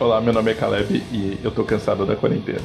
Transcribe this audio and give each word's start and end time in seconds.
Olá, 0.00 0.20
meu 0.20 0.32
nome 0.32 0.52
é 0.52 0.54
Caleb 0.54 1.02
e 1.10 1.40
eu 1.42 1.50
tô 1.50 1.64
cansado 1.64 2.06
da 2.06 2.14
quarentena. 2.14 2.60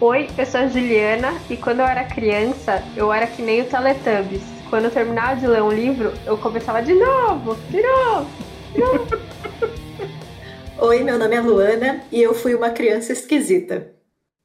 Oi, 0.00 0.28
eu 0.38 0.46
sou 0.46 0.60
a 0.60 0.68
Juliana 0.68 1.32
e 1.50 1.56
quando 1.56 1.80
eu 1.80 1.84
era 1.84 2.04
criança, 2.04 2.84
eu 2.96 3.12
era 3.12 3.26
que 3.26 3.42
nem 3.42 3.62
o 3.62 3.64
Teletubbies. 3.64 4.44
Quando 4.70 4.84
eu 4.84 4.90
terminava 4.92 5.34
de 5.34 5.48
ler 5.48 5.60
um 5.60 5.72
livro, 5.72 6.12
eu 6.24 6.38
começava 6.38 6.80
de 6.80 6.94
novo, 6.94 7.56
de 7.68 7.82
novo, 7.82 8.30
de 8.72 8.78
novo. 8.78 9.08
Oi, 10.78 11.02
meu 11.02 11.18
nome 11.18 11.34
é 11.34 11.40
Luana 11.40 12.04
e 12.12 12.22
eu 12.22 12.32
fui 12.32 12.54
uma 12.54 12.70
criança 12.70 13.12
esquisita. 13.12 13.92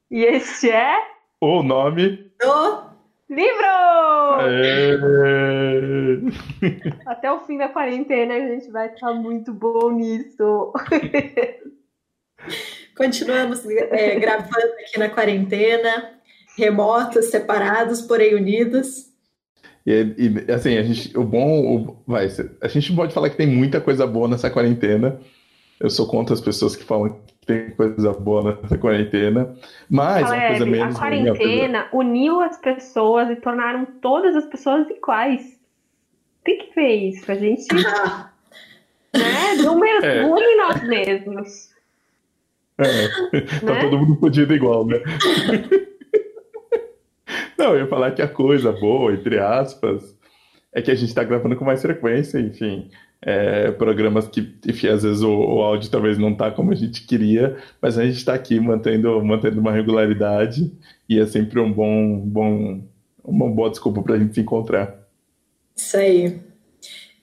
E 0.09 0.23
este 0.23 0.71
é 0.71 0.95
O 1.39 1.61
nome. 1.61 2.31
Do 2.41 2.83
livro! 3.29 3.67
É... 4.41 4.97
Até 7.05 7.31
o 7.31 7.41
fim 7.41 7.59
da 7.59 7.69
quarentena 7.69 8.33
a 8.33 8.39
gente 8.39 8.71
vai 8.71 8.87
estar 8.87 9.13
muito 9.13 9.53
bom 9.53 9.91
nisso. 9.91 10.73
Continuamos 12.95 13.65
é, 13.67 14.19
gravando 14.19 14.73
aqui 14.81 14.99
na 14.99 15.09
quarentena, 15.09 16.11
remotos, 16.57 17.25
separados, 17.25 18.01
porém 18.01 18.35
unidos. 18.35 19.11
E, 19.85 19.91
e, 20.17 20.51
assim, 20.51 20.77
a 20.77 20.83
gente, 20.83 21.17
o 21.17 21.23
bom, 21.23 21.75
o, 21.75 22.03
vai, 22.07 22.27
a 22.61 22.67
gente 22.67 22.93
pode 22.93 23.13
falar 23.13 23.29
que 23.29 23.37
tem 23.37 23.47
muita 23.47 23.81
coisa 23.81 24.07
boa 24.07 24.27
nessa 24.27 24.49
quarentena. 24.49 25.19
Eu 25.79 25.89
sou 25.89 26.07
contra 26.07 26.33
as 26.33 26.39
pessoas 26.39 26.75
que 26.75 26.83
falam 26.83 27.09
que 27.09 27.45
tem 27.45 27.71
coisa 27.71 28.13
boa 28.13 28.57
nessa 28.61 28.77
quarentena, 28.77 29.53
mas 29.89 30.23
Caleb, 30.23 30.39
uma 30.39 30.47
coisa 30.47 30.65
menos 30.65 30.95
a 30.95 30.99
quarentena 30.99 31.89
uniu 31.91 32.39
as 32.39 32.57
pessoas 32.57 33.29
e 33.29 33.35
tornaram 33.35 33.85
todas 34.01 34.35
as 34.35 34.45
pessoas 34.45 34.89
iguais. 34.89 35.59
Tem 36.43 36.57
que 36.57 36.73
ver 36.75 36.95
isso, 36.95 37.29
a 37.29 37.35
gente, 37.35 37.67
né, 39.13 39.55
não 39.61 39.77
mergulhe 39.79 40.43
É. 40.43 40.53
em 40.53 40.57
nós 40.57 40.83
mesmos. 40.87 41.72
É, 42.85 43.41
tá 43.59 43.73
Né? 43.73 43.81
todo 43.81 43.97
mundo 43.97 44.19
fodido 44.19 44.53
igual, 44.53 44.85
né? 44.85 45.01
Não, 47.57 47.73
eu 47.73 47.79
ia 47.79 47.87
falar 47.87 48.11
que 48.11 48.21
a 48.21 48.27
coisa 48.27 48.71
boa, 48.71 49.13
entre 49.13 49.39
aspas, 49.39 50.15
é 50.73 50.81
que 50.81 50.91
a 50.91 50.95
gente 50.95 51.13
tá 51.13 51.23
gravando 51.23 51.55
com 51.55 51.63
mais 51.63 51.81
frequência, 51.81 52.39
enfim. 52.39 52.89
É, 53.21 53.71
programas 53.71 54.27
que, 54.27 54.53
enfim, 54.67 54.87
às 54.87 55.03
vezes 55.03 55.21
o, 55.21 55.31
o 55.31 55.61
áudio 55.61 55.89
talvez 55.89 56.17
não 56.17 56.35
tá 56.35 56.51
como 56.51 56.71
a 56.71 56.75
gente 56.75 57.05
queria, 57.05 57.55
mas 57.81 57.97
a 57.97 58.05
gente 58.05 58.23
tá 58.25 58.33
aqui 58.33 58.59
mantendo, 58.59 59.23
mantendo 59.23 59.61
uma 59.61 59.71
regularidade 59.71 60.69
e 61.07 61.17
é 61.17 61.25
sempre 61.25 61.59
um 61.59 61.71
bom, 61.71 62.19
bom, 62.19 62.81
uma 63.23 63.49
boa 63.49 63.69
desculpa 63.69 64.01
pra 64.01 64.17
gente 64.17 64.33
se 64.33 64.41
encontrar. 64.41 65.07
isso 65.75 65.95
aí. 65.95 66.41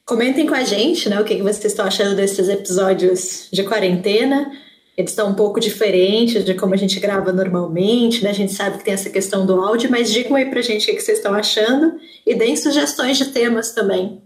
Comentem 0.07 0.47
com 0.47 0.55
a 0.55 0.65
gente, 0.65 1.09
né, 1.09 1.21
o 1.21 1.25
que 1.25 1.37
que 1.37 1.43
vocês 1.43 1.67
estão 1.67 1.85
achando 1.85 2.17
desses 2.17 2.49
episódios 2.49 3.49
de 3.53 3.63
quarentena. 3.63 4.51
Eles 5.01 5.13
estão 5.13 5.31
um 5.31 5.35
pouco 5.35 5.59
diferentes 5.59 6.45
de 6.45 6.53
como 6.53 6.75
a 6.75 6.77
gente 6.77 7.01
grava 7.01 7.33
normalmente, 7.33 8.23
né? 8.23 8.29
A 8.29 8.35
gente 8.35 8.53
sabe 8.53 8.77
que 8.77 8.85
tem 8.85 8.93
essa 8.93 9.09
questão 9.09 9.47
do 9.47 9.59
áudio, 9.59 9.91
mas 9.91 10.13
digam 10.13 10.37
aí 10.37 10.45
pra 10.51 10.61
gente 10.61 10.91
o 10.91 10.95
que 10.95 11.01
vocês 11.01 11.17
estão 11.17 11.33
achando 11.33 11.99
e 12.27 12.35
deem 12.35 12.55
sugestões 12.55 13.17
de 13.17 13.27
temas 13.31 13.73
também. 13.73 14.21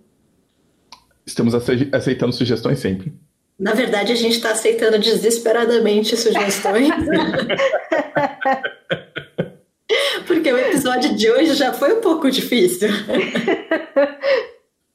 Estamos 1.24 1.54
ace- 1.54 1.88
aceitando 1.92 2.32
sugestões 2.32 2.80
sempre. 2.80 3.14
Na 3.56 3.72
verdade, 3.72 4.10
a 4.12 4.16
gente 4.16 4.32
está 4.34 4.50
aceitando 4.50 4.98
desesperadamente 4.98 6.16
sugestões. 6.16 6.88
Porque 10.26 10.52
o 10.52 10.58
episódio 10.58 11.14
de 11.14 11.30
hoje 11.30 11.54
já 11.54 11.72
foi 11.72 11.94
um 11.94 12.00
pouco 12.00 12.28
difícil. 12.30 12.88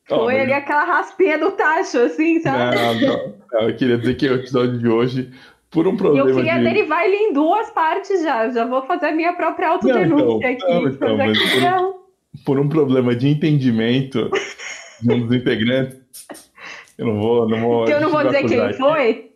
Foi 0.07 0.39
ali 0.39 0.51
aquela 0.53 0.85
raspinha 0.85 1.37
do 1.37 1.51
tacho, 1.51 1.99
assim, 1.99 2.41
sabe? 2.41 2.75
Não, 2.75 2.95
não, 2.99 3.35
não, 3.53 3.69
eu 3.69 3.75
queria 3.75 3.95
dizer 3.95 4.15
que 4.15 4.27
o 4.27 4.33
episódio 4.33 4.79
de 4.79 4.87
hoje, 4.87 5.31
por 5.71 5.87
um 5.87 5.95
problema 5.95 6.29
eu 6.29 6.35
queria 6.35 6.57
de... 6.57 6.63
derivar 6.63 7.05
ele 7.05 7.15
em 7.15 7.33
duas 7.33 7.69
partes 7.71 8.21
já. 8.21 8.49
Já 8.49 8.65
vou 8.65 8.81
fazer 8.85 9.07
a 9.07 9.11
minha 9.11 9.33
própria 9.33 9.69
autodenúncia 9.69 10.51
então, 10.51 10.67
aqui. 10.67 10.83
não, 10.83 10.87
então, 10.89 11.17
mas 11.17 11.37
aqui 11.37 11.49
por- 11.51 11.61
não. 11.61 11.95
por 12.45 12.59
um 12.59 12.69
problema 12.69 13.15
de 13.15 13.27
entendimento 13.27 14.29
de 15.01 15.13
um 15.13 15.25
dos 15.25 15.35
integrantes, 15.35 15.99
eu 16.97 17.05
não 17.07 17.21
vou, 17.21 17.47
não 17.47 17.61
vou, 17.61 17.85
Que 17.85 17.93
eu 17.93 18.01
não 18.01 18.09
vou 18.09 18.23
dizer 18.23 18.37
acusar 18.37 18.57
quem 18.57 18.67
aqui. 18.67 18.77
foi. 18.77 19.31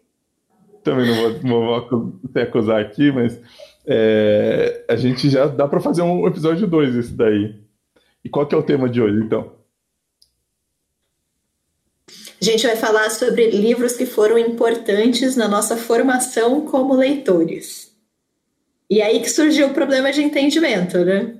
Também 0.83 1.05
não 1.07 1.15
vou, 1.15 1.31
não 1.43 1.65
vou 1.65 1.75
acu- 1.75 2.19
te 2.33 2.39
acusar 2.41 2.81
aqui, 2.81 3.11
mas 3.11 3.39
é, 3.85 4.83
a 4.89 4.95
gente 4.97 5.29
já 5.29 5.45
dá 5.47 5.67
para 5.67 5.79
fazer 5.79 6.01
um 6.01 6.27
episódio 6.27 6.67
2 6.67 6.95
esse 6.95 7.13
daí. 7.13 7.55
E 8.25 8.29
qual 8.29 8.45
que 8.45 8.53
é 8.55 8.57
o 8.57 8.63
tema 8.63 8.89
de 8.89 9.01
hoje, 9.01 9.19
então? 9.23 9.51
A 12.43 12.45
gente 12.45 12.67
vai 12.67 12.75
falar 12.75 13.09
sobre 13.09 13.51
livros 13.51 13.95
que 13.95 14.05
foram 14.05 14.37
importantes 14.37 15.37
na 15.37 15.47
nossa 15.47 15.77
formação 15.77 16.65
como 16.65 16.93
leitores. 16.93 17.95
E 18.89 19.01
aí 19.01 19.21
que 19.21 19.29
surgiu 19.29 19.67
o 19.67 19.73
problema 19.73 20.11
de 20.11 20.21
entendimento, 20.21 21.05
né? 21.05 21.35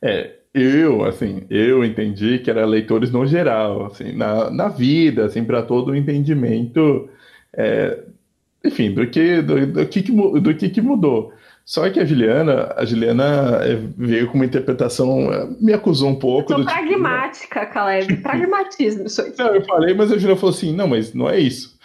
É, 0.00 0.30
eu, 0.54 1.04
assim, 1.04 1.42
eu 1.50 1.84
entendi 1.84 2.38
que 2.38 2.48
era 2.48 2.64
leitores 2.64 3.10
no 3.10 3.26
geral, 3.26 3.84
assim, 3.84 4.12
na, 4.12 4.50
na 4.50 4.68
vida, 4.68 5.26
assim, 5.26 5.44
para 5.44 5.62
todo 5.62 5.90
o 5.90 5.94
entendimento, 5.94 7.10
é, 7.52 7.98
enfim, 8.64 8.94
do 8.94 9.06
que, 9.08 9.42
do, 9.42 9.66
do 9.66 9.86
que, 9.86 10.00
do 10.00 10.54
que 10.54 10.70
que 10.70 10.80
mudou. 10.80 11.34
Só 11.70 11.88
que 11.88 12.00
a 12.00 12.04
Juliana, 12.04 12.74
a 12.76 12.84
Juliana 12.84 13.60
é, 13.62 13.78
veio 13.96 14.26
com 14.26 14.34
uma 14.34 14.44
interpretação, 14.44 15.32
é, 15.32 15.46
me 15.60 15.72
acusou 15.72 16.08
um 16.08 16.14
Eu 16.14 16.18
pouco 16.18 16.52
sou 16.52 16.66
tipo, 16.66 16.68
pragmática, 16.68 17.64
Caleb. 17.66 18.16
Pragmatismo, 18.24 19.06
isso 19.06 19.22
aqui. 19.22 19.38
não, 19.38 19.54
eu 19.54 19.64
falei, 19.64 19.94
mas 19.94 20.10
a 20.10 20.18
Juliana 20.18 20.34
falou 20.34 20.52
assim, 20.52 20.74
não, 20.74 20.88
mas 20.88 21.14
não 21.14 21.30
é 21.30 21.38
isso. 21.38 21.78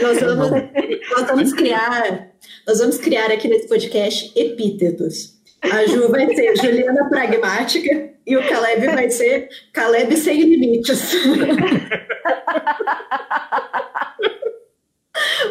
Nós 0.00 0.20
vamos, 0.20 0.50
nós 0.50 1.26
vamos 1.26 1.52
criar, 1.52 2.30
nós 2.66 2.78
vamos 2.78 2.96
criar 2.96 3.30
aqui 3.30 3.46
nesse 3.46 3.68
podcast 3.68 4.32
epítetos. 4.34 5.38
A 5.60 5.84
Ju 5.84 6.08
vai 6.08 6.34
ser 6.34 6.56
Juliana 6.56 7.10
pragmática 7.10 8.08
e 8.26 8.38
o 8.38 8.48
Caleb 8.48 8.86
vai 8.86 9.10
ser 9.10 9.50
Caleb 9.74 10.16
sem 10.16 10.40
limites. 10.40 11.14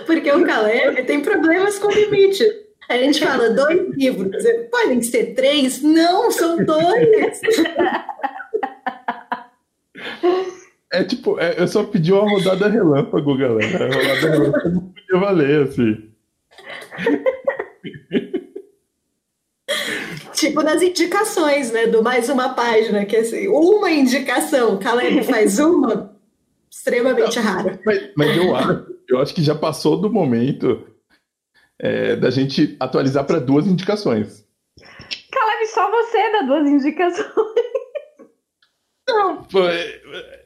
Porque 0.05 0.31
o 0.31 0.45
Caleb 0.45 1.03
tem 1.03 1.22
problemas 1.22 1.79
com 1.79 1.91
limite. 1.91 2.44
A 2.89 2.97
gente 2.97 3.23
fala 3.23 3.50
dois 3.51 3.88
livros, 3.95 4.44
podem 4.72 5.01
ser 5.01 5.35
três? 5.35 5.81
Não, 5.83 6.31
são 6.31 6.57
dois. 6.63 7.39
É 10.91 11.03
tipo, 11.03 11.39
é, 11.39 11.61
eu 11.61 11.67
só 11.67 11.83
pedi 11.83 12.11
uma 12.11 12.28
rodada 12.28 12.67
relâmpago, 12.67 13.38
galera. 13.38 13.85
A 13.85 13.95
rodada 13.95 14.29
relâmpago 14.31 14.69
não 14.69 14.81
podia 14.81 15.19
valer, 15.19 15.67
assim. 15.67 16.09
Tipo 20.33 20.63
nas 20.63 20.81
indicações, 20.81 21.72
né? 21.72 21.85
Do 21.85 22.01
mais 22.01 22.28
uma 22.28 22.49
página, 22.55 23.05
que 23.05 23.16
é 23.16 23.19
assim, 23.19 23.47
uma 23.49 23.91
indicação, 23.91 24.79
Caleb 24.79 25.23
faz 25.23 25.59
uma, 25.59 26.17
extremamente 26.72 27.39
raro. 27.39 27.78
Mas, 27.85 28.09
mas 28.16 28.38
eu, 28.38 28.55
acho, 28.55 28.85
eu 29.09 29.20
acho 29.20 29.34
que 29.34 29.42
já 29.44 29.56
passou 29.56 29.97
do 30.00 30.09
momento 30.12 30.86
é, 31.80 32.16
da 32.16 32.30
gente 32.30 32.75
atualizar 32.80 33.25
para 33.25 33.40
duas 33.40 33.66
indicações. 33.68 34.46
Caleb, 35.31 35.66
só 35.68 35.90
você 35.92 36.31
dá 36.31 36.42
duas 36.44 36.68
indicações. 36.68 37.28
Não, 39.08 39.44
foi- 39.50 40.02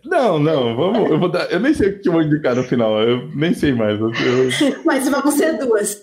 não, 0.05 0.39
não, 0.39 0.75
vamos. 0.75 1.11
Eu, 1.11 1.19
vou 1.19 1.29
dar, 1.29 1.51
eu 1.51 1.59
nem 1.59 1.73
sei 1.73 1.89
o 1.89 1.99
que 2.01 2.07
eu 2.07 2.13
vou 2.13 2.21
indicar 2.21 2.55
no 2.55 2.63
final, 2.63 2.97
eu 3.01 3.27
nem 3.35 3.53
sei 3.53 3.73
mais. 3.73 3.99
eu- 3.99 4.09
Mas 4.85 5.09
vamos 5.09 5.33
ser 5.35 5.57
duas. 5.57 6.01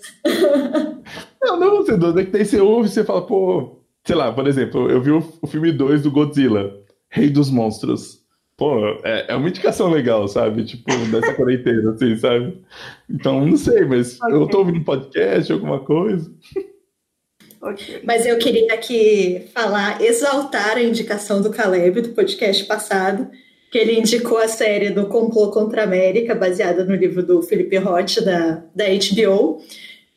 não, 1.41 1.59
não 1.59 1.69
vou 1.71 1.85
ser 1.85 1.97
doido, 1.97 2.19
é 2.19 2.25
que 2.25 2.31
daí 2.31 2.45
você 2.45 2.59
ouve 2.61 2.87
e 2.87 2.91
você 2.91 3.03
fala, 3.03 3.25
pô, 3.25 3.79
sei 4.05 4.15
lá, 4.15 4.31
por 4.31 4.47
exemplo, 4.47 4.89
eu 4.91 5.01
vi 5.01 5.09
o, 5.11 5.23
o 5.41 5.47
filme 5.47 5.71
2 5.71 6.03
do 6.03 6.11
Godzilla, 6.11 6.71
Rei 7.09 7.29
dos 7.29 7.49
Monstros. 7.49 8.20
Pô, 8.61 8.77
é, 9.03 9.25
é 9.29 9.35
uma 9.35 9.49
indicação 9.49 9.89
legal, 9.89 10.27
sabe? 10.27 10.63
Tipo, 10.63 10.85
dessa 11.07 11.33
quarentena, 11.33 11.93
assim, 11.93 12.15
sabe? 12.15 12.61
Então, 13.09 13.43
não 13.43 13.57
sei, 13.57 13.85
mas 13.85 14.19
eu 14.29 14.47
tô 14.47 14.59
ouvindo 14.59 14.85
podcast, 14.85 15.51
alguma 15.51 15.79
coisa. 15.79 16.31
Ok. 17.59 18.01
Mas 18.03 18.23
eu 18.23 18.37
queria 18.37 18.71
aqui 18.71 19.47
falar, 19.51 19.99
exaltar 19.99 20.77
a 20.77 20.83
indicação 20.83 21.41
do 21.41 21.49
Caleb 21.49 22.01
do 22.01 22.09
podcast 22.09 22.63
passado, 22.65 23.31
que 23.71 23.79
ele 23.79 23.97
indicou 23.97 24.37
a 24.37 24.47
série 24.47 24.91
do 24.91 25.07
Complô 25.07 25.49
contra 25.49 25.81
a 25.81 25.85
América, 25.85 26.35
baseada 26.35 26.85
no 26.85 26.93
livro 26.93 27.25
do 27.25 27.41
Felipe 27.41 27.77
Roth, 27.77 28.19
da, 28.23 28.63
da 28.75 28.85
HBO. 28.85 29.59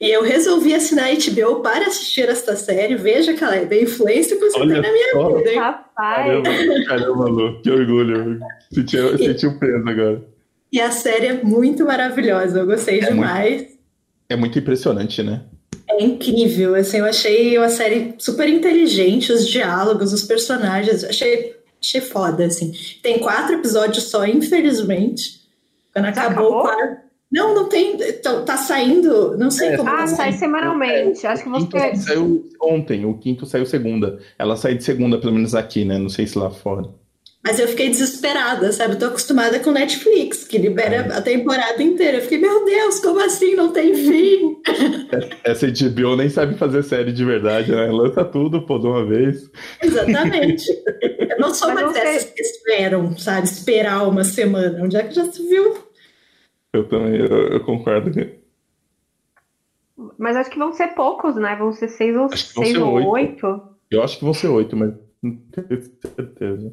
E 0.00 0.11
eu 0.11 0.23
resolvi 0.23 0.75
assinar 0.75 1.06
a 1.08 1.14
HBO 1.14 1.61
para 1.61 1.87
assistir 1.87 2.29
esta 2.29 2.56
série. 2.56 2.96
Veja, 2.96 3.32
Caleb, 3.35 3.75
a 3.75 3.82
influência 3.82 4.37
que 4.37 4.43
você 4.50 4.58
Olha 4.58 4.75
tem 4.75 4.82
na 4.82 4.93
minha 4.93 5.12
só. 5.12 5.37
vida, 5.37 5.50
hein? 5.52 5.58
Rapaz, 5.58 6.26
Caramba, 6.26 6.50
caramba, 6.88 7.25
Lu, 7.29 7.62
que 7.62 7.70
orgulho. 7.70 8.41
Senti, 8.73 8.96
eu 8.96 9.17
senti 9.17 9.46
um 9.46 9.58
peso 9.58 9.88
agora. 9.88 10.23
E 10.73 10.81
a 10.81 10.91
série 10.91 11.26
é 11.29 11.43
muito 11.44 11.85
maravilhosa, 11.85 12.58
eu 12.58 12.67
gostei 12.67 12.99
É 13.00 13.11
demais. 13.11 13.67
É 14.29 14.35
muito 14.37 14.58
impressionante, 14.58 15.23
né? 15.23 15.43
É 15.88 16.02
incrível, 16.02 16.75
assim, 16.75 16.99
eu 16.99 17.05
achei 17.05 17.56
uma 17.56 17.69
série 17.69 18.14
super 18.19 18.49
inteligente, 18.49 19.31
os 19.32 19.47
diálogos, 19.47 20.12
os 20.12 20.25
personagens, 20.25 21.05
achei, 21.05 21.55
achei 21.81 22.00
foda, 22.00 22.47
assim. 22.47 22.73
Tem 23.02 23.20
quatro 23.20 23.55
episódios 23.55 24.05
só, 24.05 24.26
infelizmente, 24.26 25.40
Quando 25.93 26.06
acabou, 26.06 26.31
acabou? 26.47 26.58
o 26.58 26.62
quarto. 26.62 27.03
Não, 27.34 27.52
não 27.52 27.69
tem. 27.69 27.96
Tá, 28.22 28.42
tá 28.42 28.56
saindo. 28.56 29.36
Não 29.36 29.50
sei 29.50 29.70
é, 29.70 29.76
como. 29.76 29.90
Ah, 29.90 30.06
sai 30.06 30.32
semanalmente. 30.32 31.26
Acho 31.26 31.42
que 31.42 31.48
você. 31.48 31.96
Saiu 31.96 32.48
ontem, 32.62 33.04
o 33.04 33.19
quinto 33.19 33.44
saiu 33.44 33.66
segunda. 33.66 34.20
Ela 34.38 34.54
sai 34.54 34.76
de 34.76 34.84
segunda, 34.84 35.19
pelo 35.19 35.32
menos 35.32 35.52
aqui, 35.52 35.84
né? 35.84 35.98
Não 35.98 36.08
sei 36.08 36.28
se 36.28 36.38
lá 36.38 36.48
fora. 36.48 36.88
Mas 37.42 37.58
eu 37.58 37.66
fiquei 37.66 37.90
desesperada, 37.90 38.70
sabe? 38.72 38.94
Eu 38.94 38.98
tô 39.00 39.06
acostumada 39.06 39.58
com 39.58 39.72
Netflix, 39.72 40.44
que 40.44 40.56
libera 40.56 40.94
é. 40.94 41.12
a 41.12 41.20
temporada 41.20 41.82
inteira. 41.82 42.19
Eu 42.19 42.22
fiquei, 42.22 42.38
meu 42.38 42.64
Deus, 42.64 43.00
como 43.00 43.20
assim? 43.20 43.56
Não 43.56 43.72
tem 43.72 43.94
fim. 43.94 44.56
Essa 45.42 45.66
HBO 45.66 46.16
nem 46.16 46.30
sabe 46.30 46.54
fazer 46.54 46.84
série 46.84 47.12
de 47.12 47.25
verdade, 47.25 47.72
né? 47.72 47.87
Lança 47.87 48.25
tudo, 48.25 48.62
pô, 48.62 48.78
de 48.78 48.87
uma 48.87 49.04
vez. 49.04 49.50
Exatamente. 49.82 50.70
Eu 51.28 51.38
não 51.40 51.52
sou 51.52 51.75
mais 51.75 51.92
dessas 51.92 52.30
que 52.30 52.40
esperam, 52.40 53.19
sabe? 53.19 53.46
Esperar 53.46 54.08
uma 54.08 54.22
semana. 54.22 54.82
Onde 54.84 54.96
é 54.96 55.02
que 55.02 55.14
já 55.14 55.25
se 55.25 55.46
viu? 55.46 55.83
Eu 56.75 56.88
também, 56.88 57.21
eu, 57.21 57.49
eu 57.53 57.61
concordo. 57.61 58.11
Mas 60.19 60.37
acho 60.37 60.50
que 60.50 60.59
vão 60.59 60.73
ser 60.73 60.88
poucos, 60.88 61.37
né? 61.37 61.55
Vão 61.55 61.73
ser 61.73 61.88
seis 61.88 62.17
ou, 62.17 62.29
seis 62.37 62.76
ou 62.76 62.94
oito. 62.94 63.47
oito. 63.47 63.62
Eu 63.88 64.03
acho 64.03 64.19
que 64.19 64.25
vão 64.25 64.35
ser 64.35 64.49
oito, 64.49 64.76
mas 64.76 64.93
não 65.23 65.37
tenho 65.53 65.82
certeza. 66.17 66.73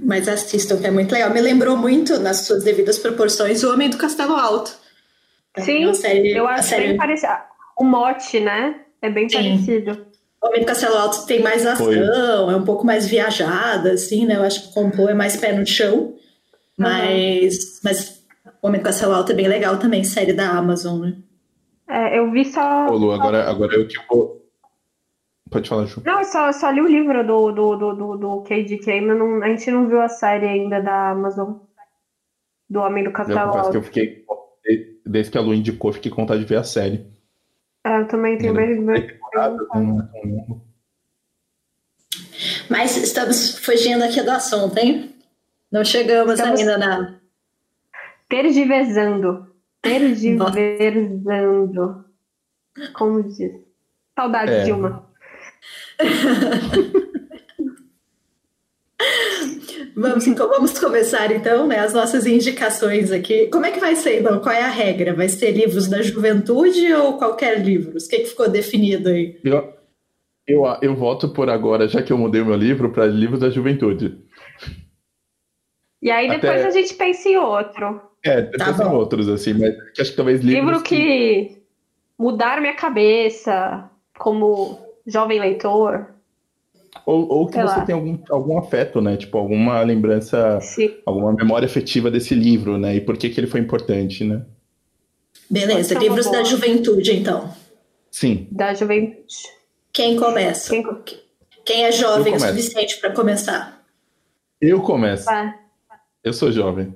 Mas 0.00 0.28
assistam, 0.28 0.78
que 0.78 0.86
é 0.86 0.90
muito 0.90 1.10
legal. 1.10 1.30
Me 1.30 1.40
lembrou 1.40 1.76
muito, 1.76 2.20
nas 2.20 2.42
suas 2.42 2.62
devidas 2.62 2.96
proporções, 2.96 3.64
O 3.64 3.72
Homem 3.72 3.90
do 3.90 3.98
Castelo 3.98 4.34
Alto. 4.34 4.72
É 5.56 5.62
Sim, 5.62 5.92
série, 5.94 6.30
eu 6.30 6.46
acho 6.46 6.68
série... 6.68 6.88
bem 6.88 6.96
parecido. 6.96 7.32
O 7.76 7.82
mote, 7.84 8.38
né? 8.38 8.82
É 9.02 9.10
bem 9.10 9.28
Sim. 9.28 9.36
parecido. 9.36 10.06
O 10.40 10.46
Homem 10.46 10.60
do 10.60 10.66
Castelo 10.66 10.96
Alto 10.96 11.26
tem 11.26 11.42
mais 11.42 11.66
ação, 11.66 11.86
Foi. 11.86 11.96
é 11.98 12.56
um 12.56 12.64
pouco 12.64 12.86
mais 12.86 13.08
viajada, 13.08 13.92
assim, 13.94 14.26
né? 14.26 14.36
Eu 14.36 14.44
acho 14.44 14.62
que 14.62 14.68
o 14.68 14.72
complô 14.74 15.08
é 15.08 15.14
mais 15.14 15.36
pé 15.36 15.52
no 15.52 15.66
chão. 15.66 16.14
Mas, 16.78 17.54
uhum. 17.54 17.80
mas 17.84 18.19
o 18.62 18.66
Homem 18.66 18.80
do 18.80 18.84
Castelo 18.84 19.14
Alto 19.14 19.32
é 19.32 19.34
bem 19.34 19.48
legal 19.48 19.78
também, 19.78 20.04
série 20.04 20.32
da 20.32 20.50
Amazon, 20.50 21.00
né? 21.00 21.16
É, 21.88 22.18
eu 22.18 22.30
vi 22.30 22.44
só. 22.44 22.86
Ô, 22.88 22.96
Lu, 22.96 23.12
agora, 23.12 23.48
agora 23.50 23.74
eu 23.74 23.86
que 23.86 23.96
vou. 24.08 24.40
Pode 25.50 25.68
falar, 25.68 25.86
Ju. 25.86 26.00
Não, 26.04 26.20
eu 26.20 26.24
só, 26.24 26.52
só 26.52 26.70
li 26.70 26.80
o 26.80 26.86
livro 26.86 27.26
do, 27.26 27.50
do, 27.50 27.76
do, 27.76 27.94
do, 27.94 28.16
do 28.16 28.42
KDK, 28.42 29.00
mas 29.00 29.18
não, 29.18 29.42
a 29.42 29.48
gente 29.48 29.70
não 29.70 29.88
viu 29.88 30.00
a 30.00 30.08
série 30.08 30.46
ainda 30.46 30.80
da 30.80 31.10
Amazon. 31.10 31.54
Do 32.68 32.78
Homem 32.80 33.02
do 33.02 33.10
Castelo 33.10 33.40
Alto. 33.40 33.70
que 33.72 33.76
eu 33.76 33.82
fiquei. 33.82 34.24
Desde 35.04 35.32
que 35.32 35.38
a 35.38 35.40
Lu 35.40 35.52
indicou, 35.52 35.92
fiquei 35.92 36.08
com 36.08 36.22
vontade 36.22 36.40
de 36.40 36.46
ver 36.46 36.58
a 36.58 36.62
série. 36.62 37.04
É, 37.84 38.00
eu 38.00 38.06
também 38.06 38.38
tenho 38.38 38.54
bem. 38.54 38.84
bem... 38.84 39.18
Mas 42.68 42.96
estamos 42.96 43.58
fugindo 43.58 44.04
aqui 44.04 44.22
do 44.22 44.30
assunto, 44.30 44.78
hein? 44.78 45.12
Não 45.72 45.84
chegamos 45.84 46.34
estamos... 46.34 46.60
ainda 46.60 46.78
na. 46.78 47.19
Tergiversando. 48.30 49.46
Tergiversando. 49.82 52.04
Como 52.94 53.22
diz? 53.24 53.52
Saudade, 54.16 54.52
é. 54.52 54.62
Dilma. 54.62 55.10
vamos, 59.96 60.28
então, 60.28 60.48
vamos 60.48 60.78
começar 60.78 61.32
então, 61.32 61.66
né, 61.66 61.80
as 61.80 61.92
nossas 61.92 62.24
indicações 62.24 63.10
aqui. 63.10 63.48
Como 63.48 63.66
é 63.66 63.72
que 63.72 63.80
vai 63.80 63.96
ser, 63.96 64.20
então? 64.20 64.38
Qual 64.38 64.54
é 64.54 64.62
a 64.62 64.68
regra? 64.68 65.12
Vai 65.12 65.28
ser 65.28 65.50
livros 65.50 65.88
da 65.88 66.00
juventude 66.00 66.94
ou 66.94 67.18
qualquer 67.18 67.60
livro? 67.60 67.98
O 67.98 68.08
que, 68.08 68.20
que 68.20 68.26
ficou 68.26 68.48
definido 68.48 69.08
aí? 69.08 69.40
Eu, 69.42 69.74
eu, 70.46 70.62
eu 70.80 70.94
voto 70.94 71.30
por 71.30 71.50
agora, 71.50 71.88
já 71.88 72.00
que 72.00 72.12
eu 72.12 72.18
mudei 72.18 72.40
o 72.40 72.46
meu 72.46 72.56
livro, 72.56 72.92
para 72.92 73.06
livros 73.06 73.40
da 73.40 73.50
juventude. 73.50 74.20
E 76.00 76.12
aí 76.12 76.28
depois 76.28 76.60
Até... 76.60 76.68
a 76.68 76.70
gente 76.70 76.94
pensa 76.94 77.28
em 77.28 77.36
outro. 77.36 78.08
É, 78.22 78.42
depois 78.42 78.76
tá 78.76 78.84
em 78.84 78.94
outros, 78.94 79.28
assim, 79.28 79.54
mas 79.54 79.74
acho 79.98 80.10
que 80.10 80.16
talvez 80.16 80.40
livros. 80.40 80.64
Livro 80.64 80.82
que, 80.82 80.96
que 80.96 81.62
mudaram 82.18 82.60
minha 82.60 82.74
cabeça, 82.74 83.88
como 84.18 84.78
jovem 85.06 85.40
leitor. 85.40 86.06
Ou, 87.06 87.26
ou 87.28 87.46
que 87.46 87.54
Sei 87.54 87.62
você 87.62 87.78
lá. 87.78 87.84
tem 87.84 87.94
algum, 87.94 88.18
algum 88.28 88.58
afeto, 88.58 89.00
né? 89.00 89.16
Tipo, 89.16 89.38
alguma 89.38 89.80
lembrança, 89.82 90.60
Sim. 90.60 90.94
alguma 91.06 91.32
memória 91.32 91.66
afetiva 91.66 92.10
desse 92.10 92.34
livro, 92.34 92.76
né? 92.76 92.96
E 92.96 93.00
por 93.00 93.16
que, 93.16 93.30
que 93.30 93.40
ele 93.40 93.46
foi 93.46 93.60
importante, 93.60 94.24
né? 94.24 94.44
Beleza, 95.48 95.98
livros 95.98 96.30
da 96.30 96.44
juventude, 96.44 97.12
então. 97.16 97.52
Sim. 98.10 98.46
Da 98.50 98.74
juventude. 98.74 99.36
Quem 99.92 100.16
começa? 100.16 100.70
Quem, 100.70 100.84
Quem 101.64 101.84
é 101.84 101.92
jovem 101.92 102.34
o 102.34 102.40
suficiente 102.40 103.00
para 103.00 103.12
começar? 103.12 103.82
Eu 104.60 104.80
começo. 104.82 105.26
Eu 106.22 106.32
sou 106.32 106.52
jovem. 106.52 106.94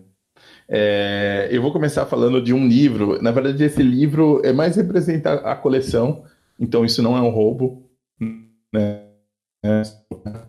É, 0.68 1.48
eu 1.50 1.60
vou 1.60 1.72
começar 1.72 2.06
falando 2.06 2.40
de 2.42 2.52
um 2.52 2.66
livro. 2.66 3.20
Na 3.22 3.30
verdade, 3.30 3.62
esse 3.64 3.82
livro 3.82 4.40
é 4.44 4.52
mais 4.52 4.76
representar 4.76 5.34
a 5.36 5.54
coleção, 5.54 6.24
então 6.58 6.84
isso 6.84 7.02
não 7.02 7.16
é 7.16 7.20
um 7.20 7.30
roubo 7.30 7.84
né? 8.74 9.02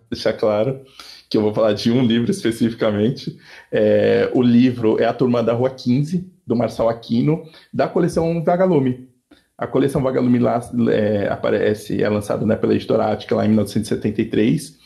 Deixar 0.09 0.33
claro 0.33 0.81
que 1.29 1.37
eu 1.37 1.41
vou 1.41 1.53
falar 1.53 1.73
de 1.73 1.91
um 1.91 2.03
livro 2.03 2.29
especificamente. 2.29 3.37
É, 3.71 4.29
o 4.33 4.41
livro 4.41 4.99
é 5.01 5.05
A 5.05 5.13
Turma 5.13 5.41
da 5.43 5.53
Rua 5.53 5.69
15, 5.69 6.29
do 6.45 6.55
Marçal 6.55 6.89
Aquino, 6.89 7.43
da 7.73 7.87
coleção 7.87 8.43
Vagalume. 8.43 9.07
A 9.57 9.65
coleção 9.65 10.01
Vagalume 10.01 10.39
lá 10.39 10.59
é, 10.91 11.29
aparece, 11.29 12.03
é 12.03 12.09
lançada 12.09 12.45
né, 12.45 12.55
pela 12.55 12.75
editora 12.75 13.11
Ática 13.11 13.35
lá 13.35 13.45
em 13.45 13.49
1973. 13.49 14.77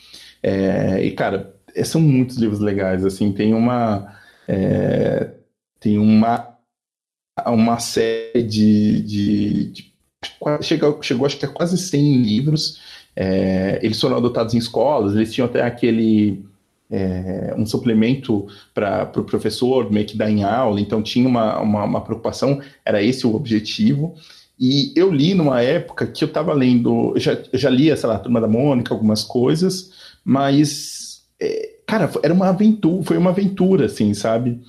É, 0.42 1.02
e, 1.02 1.10
cara, 1.10 1.54
é, 1.74 1.82
são 1.82 2.00
muitos 2.00 2.36
livros 2.36 2.60
legais, 2.60 3.04
assim, 3.04 3.32
tem 3.32 3.52
uma... 3.52 4.19
É, 4.50 5.30
tem 5.78 5.98
uma 5.98 6.56
uma 7.46 7.78
série 7.78 8.42
de, 8.42 9.00
de, 9.00 9.64
de 9.70 9.92
chegou, 10.60 11.02
chegou 11.02 11.24
acho 11.24 11.38
que 11.38 11.46
a 11.46 11.48
quase 11.48 11.78
100 11.78 12.22
livros 12.22 12.80
é, 13.16 13.78
eles 13.82 14.00
foram 14.00 14.16
adotados 14.16 14.54
em 14.54 14.58
escolas, 14.58 15.14
eles 15.14 15.32
tinham 15.32 15.46
até 15.46 15.62
aquele 15.62 16.44
é, 16.90 17.54
um 17.56 17.64
suplemento 17.64 18.46
para 18.74 19.04
o 19.04 19.06
pro 19.06 19.24
professor 19.24 19.90
meio 19.90 20.06
que 20.06 20.16
dar 20.16 20.30
em 20.30 20.42
aula, 20.42 20.80
então 20.80 21.02
tinha 21.02 21.28
uma, 21.28 21.60
uma, 21.60 21.84
uma, 21.84 22.00
preocupação, 22.00 22.60
era 22.84 23.02
esse 23.02 23.26
o 23.26 23.34
objetivo. 23.34 24.14
E 24.58 24.92
eu 24.94 25.10
li 25.10 25.32
numa 25.32 25.62
época 25.62 26.06
que 26.06 26.22
eu 26.22 26.28
estava 26.28 26.52
lendo, 26.52 27.12
eu 27.14 27.20
já, 27.20 27.38
já 27.54 27.70
lia, 27.70 27.96
sei 27.96 28.08
lá, 28.08 28.18
Turma 28.18 28.40
da 28.40 28.48
Mônica, 28.48 28.92
algumas 28.92 29.22
coisas, 29.22 29.92
mas, 30.24 31.22
é, 31.40 31.76
cara, 31.90 32.08
era 32.22 32.32
uma 32.32 32.48
aventura, 32.48 33.02
foi 33.02 33.18
uma 33.18 33.30
aventura, 33.30 33.86
assim, 33.86 34.14
sabe? 34.14 34.60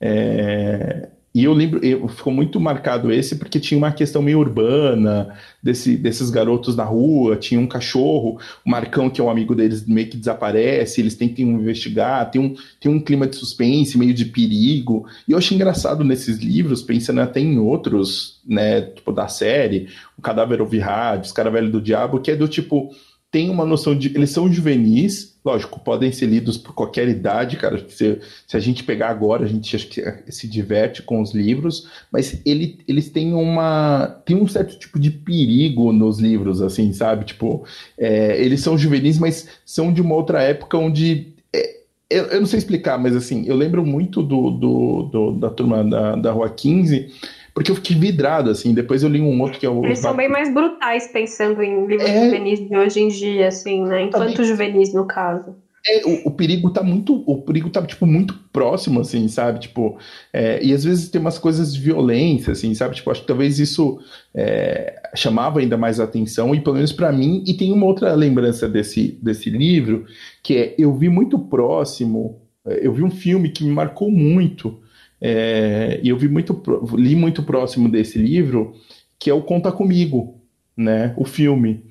É, 0.00 1.08
e 1.34 1.42
eu 1.42 1.52
lembro, 1.52 1.84
eu, 1.84 2.06
ficou 2.06 2.32
muito 2.32 2.60
marcado 2.60 3.12
esse 3.12 3.36
porque 3.36 3.58
tinha 3.58 3.76
uma 3.76 3.90
questão 3.90 4.22
meio 4.22 4.38
urbana, 4.38 5.36
desse, 5.60 5.96
desses 5.96 6.30
garotos 6.30 6.76
na 6.76 6.84
rua, 6.84 7.36
tinha 7.36 7.60
um 7.60 7.66
cachorro, 7.66 8.38
o 8.64 8.70
Marcão, 8.70 9.10
que 9.10 9.20
é 9.20 9.24
um 9.24 9.28
amigo 9.28 9.56
deles, 9.56 9.84
meio 9.86 10.08
que 10.08 10.16
desaparece, 10.16 11.00
eles 11.00 11.16
tentam 11.16 11.44
investigar, 11.44 12.30
tem 12.30 12.40
um, 12.40 12.54
tem 12.80 12.90
um 12.90 13.00
clima 13.00 13.26
de 13.26 13.34
suspense, 13.34 13.98
meio 13.98 14.14
de 14.14 14.26
perigo. 14.26 15.04
E 15.26 15.32
eu 15.32 15.38
achei 15.38 15.56
engraçado 15.56 16.04
nesses 16.04 16.38
livros, 16.38 16.80
pensando 16.80 17.20
até 17.20 17.40
em 17.40 17.58
outros, 17.58 18.40
né, 18.46 18.82
tipo 18.82 19.12
da 19.12 19.26
série, 19.26 19.88
O 20.16 20.22
Cadáver 20.22 20.60
Ouve 20.60 20.78
Rádio, 20.78 21.26
Os 21.26 21.32
Cara 21.32 21.50
Velho 21.50 21.70
do 21.70 21.80
Diabo, 21.80 22.20
que 22.20 22.30
é 22.30 22.36
do 22.36 22.46
tipo, 22.46 22.90
tem 23.30 23.50
uma 23.50 23.64
noção 23.64 23.96
de. 23.96 24.08
Eles 24.08 24.30
são 24.30 24.50
juvenis, 24.50 25.38
lógico, 25.44 25.80
podem 25.80 26.10
ser 26.10 26.26
lidos 26.26 26.56
por 26.56 26.74
qualquer 26.74 27.08
idade, 27.08 27.56
cara. 27.56 27.78
Se, 27.88 28.20
se 28.46 28.56
a 28.56 28.60
gente 28.60 28.82
pegar 28.82 29.10
agora, 29.10 29.44
a 29.44 29.48
gente 29.48 29.76
acho 29.76 29.86
que 29.88 30.02
se 30.32 30.48
diverte 30.48 31.02
com 31.02 31.20
os 31.20 31.34
livros, 31.34 31.88
mas 32.10 32.40
ele, 32.46 32.78
eles 32.88 33.10
têm 33.10 33.34
uma. 33.34 34.22
tem 34.24 34.36
um 34.36 34.48
certo 34.48 34.78
tipo 34.78 34.98
de 34.98 35.10
perigo 35.10 35.92
nos 35.92 36.18
livros, 36.18 36.62
assim, 36.62 36.92
sabe? 36.92 37.26
Tipo, 37.26 37.64
é, 37.98 38.42
eles 38.42 38.60
são 38.60 38.78
juvenis, 38.78 39.18
mas 39.18 39.46
são 39.64 39.92
de 39.92 40.00
uma 40.00 40.14
outra 40.14 40.42
época 40.42 40.78
onde. 40.78 41.34
É, 41.52 41.78
eu, 42.08 42.24
eu, 42.26 42.40
não 42.40 42.46
sei 42.46 42.58
explicar, 42.58 42.98
mas 42.98 43.14
assim, 43.14 43.44
eu 43.46 43.56
lembro 43.56 43.84
muito 43.84 44.22
do, 44.22 44.50
do, 44.50 45.02
do 45.02 45.32
da 45.32 45.50
turma 45.50 45.84
da, 45.84 46.16
da 46.16 46.32
Rua 46.32 46.48
15 46.48 47.12
porque 47.58 47.72
eu 47.72 47.74
fiquei 47.74 47.96
vidrado, 47.96 48.50
assim. 48.50 48.72
Depois 48.72 49.02
eu 49.02 49.08
li 49.08 49.20
um 49.20 49.42
outro 49.42 49.58
que 49.58 49.66
é 49.66 49.68
o. 49.68 49.84
Eles 49.84 49.98
são 49.98 50.14
bem 50.14 50.28
mais 50.28 50.54
brutais 50.54 51.08
pensando 51.08 51.60
em 51.60 51.86
livros 51.86 52.08
é... 52.08 52.24
juvenis 52.24 52.60
de 52.60 52.76
hoje 52.76 53.00
em 53.00 53.08
dia, 53.08 53.48
assim, 53.48 53.82
né? 53.82 54.04
Enquanto 54.04 54.44
juvenis, 54.44 54.94
no 54.94 55.04
caso. 55.04 55.56
É, 55.84 56.06
o, 56.06 56.28
o, 56.28 56.30
perigo 56.30 56.70
tá 56.70 56.84
muito. 56.84 57.24
O 57.26 57.42
perigo 57.42 57.68
tá, 57.68 57.84
tipo, 57.84 58.06
muito 58.06 58.32
próximo, 58.52 59.00
assim, 59.00 59.26
sabe? 59.26 59.58
Tipo, 59.58 59.98
é, 60.32 60.64
e 60.64 60.72
às 60.72 60.84
vezes 60.84 61.08
tem 61.08 61.20
umas 61.20 61.36
coisas 61.36 61.74
de 61.74 61.80
violência, 61.80 62.52
assim, 62.52 62.72
sabe? 62.76 62.94
Tipo, 62.94 63.10
acho 63.10 63.22
que 63.22 63.26
talvez 63.26 63.58
isso 63.58 63.98
é, 64.32 64.94
chamava 65.16 65.58
ainda 65.58 65.76
mais 65.76 65.98
atenção, 65.98 66.54
e 66.54 66.60
pelo 66.60 66.76
menos 66.76 66.92
para 66.92 67.10
mim, 67.10 67.42
e 67.44 67.54
tem 67.54 67.72
uma 67.72 67.86
outra 67.86 68.14
lembrança 68.14 68.68
desse, 68.68 69.18
desse 69.20 69.50
livro, 69.50 70.06
que 70.44 70.56
é 70.56 70.74
eu 70.78 70.94
vi 70.94 71.08
muito 71.08 71.36
próximo, 71.36 72.40
é, 72.64 72.86
eu 72.86 72.92
vi 72.92 73.02
um 73.02 73.10
filme 73.10 73.48
que 73.48 73.64
me 73.64 73.72
marcou 73.72 74.12
muito, 74.12 74.78
é, 75.20 76.00
e 76.02 76.08
eu 76.08 76.16
vi 76.16 76.28
muito, 76.28 76.62
li 76.96 77.16
muito 77.16 77.42
próximo 77.42 77.88
desse 77.90 78.18
livro, 78.18 78.74
que 79.18 79.30
é 79.30 79.34
o 79.34 79.42
Conta 79.42 79.72
Comigo, 79.72 80.40
né? 80.76 81.14
O 81.16 81.24
filme. 81.24 81.84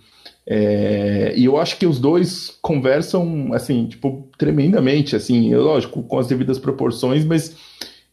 É, 0.46 1.34
e 1.36 1.46
eu 1.46 1.58
acho 1.58 1.78
que 1.78 1.86
os 1.86 2.00
dois 2.00 2.58
conversam, 2.62 3.54
assim, 3.54 3.88
tipo, 3.88 4.30
tremendamente, 4.38 5.16
assim, 5.16 5.54
lógico, 5.56 6.04
com 6.04 6.20
as 6.20 6.28
devidas 6.28 6.60
proporções, 6.60 7.26
mas 7.26 7.56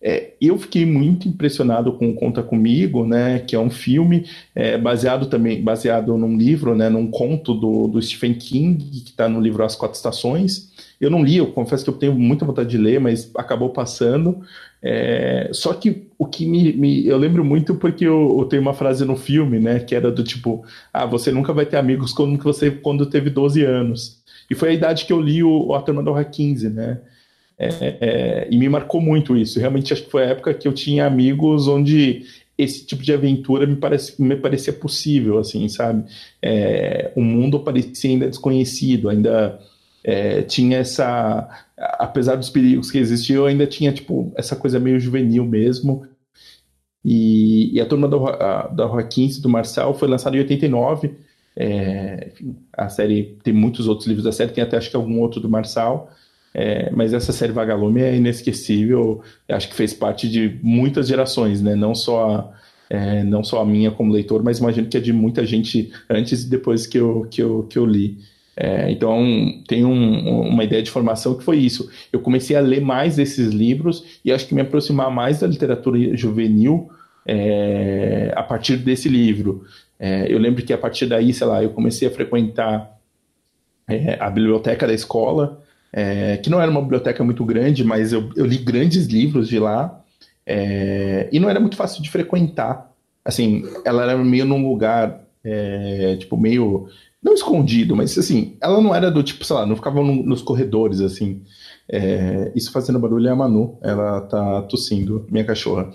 É, 0.06 0.34
eu 0.38 0.58
fiquei 0.58 0.84
muito 0.84 1.26
impressionado 1.26 1.94
com 1.94 2.14
Conta 2.14 2.42
Comigo, 2.42 3.06
né, 3.06 3.38
que 3.38 3.56
é 3.56 3.58
um 3.58 3.70
filme 3.70 4.26
é, 4.54 4.76
baseado 4.76 5.26
também 5.30 5.62
baseado 5.64 6.18
num 6.18 6.36
livro, 6.36 6.74
né, 6.74 6.90
num 6.90 7.10
conto 7.10 7.54
do, 7.54 7.88
do 7.88 8.02
Stephen 8.02 8.34
King, 8.34 8.84
que 9.00 9.10
está 9.12 9.30
no 9.30 9.40
livro 9.40 9.64
As 9.64 9.74
Quatro 9.74 9.96
Estações. 9.96 10.72
Eu 11.04 11.10
não 11.10 11.22
li, 11.22 11.36
eu 11.36 11.46
confesso 11.48 11.84
que 11.84 11.90
eu 11.90 11.94
tenho 11.94 12.14
muita 12.14 12.44
vontade 12.44 12.70
de 12.70 12.78
ler, 12.78 12.98
mas 12.98 13.30
acabou 13.36 13.70
passando. 13.70 14.40
É, 14.82 15.48
só 15.52 15.72
que 15.72 16.08
o 16.18 16.26
que 16.26 16.46
me, 16.46 16.72
me, 16.72 17.06
Eu 17.06 17.16
lembro 17.16 17.44
muito 17.44 17.74
porque 17.74 18.04
eu, 18.04 18.36
eu, 18.38 18.44
tenho 18.46 18.62
uma 18.62 18.74
frase 18.74 19.04
no 19.04 19.16
filme, 19.16 19.58
né, 19.58 19.80
que 19.80 19.94
era 19.94 20.10
do 20.10 20.22
tipo: 20.22 20.64
Ah, 20.92 21.06
você 21.06 21.30
nunca 21.30 21.52
vai 21.52 21.66
ter 21.66 21.76
amigos 21.76 22.12
quando 22.12 22.42
você 22.42 22.70
quando 22.70 23.06
teve 23.06 23.30
12 23.30 23.62
anos. 23.64 24.22
E 24.50 24.54
foi 24.54 24.70
a 24.70 24.72
idade 24.72 25.06
que 25.06 25.12
eu 25.12 25.20
li 25.20 25.42
o, 25.42 25.68
o 25.68 25.74
A 25.74 25.80
Turma 25.82 26.02
da 26.02 26.24
15, 26.24 26.68
né? 26.70 27.00
É, 27.58 27.68
é, 28.00 28.48
e 28.50 28.58
me 28.58 28.68
marcou 28.68 29.00
muito 29.00 29.36
isso. 29.36 29.58
Realmente 29.60 29.92
acho 29.92 30.04
que 30.04 30.10
foi 30.10 30.24
a 30.24 30.28
época 30.28 30.52
que 30.54 30.66
eu 30.66 30.72
tinha 30.72 31.06
amigos 31.06 31.68
onde 31.68 32.24
esse 32.56 32.84
tipo 32.86 33.02
de 33.02 33.12
aventura 33.12 33.66
me, 33.66 33.76
parece, 33.76 34.20
me 34.20 34.36
parecia 34.36 34.72
possível, 34.72 35.38
assim, 35.38 35.68
sabe? 35.68 36.04
É, 36.40 37.10
o 37.16 37.20
mundo 37.20 37.60
parecia 37.60 38.10
ainda 38.10 38.28
desconhecido, 38.28 39.08
ainda 39.08 39.58
é, 40.04 40.42
tinha 40.42 40.78
essa, 40.78 41.48
apesar 41.76 42.36
dos 42.36 42.50
perigos 42.50 42.90
que 42.90 42.98
existiam, 42.98 43.46
ainda 43.46 43.66
tinha 43.66 43.90
tipo 43.90 44.30
essa 44.36 44.54
coisa 44.54 44.78
meio 44.78 45.00
juvenil 45.00 45.46
mesmo. 45.46 46.06
E, 47.02 47.74
e 47.74 47.80
a 47.80 47.86
turma 47.86 48.08
da, 48.08 48.68
da 48.68 49.02
15 49.02 49.40
do 49.40 49.48
Marcel 49.48 49.94
foi 49.94 50.06
lançada 50.06 50.36
em 50.36 50.40
89. 50.40 51.14
É, 51.56 52.28
enfim, 52.32 52.56
a 52.72 52.88
série 52.88 53.38
tem 53.42 53.54
muitos 53.54 53.88
outros 53.88 54.06
livros 54.06 54.24
da 54.24 54.32
série, 54.32 54.52
tem 54.52 54.62
até 54.64 54.76
acho 54.76 54.90
que 54.90 54.96
algum 54.96 55.20
outro 55.20 55.40
do 55.40 55.48
Marçal. 55.48 56.10
É, 56.52 56.90
mas 56.92 57.12
essa 57.12 57.32
série 57.32 57.52
Vagalume 57.52 58.00
é 58.00 58.14
inesquecível, 58.14 59.22
acho 59.48 59.68
que 59.68 59.74
fez 59.74 59.92
parte 59.92 60.28
de 60.28 60.56
muitas 60.62 61.08
gerações, 61.08 61.60
né? 61.60 61.74
Não 61.74 61.94
só 61.94 62.30
a, 62.30 62.52
é, 62.88 63.24
não 63.24 63.42
só 63.42 63.60
a 63.60 63.66
minha 63.66 63.90
como 63.90 64.12
leitor, 64.12 64.42
mas 64.42 64.58
imagino 64.58 64.88
que 64.88 64.96
é 64.96 65.00
de 65.00 65.12
muita 65.12 65.44
gente 65.44 65.92
antes 66.08 66.44
e 66.44 66.50
depois 66.50 66.86
que 66.86 66.98
eu, 66.98 67.26
que 67.30 67.42
eu, 67.42 67.64
que 67.64 67.78
eu 67.78 67.86
li. 67.86 68.18
É, 68.56 68.90
então, 68.90 69.24
tem 69.66 69.84
um, 69.84 70.48
uma 70.48 70.62
ideia 70.62 70.82
de 70.82 70.90
formação 70.90 71.36
que 71.36 71.44
foi 71.44 71.58
isso. 71.58 71.90
Eu 72.12 72.20
comecei 72.20 72.54
a 72.56 72.60
ler 72.60 72.80
mais 72.80 73.16
desses 73.16 73.52
livros 73.52 74.04
e 74.24 74.32
acho 74.32 74.46
que 74.46 74.54
me 74.54 74.60
aproximar 74.60 75.10
mais 75.10 75.40
da 75.40 75.46
literatura 75.46 76.16
juvenil 76.16 76.88
é, 77.26 78.32
a 78.36 78.42
partir 78.42 78.76
desse 78.76 79.08
livro. 79.08 79.64
É, 79.98 80.32
eu 80.32 80.38
lembro 80.38 80.62
que 80.62 80.72
a 80.72 80.78
partir 80.78 81.06
daí, 81.06 81.32
sei 81.32 81.46
lá, 81.46 81.62
eu 81.62 81.70
comecei 81.70 82.06
a 82.06 82.10
frequentar 82.10 82.98
é, 83.88 84.16
a 84.20 84.30
biblioteca 84.30 84.86
da 84.86 84.94
escola, 84.94 85.62
é, 85.92 86.36
que 86.38 86.50
não 86.50 86.60
era 86.60 86.70
uma 86.70 86.82
biblioteca 86.82 87.22
muito 87.24 87.44
grande, 87.44 87.84
mas 87.84 88.12
eu, 88.12 88.30
eu 88.36 88.44
li 88.44 88.58
grandes 88.58 89.06
livros 89.06 89.48
de 89.48 89.58
lá, 89.58 90.00
é, 90.46 91.28
e 91.32 91.40
não 91.40 91.48
era 91.48 91.60
muito 91.60 91.76
fácil 91.76 92.02
de 92.02 92.10
frequentar. 92.10 92.90
Assim, 93.24 93.64
ela 93.84 94.02
era 94.02 94.16
meio 94.18 94.44
num 94.44 94.68
lugar, 94.68 95.22
tipo, 96.18 96.36
meio, 96.36 96.88
não 97.24 97.32
escondido, 97.32 97.96
mas 97.96 98.16
assim, 98.18 98.56
ela 98.60 98.82
não 98.82 98.94
era 98.94 99.10
do 99.10 99.22
tipo, 99.22 99.44
sei 99.44 99.56
lá, 99.56 99.64
não 99.64 99.74
ficava 99.74 100.02
no, 100.02 100.22
nos 100.22 100.42
corredores, 100.42 101.00
assim. 101.00 101.42
É, 101.88 102.52
isso 102.54 102.70
fazendo 102.70 102.98
barulho 102.98 103.26
é 103.26 103.30
a 103.30 103.36
Manu, 103.36 103.78
ela 103.82 104.20
tá 104.20 104.62
tossindo, 104.62 105.26
minha 105.30 105.44
cachorra. 105.44 105.90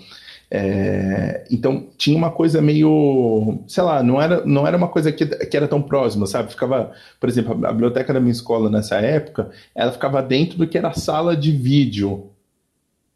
É, 0.50 1.44
então 1.48 1.88
tinha 1.96 2.16
uma 2.16 2.32
coisa 2.32 2.60
meio, 2.60 3.62
sei 3.68 3.84
lá, 3.84 4.02
não 4.02 4.20
era, 4.20 4.44
não 4.44 4.66
era 4.66 4.76
uma 4.76 4.88
coisa 4.88 5.12
que, 5.12 5.24
que 5.24 5.56
era 5.56 5.68
tão 5.68 5.80
próxima, 5.80 6.26
sabe? 6.26 6.50
Ficava, 6.50 6.92
por 7.20 7.28
exemplo, 7.28 7.52
a 7.64 7.72
biblioteca 7.72 8.12
da 8.12 8.18
minha 8.18 8.32
escola 8.32 8.68
nessa 8.68 8.96
época, 8.96 9.50
ela 9.72 9.92
ficava 9.92 10.20
dentro 10.20 10.58
do 10.58 10.66
que 10.66 10.76
era 10.76 10.88
a 10.88 10.94
sala 10.94 11.36
de 11.36 11.52
vídeo. 11.52 12.30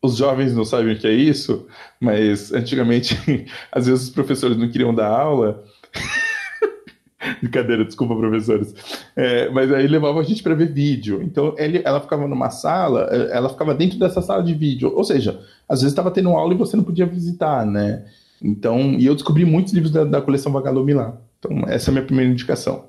Os 0.01 0.17
jovens 0.17 0.55
não 0.55 0.65
sabem 0.65 0.95
o 0.95 0.99
que 0.99 1.07
é 1.09 1.13
isso, 1.13 1.67
mas 2.01 2.53
antigamente, 2.53 3.19
às 3.73 3.87
vezes 3.87 4.05
os 4.05 4.11
professores 4.11 4.57
não 4.57 4.71
queriam 4.71 4.95
dar 4.95 5.09
aula. 5.09 5.65
Brincadeira, 7.41 7.85
desculpa, 7.85 8.17
professores. 8.17 8.75
É, 9.17 9.49
mas 9.51 9.73
aí 9.73 9.87
levava 9.87 10.21
a 10.21 10.23
gente 10.23 10.43
para 10.43 10.55
ver 10.55 10.73
vídeo. 10.73 11.23
Então 11.23 11.55
ele, 11.59 11.83
ela 11.85 12.01
ficava 12.01 12.27
numa 12.29 12.51
sala, 12.51 13.09
é, 13.11 13.37
ela 13.37 13.49
ficava 13.49 13.75
dentro 13.75 13.99
dessa 13.99 14.21
sala 14.21 14.43
de 14.43 14.55
vídeo. 14.55 14.93
Ou 14.95 15.05
seja, 15.05 15.41
às 15.69 15.81
vezes 15.81 15.93
estava 15.93 16.11
tendo 16.11 16.31
aula 16.31 16.55
e 16.55 16.59
você 16.59 16.77
não 16.77 16.85
podia 16.85 17.07
visitar, 17.07 17.65
né? 17.67 18.05
Então, 18.43 18.79
e 18.93 19.07
eu 19.07 19.15
descobri 19.15 19.45
muitos 19.45 19.73
livros 19.73 19.91
da, 19.91 20.05
da 20.05 20.21
coleção 20.21 20.53
Vagalume 20.53 20.93
lá. 20.93 21.17
Então, 21.39 21.65
essa 21.69 21.89
é 21.89 21.91
a 21.91 21.95
minha 21.95 22.05
primeira 22.05 22.31
indicação. 22.31 22.85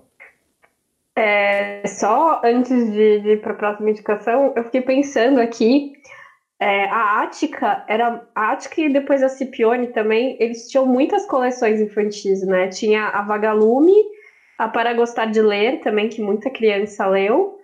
É, 1.17 1.87
só 1.87 2.41
antes 2.43 2.91
de, 2.91 3.21
de 3.21 3.29
ir 3.29 3.41
para 3.41 3.53
a 3.53 3.55
próxima 3.55 3.89
indicação, 3.89 4.51
eu 4.55 4.63
fiquei 4.65 4.81
pensando 4.81 5.39
aqui. 5.39 5.93
É, 6.59 6.85
a 6.85 7.21
Ática 7.21 7.83
era 7.87 8.25
a 8.33 8.51
Ática 8.51 8.81
e 8.81 8.91
depois 8.91 9.21
a 9.21 9.29
Cipione 9.29 9.87
também, 9.87 10.37
eles 10.39 10.69
tinham 10.69 10.85
muitas 10.85 11.25
coleções 11.25 11.79
infantis, 11.79 12.45
né? 12.45 12.67
Tinha 12.67 13.07
a 13.07 13.21
Vagalume, 13.21 13.95
a 14.57 14.67
Para 14.67 14.93
Gostar 14.93 15.25
de 15.25 15.41
Ler 15.41 15.79
também, 15.81 16.09
que 16.09 16.21
muita 16.21 16.49
criança 16.49 17.05
leu. 17.07 17.55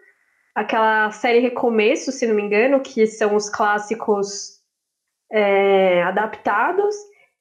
Aquela 0.56 1.10
série 1.12 1.40
Recomeço, 1.40 2.12
se 2.12 2.28
não 2.28 2.36
me 2.36 2.42
engano, 2.42 2.82
que 2.82 3.06
são 3.08 3.36
os 3.36 3.50
clássicos 3.50 4.60
é, 5.32 6.04
adaptados. 6.04 6.96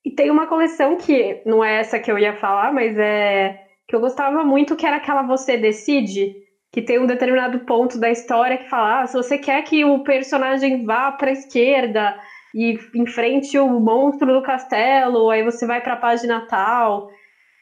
E 0.05 0.11
tem 0.11 0.31
uma 0.31 0.47
coleção 0.47 0.97
que 0.97 1.43
não 1.45 1.63
é 1.63 1.81
essa 1.81 1.99
que 1.99 2.11
eu 2.11 2.19
ia 2.19 2.33
falar, 2.33 2.73
mas 2.73 2.97
é 2.97 3.55
que 3.89 3.97
eu 3.97 4.01
gostava 4.01 4.45
muito, 4.45 4.77
que 4.77 4.87
era 4.87 4.97
aquela 4.97 5.23
Você 5.23 5.57
Decide, 5.57 6.33
que 6.73 6.81
tem 6.81 7.01
um 7.01 7.07
determinado 7.07 7.59
ponto 7.61 7.99
da 7.99 8.09
história 8.11 8.57
que 8.57 8.69
fala: 8.69 9.01
ah, 9.01 9.07
se 9.07 9.15
você 9.17 9.37
quer 9.37 9.63
que 9.63 9.85
o 9.85 9.99
personagem 10.05 10.85
vá 10.85 11.11
para 11.11 11.31
a 11.31 11.33
esquerda 11.33 12.17
e 12.55 12.79
enfrente 12.95 13.59
o 13.59 13.81
monstro 13.81 14.33
do 14.33 14.43
castelo, 14.43 15.29
aí 15.29 15.43
você 15.43 15.67
vai 15.67 15.81
para 15.81 15.95
a 15.95 15.97
página 15.97 16.41
tal. 16.49 17.09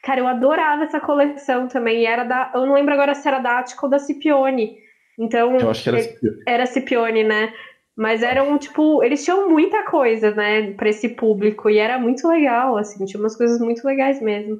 Cara, 0.09 0.21
eu 0.21 0.27
adorava 0.27 0.85
essa 0.85 0.99
coleção 0.99 1.67
também. 1.67 2.01
E 2.01 2.05
era 2.07 2.23
da. 2.23 2.51
Eu 2.55 2.65
não 2.65 2.73
lembro 2.73 2.91
agora 2.95 3.13
se 3.13 3.27
era 3.27 3.37
da 3.37 3.59
Attica 3.59 3.85
ou 3.85 3.91
da 3.91 3.99
Cipione. 3.99 4.75
Então. 5.19 5.55
Eu 5.55 5.69
acho 5.69 5.83
que 5.83 5.89
era 5.89 6.01
Cipione. 6.01 6.37
Era 6.47 6.65
Cipione, 6.65 7.23
né? 7.23 7.53
Mas 7.95 8.23
eram, 8.23 8.57
tipo, 8.57 9.03
eles 9.03 9.23
tinham 9.23 9.47
muita 9.47 9.83
coisa, 9.85 10.31
né, 10.31 10.71
para 10.71 10.89
esse 10.89 11.09
público. 11.09 11.69
E 11.69 11.77
era 11.77 11.99
muito 11.99 12.27
legal, 12.27 12.75
assim, 12.75 13.05
tinha 13.05 13.19
umas 13.19 13.35
coisas 13.35 13.59
muito 13.59 13.85
legais 13.85 14.19
mesmo. 14.19 14.59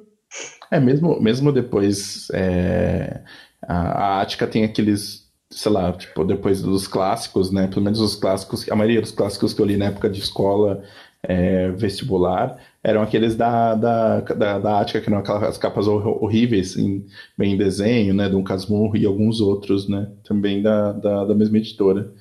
É, 0.70 0.78
mesmo, 0.78 1.20
mesmo 1.20 1.50
depois. 1.50 2.28
É, 2.32 3.20
a, 3.66 4.18
a 4.18 4.20
Ática 4.20 4.46
tem 4.46 4.62
aqueles 4.62 5.28
sei 5.52 5.72
lá, 5.72 5.92
tipo, 5.92 6.24
depois 6.24 6.62
dos 6.62 6.86
clássicos, 6.86 7.50
né? 7.50 7.66
Pelo 7.66 7.82
menos 7.82 7.98
os 7.98 8.14
clássicos, 8.14 8.70
a 8.70 8.76
maioria 8.76 9.00
dos 9.00 9.10
clássicos 9.10 9.52
que 9.52 9.60
eu 9.60 9.66
li 9.66 9.76
na 9.76 9.86
época 9.86 10.08
de 10.08 10.20
escola 10.20 10.84
é, 11.24 11.70
vestibular, 11.70 12.56
eram 12.82 13.02
aqueles 13.02 13.36
da, 13.36 13.74
da, 13.74 14.20
da, 14.20 14.58
da 14.58 14.80
Ática, 14.80 15.00
que 15.00 15.08
eram 15.08 15.18
aquelas 15.18 15.58
capas 15.58 15.86
horríveis, 15.86 16.76
em, 16.76 17.06
bem 17.36 17.54
em 17.54 17.56
desenho, 17.56 18.14
né? 18.14 18.28
um 18.28 18.42
Casmurro 18.42 18.96
e 18.96 19.04
alguns 19.04 19.40
outros, 19.40 19.88
né? 19.88 20.10
Também 20.24 20.62
da, 20.62 20.92
da, 20.92 21.24
da 21.26 21.34
mesma 21.34 21.58
editora. 21.58 22.12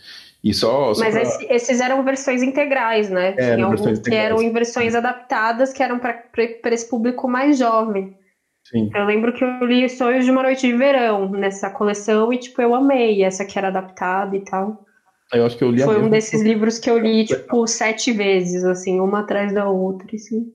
E 0.43 0.53
só, 0.53 0.93
só 0.93 1.03
Mas 1.03 1.13
pra... 1.13 1.21
esse, 1.21 1.45
esses 1.51 1.81
eram 1.81 2.03
versões 2.03 2.43
integrais, 2.43 3.09
né? 3.09 3.35
É, 3.37 3.55
Tinha 3.55 3.65
alguns 3.65 3.99
que 3.99 4.13
eram 4.13 4.41
em 4.41 4.51
versões 4.51 4.95
adaptadas, 4.95 5.73
que 5.73 5.83
eram 5.83 5.99
para 5.99 6.23
esse 6.71 6.89
público 6.89 7.27
mais 7.27 7.57
jovem. 7.57 8.17
Sim. 8.63 8.89
Eu 8.93 9.05
lembro 9.05 9.33
que 9.33 9.43
eu 9.43 9.65
li 9.65 9.89
Sonhos 9.89 10.25
de 10.25 10.31
uma 10.31 10.43
Noite 10.43 10.67
de 10.67 10.73
Verão 10.73 11.29
nessa 11.29 11.69
coleção 11.69 12.31
e, 12.31 12.37
tipo, 12.37 12.61
eu 12.61 12.75
amei 12.75 13.23
essa 13.23 13.45
que 13.45 13.57
era 13.57 13.69
adaptada 13.69 14.35
e 14.35 14.41
tal. 14.41 14.85
Eu 15.31 15.45
acho 15.45 15.57
que 15.57 15.63
eu 15.63 15.71
li 15.71 15.83
Foi 15.83 16.01
um 16.01 16.09
desses 16.09 16.41
livros 16.41 16.79
que 16.79 16.89
eu 16.89 16.97
li, 16.97 17.25
tipo, 17.25 17.67
sete 17.67 18.11
vezes, 18.11 18.63
assim, 18.63 18.99
uma 18.99 19.19
atrás 19.19 19.53
da 19.53 19.69
outra, 19.69 20.07
assim. 20.15 20.51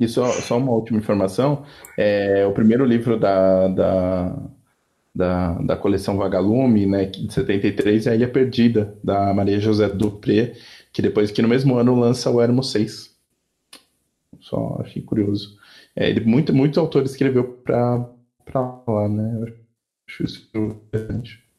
E 0.00 0.08
só, 0.08 0.32
só 0.32 0.56
uma 0.56 0.72
última 0.72 0.98
informação, 0.98 1.64
é, 1.98 2.46
o 2.46 2.52
primeiro 2.52 2.86
livro 2.86 3.20
da, 3.20 3.68
da, 3.68 4.36
da, 5.14 5.52
da 5.58 5.76
coleção 5.76 6.16
Vagalume, 6.16 6.86
né, 6.86 7.04
de 7.04 7.30
73, 7.30 8.06
é 8.06 8.12
A 8.12 8.14
Ilha 8.14 8.28
Perdida, 8.28 8.96
da 9.04 9.34
Maria 9.34 9.60
José 9.60 9.90
Dupré, 9.90 10.54
que 10.90 11.02
depois 11.02 11.30
que 11.30 11.42
no 11.42 11.48
mesmo 11.48 11.76
ano 11.76 11.94
lança 11.94 12.30
o 12.30 12.40
Ermo 12.40 12.62
6. 12.62 13.14
Só 14.40 14.78
achei 14.80 15.02
curioso. 15.02 15.58
É, 15.94 16.08
ele, 16.08 16.20
muito, 16.20 16.54
muitos 16.54 16.78
autores 16.78 17.10
escreveu 17.10 17.44
para 17.62 18.08
lá, 18.88 19.06
né? 19.06 19.52
Acho 20.08 20.24
isso 20.24 20.48
interessante. 20.54 21.49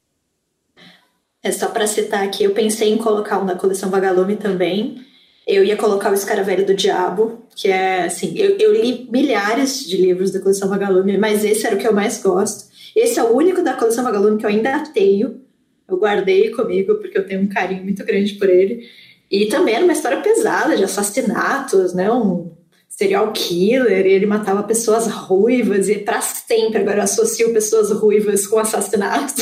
É 1.43 1.51
só 1.51 1.69
para 1.69 1.87
citar 1.87 2.23
aqui, 2.23 2.43
eu 2.43 2.51
pensei 2.51 2.89
em 2.89 2.97
colocar 2.97 3.39
um 3.39 3.45
da 3.45 3.55
coleção 3.55 3.89
Vagalume 3.89 4.35
também. 4.35 5.03
Eu 5.47 5.63
ia 5.63 5.75
colocar 5.75 6.11
o 6.11 6.13
Escaravelho 6.13 6.65
do 6.65 6.75
Diabo, 6.75 7.43
que 7.55 7.67
é 7.67 8.03
assim, 8.03 8.37
eu, 8.37 8.57
eu, 8.59 8.73
li 8.73 9.07
milhares 9.11 9.83
de 9.83 9.97
livros 9.97 10.31
da 10.31 10.39
coleção 10.39 10.69
Vagalume, 10.69 11.17
mas 11.17 11.43
esse 11.43 11.65
era 11.65 11.75
o 11.75 11.79
que 11.79 11.87
eu 11.87 11.93
mais 11.93 12.21
gosto. 12.21 12.69
Esse 12.95 13.19
é 13.19 13.23
o 13.23 13.35
único 13.35 13.63
da 13.63 13.73
coleção 13.73 14.03
Vagalume 14.03 14.37
que 14.37 14.45
eu 14.45 14.49
ainda 14.49 14.79
tenho. 14.93 15.41
Eu 15.87 15.97
guardei 15.97 16.51
comigo 16.51 16.95
porque 16.95 17.17
eu 17.17 17.25
tenho 17.25 17.41
um 17.41 17.47
carinho 17.47 17.83
muito 17.83 18.05
grande 18.05 18.35
por 18.35 18.47
ele. 18.47 18.87
E 19.29 19.47
também 19.47 19.73
era 19.73 19.83
uma 19.83 19.93
história 19.93 20.21
pesada 20.21 20.77
de 20.77 20.83
assassinatos, 20.83 21.93
né? 21.93 22.11
Um 22.11 22.51
serial 22.87 23.31
killer, 23.31 24.05
ele 24.05 24.25
matava 24.27 24.61
pessoas 24.61 25.07
ruivas 25.07 25.89
e 25.89 25.97
para 25.97 26.21
sempre 26.21 26.81
agora 26.81 26.97
eu 26.97 27.03
associo 27.03 27.51
pessoas 27.51 27.89
ruivas 27.91 28.45
com 28.45 28.59
assassinato. 28.59 29.41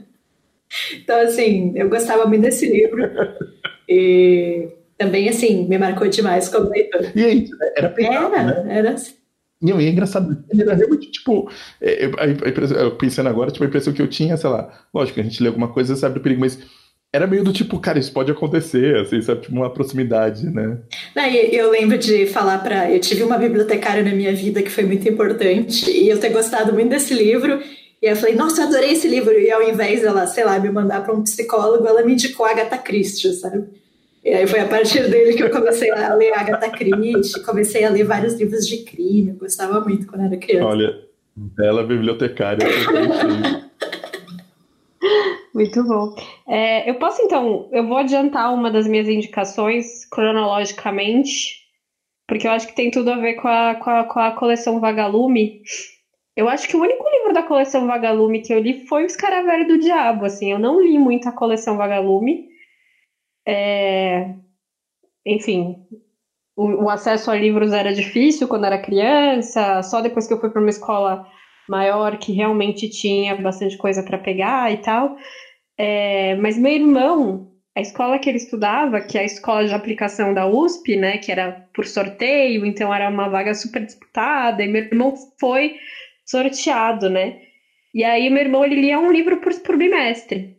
Então, 0.94 1.20
assim, 1.20 1.72
eu 1.76 1.88
gostava 1.88 2.26
muito 2.26 2.42
desse 2.42 2.70
livro. 2.70 3.02
E 3.88 4.68
também, 4.96 5.28
assim, 5.28 5.66
me 5.66 5.78
marcou 5.78 6.08
demais 6.08 6.48
como 6.48 6.70
leitor. 6.70 7.10
E 7.14 7.24
aí, 7.24 7.48
era 7.76 7.88
pesado, 7.88 8.34
Era, 8.34 8.62
né? 8.62 8.78
era 8.78 8.90
assim. 8.92 9.14
Não, 9.60 9.80
e 9.80 9.86
é 9.86 9.90
engraçado, 9.90 10.42
ele 10.50 10.62
era 10.62 10.74
realmente, 10.74 11.10
tipo, 11.10 11.50
é, 11.82 12.06
eu 12.06 12.96
pensando 12.96 13.28
agora, 13.28 13.50
tipo, 13.50 13.62
a 13.62 13.66
impressão 13.66 13.92
que 13.92 14.00
eu 14.00 14.08
tinha, 14.08 14.36
sei 14.36 14.48
lá, 14.48 14.86
lógico, 14.94 15.20
a 15.20 15.22
gente 15.22 15.42
lê 15.42 15.48
alguma 15.48 15.68
coisa, 15.68 15.94
sabe 15.96 16.14
do 16.14 16.20
perigo, 16.22 16.40
mas 16.40 16.58
era 17.12 17.26
meio 17.26 17.42
do 17.42 17.52
tipo, 17.52 17.78
cara, 17.78 17.98
isso 17.98 18.12
pode 18.12 18.30
acontecer, 18.30 18.96
assim, 18.96 19.20
sabe, 19.20 19.42
tipo, 19.42 19.54
uma 19.54 19.68
proximidade, 19.68 20.48
né? 20.48 20.78
Não, 21.14 21.26
eu 21.26 21.70
lembro 21.70 21.98
de 21.98 22.26
falar 22.26 22.58
para. 22.58 22.90
Eu 22.90 23.00
tive 23.00 23.22
uma 23.22 23.36
bibliotecária 23.36 24.02
na 24.02 24.12
minha 24.12 24.32
vida 24.34 24.62
que 24.62 24.70
foi 24.70 24.84
muito 24.84 25.08
importante 25.08 25.90
e 25.90 26.08
eu 26.08 26.18
ter 26.18 26.30
gostado 26.30 26.72
muito 26.72 26.90
desse 26.90 27.12
livro. 27.12 27.60
E 28.02 28.06
eu 28.06 28.16
falei, 28.16 28.34
nossa, 28.34 28.62
eu 28.62 28.68
adorei 28.68 28.92
esse 28.92 29.06
livro. 29.06 29.38
E 29.38 29.50
ao 29.50 29.62
invés 29.62 30.00
dela, 30.00 30.26
sei 30.26 30.44
lá, 30.44 30.58
me 30.58 30.70
mandar 30.70 31.02
para 31.04 31.14
um 31.14 31.22
psicólogo, 31.22 31.86
ela 31.86 32.02
me 32.02 32.12
indicou 32.14 32.46
a 32.46 32.50
Agatha 32.50 32.78
Christie, 32.78 33.32
sabe? 33.34 33.68
E 34.24 34.30
aí 34.30 34.46
foi 34.46 34.60
a 34.60 34.68
partir 34.68 35.10
dele 35.10 35.34
que 35.34 35.42
eu 35.42 35.50
comecei 35.50 35.90
a 35.90 36.14
ler 36.14 36.32
Agatha 36.32 36.70
Christie, 36.70 37.42
comecei 37.42 37.84
a 37.84 37.90
ler 37.90 38.04
vários 38.04 38.34
livros 38.34 38.66
de 38.66 38.78
crime. 38.84 39.30
Eu 39.30 39.36
gostava 39.36 39.80
muito 39.80 40.06
quando 40.06 40.24
era 40.24 40.36
criança. 40.36 40.66
Olha, 40.66 40.98
bela 41.34 41.82
bibliotecária. 41.82 42.66
Muito 45.54 45.82
bom. 45.84 46.14
É, 46.48 46.88
eu 46.88 46.94
posso 46.94 47.20
então, 47.22 47.68
eu 47.72 47.86
vou 47.86 47.96
adiantar 47.96 48.54
uma 48.54 48.70
das 48.70 48.86
minhas 48.86 49.08
indicações 49.08 50.04
cronologicamente, 50.06 51.60
porque 52.28 52.46
eu 52.46 52.52
acho 52.52 52.68
que 52.68 52.76
tem 52.76 52.90
tudo 52.90 53.10
a 53.10 53.16
ver 53.16 53.34
com 53.34 53.48
a, 53.48 53.74
com 53.74 53.90
a, 53.90 54.04
com 54.04 54.20
a 54.20 54.30
coleção 54.32 54.80
Vagalume. 54.80 55.62
Eu 56.36 56.48
acho 56.48 56.66
que 56.68 56.76
o 56.76 56.80
único 56.80 57.08
livro 57.10 57.32
da 57.32 57.42
coleção 57.42 57.86
Vagalume 57.86 58.40
que 58.40 58.52
eu 58.52 58.58
li 58.58 58.86
foi 58.86 59.02
o 59.04 59.06
Escaravelho 59.06 59.66
do 59.66 59.78
Diabo, 59.78 60.24
assim, 60.24 60.50
eu 60.52 60.58
não 60.58 60.80
li 60.80 60.98
muito 60.98 61.28
a 61.28 61.32
coleção 61.32 61.76
Vagalume. 61.76 62.48
É, 63.46 64.26
Enfim, 65.26 65.76
o, 66.56 66.84
o 66.86 66.90
acesso 66.90 67.30
a 67.30 67.36
livros 67.36 67.72
era 67.72 67.92
difícil 67.92 68.48
quando 68.48 68.66
era 68.66 68.78
criança, 68.78 69.82
só 69.82 70.00
depois 70.00 70.26
que 70.26 70.34
eu 70.34 70.40
fui 70.40 70.50
para 70.50 70.60
uma 70.60 70.70
escola 70.70 71.26
maior 71.68 72.16
que 72.18 72.32
realmente 72.32 72.88
tinha 72.88 73.34
bastante 73.36 73.76
coisa 73.78 74.02
para 74.02 74.18
pegar 74.18 74.72
e 74.72 74.78
tal. 74.78 75.16
É, 75.78 76.34
mas 76.36 76.58
meu 76.58 76.72
irmão, 76.72 77.48
a 77.76 77.80
escola 77.80 78.18
que 78.18 78.28
ele 78.28 78.38
estudava, 78.38 79.00
que 79.00 79.18
é 79.18 79.22
a 79.22 79.24
escola 79.24 79.66
de 79.66 79.74
aplicação 79.74 80.34
da 80.34 80.46
USP, 80.46 80.96
né, 80.96 81.18
que 81.18 81.32
era 81.32 81.52
por 81.74 81.86
sorteio, 81.86 82.66
então 82.66 82.92
era 82.94 83.08
uma 83.08 83.28
vaga 83.28 83.54
super 83.54 83.84
disputada, 83.84 84.62
e 84.62 84.68
meu 84.68 84.84
irmão 84.84 85.14
foi 85.40 85.74
sorteado, 86.30 87.08
né? 87.10 87.40
E 87.94 88.04
aí 88.04 88.30
meu 88.30 88.42
irmão 88.42 88.64
ele 88.64 88.76
lia 88.76 88.98
um 88.98 89.10
livro 89.12 89.38
por, 89.38 89.52
por 89.60 89.76
bimestre. 89.76 90.56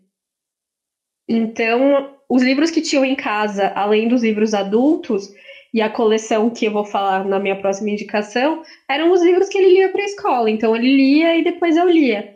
Então, 1.27 2.15
os 2.29 2.41
livros 2.43 2.69
que 2.69 2.81
tinham 2.81 3.05
em 3.05 3.15
casa, 3.15 3.71
além 3.75 4.07
dos 4.07 4.23
livros 4.23 4.53
adultos, 4.53 5.29
e 5.73 5.81
a 5.81 5.89
coleção 5.89 6.49
que 6.49 6.65
eu 6.65 6.71
vou 6.71 6.83
falar 6.83 7.23
na 7.25 7.39
minha 7.39 7.55
próxima 7.55 7.89
indicação, 7.89 8.61
eram 8.89 9.11
os 9.11 9.21
livros 9.21 9.47
que 9.47 9.57
ele 9.57 9.69
lia 9.69 9.89
para 9.89 10.01
a 10.01 10.05
escola. 10.05 10.49
Então 10.49 10.75
ele 10.75 10.95
lia 10.95 11.35
e 11.37 11.43
depois 11.43 11.77
eu 11.77 11.87
lia. 11.89 12.35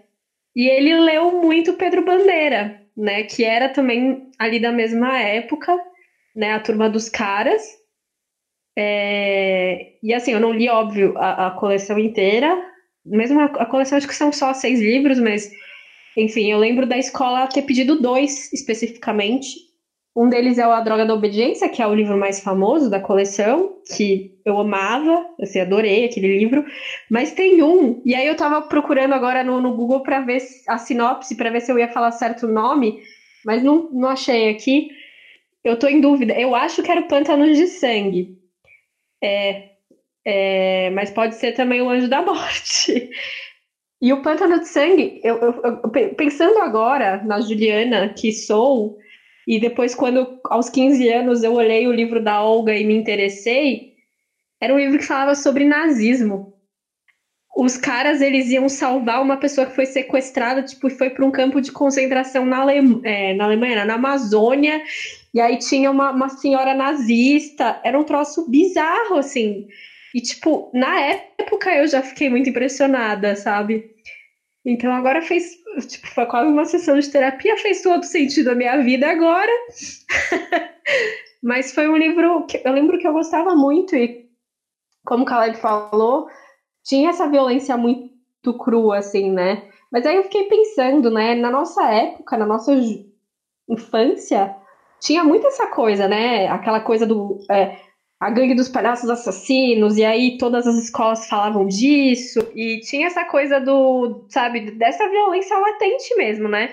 E 0.56 0.68
ele 0.70 0.96
leu 1.00 1.32
muito 1.42 1.74
Pedro 1.74 2.04
Bandeira, 2.06 2.82
né, 2.96 3.24
que 3.24 3.44
era 3.44 3.68
também 3.70 4.30
ali 4.40 4.60
da 4.60 4.72
mesma 4.72 5.20
época, 5.20 5.78
né, 6.36 6.54
a 6.54 6.60
turma 6.60 6.90
dos 6.90 7.10
caras. 7.10 7.62
É, 8.78 9.94
E 10.04 10.14
assim, 10.14 10.32
eu 10.32 10.40
não 10.40 10.52
li, 10.54 10.70
óbvio, 10.70 11.14
a, 11.18 11.48
a 11.48 11.52
coleção 11.52 11.98
inteira. 12.00 12.58
Mesmo 13.06 13.40
a, 13.40 13.66
coleção, 13.66 13.98
acho 13.98 14.08
que 14.08 14.16
são 14.16 14.32
só 14.32 14.54
seis 14.54 14.80
livros, 14.80 15.20
mas 15.20 15.50
enfim, 16.18 16.52
eu 16.52 16.58
lembro 16.58 16.86
da 16.86 16.98
escola 16.98 17.48
ter 17.48 17.62
pedido 17.64 18.02
dois 18.02 18.52
especificamente. 18.54 19.66
Um 20.16 20.30
deles 20.30 20.58
é 20.58 20.66
o 20.66 20.72
A 20.72 20.80
Droga 20.80 21.06
da 21.06 21.14
Obediência, 21.14 21.68
que 21.68 21.82
é 21.82 21.88
o 21.88 21.94
livro 21.94 22.18
mais 22.18 22.40
famoso 22.40 22.90
da 22.90 23.02
coleção, 23.02 23.82
que 23.96 24.40
eu 24.46 24.58
amava, 24.58 25.26
assim, 25.42 25.60
adorei 25.60 26.06
aquele 26.06 26.40
livro. 26.40 26.66
Mas 27.10 27.34
tem 27.34 27.62
um, 27.62 28.02
e 28.06 28.16
aí 28.16 28.26
eu 28.26 28.36
tava 28.36 28.62
procurando 28.62 29.14
agora 29.14 29.44
no, 29.44 29.60
no 29.60 29.76
Google 29.76 30.04
para 30.04 30.22
ver 30.22 30.42
a 30.70 30.78
sinopse, 30.78 31.36
para 31.36 31.50
ver 31.50 31.60
se 31.60 31.70
eu 31.70 31.78
ia 31.78 31.92
falar 31.92 32.12
certo 32.12 32.48
nome, 32.48 33.02
mas 33.46 33.62
não, 33.62 33.90
não 33.92 34.08
achei 34.08 34.50
aqui. 34.50 34.88
Eu 35.62 35.78
tô 35.78 35.88
em 35.88 36.00
dúvida. 36.00 36.34
Eu 36.40 36.56
acho 36.56 36.82
que 36.82 36.90
era 36.90 37.02
o 37.02 37.08
Pântanos 37.08 37.58
de 37.58 37.68
Sangue. 37.68 38.38
É, 39.22 39.75
é, 40.26 40.90
mas 40.90 41.12
pode 41.12 41.36
ser 41.36 41.54
também 41.54 41.82
o 41.82 41.90
Anjo 41.90 42.08
da 42.08 42.22
Morte. 42.22 43.10
E 44.02 44.12
o 44.12 44.22
Pântano 44.22 44.60
de 44.60 44.68
Sangue, 44.68 45.22
eu, 45.24 45.38
eu, 45.38 45.62
eu, 45.64 46.16
pensando 46.16 46.60
agora 46.60 47.24
na 47.24 47.40
Juliana, 47.40 48.10
que 48.10 48.32
sou, 48.32 48.98
e 49.48 49.60
depois, 49.60 49.94
quando 49.94 50.40
aos 50.46 50.70
15 50.70 51.08
anos 51.10 51.44
eu 51.44 51.54
olhei 51.54 51.88
o 51.88 51.94
livro 51.94 52.22
da 52.22 52.42
Olga 52.42 52.76
e 52.76 52.84
me 52.84 52.96
interessei, 52.96 53.94
era 54.60 54.74
um 54.74 54.80
livro 54.80 54.98
que 54.98 55.06
falava 55.06 55.36
sobre 55.36 55.66
nazismo. 55.66 56.54
Os 57.56 57.78
caras, 57.78 58.22
eles 58.22 58.50
iam 58.50 58.68
salvar 58.68 59.22
uma 59.22 59.38
pessoa 59.38 59.66
que 59.66 59.76
foi 59.76 59.86
sequestrada, 59.86 60.62
tipo, 60.64 60.90
foi 60.90 61.10
para 61.10 61.26
um 61.26 61.32
campo 61.32 61.62
de 61.62 61.72
concentração 61.72 62.46
na, 62.46 62.62
Ale... 62.62 63.00
é, 63.04 63.34
na 63.34 63.46
Alemanha, 63.46 63.86
na 63.86 63.94
Amazônia, 63.94 64.82
e 65.34 65.40
aí 65.40 65.58
tinha 65.58 65.90
uma, 65.90 66.12
uma 66.12 66.28
senhora 66.28 66.74
nazista, 66.74 67.80
era 67.84 67.98
um 67.98 68.04
troço 68.04 68.50
bizarro, 68.50 69.18
assim. 69.18 69.68
E, 70.16 70.22
tipo, 70.22 70.72
na 70.74 70.98
época 71.02 71.76
eu 71.76 71.86
já 71.86 72.02
fiquei 72.02 72.30
muito 72.30 72.50
impressionada, 72.50 73.36
sabe? 73.36 73.94
Então 74.64 74.90
agora 74.94 75.22
fez, 75.22 75.58
tipo, 75.90 76.08
foi 76.08 76.26
quase 76.26 76.48
uma 76.50 76.64
sessão 76.64 76.98
de 76.98 77.12
terapia, 77.12 77.58
fez 77.58 77.82
todo 77.82 78.02
sentido 78.06 78.52
a 78.52 78.56
minha 78.56 78.82
vida 78.82 79.10
agora. 79.12 79.52
Mas 81.44 81.74
foi 81.74 81.90
um 81.90 81.98
livro 81.98 82.46
que 82.46 82.62
eu 82.64 82.72
lembro 82.72 82.98
que 82.98 83.06
eu 83.06 83.12
gostava 83.12 83.56
muito 83.56 83.94
e, 83.94 84.30
como 85.06 85.24
o 85.24 85.26
Caleb 85.26 85.58
falou, 85.58 86.28
tinha 86.82 87.10
essa 87.10 87.28
violência 87.28 87.76
muito 87.76 88.58
crua, 88.58 89.00
assim, 89.00 89.30
né? 89.30 89.70
Mas 89.92 90.06
aí 90.06 90.16
eu 90.16 90.24
fiquei 90.24 90.46
pensando, 90.46 91.12
né? 91.12 91.36
Na 91.36 91.52
nossa 91.52 91.92
época, 91.92 92.38
na 92.38 92.46
nossa 92.46 92.72
infância, 93.70 94.56
tinha 95.02 95.26
muito 95.26 95.46
essa 95.46 95.68
coisa, 95.68 96.08
né? 96.08 96.48
Aquela 96.48 96.80
coisa 96.80 97.06
do... 97.06 97.38
É, 97.52 97.85
a 98.20 98.30
gangue 98.30 98.56
dos 98.56 98.70
palhaços 98.70 99.10
assassinos, 99.10 99.98
e 99.98 100.06
aí 100.06 100.38
todas 100.38 100.66
as 100.66 100.76
escolas 100.76 101.28
falavam 101.28 101.66
disso, 101.68 102.40
e 102.54 102.80
tinha 102.80 103.08
essa 103.08 103.26
coisa 103.26 103.60
do, 103.60 104.26
sabe, 104.30 104.72
dessa 104.72 105.08
violência 105.10 105.58
latente 105.58 106.16
mesmo, 106.16 106.48
né? 106.48 106.70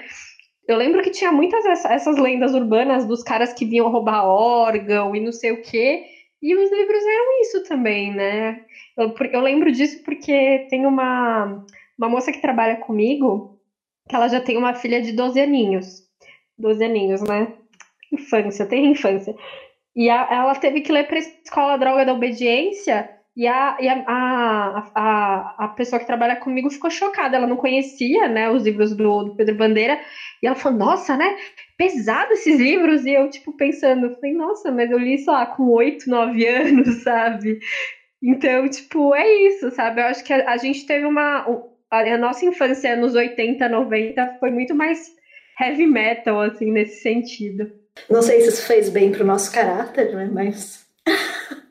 Eu 0.69 0.77
lembro 0.77 1.03
que 1.03 1.11
tinha 1.11 1.33
muitas 1.33 1.65
essas 1.85 2.17
lendas 2.17 2.55
urbanas 2.55 3.05
dos 3.05 3.23
caras 3.23 3.53
que 3.53 3.67
vinham 3.67 3.91
roubar 3.91 4.25
órgão 4.25 5.15
e 5.15 5.21
não 5.21 5.33
sei 5.33 5.51
o 5.53 5.61
quê, 5.61 6.01
e 6.41 6.55
os 6.57 6.71
livros 6.71 7.05
eram 7.05 7.41
isso 7.41 7.63
também, 7.63 8.13
né? 8.13 8.57
Eu, 8.97 9.13
eu 9.33 9.41
lembro 9.41 9.71
disso 9.71 10.03
porque 10.05 10.67
tem 10.69 10.87
uma, 10.87 11.65
uma 11.97 12.09
moça 12.09 12.33
que 12.33 12.41
trabalha 12.41 12.77
comigo, 12.77 13.57
que 14.09 14.15
ela 14.15 14.29
já 14.29 14.41
tem 14.41 14.57
uma 14.57 14.75
filha 14.75 15.01
de 15.01 15.13
12 15.13 15.41
aninhos. 15.41 16.03
12 16.59 16.85
aninhos, 16.85 17.23
né? 17.23 17.49
Infância, 18.13 18.67
tem 18.67 18.91
infância. 18.91 19.35
E 19.95 20.09
a, 20.09 20.29
ela 20.31 20.55
teve 20.55 20.81
que 20.81 20.93
ler 20.93 21.07
para 21.07 21.17
a 21.17 21.21
escola 21.21 21.79
Droga 21.79 22.05
da 22.05 22.15
Obediência. 22.15 23.11
E, 23.35 23.47
a, 23.47 23.79
e 23.81 23.89
a, 23.89 24.05
a, 24.95 25.65
a, 25.65 25.69
pessoa 25.69 25.99
que 25.99 26.07
trabalha 26.07 26.37
comigo 26.37 26.71
ficou 26.71 26.91
chocada. 26.91 27.37
Ela 27.37 27.47
não 27.47 27.57
conhecia 27.57 28.29
né, 28.29 28.51
os 28.51 28.65
livros 28.65 28.95
do, 28.95 29.25
do 29.25 29.37
Pedro 29.37 29.57
Bandeira. 29.57 29.99
E 30.43 30.47
ela 30.47 30.57
falou: 30.57 30.79
Nossa, 30.79 31.17
né? 31.17 31.37
Pesado 31.77 32.33
esses 32.33 32.59
livros. 32.59 33.05
E 33.07 33.13
eu, 33.13 33.29
tipo, 33.31 33.57
pensando: 33.57 34.15
falei, 34.17 34.35
Nossa, 34.35 34.71
mas 34.71 34.91
eu 34.91 34.99
li, 34.99 35.19
sei 35.19 35.33
lá, 35.33 35.47
com 35.47 35.65
oito, 35.71 36.09
nove 36.11 36.47
anos, 36.47 36.97
sabe? 37.03 37.59
Então, 38.23 38.69
tipo, 38.69 39.15
é 39.15 39.27
isso, 39.47 39.71
sabe? 39.71 40.01
Eu 40.01 40.07
acho 40.07 40.25
que 40.25 40.33
a, 40.33 40.51
a 40.51 40.57
gente 40.57 40.87
teve 40.87 41.07
uma. 41.07 41.47
A, 41.91 42.19
nossa 42.19 42.45
infância 42.47 42.97
nos 42.97 43.15
80, 43.15 43.69
90 43.69 44.37
foi 44.41 44.51
muito 44.51 44.75
mais 44.75 45.15
heavy 45.61 45.87
metal, 45.87 46.41
assim, 46.41 46.71
nesse 46.71 47.03
sentido. 47.03 47.82
Não 48.09 48.23
sei 48.23 48.41
se 48.43 48.49
isso 48.49 48.63
fez 48.63 48.89
bem 48.89 49.13
pro 49.13 49.25
nosso 49.25 49.53
caráter, 49.53 50.15
né? 50.15 50.31
Mas. 50.33 50.85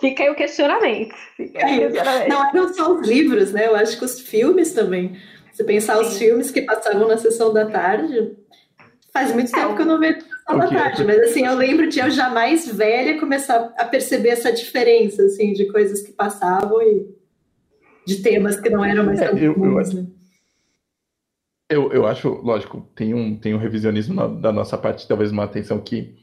Fica 0.00 0.22
aí 0.22 0.30
o 0.30 0.34
questionamento. 0.34 1.14
Fica 1.36 1.64
aí 1.64 1.86
o 1.86 1.90
questionamento. 1.90 2.28
Não 2.28 2.48
eram 2.48 2.74
só 2.74 2.92
os 2.92 3.06
livros, 3.06 3.52
né? 3.52 3.66
Eu 3.66 3.74
acho 3.74 3.98
que 3.98 4.04
os 4.04 4.20
filmes 4.20 4.72
também. 4.72 5.16
Se 5.52 5.64
pensar 5.64 5.96
Sim. 5.96 6.02
os 6.02 6.18
filmes 6.18 6.50
que 6.50 6.62
passavam 6.62 7.08
na 7.08 7.16
sessão 7.16 7.52
da 7.52 7.66
tarde, 7.66 8.36
faz 9.12 9.32
muito 9.32 9.50
tempo 9.50 9.72
é, 9.72 9.76
que 9.76 9.82
eu 9.82 9.86
não 9.86 9.98
vejo 9.98 10.18
na 10.18 10.22
sessão 10.22 10.58
da 10.58 10.68
tarde, 10.68 11.04
mas 11.04 11.18
assim, 11.20 11.44
eu 11.44 11.56
lembro 11.56 11.88
de 11.88 11.98
eu 11.98 12.10
já 12.10 12.30
mais 12.30 12.68
velha 12.68 13.18
começar 13.18 13.74
a 13.76 13.84
perceber 13.84 14.28
essa 14.28 14.52
diferença, 14.52 15.24
assim, 15.24 15.52
de 15.52 15.66
coisas 15.66 16.02
que 16.02 16.12
passavam 16.12 16.80
e 16.80 17.08
de 18.06 18.22
temas 18.22 18.58
que 18.60 18.70
não 18.70 18.84
eram 18.84 19.04
mais 19.04 19.18
tão 19.18 19.36
é, 19.36 19.52
comuns, 19.52 19.92
né? 19.92 20.06
Eu, 21.70 21.92
eu 21.92 22.06
acho, 22.06 22.28
lógico, 22.42 22.80
tem 22.94 23.12
um, 23.14 23.36
tem 23.36 23.54
um 23.54 23.58
revisionismo 23.58 24.14
na, 24.14 24.26
da 24.26 24.52
nossa 24.52 24.78
parte, 24.78 25.06
talvez 25.06 25.30
uma 25.30 25.44
atenção 25.44 25.78
que 25.80 26.16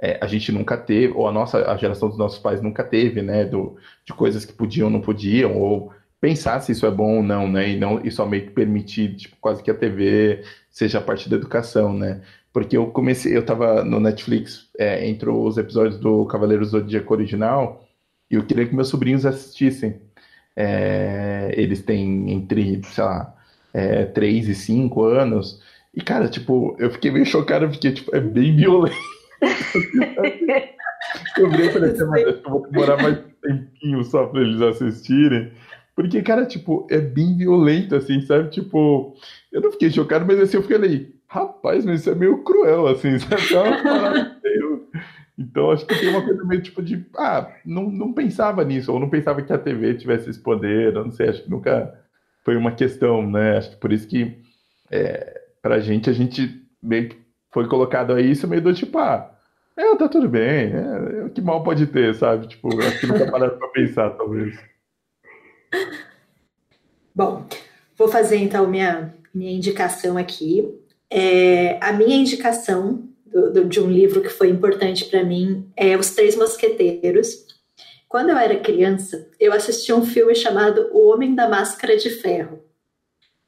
é, 0.00 0.18
a 0.22 0.26
gente 0.26 0.52
nunca 0.52 0.76
teve, 0.76 1.12
ou 1.14 1.26
a 1.28 1.32
nossa 1.32 1.70
a 1.70 1.76
geração 1.76 2.08
dos 2.08 2.18
nossos 2.18 2.38
pais 2.38 2.60
nunca 2.62 2.84
teve, 2.84 3.22
né? 3.22 3.44
Do, 3.44 3.76
de 4.04 4.12
coisas 4.12 4.44
que 4.44 4.52
podiam 4.52 4.86
ou 4.86 4.92
não 4.92 5.00
podiam, 5.00 5.56
ou 5.56 5.92
pensar 6.20 6.60
se 6.60 6.72
isso 6.72 6.86
é 6.86 6.90
bom 6.90 7.18
ou 7.18 7.22
não, 7.22 7.48
né? 7.50 7.70
E, 7.70 7.78
não, 7.78 8.00
e 8.04 8.10
somente 8.10 8.50
permitir, 8.50 9.16
tipo, 9.16 9.36
quase 9.40 9.62
que 9.62 9.70
a 9.70 9.74
TV 9.74 10.44
seja 10.70 11.00
parte 11.00 11.28
da 11.28 11.36
educação, 11.36 11.94
né? 11.94 12.22
Porque 12.52 12.76
eu 12.76 12.88
comecei, 12.90 13.36
eu 13.36 13.44
tava 13.44 13.84
no 13.84 14.00
Netflix, 14.00 14.68
é, 14.78 15.08
entrou 15.08 15.46
os 15.46 15.56
episódios 15.58 15.98
do 15.98 16.26
Cavaleiros 16.26 16.72
do 16.72 16.80
Zodíaco 16.80 17.12
original, 17.14 17.86
e 18.30 18.34
eu 18.36 18.44
queria 18.44 18.66
que 18.66 18.74
meus 18.74 18.88
sobrinhos 18.88 19.26
assistissem. 19.26 20.00
É, 20.56 21.52
eles 21.56 21.82
têm 21.82 22.30
entre, 22.32 22.82
sei 22.84 23.04
lá, 23.04 23.34
é, 23.72 24.04
3 24.04 24.48
e 24.48 24.54
5 24.54 25.02
anos. 25.04 25.60
E, 25.94 26.00
cara, 26.00 26.28
tipo, 26.28 26.76
eu 26.78 26.90
fiquei 26.90 27.10
meio 27.10 27.26
chocado, 27.26 27.68
porque, 27.68 27.92
tipo, 27.92 28.14
é 28.14 28.20
bem 28.20 28.54
violento. 28.56 28.96
eu 31.36 31.50
virei 31.50 31.66
e 31.66 31.72
falei 31.72 31.90
assim, 31.90 32.02
eu 32.02 32.50
vou 32.50 32.66
demorar 32.68 33.02
mais 33.02 33.18
tempinho 33.42 34.04
só 34.04 34.26
pra 34.26 34.40
eles 34.40 34.60
assistirem. 34.60 35.52
Porque, 35.94 36.22
cara, 36.22 36.46
tipo, 36.46 36.86
é 36.90 36.98
bem 36.98 37.36
violento, 37.36 37.96
assim, 37.96 38.20
sabe? 38.20 38.50
Tipo, 38.50 39.14
eu 39.52 39.60
não 39.60 39.72
fiquei 39.72 39.90
chocado, 39.90 40.24
mas 40.26 40.38
assim, 40.38 40.56
eu 40.56 40.62
fiquei 40.62 40.76
ali, 40.76 41.14
rapaz, 41.26 41.84
mas 41.84 42.00
isso 42.00 42.10
é 42.10 42.14
meio 42.14 42.42
cruel, 42.44 42.86
assim, 42.86 43.18
sabe? 43.18 43.42
É 44.44 44.60
então, 45.38 45.70
acho 45.70 45.84
que 45.84 45.98
tem 45.98 46.08
uma 46.08 46.22
coisa 46.22 46.44
meio 46.44 46.62
tipo 46.62 46.82
de, 46.82 47.04
ah, 47.16 47.50
não, 47.66 47.90
não 47.90 48.12
pensava 48.12 48.64
nisso, 48.64 48.92
ou 48.92 49.00
não 49.00 49.10
pensava 49.10 49.42
que 49.42 49.52
a 49.52 49.58
TV 49.58 49.94
tivesse 49.94 50.30
esse 50.30 50.40
poder, 50.40 50.94
eu 50.94 51.04
não 51.04 51.10
sei, 51.10 51.28
acho 51.28 51.42
que 51.42 51.50
nunca 51.50 51.99
foi 52.50 52.56
uma 52.56 52.72
questão, 52.72 53.30
né? 53.30 53.58
Acho 53.58 53.70
que 53.70 53.76
por 53.76 53.92
isso 53.92 54.08
que, 54.08 54.36
é, 54.90 55.40
pra 55.62 55.78
gente, 55.78 56.10
a 56.10 56.12
gente 56.12 56.60
meio 56.82 57.10
que 57.10 57.16
foi 57.52 57.68
colocado 57.68 58.12
a 58.12 58.20
isso 58.20 58.48
meio 58.48 58.60
do 58.60 58.74
tipo, 58.74 58.98
ah, 58.98 59.38
é, 59.76 59.94
tá 59.94 60.08
tudo 60.08 60.28
bem, 60.28 60.72
é, 60.72 61.28
que 61.32 61.40
mal 61.40 61.62
pode 61.62 61.86
ter, 61.86 62.12
sabe? 62.12 62.48
Tipo, 62.48 62.76
acho 62.80 62.98
que 62.98 63.06
nunca 63.06 63.30
pararam 63.30 63.56
pra 63.56 63.68
pensar, 63.68 64.10
talvez. 64.10 64.58
Bom, 67.14 67.46
vou 67.96 68.08
fazer 68.08 68.38
então 68.38 68.66
minha, 68.66 69.14
minha 69.32 69.52
indicação 69.52 70.16
aqui. 70.18 70.76
É, 71.08 71.78
a 71.80 71.92
minha 71.92 72.16
indicação 72.16 73.08
do, 73.24 73.52
do, 73.52 73.64
de 73.64 73.78
um 73.78 73.88
livro 73.88 74.22
que 74.22 74.28
foi 74.28 74.48
importante 74.48 75.04
para 75.04 75.22
mim 75.22 75.70
é 75.76 75.96
Os 75.96 76.10
Três 76.10 76.34
Mosqueteiros. 76.34 77.46
Quando 78.10 78.30
eu 78.30 78.36
era 78.36 78.56
criança, 78.56 79.30
eu 79.38 79.52
assisti 79.52 79.92
um 79.92 80.04
filme 80.04 80.34
chamado 80.34 80.90
O 80.92 81.08
Homem 81.08 81.32
da 81.32 81.48
Máscara 81.48 81.96
de 81.96 82.10
Ferro. 82.10 82.58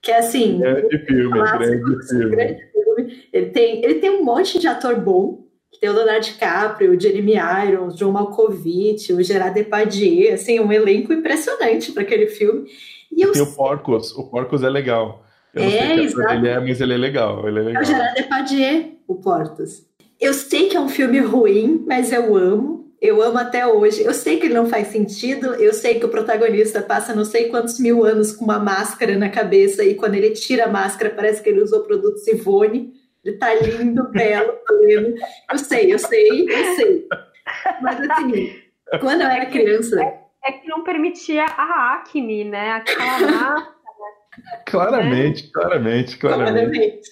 Que 0.00 0.12
é 0.12 0.18
assim. 0.18 0.60
Grande 0.60 0.98
filme, 0.98 1.32
grande 1.32 2.08
filme. 2.08 2.30
grande 2.30 2.70
filme. 2.70 3.24
Ele 3.32 3.46
tem, 3.46 3.84
ele 3.84 3.94
tem 3.96 4.10
um 4.10 4.24
monte 4.24 4.60
de 4.60 4.68
ator 4.68 4.94
bom. 5.00 5.44
Tem 5.80 5.90
o 5.90 5.92
Leonardo 5.92 6.24
DiCaprio, 6.26 6.92
o 6.92 7.00
Jeremy 7.00 7.34
Irons, 7.66 7.94
o 7.94 7.96
John 7.96 8.12
Malkovich, 8.12 9.12
o 9.12 9.20
Gerard 9.20 9.52
Depardieu, 9.52 10.32
assim, 10.32 10.60
um 10.60 10.70
elenco 10.70 11.12
impressionante 11.12 11.90
para 11.90 12.04
aquele 12.04 12.28
filme. 12.28 12.68
E 13.10 13.26
tem 13.26 13.42
o 13.42 13.56
Porcos, 13.56 14.12
o 14.12 14.30
Porcos 14.30 14.62
é 14.62 14.70
legal. 14.70 15.26
Eu 15.52 15.64
é, 15.64 15.96
não 15.96 16.08
sei 16.08 16.36
ele 16.36 16.48
é, 16.48 16.60
mas 16.60 16.80
ele 16.80 16.94
é 16.94 16.96
legal. 16.96 17.48
Ele 17.48 17.58
é, 17.58 17.62
legal. 17.62 17.82
é 17.82 17.84
o 17.84 17.88
Gerard 17.88 18.14
Depardieu, 18.14 18.92
o 19.08 19.16
Portos. 19.16 19.84
Eu 20.20 20.32
sei 20.32 20.68
que 20.68 20.76
é 20.76 20.80
um 20.80 20.88
filme 20.88 21.18
ruim, 21.18 21.84
mas 21.84 22.12
eu 22.12 22.36
amo. 22.36 22.81
Eu 23.02 23.20
amo 23.20 23.36
até 23.36 23.66
hoje. 23.66 24.04
Eu 24.04 24.14
sei 24.14 24.38
que 24.38 24.46
ele 24.46 24.54
não 24.54 24.68
faz 24.68 24.86
sentido. 24.86 25.56
Eu 25.56 25.72
sei 25.72 25.98
que 25.98 26.06
o 26.06 26.08
protagonista 26.08 26.80
passa 26.80 27.12
não 27.12 27.24
sei 27.24 27.48
quantos 27.48 27.80
mil 27.80 28.04
anos 28.04 28.30
com 28.30 28.44
uma 28.44 28.60
máscara 28.60 29.18
na 29.18 29.28
cabeça 29.28 29.82
e 29.82 29.96
quando 29.96 30.14
ele 30.14 30.30
tira 30.30 30.66
a 30.66 30.70
máscara 30.70 31.10
parece 31.10 31.42
que 31.42 31.48
ele 31.48 31.60
usou 31.60 31.82
produto 31.82 32.18
Sivone. 32.18 32.92
Ele 33.24 33.36
tá 33.38 33.52
lindo, 33.54 34.08
belo, 34.14 34.52
pleno. 34.64 35.16
Eu 35.50 35.58
sei, 35.58 35.92
eu 35.92 35.98
sei, 35.98 36.42
eu 36.48 36.76
sei. 36.76 37.08
Mas 37.82 38.08
assim, 38.08 38.62
quando 39.00 39.22
eu 39.22 39.28
era 39.28 39.46
criança. 39.46 40.00
É, 40.00 40.20
é 40.44 40.52
que 40.52 40.68
não 40.68 40.84
permitia 40.84 41.44
a 41.44 41.96
acne, 41.96 42.44
né? 42.44 42.70
Aquela 42.70 43.18
máscara. 43.18 43.72
Claramente, 44.64 45.50
claramente, 45.50 46.16
claramente. 46.16 47.02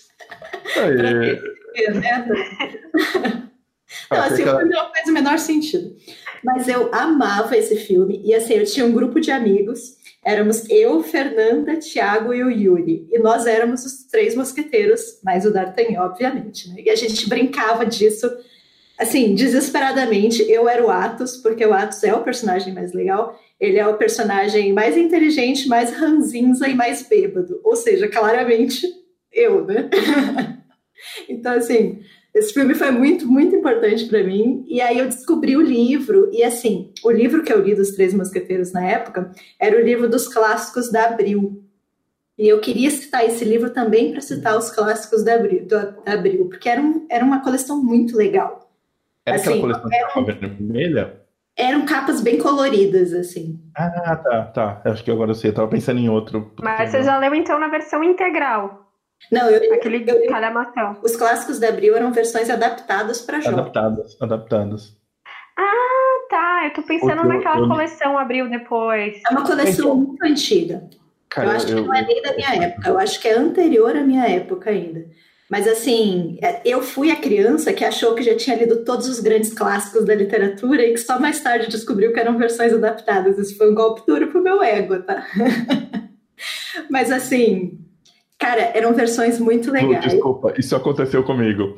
claramente. 0.73 1.41
Não, 4.11 4.23
assim, 4.23 4.43
o 4.43 4.57
filme 4.57 4.75
não 4.75 4.91
faz 4.91 5.09
o 5.09 5.13
menor 5.13 5.39
sentido. 5.39 5.97
Mas 6.43 6.69
eu 6.69 6.93
amava 6.95 7.57
esse 7.57 7.77
filme. 7.77 8.21
E 8.25 8.35
assim, 8.35 8.55
eu 8.55 8.65
tinha 8.65 8.87
um 8.87 8.93
grupo 8.93 9.21
de 9.21 9.31
amigos. 9.31 9.97
Éramos 10.25 10.69
eu, 10.69 11.03
Fernanda, 11.03 11.77
Tiago 11.77 12.35
e 12.35 12.43
o 12.43 12.51
Yuri. 12.51 13.07
E 13.11 13.19
nós 13.19 13.47
éramos 13.47 13.85
os 13.85 14.05
três 14.05 14.35
mosqueteiros, 14.35 15.21
mais 15.25 15.45
o 15.47 15.53
D'Artagnan, 15.53 16.03
obviamente. 16.03 16.69
Né? 16.69 16.83
E 16.85 16.91
a 16.91 16.97
gente 16.97 17.29
brincava 17.29 17.87
disso, 17.87 18.31
assim, 18.99 19.35
desesperadamente. 19.35 20.43
Eu 20.51 20.69
era 20.69 20.85
o 20.85 20.91
Atos, 20.91 21.37
porque 21.37 21.65
o 21.65 21.73
Atos 21.73 22.03
é 22.05 22.15
o 22.15 22.23
personagem 22.23 22.73
mais 22.73 22.93
legal. 22.93 23.39
Ele 23.59 23.79
é 23.79 23.87
o 23.87 23.97
personagem 23.97 24.73
mais 24.73 24.97
inteligente, 24.97 25.69
mais 25.69 25.93
ranzinza 25.93 26.69
e 26.69 26.75
mais 26.75 27.03
bêbado. 27.03 27.61
Ou 27.63 27.77
seja, 27.77 28.09
claramente 28.09 28.87
eu, 29.33 29.65
né? 29.65 29.89
então, 31.29 31.53
assim, 31.53 32.01
esse 32.35 32.55
filme 32.55 32.75
foi 32.75 32.91
muito, 32.91 33.27
muito 33.27 33.57
importante 33.57 34.07
para 34.07 34.23
mim. 34.23 34.65
E 34.69 34.81
aí 34.81 34.99
eu 34.99 35.07
descobri 35.07 35.57
o 35.57 35.63
livro. 35.63 36.31
E, 36.33 36.43
assim, 36.43 36.93
o 37.05 37.11
livro 37.11 37.43
que 37.43 37.53
eu 37.53 37.61
li 37.61 37.75
dos 37.75 37.91
Três 37.91 38.15
Mosqueteiros 38.15 38.73
na 38.73 38.85
época 38.87 39.31
era 39.59 39.77
o 39.77 39.83
livro 39.83 40.09
dos 40.09 40.29
clássicos 40.29 40.91
da 40.91 41.07
Abril. 41.07 41.63
E 42.39 42.49
eu 42.49 42.61
queria 42.61 42.91
citar 42.91 43.25
esse 43.25 43.45
livro 43.45 43.71
também 43.71 44.13
para 44.13 44.21
citar 44.21 44.57
os 44.57 44.71
clássicos 44.71 45.25
da 45.25 45.35
Abril, 45.35 45.67
do, 45.67 46.03
da 46.05 46.13
Abril 46.15 46.47
porque 46.49 46.69
era, 46.69 46.81
um, 46.81 47.07
era 47.11 47.25
uma 47.25 47.43
coleção 47.43 47.83
muito 47.83 48.17
legal. 48.17 48.71
Era 49.27 49.37
assim, 49.37 49.51
aquela 49.51 49.79
coleção 49.81 49.91
era, 49.93 50.39
vermelha? 50.39 51.21
eram 51.61 51.85
capas 51.85 52.23
bem 52.23 52.39
coloridas, 52.39 53.13
assim. 53.13 53.61
Ah, 53.75 54.17
tá, 54.17 54.45
tá. 54.47 54.83
Acho 54.87 55.05
que 55.05 55.11
agora 55.11 55.31
eu 55.31 55.35
sei, 55.35 55.51
eu 55.51 55.55
tava 55.55 55.69
pensando 55.69 56.01
em 56.01 56.09
outro. 56.09 56.51
Mas 56.63 56.91
você 56.91 57.03
já 57.03 57.19
leu 57.19 57.35
então 57.35 57.59
na 57.59 57.69
versão 57.69 58.03
integral? 58.03 58.90
Não, 59.31 59.49
eu. 59.49 59.75
Aquele 59.75 60.05
eu, 60.09 60.27
calhamação. 60.29 60.97
Os 61.03 61.17
clássicos 61.17 61.59
da 61.59 61.69
Abril 61.69 61.97
eram 61.97 62.13
versões 62.13 62.51
adaptadas 62.51 63.21
para 63.21 63.41
jogos. 63.41 63.59
Adaptadas, 63.59 64.17
adaptadas. 64.21 64.97
Ah, 65.57 66.27
tá. 66.29 66.65
Eu 66.65 66.73
tô 66.75 66.83
pensando 66.83 67.25
naquela 67.25 67.61
eu... 67.61 67.69
coleção 67.69 68.19
Abril 68.19 68.49
depois. 68.49 69.21
É 69.29 69.33
uma 69.33 69.45
coleção 69.45 69.87
então, 69.87 69.97
muito 69.97 70.25
antiga. 70.25 70.89
Cara, 71.29 71.49
eu 71.49 71.53
acho 71.53 71.67
que 71.67 71.75
não 71.75 71.95
é 71.95 72.05
nem 72.05 72.23
da 72.23 72.35
minha 72.35 72.65
época, 72.65 72.89
eu 72.89 72.99
acho 72.99 73.21
que 73.21 73.29
é 73.29 73.37
anterior 73.37 73.97
à 73.97 74.03
minha 74.03 74.27
época 74.27 74.71
ainda. 74.71 75.07
Mas 75.49 75.67
assim, 75.67 76.39
é, 76.43 76.61
eu 76.65 76.83
fui 76.83 77.11
a 77.11 77.17
criança 77.17 77.73
que 77.73 77.85
achou 77.85 78.15
que 78.15 78.23
já 78.23 78.37
tinha 78.37 78.57
lido 78.57 78.85
todos 78.85 79.09
os 79.09 79.21
grandes 79.21 79.53
clássicos 79.53 80.05
da 80.05 80.15
literatura 80.15 80.83
e 80.83 80.93
que 80.93 80.99
só 80.99 81.19
mais 81.21 81.41
tarde 81.41 81.69
descobriu 81.69 82.13
que 82.13 82.21
eram 82.21 82.39
versões 82.39 82.73
adaptadas. 82.73 83.39
Isso 83.39 83.57
foi 83.57 83.71
um 83.71 83.75
golpe 83.75 84.03
duro 84.07 84.29
pro 84.29 84.43
meu 84.43 84.63
ego, 84.63 85.01
tá? 85.03 85.27
Mas 86.91 87.11
assim, 87.11 87.79
cara, 88.41 88.73
eram 88.75 88.93
versões 88.95 89.39
muito 89.39 89.71
legais. 89.71 90.05
Desculpa, 90.05 90.55
isso 90.59 90.75
aconteceu 90.75 91.23
comigo. 91.23 91.77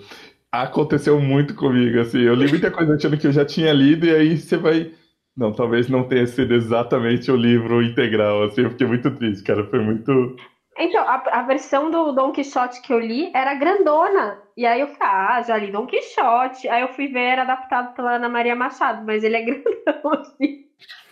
Aconteceu 0.50 1.20
muito 1.20 1.54
comigo, 1.54 2.00
assim. 2.00 2.20
Eu 2.20 2.34
li 2.34 2.48
muita 2.48 2.70
coisa 2.70 2.94
achando 2.94 3.18
que 3.18 3.26
eu 3.26 3.32
já 3.32 3.44
tinha 3.44 3.72
lido 3.72 4.06
e 4.06 4.14
aí 4.14 4.38
você 4.38 4.56
vai. 4.56 4.92
Não, 5.36 5.52
talvez 5.52 5.88
não 5.88 6.04
tenha 6.04 6.26
sido 6.26 6.54
exatamente 6.54 7.30
o 7.30 7.36
livro 7.36 7.82
integral, 7.82 8.44
assim. 8.44 8.62
Eu 8.62 8.70
fiquei 8.70 8.86
muito 8.86 9.10
triste, 9.12 9.42
cara. 9.42 9.64
Foi 9.64 9.80
muito 9.80 10.36
então, 10.78 11.02
a, 11.02 11.22
a, 11.40 11.42
versão 11.42 11.90
do 11.90 12.12
Don 12.12 12.32
Quixote 12.32 12.80
que 12.80 12.92
eu 12.92 12.98
li 12.98 13.30
era 13.34 13.54
grandona. 13.54 14.42
E 14.56 14.64
aí 14.64 14.80
eu 14.80 14.88
falei, 14.88 15.14
ah, 15.14 15.42
já 15.42 15.56
li 15.56 15.70
Don 15.70 15.86
Quixote. 15.86 16.68
Aí 16.68 16.82
eu 16.82 16.88
fui 16.88 17.08
ver, 17.08 17.20
era 17.20 17.42
adaptado 17.42 17.94
pela 17.94 18.16
Ana 18.16 18.28
Maria 18.28 18.56
Machado, 18.56 19.04
mas 19.04 19.22
ele 19.22 19.36
é 19.36 19.42
grandão, 19.44 20.12
assim. 20.12 20.61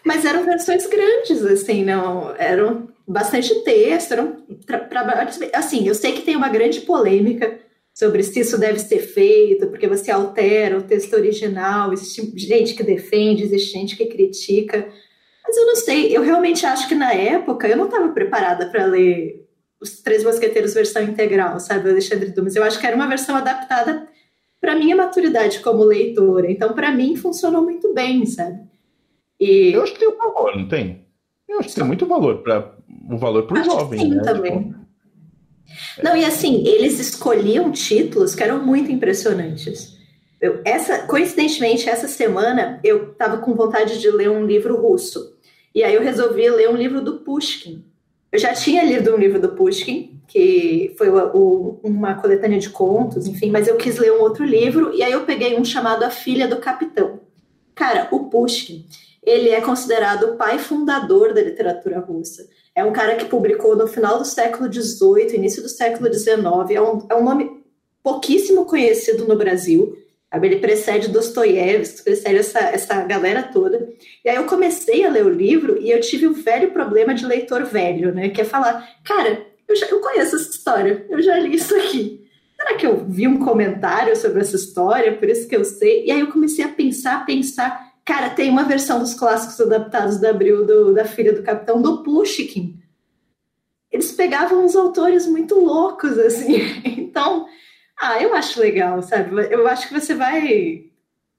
Mas 0.04 0.24
eram 0.24 0.44
versões 0.44 0.86
grandes, 0.86 1.44
assim, 1.44 1.84
não. 1.84 2.34
Eram 2.36 2.88
bastante 3.06 3.54
texto, 3.64 4.12
eram 4.12 4.36
trabalhos. 4.88 5.38
Assim, 5.52 5.86
eu 5.86 5.94
sei 5.94 6.12
que 6.12 6.22
tem 6.22 6.36
uma 6.36 6.48
grande 6.48 6.80
polêmica 6.80 7.58
sobre 7.92 8.22
se 8.22 8.40
isso 8.40 8.56
deve 8.56 8.78
ser 8.78 9.00
feito, 9.00 9.66
porque 9.66 9.86
você 9.86 10.10
altera 10.10 10.78
o 10.78 10.82
texto 10.82 11.14
original, 11.14 11.92
existe 11.92 12.32
gente 12.36 12.74
que 12.74 12.82
defende, 12.82 13.42
existe 13.42 13.72
gente 13.72 13.96
que 13.96 14.06
critica. 14.06 14.88
Mas 15.46 15.56
eu 15.56 15.66
não 15.66 15.76
sei, 15.76 16.16
eu 16.16 16.22
realmente 16.22 16.64
acho 16.64 16.88
que 16.88 16.94
na 16.94 17.12
época 17.12 17.68
eu 17.68 17.76
não 17.76 17.86
estava 17.86 18.08
preparada 18.10 18.66
para 18.66 18.86
ler 18.86 19.46
os 19.80 20.00
Três 20.00 20.22
Mosqueteiros 20.22 20.74
versão 20.74 21.02
integral, 21.02 21.58
sabe, 21.58 21.90
Alexandre 21.90 22.30
Dumas. 22.30 22.54
Eu 22.54 22.62
acho 22.62 22.78
que 22.78 22.86
era 22.86 22.94
uma 22.94 23.08
versão 23.08 23.34
adaptada 23.34 24.08
para 24.60 24.76
minha 24.76 24.94
maturidade 24.94 25.60
como 25.60 25.82
leitora. 25.82 26.50
Então, 26.50 26.74
para 26.74 26.92
mim, 26.92 27.16
funcionou 27.16 27.62
muito 27.62 27.92
bem, 27.94 28.26
sabe? 28.26 28.69
E... 29.40 29.72
Eu 29.72 29.82
acho 29.82 29.94
que 29.94 30.00
tem 30.00 30.08
um 30.08 30.16
valor, 30.16 30.56
não 30.56 30.68
tem? 30.68 31.06
Eu 31.48 31.58
acho 31.58 31.70
que 31.70 31.74
tem 31.74 31.84
muito 31.84 32.06
valor 32.06 32.42
para 32.42 32.74
o 33.08 33.16
valor 33.16 33.44
para 33.44 33.60
o 33.60 33.64
jovem, 33.64 34.00
sim, 34.00 34.10
né? 34.10 34.22
também. 34.22 34.58
Tipo... 34.58 34.80
Não, 36.02 36.16
e 36.16 36.24
assim, 36.24 36.66
eles 36.66 36.98
escolhiam 37.00 37.72
títulos 37.72 38.34
que 38.34 38.42
eram 38.42 38.64
muito 38.64 38.90
impressionantes. 38.92 39.98
Eu, 40.40 40.60
essa, 40.64 41.06
coincidentemente, 41.06 41.88
essa 41.88 42.08
semana 42.08 42.80
eu 42.84 43.12
estava 43.12 43.38
com 43.38 43.54
vontade 43.54 44.00
de 44.00 44.10
ler 44.10 44.30
um 44.30 44.44
livro 44.44 44.76
russo. 44.76 45.36
E 45.74 45.82
aí 45.82 45.94
eu 45.94 46.02
resolvi 46.02 46.48
ler 46.50 46.68
um 46.68 46.76
livro 46.76 47.00
do 47.00 47.20
Pushkin, 47.20 47.84
eu 48.32 48.38
já 48.38 48.52
tinha 48.52 48.84
lido 48.84 49.12
um 49.12 49.18
livro 49.18 49.40
do 49.40 49.50
Pushkin, 49.50 50.20
que 50.28 50.94
foi 50.96 51.10
o, 51.10 51.36
o, 51.36 51.80
uma 51.82 52.14
coletânea 52.14 52.60
de 52.60 52.70
contos, 52.70 53.26
enfim, 53.26 53.50
mas 53.50 53.66
eu 53.66 53.76
quis 53.76 53.98
ler 53.98 54.12
um 54.12 54.20
outro 54.20 54.44
livro 54.44 54.94
e 54.94 55.02
aí 55.02 55.10
eu 55.10 55.24
peguei 55.24 55.58
um 55.58 55.64
chamado 55.64 56.04
A 56.04 56.10
Filha 56.10 56.46
do 56.46 56.58
Capitão. 56.58 57.20
Cara, 57.74 58.06
o 58.12 58.30
Pushkin, 58.30 58.86
ele 59.22 59.50
é 59.50 59.60
considerado 59.60 60.24
o 60.24 60.36
pai 60.36 60.58
fundador 60.58 61.34
da 61.34 61.42
literatura 61.42 61.98
russa. 61.98 62.48
É 62.74 62.84
um 62.84 62.92
cara 62.92 63.16
que 63.16 63.26
publicou 63.26 63.76
no 63.76 63.86
final 63.86 64.18
do 64.18 64.24
século 64.24 64.72
XVIII, 64.72 65.34
início 65.34 65.62
do 65.62 65.68
século 65.68 66.12
XIX. 66.12 66.38
É 66.70 66.80
um, 66.80 67.06
é 67.10 67.14
um 67.14 67.24
nome 67.24 67.62
pouquíssimo 68.02 68.64
conhecido 68.64 69.26
no 69.26 69.36
Brasil. 69.36 69.96
Ele 70.32 70.56
precede 70.56 71.08
Dostoiévski, 71.08 72.04
precede 72.04 72.36
essa, 72.36 72.60
essa 72.60 73.02
galera 73.02 73.42
toda. 73.42 73.88
E 74.24 74.28
aí 74.28 74.36
eu 74.36 74.44
comecei 74.44 75.04
a 75.04 75.10
ler 75.10 75.26
o 75.26 75.30
livro 75.30 75.76
e 75.80 75.90
eu 75.90 76.00
tive 76.00 76.26
o 76.26 76.32
velho 76.32 76.70
problema 76.70 77.12
de 77.12 77.26
leitor 77.26 77.64
velho, 77.64 78.14
né? 78.14 78.28
Que 78.28 78.42
é 78.42 78.44
falar, 78.44 78.88
cara, 79.04 79.44
eu, 79.66 79.74
já, 79.74 79.86
eu 79.86 79.98
conheço 80.00 80.36
essa 80.36 80.50
história, 80.50 81.04
eu 81.10 81.20
já 81.20 81.38
li 81.38 81.56
isso 81.56 81.74
aqui. 81.74 82.28
Será 82.56 82.74
que 82.76 82.86
eu 82.86 83.04
vi 83.08 83.26
um 83.26 83.38
comentário 83.38 84.14
sobre 84.14 84.40
essa 84.40 84.54
história, 84.54 85.16
por 85.16 85.28
isso 85.28 85.48
que 85.48 85.56
eu 85.56 85.64
sei? 85.64 86.04
E 86.04 86.12
aí 86.12 86.20
eu 86.20 86.30
comecei 86.30 86.64
a 86.64 86.68
pensar, 86.68 87.26
pensar. 87.26 87.89
Cara, 88.10 88.28
tem 88.28 88.50
uma 88.50 88.64
versão 88.64 88.98
dos 88.98 89.14
clássicos 89.14 89.60
adaptados 89.60 90.18
da 90.18 90.30
Abril, 90.30 90.66
do, 90.66 90.92
da 90.92 91.04
filha 91.04 91.32
do 91.32 91.44
capitão, 91.44 91.80
do 91.80 92.02
Pushkin. 92.02 92.76
Eles 93.88 94.10
pegavam 94.10 94.64
uns 94.64 94.74
autores 94.74 95.28
muito 95.28 95.54
loucos, 95.54 96.18
assim. 96.18 96.56
Então, 96.84 97.46
ah, 98.00 98.20
eu 98.20 98.34
acho 98.34 98.60
legal, 98.60 99.00
sabe? 99.00 99.30
Eu 99.52 99.68
acho 99.68 99.86
que 99.86 99.94
você 99.94 100.12
vai 100.12 100.86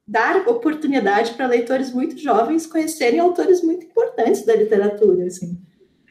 dar 0.07 0.47
oportunidade 0.47 1.33
para 1.33 1.45
leitores 1.47 1.93
muito 1.93 2.17
jovens 2.17 2.65
conhecerem 2.65 3.19
autores 3.19 3.61
muito 3.61 3.85
importantes 3.85 4.45
da 4.45 4.55
literatura, 4.55 5.25
assim. 5.25 5.59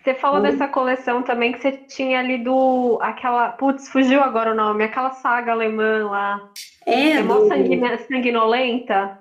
Você 0.03 0.13
falou 0.13 0.43
dessa 0.43 0.69
coleção 0.69 1.23
também 1.23 1.53
que 1.53 1.63
você 1.63 1.73
tinha 1.73 2.21
lido 2.21 2.99
aquela. 3.01 3.49
Putz, 3.53 3.89
fugiu 3.89 4.23
agora 4.23 4.53
o 4.53 4.57
nome, 4.57 4.85
aquela 4.85 5.13
saga 5.13 5.53
alemã 5.53 6.07
lá. 6.11 6.51
É, 6.85 7.13
é 7.13 7.23
do... 7.23 7.49
sanguinolenta. 8.09 9.21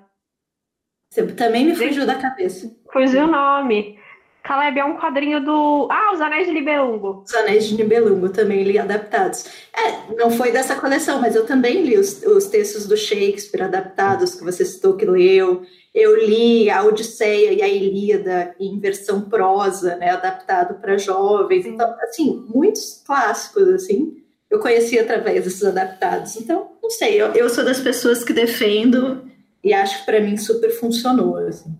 Você 1.10 1.26
também 1.26 1.64
me 1.64 1.74
fugiu 1.74 2.06
da 2.06 2.14
cabeça. 2.14 2.70
Fugiu 2.92 3.24
o 3.24 3.26
nome. 3.26 3.98
Caleb 4.44 4.78
é 4.78 4.84
um 4.84 4.96
quadrinho 4.96 5.44
do. 5.44 5.88
Ah, 5.90 6.12
Os 6.14 6.20
Anéis 6.20 6.46
de 6.46 6.52
Nibelungo. 6.52 7.24
Os 7.26 7.34
Anéis 7.34 7.66
de 7.66 7.74
Nibelungo 7.74 8.28
também 8.28 8.62
li 8.62 8.78
adaptados. 8.78 9.44
É, 9.74 10.14
não 10.14 10.30
foi 10.30 10.52
dessa 10.52 10.76
coleção, 10.76 11.20
mas 11.20 11.34
eu 11.34 11.44
também 11.44 11.82
li 11.82 11.98
os, 11.98 12.22
os 12.22 12.46
textos 12.46 12.86
do 12.86 12.96
Shakespeare 12.96 13.62
adaptados, 13.62 14.36
que 14.36 14.44
você 14.44 14.64
citou 14.64 14.96
que 14.96 15.04
leu. 15.04 15.62
Eu 15.92 16.16
li 16.16 16.70
a 16.70 16.84
Odisseia 16.84 17.52
e 17.52 17.60
a 17.60 17.68
Ilíada 17.68 18.54
em 18.60 18.78
versão 18.78 19.22
prosa, 19.22 19.96
né, 19.96 20.10
adaptado 20.10 20.80
para 20.80 20.96
jovens. 20.96 21.66
Então, 21.66 21.92
assim, 22.02 22.46
muitos 22.48 23.02
clássicos, 23.04 23.68
assim, 23.68 24.16
eu 24.48 24.60
conheci 24.60 24.96
através 24.96 25.42
desses 25.42 25.64
adaptados. 25.64 26.36
Então, 26.36 26.70
não 26.80 26.90
sei, 26.90 27.20
eu, 27.20 27.32
eu 27.32 27.48
sou 27.50 27.64
das 27.64 27.80
pessoas 27.80 28.22
que 28.22 28.32
defendo 28.32 29.28
e 29.62 29.72
acho 29.72 30.00
que 30.00 30.06
para 30.06 30.20
mim 30.20 30.36
super 30.36 30.70
funcionou, 30.70 31.36
assim. 31.36 31.76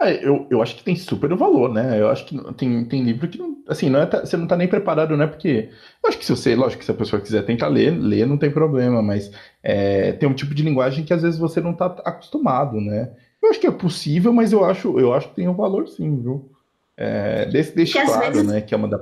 É, 0.00 0.26
eu, 0.26 0.46
eu 0.50 0.62
acho 0.62 0.76
que 0.76 0.82
tem 0.82 0.96
super 0.96 1.34
valor, 1.34 1.70
né? 1.72 2.00
Eu 2.00 2.08
acho 2.08 2.24
que 2.24 2.54
tem, 2.54 2.84
tem 2.86 3.02
livro 3.02 3.28
que 3.28 3.36
não, 3.36 3.58
assim, 3.68 3.90
não 3.90 4.00
é, 4.00 4.06
você 4.06 4.34
não 4.34 4.46
tá 4.46 4.56
nem 4.56 4.66
preparado, 4.66 5.14
né? 5.14 5.26
Porque 5.26 5.68
eu 6.02 6.08
acho 6.08 6.18
que 6.18 6.24
se 6.24 6.34
você, 6.34 6.56
lógico 6.56 6.80
que 6.80 6.86
se 6.86 6.90
a 6.90 6.94
pessoa 6.94 7.20
quiser 7.20 7.44
tentar 7.44 7.68
ler, 7.68 7.90
ler 7.90 8.26
não 8.26 8.38
tem 8.38 8.50
problema, 8.50 9.02
mas 9.02 9.30
é, 9.62 10.12
tem 10.12 10.26
um 10.26 10.34
tipo 10.34 10.54
de 10.54 10.62
linguagem 10.62 11.04
que 11.04 11.12
às 11.12 11.20
vezes 11.20 11.38
você 11.38 11.60
não 11.60 11.74
tá 11.74 11.86
acostumado, 12.04 12.80
né? 12.80 13.12
Eu 13.42 13.50
acho 13.50 13.60
que 13.60 13.66
é 13.66 13.70
possível, 13.70 14.32
mas 14.32 14.52
eu 14.52 14.64
acho, 14.64 14.98
eu 14.98 15.12
acho 15.12 15.28
que 15.28 15.36
tem 15.36 15.48
um 15.48 15.54
valor 15.54 15.86
sim, 15.86 16.20
viu? 16.22 16.50
É, 16.96 17.46
deixa, 17.46 18.04
claro, 18.04 18.32
vezes... 18.32 18.48
né, 18.48 18.60
que 18.60 18.74
é 18.74 18.76
uma 18.76 18.88
da 18.88 18.98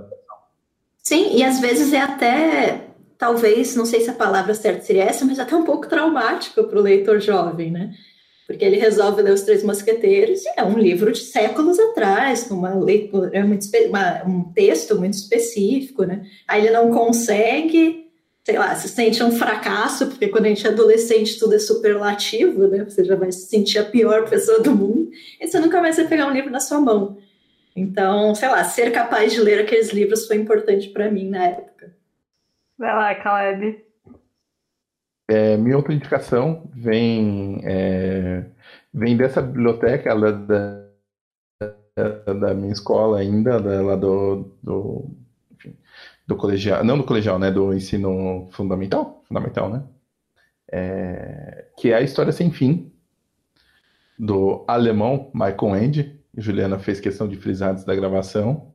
Sim, 1.02 1.36
e 1.36 1.42
às 1.42 1.58
vezes 1.58 1.92
é 1.92 2.00
até, 2.00 2.87
talvez, 3.18 3.74
não 3.74 3.84
sei 3.84 4.00
se 4.00 4.10
a 4.10 4.14
palavra 4.14 4.54
certa 4.54 4.82
seria 4.82 5.04
essa, 5.04 5.24
mas 5.24 5.38
até 5.38 5.54
um 5.54 5.64
pouco 5.64 5.88
traumático 5.88 6.64
para 6.64 6.78
o 6.78 6.82
leitor 6.82 7.20
jovem, 7.20 7.70
né? 7.70 7.92
porque 8.48 8.64
ele 8.64 8.78
resolve 8.78 9.20
ler 9.20 9.34
Os 9.34 9.42
Três 9.42 9.62
Mosqueteiros, 9.62 10.42
e 10.46 10.52
é 10.56 10.64
um 10.64 10.78
livro 10.78 11.12
de 11.12 11.18
séculos 11.18 11.78
atrás, 11.78 12.44
com 12.44 12.54
uma 12.54 12.74
leitura, 12.74 13.28
é 13.34 13.44
muito, 13.44 13.66
uma, 13.86 14.24
um 14.24 14.44
texto 14.54 14.98
muito 14.98 15.12
específico, 15.12 16.04
né? 16.04 16.24
Aí 16.48 16.62
ele 16.62 16.70
não 16.70 16.90
consegue, 16.90 18.06
sei 18.42 18.58
lá, 18.58 18.74
se 18.74 18.88
sente 18.88 19.22
um 19.22 19.32
fracasso, 19.32 20.06
porque 20.06 20.28
quando 20.28 20.46
a 20.46 20.48
gente 20.48 20.66
é 20.66 20.70
adolescente 20.70 21.38
tudo 21.38 21.56
é 21.56 21.58
superlativo, 21.58 22.66
né? 22.68 22.84
Você 22.84 23.04
já 23.04 23.16
vai 23.16 23.30
se 23.30 23.50
sentir 23.50 23.80
a 23.80 23.84
pior 23.84 24.26
pessoa 24.30 24.60
do 24.60 24.74
mundo, 24.74 25.10
e 25.38 25.46
você 25.46 25.60
nunca 25.60 25.82
mais 25.82 25.96
vai 25.96 26.08
pegar 26.08 26.26
um 26.26 26.32
livro 26.32 26.50
na 26.50 26.60
sua 26.60 26.80
mão. 26.80 27.18
Então, 27.76 28.34
sei 28.34 28.48
lá, 28.48 28.64
ser 28.64 28.90
capaz 28.92 29.30
de 29.30 29.42
ler 29.42 29.60
aqueles 29.60 29.90
livros 29.90 30.26
foi 30.26 30.36
importante 30.36 30.88
para 30.88 31.10
mim 31.10 31.28
na 31.28 31.44
época. 31.48 31.97
Vai 32.78 32.94
lá, 32.94 33.14
Caleb. 33.16 33.84
É, 35.28 35.56
minha 35.56 35.76
outra 35.76 35.92
indicação 35.92 36.70
vem, 36.74 37.60
é, 37.64 38.46
vem 38.94 39.16
dessa 39.16 39.42
biblioteca 39.42 40.14
da, 40.14 40.86
da, 41.96 42.32
da, 42.32 42.54
minha 42.54 42.72
escola 42.72 43.18
ainda, 43.18 43.60
da, 43.60 43.82
lá 43.82 43.96
do, 43.96 44.56
do, 44.62 45.10
enfim, 45.52 45.76
do 46.26 46.34
colegial, 46.34 46.82
não 46.82 46.96
do 46.96 47.04
colegial, 47.04 47.38
né, 47.38 47.50
do 47.50 47.74
ensino 47.74 48.48
fundamental, 48.52 49.22
fundamental, 49.28 49.68
né, 49.68 49.82
é, 50.72 51.66
que 51.76 51.90
é 51.90 51.96
a 51.96 52.00
História 52.00 52.32
Sem 52.32 52.50
Fim, 52.50 52.90
do 54.18 54.64
alemão 54.66 55.30
Michael 55.34 55.76
Ende, 55.76 56.20
Juliana 56.36 56.78
fez 56.78 57.00
questão 57.00 57.28
de 57.28 57.36
frisar 57.36 57.72
antes 57.72 57.84
da 57.84 57.94
gravação. 57.94 58.72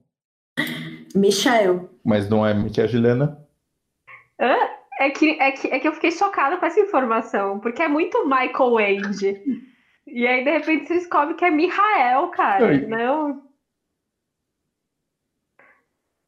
Michael. 1.16 1.90
Mas 2.04 2.30
não 2.30 2.46
é 2.46 2.70
que 2.70 2.82
é 2.82 2.84
a 2.84 2.88
Juliana. 2.88 3.43
É 5.04 5.10
que, 5.10 5.32
é, 5.32 5.52
que, 5.52 5.68
é 5.68 5.80
que 5.80 5.88
eu 5.88 5.92
fiquei 5.92 6.12
chocada 6.12 6.56
com 6.56 6.66
essa 6.66 6.80
informação, 6.80 7.60
porque 7.60 7.82
é 7.82 7.90
muito 7.90 8.24
Michael 8.24 8.72
Wade. 8.72 9.42
E 10.08 10.26
aí, 10.26 10.46
de 10.46 10.50
repente, 10.50 10.88
você 10.88 10.94
descobre 10.94 11.34
que 11.34 11.44
é 11.44 11.52
Michael, 11.52 12.30
cara. 12.30 12.88
Não. 12.88 13.44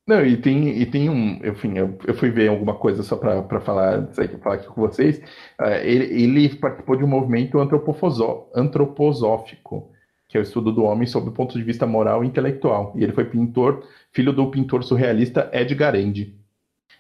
Não, 0.05 0.25
e 0.25 0.35
tem, 0.35 0.77
e 0.77 0.85
tem 0.85 1.09
um. 1.09 1.39
Enfim, 1.43 1.77
eu, 1.77 1.97
eu 2.05 2.13
fui 2.13 2.29
ver 2.29 2.49
alguma 2.49 2.75
coisa 2.75 3.01
só 3.01 3.15
para 3.15 3.61
falar, 3.61 4.09
falar 4.43 4.55
aqui 4.55 4.67
com 4.67 4.81
vocês. 4.81 5.19
Uh, 5.59 5.81
ele, 5.81 6.21
ele, 6.21 6.55
participou 6.57 6.97
de 6.97 7.05
um 7.05 7.07
movimento 7.07 7.57
antroposófico, 7.59 9.89
que 10.27 10.37
é 10.37 10.41
o 10.41 10.43
estudo 10.43 10.73
do 10.73 10.83
homem 10.83 11.07
sob 11.07 11.29
o 11.29 11.33
ponto 11.33 11.57
de 11.57 11.63
vista 11.63 11.87
moral 11.87 12.25
e 12.25 12.27
intelectual. 12.27 12.91
E 12.97 13.03
ele 13.03 13.13
foi 13.13 13.23
pintor, 13.23 13.87
filho 14.11 14.33
do 14.33 14.51
pintor 14.51 14.83
surrealista 14.83 15.49
Edgar 15.53 15.95
Ende. 15.95 16.44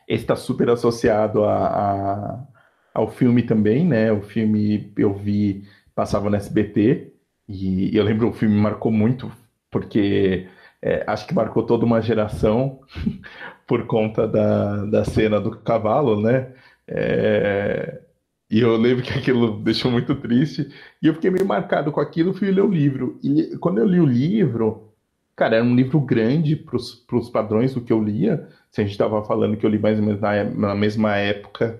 Está 0.07 0.35
super 0.35 0.69
associado 0.69 1.43
a, 1.43 1.67
a, 1.67 2.47
ao 2.93 3.09
filme 3.09 3.43
também, 3.43 3.85
né? 3.85 4.11
O 4.11 4.21
filme 4.21 4.91
eu 4.97 5.13
vi, 5.13 5.63
passava 5.93 6.29
no 6.29 6.35
SBT, 6.35 7.11
e 7.47 7.95
eu 7.95 8.03
lembro 8.03 8.29
o 8.29 8.33
filme 8.33 8.55
marcou 8.55 8.91
muito, 8.91 9.31
porque 9.69 10.47
é, 10.81 11.03
acho 11.07 11.27
que 11.27 11.33
marcou 11.33 11.63
toda 11.63 11.85
uma 11.85 12.01
geração 12.01 12.79
por 13.67 13.85
conta 13.87 14.27
da, 14.27 14.85
da 14.85 15.03
cena 15.05 15.39
do 15.39 15.51
cavalo, 15.57 16.21
né? 16.21 16.53
É, 16.87 18.01
e 18.49 18.59
eu 18.59 18.77
lembro 18.77 19.03
que 19.03 19.11
aquilo 19.11 19.59
deixou 19.63 19.91
muito 19.91 20.15
triste, 20.15 20.69
e 21.01 21.07
eu 21.07 21.13
fiquei 21.15 21.31
meio 21.31 21.45
marcado 21.45 21.91
com 21.91 21.99
aquilo, 21.99 22.33
fui 22.33 22.51
ler 22.51 22.61
o 22.61 22.71
livro. 22.71 23.19
E 23.23 23.57
quando 23.57 23.79
eu 23.79 23.85
li 23.85 23.99
o 23.99 24.05
livro, 24.05 24.93
cara, 25.35 25.57
era 25.57 25.65
um 25.65 25.75
livro 25.75 25.99
grande 25.99 26.55
para 26.55 26.77
os 26.77 27.29
padrões 27.31 27.73
do 27.73 27.81
que 27.81 27.91
eu 27.91 28.01
lia, 28.01 28.47
se 28.75 28.81
a 28.81 28.83
gente 28.83 28.91
estava 28.91 29.23
falando 29.23 29.55
que 29.55 29.65
eu 29.65 29.69
li 29.69 29.79
mais 29.79 29.97
ou 29.97 30.05
menos 30.05 30.19
na, 30.19 30.43
na 30.43 30.75
mesma 30.75 31.15
época 31.15 31.79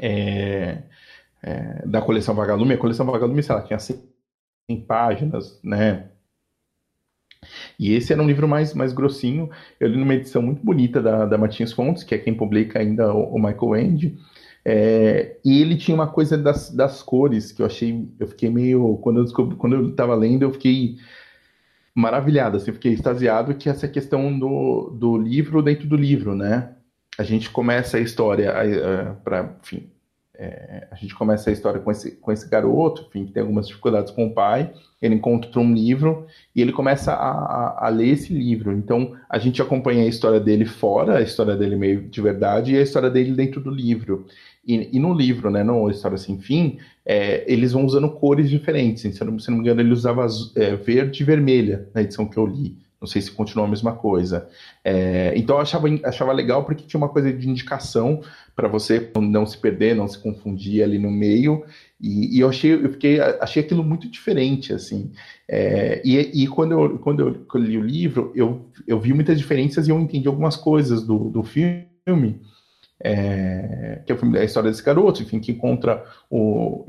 é, 0.00 0.84
é, 1.42 1.84
da 1.84 2.00
coleção 2.00 2.32
Vagalume, 2.32 2.74
a 2.74 2.78
coleção 2.78 3.04
Vagalume, 3.04 3.42
sei 3.42 3.56
lá, 3.56 3.62
tinha 3.62 3.78
100 3.80 4.00
páginas, 4.86 5.58
né? 5.64 6.10
E 7.76 7.92
esse 7.92 8.12
era 8.12 8.22
um 8.22 8.26
livro 8.26 8.46
mais, 8.46 8.72
mais 8.72 8.92
grossinho. 8.92 9.50
Eu 9.80 9.88
li 9.88 9.96
numa 9.96 10.14
edição 10.14 10.40
muito 10.40 10.64
bonita 10.64 11.02
da, 11.02 11.26
da 11.26 11.36
Martins 11.36 11.72
Fontes, 11.72 12.04
que 12.04 12.14
é 12.14 12.18
quem 12.18 12.34
publica 12.34 12.78
ainda 12.78 13.12
o, 13.12 13.34
o 13.34 13.38
Michael 13.42 13.76
End. 13.78 14.16
É, 14.64 15.38
e 15.44 15.60
ele 15.60 15.76
tinha 15.76 15.94
uma 15.96 16.06
coisa 16.06 16.38
das, 16.38 16.70
das 16.70 17.02
cores 17.02 17.50
que 17.50 17.62
eu 17.62 17.66
achei. 17.66 18.08
Eu 18.20 18.28
fiquei 18.28 18.48
meio. 18.48 18.96
Quando 18.98 19.18
eu, 19.18 19.24
descobri, 19.24 19.56
quando 19.56 19.74
eu 19.74 19.88
estava 19.88 20.14
lendo, 20.14 20.44
eu 20.44 20.52
fiquei 20.52 20.98
maravilhado, 21.98 22.56
assim, 22.56 22.72
fiquei 22.72 22.92
extasiado 22.92 23.54
que 23.54 23.68
essa 23.68 23.88
questão 23.88 24.38
do, 24.38 24.90
do 24.90 25.18
livro 25.18 25.60
dentro 25.60 25.88
do 25.88 25.96
livro, 25.96 26.34
né? 26.34 26.70
A 27.18 27.24
gente 27.24 27.50
começa 27.50 27.96
a 27.96 28.00
história 28.00 28.54
para, 29.24 29.56
enfim, 29.60 29.90
é, 30.40 30.86
a 30.92 30.94
gente 30.94 31.16
começa 31.16 31.50
a 31.50 31.52
história 31.52 31.80
com 31.80 31.90
esse, 31.90 32.12
com 32.12 32.30
esse 32.30 32.48
garoto, 32.48 33.04
enfim, 33.08 33.26
que 33.26 33.32
tem 33.32 33.40
algumas 33.40 33.66
dificuldades 33.66 34.12
com 34.12 34.26
o 34.26 34.32
pai, 34.32 34.72
ele 35.02 35.16
encontra 35.16 35.58
um 35.58 35.74
livro 35.74 36.28
e 36.54 36.62
ele 36.62 36.72
começa 36.72 37.12
a, 37.12 37.30
a, 37.30 37.86
a, 37.86 37.88
ler 37.88 38.10
esse 38.10 38.32
livro. 38.32 38.72
Então, 38.72 39.16
a 39.28 39.36
gente 39.36 39.60
acompanha 39.60 40.04
a 40.04 40.08
história 40.08 40.38
dele 40.38 40.64
fora, 40.64 41.18
a 41.18 41.20
história 41.20 41.56
dele 41.56 41.74
meio 41.74 42.02
de 42.02 42.22
verdade, 42.22 42.72
e 42.72 42.78
a 42.78 42.82
história 42.82 43.10
dele 43.10 43.32
dentro 43.32 43.60
do 43.60 43.70
livro. 43.70 44.26
E, 44.68 44.90
e 44.92 45.00
no 45.00 45.14
livro, 45.14 45.50
né, 45.50 45.64
no 45.64 45.88
História 45.88 46.18
Sem 46.18 46.38
Fim, 46.38 46.76
é, 47.06 47.42
eles 47.50 47.72
vão 47.72 47.86
usando 47.86 48.10
cores 48.10 48.50
diferentes. 48.50 49.16
Se 49.16 49.24
não, 49.24 49.38
se 49.38 49.50
não 49.50 49.56
me 49.56 49.62
engano, 49.62 49.80
ele 49.80 49.92
usava 49.92 50.26
é, 50.54 50.76
verde 50.76 51.22
e 51.22 51.26
vermelha 51.26 51.88
na 51.94 52.02
edição 52.02 52.28
que 52.28 52.36
eu 52.36 52.44
li. 52.44 52.76
Não 53.00 53.08
sei 53.08 53.22
se 53.22 53.30
continua 53.30 53.64
a 53.64 53.68
mesma 53.68 53.92
coisa. 53.92 54.46
É, 54.84 55.32
então 55.36 55.56
eu 55.56 55.62
achava, 55.62 55.88
achava 56.04 56.32
legal 56.32 56.64
porque 56.64 56.84
tinha 56.84 56.98
uma 56.98 57.08
coisa 57.08 57.32
de 57.32 57.48
indicação 57.48 58.20
para 58.54 58.68
você 58.68 59.10
não 59.16 59.46
se 59.46 59.56
perder, 59.56 59.94
não 59.94 60.06
se 60.06 60.18
confundir 60.18 60.82
ali 60.82 60.98
no 60.98 61.10
meio. 61.10 61.64
E, 61.98 62.36
e 62.36 62.40
eu 62.40 62.48
achei, 62.48 62.74
eu 62.74 62.90
fiquei, 62.90 63.20
achei 63.20 63.62
aquilo 63.62 63.82
muito 63.82 64.10
diferente, 64.10 64.74
assim. 64.74 65.12
É, 65.48 66.02
e, 66.04 66.42
e 66.42 66.46
quando, 66.46 66.72
eu, 66.72 66.98
quando 66.98 67.20
eu 67.20 67.60
li 67.60 67.78
o 67.78 67.82
livro, 67.82 68.32
eu, 68.34 68.66
eu 68.86 69.00
vi 69.00 69.14
muitas 69.14 69.38
diferenças 69.38 69.88
e 69.88 69.90
eu 69.90 69.98
entendi 69.98 70.28
algumas 70.28 70.56
coisas 70.56 71.02
do, 71.02 71.30
do 71.30 71.42
filme 71.42 71.86
é, 73.00 74.02
que 74.04 74.12
é 74.12 74.14
o 74.14 74.18
filme 74.18 74.34
da 74.34 74.44
história 74.44 74.70
desse 74.70 74.82
garoto, 74.82 75.22
enfim, 75.22 75.40
que 75.40 75.52
encontra 75.52 76.04
o 76.30 76.86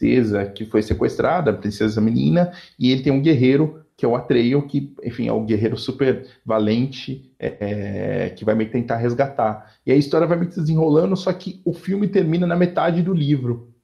princesa 0.00 0.46
que 0.46 0.64
foi 0.64 0.82
sequestrada, 0.82 1.50
a 1.50 1.54
princesa 1.54 2.00
menina, 2.00 2.52
e 2.78 2.90
ele 2.90 3.02
tem 3.02 3.12
um 3.12 3.20
guerreiro 3.20 3.84
que 3.96 4.06
é 4.06 4.08
o 4.08 4.16
Atreio, 4.16 4.66
que, 4.66 4.94
enfim, 5.04 5.28
é 5.28 5.32
o 5.32 5.44
guerreiro 5.44 5.76
super 5.76 6.26
valente, 6.42 7.30
é, 7.38 8.30
que 8.30 8.46
vai 8.46 8.54
meio 8.54 8.70
que 8.70 8.78
tentar 8.78 8.96
resgatar. 8.96 9.74
E 9.84 9.92
a 9.92 9.94
história 9.94 10.26
vai 10.26 10.38
meio 10.38 10.50
que 10.50 10.58
desenrolando, 10.58 11.14
só 11.14 11.30
que 11.34 11.60
o 11.66 11.74
filme 11.74 12.08
termina 12.08 12.46
na 12.46 12.56
metade 12.56 13.02
do 13.02 13.12
livro. 13.12 13.74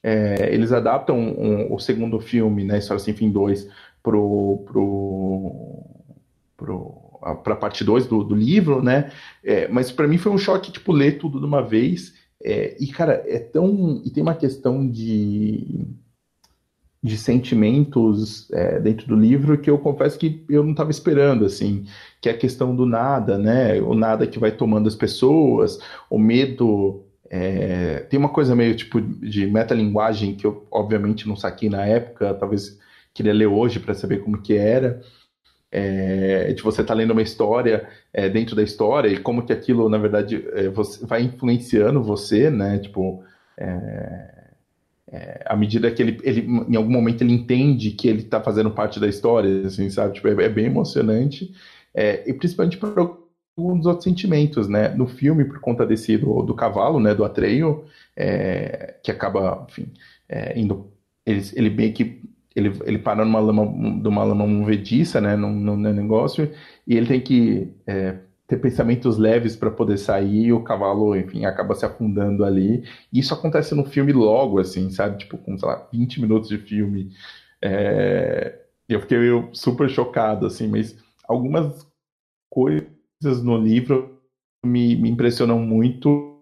É, 0.00 0.54
eles 0.54 0.70
adaptam 0.70 1.18
um, 1.18 1.74
o 1.74 1.80
segundo 1.80 2.20
filme, 2.20 2.62
né, 2.62 2.78
História 2.78 3.02
Sem 3.02 3.14
Fim 3.14 3.32
2, 3.32 3.68
pro, 4.00 4.62
pro, 4.64 5.82
pro 6.56 7.03
para 7.42 7.54
a 7.54 7.56
parte 7.56 7.84
2 7.84 8.06
do, 8.06 8.22
do, 8.22 8.34
livro, 8.34 8.82
né? 8.82 9.10
É, 9.42 9.68
mas 9.68 9.90
para 9.90 10.08
mim 10.08 10.18
foi 10.18 10.32
um 10.32 10.38
choque, 10.38 10.72
tipo, 10.72 10.92
ler 10.92 11.18
tudo 11.18 11.38
de 11.38 11.46
uma 11.46 11.62
vez. 11.62 12.14
É, 12.42 12.76
e, 12.78 12.86
cara, 12.88 13.22
é 13.26 13.38
tão. 13.38 14.02
E 14.04 14.10
tem 14.10 14.22
uma 14.22 14.34
questão 14.34 14.88
de 14.88 15.86
de 17.04 17.18
sentimentos 17.18 18.50
é, 18.50 18.80
dentro 18.80 19.06
do 19.06 19.14
livro 19.14 19.58
que 19.58 19.68
eu 19.68 19.78
confesso 19.78 20.18
que 20.18 20.42
eu 20.48 20.64
não 20.64 20.70
estava 20.70 20.90
esperando, 20.90 21.44
assim, 21.44 21.84
que 22.18 22.30
é 22.30 22.32
a 22.32 22.36
questão 22.36 22.74
do 22.74 22.86
nada, 22.86 23.36
né? 23.36 23.78
O 23.82 23.94
nada 23.94 24.26
que 24.26 24.38
vai 24.38 24.50
tomando 24.50 24.88
as 24.88 24.94
pessoas, 24.94 25.78
o 26.08 26.18
medo. 26.18 27.04
É... 27.28 28.00
tem 28.08 28.18
uma 28.18 28.28
coisa 28.28 28.54
meio 28.54 28.74
tipo 28.74 29.00
de 29.00 29.46
metalinguagem 29.46 30.34
que 30.34 30.46
eu 30.46 30.66
obviamente 30.70 31.26
não 31.26 31.36
saquei 31.36 31.68
na 31.68 31.84
época, 31.84 32.32
talvez 32.34 32.78
queria 33.12 33.32
ler 33.32 33.46
hoje 33.46 33.80
para 33.80 33.92
saber 33.92 34.22
como 34.22 34.40
que 34.40 34.54
era. 34.54 35.02
É, 35.76 36.52
de 36.52 36.62
você 36.62 36.82
estar 36.82 36.94
tá 36.94 36.96
lendo 36.96 37.10
uma 37.10 37.20
história 37.20 37.88
é, 38.12 38.28
dentro 38.28 38.54
da 38.54 38.62
história 38.62 39.08
e 39.08 39.18
como 39.18 39.44
que 39.44 39.52
aquilo, 39.52 39.88
na 39.88 39.98
verdade, 39.98 40.46
é, 40.52 40.68
você, 40.68 41.04
vai 41.04 41.22
influenciando 41.22 42.00
você, 42.00 42.48
né? 42.48 42.78
Tipo, 42.78 43.24
é, 43.58 44.44
é, 45.10 45.42
à 45.44 45.56
medida 45.56 45.90
que 45.90 46.00
ele, 46.00 46.20
ele, 46.22 46.42
em 46.42 46.76
algum 46.76 46.92
momento, 46.92 47.22
ele 47.22 47.32
entende 47.32 47.90
que 47.90 48.06
ele 48.06 48.20
está 48.20 48.40
fazendo 48.40 48.70
parte 48.70 49.00
da 49.00 49.08
história, 49.08 49.66
assim, 49.66 49.90
sabe? 49.90 50.14
Tipo, 50.14 50.28
é, 50.28 50.44
é 50.44 50.48
bem 50.48 50.66
emocionante, 50.66 51.52
e 52.24 52.32
principalmente 52.32 52.76
por 52.76 52.96
alguns 52.96 53.84
outros 53.84 54.04
sentimentos, 54.04 54.68
né? 54.68 54.90
No 54.90 55.08
filme, 55.08 55.44
por 55.44 55.58
conta 55.58 55.84
desse, 55.84 56.16
do, 56.16 56.42
do 56.42 56.54
cavalo, 56.54 57.00
né, 57.00 57.16
do 57.16 57.24
Atreio, 57.24 57.84
que 59.02 59.10
acaba, 59.10 59.66
enfim, 59.68 59.92
indo, 60.54 60.92
ele, 61.26 61.42
ele 61.56 61.70
meio 61.70 61.92
que 61.92 62.22
ele, 62.54 62.72
ele 62.84 62.98
para 62.98 63.24
numa 63.24 63.40
lama, 63.40 63.64
numa 63.64 64.24
lama 64.24 64.46
movediça, 64.46 65.20
né, 65.20 65.36
num, 65.36 65.52
num 65.52 65.76
negócio, 65.76 66.50
e 66.86 66.96
ele 66.96 67.06
tem 67.06 67.20
que 67.20 67.72
é, 67.86 68.18
ter 68.46 68.58
pensamentos 68.58 69.16
leves 69.18 69.56
para 69.56 69.70
poder 69.70 69.98
sair, 69.98 70.46
e 70.46 70.52
o 70.52 70.62
cavalo, 70.62 71.16
enfim, 71.16 71.44
acaba 71.44 71.74
se 71.74 71.84
afundando 71.84 72.44
ali. 72.44 72.84
E 73.12 73.18
isso 73.18 73.34
acontece 73.34 73.74
no 73.74 73.84
filme 73.84 74.12
logo, 74.12 74.60
assim, 74.60 74.90
sabe? 74.90 75.18
Tipo, 75.18 75.38
com, 75.38 75.58
sei 75.58 75.68
lá, 75.68 75.88
20 75.92 76.20
minutos 76.20 76.48
de 76.48 76.58
filme. 76.58 77.10
É... 77.62 78.60
Eu 78.88 79.00
fiquei 79.00 79.18
super 79.52 79.88
chocado, 79.88 80.46
assim, 80.46 80.68
mas 80.68 80.96
algumas 81.26 81.86
coisas 82.50 83.42
no 83.42 83.56
livro 83.56 84.20
me, 84.64 84.94
me 84.96 85.10
impressionam 85.10 85.58
muito, 85.58 86.38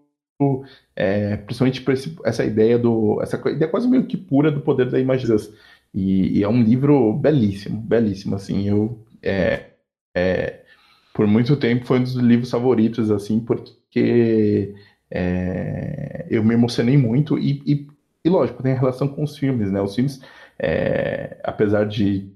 é, 0.95 1.37
principalmente 1.37 1.83
essa 2.25 2.43
ideia 2.43 2.77
do. 2.77 3.21
essa 3.21 3.37
ideia 3.49 3.71
quase 3.71 3.87
meio 3.87 4.05
que 4.05 4.17
pura 4.17 4.51
do 4.51 4.61
poder 4.61 4.89
da 4.89 4.99
imaginação. 4.99 5.53
E, 5.93 6.39
e 6.39 6.43
é 6.43 6.49
um 6.49 6.61
livro 6.61 7.13
belíssimo, 7.13 7.79
belíssimo, 7.79 8.35
assim. 8.35 8.67
Eu. 8.67 9.05
É, 9.21 9.71
é, 10.15 10.63
por 11.13 11.27
muito 11.27 11.55
tempo 11.55 11.85
foi 11.85 11.99
um 11.99 12.03
dos 12.03 12.15
livros 12.15 12.49
favoritos, 12.49 13.11
assim, 13.11 13.39
porque 13.39 14.73
é, 15.11 16.25
eu 16.29 16.43
me 16.43 16.55
emocionei 16.55 16.97
muito 16.97 17.37
e, 17.37 17.61
e, 17.65 17.87
e, 18.25 18.29
lógico, 18.29 18.63
tem 18.63 18.73
relação 18.73 19.07
com 19.07 19.23
os 19.23 19.37
filmes, 19.37 19.71
né? 19.71 19.79
Os 19.81 19.93
filmes, 19.95 20.21
é, 20.57 21.39
apesar 21.43 21.85
de 21.85 22.31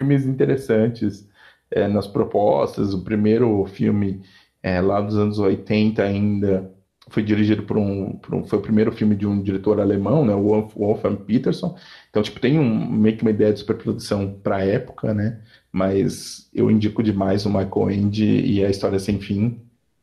filmes 0.00 0.26
interessantes 0.26 1.28
é, 1.70 1.88
nas 1.88 2.06
propostas, 2.06 2.94
o 2.94 3.02
primeiro 3.02 3.64
filme 3.66 4.22
é, 4.62 4.80
lá 4.80 5.00
dos 5.00 5.16
anos 5.16 5.38
80 5.38 6.02
ainda 6.02 6.75
foi 7.08 7.22
dirigido 7.22 7.62
por 7.62 7.76
um, 7.78 8.12
por 8.16 8.34
um, 8.34 8.44
foi 8.44 8.58
o 8.58 8.62
primeiro 8.62 8.92
filme 8.92 9.14
de 9.14 9.26
um 9.26 9.40
diretor 9.42 9.80
alemão, 9.80 10.24
né, 10.24 10.34
Wolf, 10.34 10.74
Wolfgang 10.74 11.16
Peterson. 11.24 11.76
Então, 12.10 12.22
tipo, 12.22 12.40
tem 12.40 12.58
um, 12.58 12.90
meio 12.90 13.16
que 13.16 13.22
uma 13.22 13.30
ideia 13.30 13.52
de 13.52 13.60
superprodução 13.60 14.38
para 14.42 14.64
época, 14.64 15.14
né? 15.14 15.40
Mas 15.70 16.48
eu 16.54 16.70
indico 16.70 17.02
demais 17.02 17.46
o 17.46 17.50
Michael 17.50 17.90
Ende 17.90 18.24
e 18.24 18.64
a 18.64 18.70
História 18.70 18.98
Sem 18.98 19.20
Fim. 19.20 19.60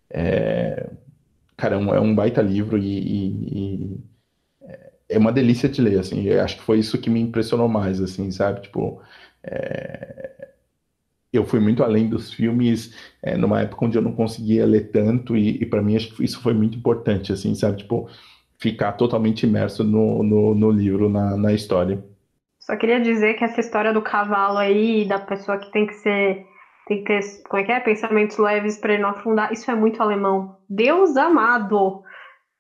É, 0.10 0.90
cara, 1.58 1.76
é 1.76 1.78
um, 1.78 1.94
é 1.94 2.14
baita 2.16 2.42
livro 2.42 2.78
e, 2.78 3.00
e, 3.00 3.28
e, 3.52 4.04
é 5.10 5.18
uma 5.18 5.32
delícia 5.32 5.70
de 5.70 5.82
ler, 5.82 6.00
assim. 6.00 6.24
Eu 6.24 6.42
acho 6.44 6.58
que 6.58 6.64
foi 6.64 6.80
isso 6.80 6.98
que 7.00 7.10
me 7.10 7.20
impressionou 7.22 7.68
mais, 7.68 8.02
assim, 8.02 8.32
sabe? 8.32 8.62
Tipo, 8.62 9.02
é, 9.44 10.53
eu 11.34 11.46
fui 11.46 11.60
muito 11.60 11.84
além 11.84 12.08
dos 12.08 12.32
filmes 12.32 12.96
é, 13.22 13.36
numa 13.36 13.62
época 13.62 13.86
onde 13.86 13.98
eu 13.98 14.02
não 14.02 14.14
conseguia 14.14 14.66
ler 14.66 14.92
tanto 14.92 15.36
e, 15.36 15.62
e 15.62 15.66
para 15.66 15.82
mim 15.82 15.96
acho 15.96 16.16
que 16.16 16.24
isso 16.24 16.42
foi 16.42 16.54
muito 16.54 16.78
importante, 16.78 17.34
assim, 17.34 17.56
sabe? 17.56 17.78
Tipo, 17.78 18.08
ficar 18.60 18.94
totalmente 18.94 19.44
imerso 19.44 19.84
no, 19.84 20.22
no, 20.22 20.54
no 20.54 20.72
livro, 20.72 21.10
na, 21.10 21.36
na 21.36 21.52
história. 21.52 22.04
Só 22.60 22.78
queria 22.78 23.02
dizer 23.02 23.34
que 23.34 23.44
essa 23.44 23.60
história 23.60 23.92
do 23.92 24.02
cavalo 24.02 24.58
aí, 24.58 25.06
da 25.06 25.20
pessoa 25.20 25.58
que 25.58 25.72
tem 25.72 25.86
que 25.86 25.96
ser, 25.96 26.46
tem 26.88 27.04
que 27.04 27.06
ter, 27.06 27.22
como 27.50 27.62
é 27.62 27.66
que 27.66 27.72
é? 27.72 27.80
Pensamentos 27.80 28.38
leves 28.38 28.78
para 28.78 28.94
ele 28.94 29.02
não 29.02 29.10
afundar, 29.10 29.52
isso 29.52 29.70
é 29.70 29.76
muito 29.76 30.02
alemão. 30.02 30.56
Deus 30.70 31.18
amado, 31.18 32.04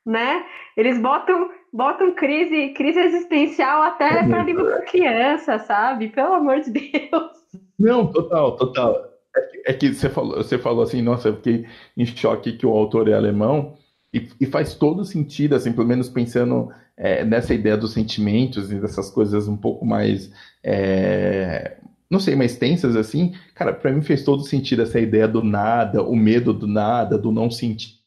né? 0.06 0.44
Eles 0.76 1.00
botam 1.00 1.50
botam 1.72 2.14
crise, 2.14 2.70
crise 2.74 3.00
existencial 3.00 3.82
até 3.82 4.20
é 4.20 4.28
para 4.28 4.44
livro 4.44 4.66
para 4.66 4.82
criança, 4.82 5.58
sabe? 5.60 6.10
Pelo 6.10 6.34
amor 6.34 6.60
de 6.60 6.72
Deus. 6.72 7.42
Não, 7.84 8.08
total, 8.08 8.56
total. 8.56 9.13
É 9.36 9.41
que, 9.41 9.62
é 9.65 9.74
que, 9.74 9.93
você, 9.93 10.10
falou, 10.10 10.38
você 10.38 10.58
falou 10.58 10.84
assim, 10.84 11.02
nossa, 11.02 11.28
eu 11.28 11.36
fiquei 11.36 11.65
em 11.98 12.06
choque 12.06 12.54
que 12.54 12.65
o 12.65 12.69
autor 12.69 13.10
é 13.10 13.13
alemão, 13.13 13.76
e, 14.13 14.30
e 14.39 14.46
faz 14.46 14.74
todo 14.74 15.04
sentido, 15.04 15.54
assim, 15.54 15.74
pelo 15.74 15.88
menos 15.88 16.08
pensando 16.08 16.69
é, 16.96 17.26
nessa 17.26 17.54
ideia 17.54 17.76
dos 17.76 17.91
sentimentos 17.91 18.72
e 18.72 18.76
dessas 18.76 19.10
coisas 19.10 19.50
um 19.50 19.58
pouco 19.58 19.86
mais, 19.86 20.32
é, 20.63 21.76
não 22.10 22.22
sei, 22.22 22.38
mais 22.38 22.56
tensas, 22.56 22.96
assim. 22.96 23.34
Cara, 23.54 23.74
para 23.74 23.91
mim 23.91 24.02
fez 24.02 24.24
todo 24.24 24.43
sentido 24.43 24.84
essa 24.84 25.00
ideia 25.00 25.28
do 25.28 25.43
nada, 25.43 26.02
o 26.04 26.15
medo 26.15 26.54
do 26.54 26.67
nada, 26.67 27.17
do 27.17 27.34
não 27.34 27.52
sentir. 27.52 28.02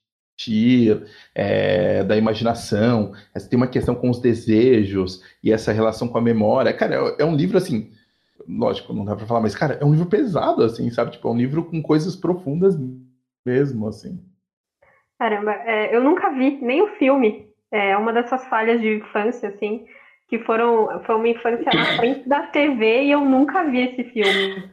É, 1.34 2.04
da 2.04 2.14
imaginação, 2.14 3.12
tem 3.48 3.56
uma 3.56 3.66
questão 3.66 3.94
com 3.94 4.10
os 4.10 4.20
desejos 4.20 5.22
e 5.42 5.50
essa 5.50 5.72
relação 5.72 6.08
com 6.08 6.18
a 6.18 6.20
memória. 6.20 6.74
Cara, 6.74 6.96
é, 6.96 7.22
é 7.22 7.24
um 7.24 7.34
livro 7.34 7.56
assim, 7.56 7.90
lógico, 8.48 8.92
não 8.92 9.04
dá 9.04 9.16
para 9.16 9.26
falar, 9.26 9.40
mas, 9.40 9.54
cara, 9.54 9.78
é 9.80 9.84
um 9.84 9.92
livro 9.92 10.06
pesado, 10.06 10.62
assim, 10.62 10.90
sabe? 10.90 11.12
Tipo, 11.12 11.28
é 11.28 11.30
um 11.32 11.36
livro 11.36 11.64
com 11.64 11.82
coisas 11.82 12.16
profundas 12.16 12.76
mesmo, 13.44 13.88
assim. 13.88 14.20
Caramba, 15.18 15.52
é, 15.52 15.94
eu 15.94 16.02
nunca 16.02 16.30
vi 16.30 16.58
nem 16.62 16.82
o 16.82 16.88
filme. 16.96 17.46
É 17.70 17.96
uma 17.96 18.12
dessas 18.12 18.44
falhas 18.46 18.80
de 18.80 18.96
infância, 18.96 19.48
assim, 19.48 19.86
que 20.28 20.38
foram. 20.40 21.02
Foi 21.04 21.14
uma 21.14 21.28
infância 21.28 21.70
na 21.74 21.96
frente 21.96 22.28
da 22.28 22.42
TV 22.46 23.04
e 23.04 23.10
eu 23.10 23.24
nunca 23.24 23.64
vi 23.64 23.80
esse 23.80 24.04
filme. 24.04 24.70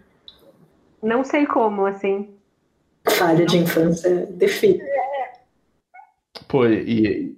Não 1.01 1.23
sei 1.23 1.45
como, 1.45 1.85
assim. 1.85 2.35
Falha 3.09 3.45
de 3.45 3.57
infância 3.57 4.25
define. 4.27 4.81
Pô, 6.47 6.65
e. 6.67 7.35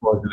Pode 0.00 0.28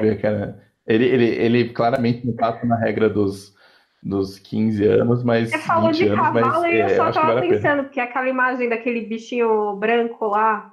ver, 0.00 0.20
cara. 0.20 0.62
Ele, 0.86 1.04
ele, 1.06 1.24
ele 1.26 1.68
claramente 1.70 2.26
não 2.26 2.34
passa 2.34 2.66
na 2.66 2.76
regra 2.76 3.08
dos 3.08 3.54
dos 4.02 4.38
15 4.38 4.84
anos, 4.86 5.22
mas. 5.22 5.50
Você 5.50 5.58
falou 5.58 5.92
de 5.92 6.06
anos, 6.06 6.16
cavalo 6.18 6.62
mas, 6.62 6.72
e 6.72 6.76
eu 6.76 6.86
é, 6.86 6.96
só 6.96 7.08
eu 7.08 7.12
tava 7.12 7.34
vale 7.34 7.48
pensando, 7.48 7.84
porque 7.84 8.00
aquela 8.00 8.28
imagem 8.28 8.68
daquele 8.68 9.02
bichinho 9.02 9.76
branco 9.76 10.26
lá 10.26 10.72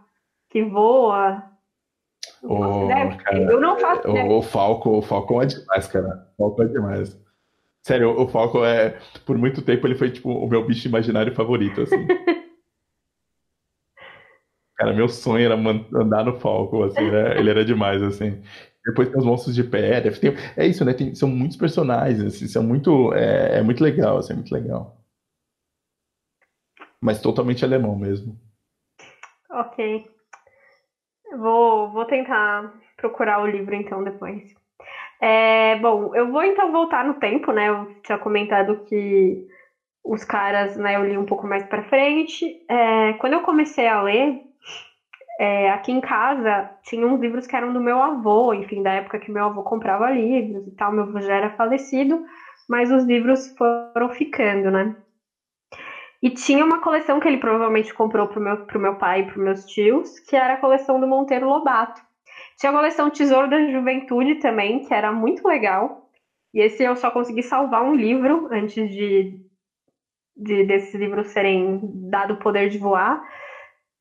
que 0.50 0.64
voa. 0.64 1.44
O, 2.42 2.88
cara, 2.88 3.40
eu 3.40 3.60
não 3.60 3.78
faço 3.78 4.08
o, 4.08 4.38
o 4.38 4.42
Falco, 4.42 4.90
o 4.98 5.02
Falcon 5.02 5.42
é 5.42 5.46
demais, 5.48 5.88
cara. 5.88 6.28
O 6.38 6.44
Falcon 6.44 6.64
é 6.64 6.68
demais. 6.68 7.20
Sério, 7.82 8.20
o 8.20 8.28
Falcon 8.28 8.66
é. 8.66 8.98
Por 9.26 9.38
muito 9.38 9.62
tempo 9.62 9.88
ele 9.88 9.96
foi 9.96 10.12
tipo 10.12 10.30
o 10.30 10.48
meu 10.48 10.66
bicho 10.66 10.88
imaginário 10.88 11.34
favorito, 11.34 11.82
assim. 11.82 12.06
cara, 14.76 14.94
meu 14.94 15.10
sonho 15.10 15.46
era 15.46 15.56
andar 15.56 16.24
no 16.24 16.40
Falcon, 16.40 16.84
assim, 16.84 17.10
né? 17.10 17.38
Ele 17.38 17.50
era 17.50 17.66
demais, 17.66 18.02
assim. 18.02 18.42
Depois 18.88 19.10
tem 19.10 19.20
os 19.20 19.26
monstros 19.26 19.54
de 19.54 19.66
pedra. 19.66 20.18
Tem, 20.18 20.34
é 20.56 20.66
isso, 20.66 20.86
né? 20.86 20.94
Tem, 20.94 21.14
são 21.14 21.28
muitos 21.28 21.58
personagens, 21.58 22.24
assim, 22.24 22.48
são 22.48 22.64
muito, 22.64 23.14
é, 23.14 23.58
é, 23.58 23.62
muito 23.62 23.84
legal, 23.84 24.18
assim, 24.18 24.32
é 24.32 24.36
muito 24.38 24.54
legal. 24.54 24.96
Mas 27.02 27.22
totalmente 27.22 27.66
alemão 27.66 27.98
mesmo. 27.98 28.40
Ok. 29.52 30.08
Vou, 31.38 31.92
vou 31.92 32.06
tentar 32.06 32.74
procurar 32.96 33.42
o 33.44 33.48
livro 33.48 33.76
então 33.76 34.02
depois. 34.04 34.56
É, 35.20 35.76
bom, 35.80 36.16
eu 36.16 36.32
vou 36.32 36.44
então 36.44 36.72
voltar 36.72 37.04
no 37.04 37.16
tempo, 37.16 37.52
né? 37.52 37.68
Eu 37.68 37.94
tinha 38.04 38.18
comentado 38.18 38.86
que 38.86 39.46
os 40.02 40.24
caras, 40.24 40.78
né, 40.78 40.96
eu 40.96 41.06
li 41.06 41.18
um 41.18 41.26
pouco 41.26 41.46
mais 41.46 41.66
para 41.66 41.90
frente. 41.90 42.66
É, 42.70 43.14
quando 43.14 43.34
eu 43.34 43.42
comecei 43.42 43.86
a 43.86 44.02
ler, 44.02 44.42
é, 45.40 45.70
aqui 45.72 45.92
em 45.92 46.02
casa 46.02 46.68
tinha 46.84 47.06
uns 47.06 47.20
livros 47.20 47.46
que 47.46 47.56
eram 47.56 47.72
do 47.72 47.80
meu 47.80 48.02
avô, 48.02 48.54
enfim, 48.54 48.82
da 48.82 48.92
época 48.94 49.20
que 49.20 49.32
meu 49.32 49.46
avô 49.46 49.62
comprava 49.64 50.10
livros 50.10 50.66
e 50.66 50.72
tal. 50.72 50.92
Meu 50.92 51.04
avô 51.04 51.22
já 51.22 51.36
era 51.36 51.50
falecido, 51.50 52.20
mas 52.68 52.92
os 52.92 53.04
livros 53.04 53.54
foram 53.58 54.10
ficando, 54.10 54.72
né? 54.72 54.92
E 56.22 56.30
tinha 56.32 56.66
uma 56.66 56.80
coleção 56.80 57.20
que 57.20 57.28
ele 57.28 57.38
provavelmente 57.38 57.94
comprou 57.94 58.28
pro 58.28 58.42
meu, 58.42 58.58
pro 58.58 58.80
meu 58.80 58.94
pai 58.94 59.20
e 59.20 59.24
pros 59.24 59.44
meus 59.44 59.66
tios, 59.66 60.20
que 60.28 60.36
era 60.36 60.54
a 60.54 60.58
coleção 60.58 61.00
do 61.00 61.08
Monteiro 61.08 61.48
Lobato. 61.48 62.02
Tinha 62.58 62.72
a 62.72 62.76
coleção 62.76 63.10
Tesouro 63.10 63.48
da 63.48 63.62
Juventude 63.70 64.36
também, 64.36 64.80
que 64.80 64.94
era 64.94 65.12
muito 65.12 65.48
legal. 65.48 66.02
E 66.54 66.60
esse 66.60 66.84
eu 66.84 66.96
só 66.96 67.12
consegui 67.12 67.44
salvar 67.44 67.84
um 67.84 67.94
livro 67.94 68.48
antes 68.52 68.90
de, 68.90 69.32
de 70.36 70.64
desses 70.64 70.94
livros 70.96 71.28
serem 71.28 71.80
dado 72.10 72.34
o 72.34 72.38
poder 72.38 72.68
de 72.68 72.80
voar. 72.80 73.22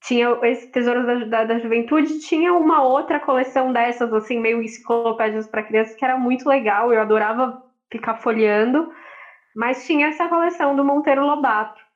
Tinha 0.07 0.36
esse 0.42 0.70
Tesouro 0.70 1.04
da, 1.04 1.24
da, 1.24 1.44
da 1.44 1.59
Juventude, 1.59 2.18
tinha 2.20 2.52
uma 2.52 2.82
outra 2.82 3.18
coleção 3.18 3.72
dessas, 3.72 4.12
assim, 4.12 4.38
meio 4.38 4.62
enciclopédias 4.62 5.48
para 5.48 5.62
crianças, 5.62 5.94
que 5.94 6.04
era 6.04 6.16
muito 6.16 6.48
legal, 6.48 6.92
eu 6.92 7.00
adorava 7.00 7.57
ficar 7.90 8.14
folheando. 8.14 8.88
Mas 9.54 9.84
tinha 9.84 10.09
essa 10.09 10.28
coleção 10.28 10.76
do 10.76 10.84
Monteiro 10.84 11.24
Lobato 11.24 11.86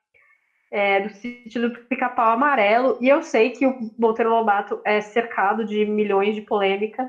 é, 0.70 1.00
do 1.00 1.10
sítio 1.10 1.68
do 1.68 1.78
Pica-Pau 1.88 2.32
Amarelo, 2.32 2.96
e 3.00 3.08
eu 3.08 3.20
sei 3.22 3.50
que 3.50 3.66
o 3.66 3.76
Monteiro 3.98 4.30
Lobato 4.30 4.80
é 4.84 5.00
cercado 5.00 5.64
de 5.64 5.84
milhões 5.84 6.34
de 6.34 6.40
polêmicas, 6.40 7.08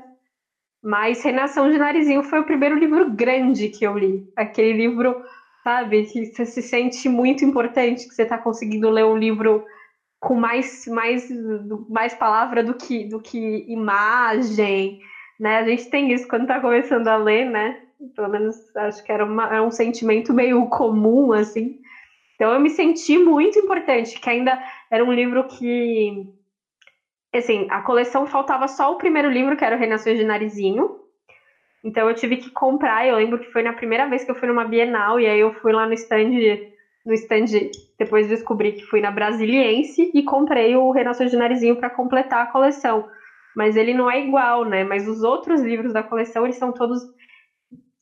mas 0.82 1.22
Renação 1.22 1.70
de 1.70 1.78
Narizinho 1.78 2.24
foi 2.24 2.40
o 2.40 2.44
primeiro 2.44 2.76
livro 2.76 3.08
grande 3.08 3.68
que 3.68 3.86
eu 3.86 3.96
li. 3.96 4.28
Aquele 4.34 4.72
livro, 4.72 5.22
sabe, 5.62 6.04
que 6.04 6.26
você 6.26 6.44
se 6.44 6.60
sente 6.60 7.08
muito 7.08 7.44
importante, 7.44 8.08
que 8.08 8.14
você 8.14 8.22
está 8.24 8.36
conseguindo 8.36 8.90
ler 8.90 9.04
um 9.04 9.16
livro 9.16 9.64
com 10.22 10.36
mais, 10.36 10.86
mais, 10.86 11.28
mais 11.88 12.14
palavra 12.14 12.62
do 12.62 12.74
que, 12.74 13.04
do 13.08 13.20
que 13.20 13.64
imagem, 13.66 15.00
né? 15.38 15.58
A 15.58 15.64
gente 15.64 15.90
tem 15.90 16.12
isso 16.12 16.28
quando 16.28 16.42
está 16.42 16.60
começando 16.60 17.08
a 17.08 17.16
ler, 17.16 17.44
né? 17.44 17.82
Pelo 18.14 18.28
menos 18.28 18.56
acho 18.76 19.02
que 19.04 19.10
era 19.10 19.24
uma, 19.24 19.56
é 19.56 19.60
um 19.60 19.70
sentimento 19.72 20.32
meio 20.32 20.64
comum, 20.68 21.32
assim. 21.32 21.76
Então 22.36 22.52
eu 22.52 22.60
me 22.60 22.70
senti 22.70 23.18
muito 23.18 23.58
importante, 23.58 24.20
que 24.20 24.30
ainda 24.30 24.62
era 24.88 25.04
um 25.04 25.12
livro 25.12 25.44
que 25.48 26.24
assim, 27.34 27.66
a 27.68 27.80
coleção 27.80 28.24
faltava 28.24 28.68
só 28.68 28.92
o 28.92 28.98
primeiro 28.98 29.28
livro, 29.28 29.56
que 29.56 29.64
era 29.64 29.74
o 29.74 29.78
Renações 29.78 30.18
de 30.18 30.24
Narizinho. 30.24 31.00
Então 31.82 32.08
eu 32.08 32.14
tive 32.14 32.36
que 32.36 32.50
comprar, 32.50 33.08
eu 33.08 33.16
lembro 33.16 33.40
que 33.40 33.50
foi 33.50 33.64
na 33.64 33.72
primeira 33.72 34.08
vez 34.08 34.22
que 34.22 34.30
eu 34.30 34.36
fui 34.36 34.46
numa 34.46 34.64
Bienal, 34.64 35.18
e 35.18 35.26
aí 35.26 35.40
eu 35.40 35.52
fui 35.54 35.72
lá 35.72 35.84
no 35.84 35.94
stand, 35.94 36.30
no 37.04 37.12
stand, 37.14 37.46
depois 37.98 38.28
descobri 38.28 38.72
que 38.72 38.82
fui 38.84 39.00
na 39.00 39.10
Brasiliense 39.10 40.08
e 40.14 40.22
comprei 40.22 40.76
o 40.76 40.90
Renações 40.90 41.30
de 41.30 41.36
Narizinho 41.36 41.76
para 41.76 41.90
completar 41.90 42.42
a 42.42 42.46
coleção. 42.46 43.04
Mas 43.56 43.76
ele 43.76 43.94
não 43.94 44.10
é 44.10 44.20
igual, 44.20 44.64
né? 44.64 44.84
Mas 44.84 45.06
os 45.06 45.22
outros 45.22 45.60
livros 45.60 45.92
da 45.92 46.02
coleção, 46.02 46.44
eles 46.44 46.56
são 46.56 46.72
todos 46.72 47.02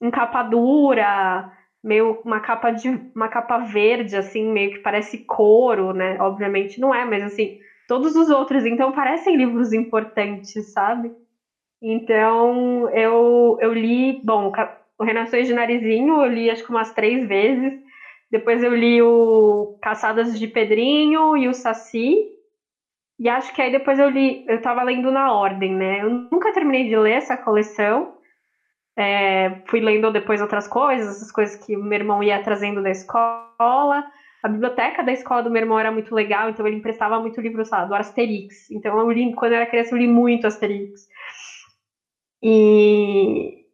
em 0.03 0.11
capa 0.11 0.42
dura, 0.42 1.44
meio 1.82 2.16
uma 2.24 2.40
capa 2.40 2.70
de 2.70 2.88
uma 3.14 3.28
capa 3.28 3.59
verde 3.59 4.16
assim, 4.16 4.44
meio 4.51 4.70
que 4.70 4.78
parece 4.80 5.18
couro, 5.26 5.92
né? 5.92 6.16
Obviamente 6.20 6.80
não 6.80 6.94
é, 6.94 7.05
mas 7.05 7.22
assim, 7.22 7.51
todos 7.88 8.14
os 8.16 8.30
outros 8.30 8.64
então 8.64 8.92
parecem 8.92 9.36
livros 9.36 9.72
importantes, 9.72 10.70
sabe? 10.72 11.12
Então, 11.82 12.88
eu 12.90 13.57
eu 13.61 13.72
li, 13.72 14.18
bom, 14.22 14.51
o 14.98 15.05
Renações 15.05 15.46
de 15.46 15.55
Narizinho, 15.55 16.22
eu 16.22 16.28
li 16.28 16.51
acho 16.51 16.64
que 16.64 16.70
umas 16.70 16.92
três 16.92 17.26
vezes. 17.26 17.72
Depois 18.31 18.62
eu 18.62 18.74
li 18.74 19.03
o 19.03 19.68
Caçadas 19.83 20.39
de 20.39 20.47
Pedrinho 20.47 21.37
e 21.37 21.49
o 21.49 21.55
Saci. 21.55 22.14
E 23.18 23.28
acho 23.28 23.53
que 23.53 23.61
aí 23.61 23.70
depois 23.70 23.99
eu 23.99 24.09
li, 24.09 24.43
eu 24.47 24.59
tava 24.59 24.83
lendo 24.83 25.11
na 25.11 25.33
ordem, 25.33 25.74
né? 25.74 26.01
Eu 26.01 26.09
nunca 26.33 26.53
terminei 26.53 26.85
de 26.89 26.97
ler 26.97 27.12
essa 27.12 27.37
coleção, 27.37 28.09
é, 28.97 29.51
fui 29.68 29.81
lendo 29.81 30.11
depois 30.11 30.41
outras 30.41 30.66
coisas, 30.66 31.16
essas 31.16 31.31
coisas 31.31 31.55
que 31.55 31.76
o 31.76 31.81
meu 31.81 31.99
irmão 31.99 32.22
ia 32.22 32.41
trazendo 32.41 32.83
da 32.83 32.91
escola. 32.91 34.05
A 34.43 34.49
biblioteca 34.49 35.03
da 35.03 35.12
escola 35.12 35.43
do 35.43 35.51
meu 35.51 35.61
irmão 35.61 35.78
era 35.78 35.91
muito 35.91 36.14
legal, 36.14 36.49
então 36.49 36.66
ele 36.66 36.76
emprestava 36.76 37.18
muito 37.20 37.41
livro, 37.41 37.64
sabe, 37.64 37.89
do 37.89 37.95
Asterix. 37.95 38.70
Então 38.70 38.99
eu 38.99 39.11
li, 39.11 39.31
quando 39.35 39.53
eu 39.53 39.57
era 39.57 39.66
criança, 39.66 39.95
eu 39.95 39.99
li 39.99 40.07
muito 40.07 40.47
Asterix. 40.47 41.07
E, 42.43 43.64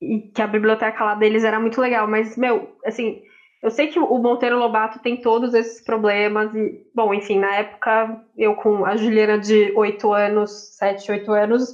e 0.00 0.20
que 0.32 0.42
a 0.42 0.46
biblioteca 0.46 1.04
lá 1.04 1.14
deles 1.14 1.42
era 1.42 1.58
muito 1.58 1.80
legal, 1.80 2.06
mas, 2.06 2.36
meu, 2.36 2.68
assim, 2.84 3.20
eu 3.62 3.70
sei 3.70 3.86
que 3.86 3.98
o 3.98 4.18
Monteiro 4.18 4.58
Lobato 4.58 4.98
tem 4.98 5.16
todos 5.16 5.54
esses 5.54 5.80
problemas 5.80 6.52
e, 6.52 6.84
bom, 6.92 7.14
enfim, 7.14 7.38
na 7.38 7.54
época, 7.54 8.20
eu 8.36 8.54
com 8.56 8.84
a 8.84 8.96
Juliana 8.96 9.38
de 9.38 9.72
8 9.76 10.12
anos, 10.12 10.50
7, 10.76 11.12
8 11.12 11.30
anos, 11.32 11.72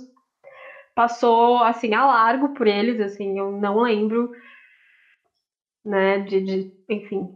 passou 0.94 1.62
assim 1.62 1.94
a 1.94 2.04
largo 2.04 2.50
por 2.50 2.66
eles, 2.66 3.00
assim, 3.00 3.38
eu 3.38 3.50
não 3.50 3.80
lembro, 3.80 4.30
né, 5.82 6.18
de, 6.18 6.40
de 6.42 6.72
enfim, 6.90 7.26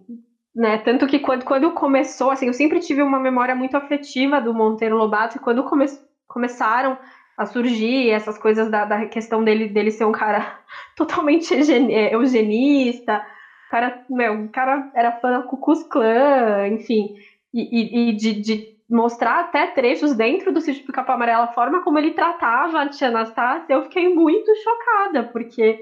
né, 0.55 0.77
tanto 0.77 1.07
que 1.07 1.19
quando, 1.19 1.45
quando 1.45 1.71
começou, 1.71 2.31
assim, 2.31 2.47
eu 2.47 2.53
sempre 2.53 2.79
tive 2.79 3.03
uma 3.03 3.19
memória 3.19 3.55
muito 3.55 3.75
afetiva 3.75 4.39
do 4.39 4.53
Monteiro 4.53 4.99
Lobato, 4.99 5.39
e 5.39 5.41
quando 5.41 5.65
come, 5.65 5.87
começaram 6.27 6.99
a 7.39 7.47
surgir 7.47 8.11
essas 8.11 8.37
coisas 8.37 8.69
da, 8.71 8.85
da 8.85 9.07
questão 9.07 9.43
dele, 9.43 9.69
dele 9.69 9.91
ser 9.91 10.05
um 10.05 10.13
cara 10.13 10.61
totalmente 10.95 11.55
é, 11.55 12.15
eugenista, 12.15 13.25
cara, 13.73 13.95
meu, 14.09 14.35
o 14.45 14.49
cara 14.51 14.85
era 14.95 15.11
fã 15.13 15.43
Ku 15.43 15.57
Klux 15.57 15.83
Klan, 15.85 16.69
enfim, 16.69 17.09
e, 17.55 17.67
e, 17.73 18.11
e 18.11 18.13
de, 18.13 18.35
de 18.35 18.63
mostrar 18.89 19.41
até 19.41 19.67
trechos 19.67 20.15
dentro 20.15 20.53
do 20.53 20.61
sítio 20.61 20.85
do 20.87 20.93
Capa 20.93 21.15
Amarela, 21.15 21.45
a 21.45 21.49
forma 21.49 21.81
como 21.81 21.99
ele 21.99 22.11
tratava 22.11 22.83
a 22.83 22.89
tia 22.89 23.09
Anastácia, 23.09 23.65
eu 23.75 23.81
fiquei 23.83 24.09
muito 24.11 24.53
chocada, 24.63 25.25
porque 25.33 25.79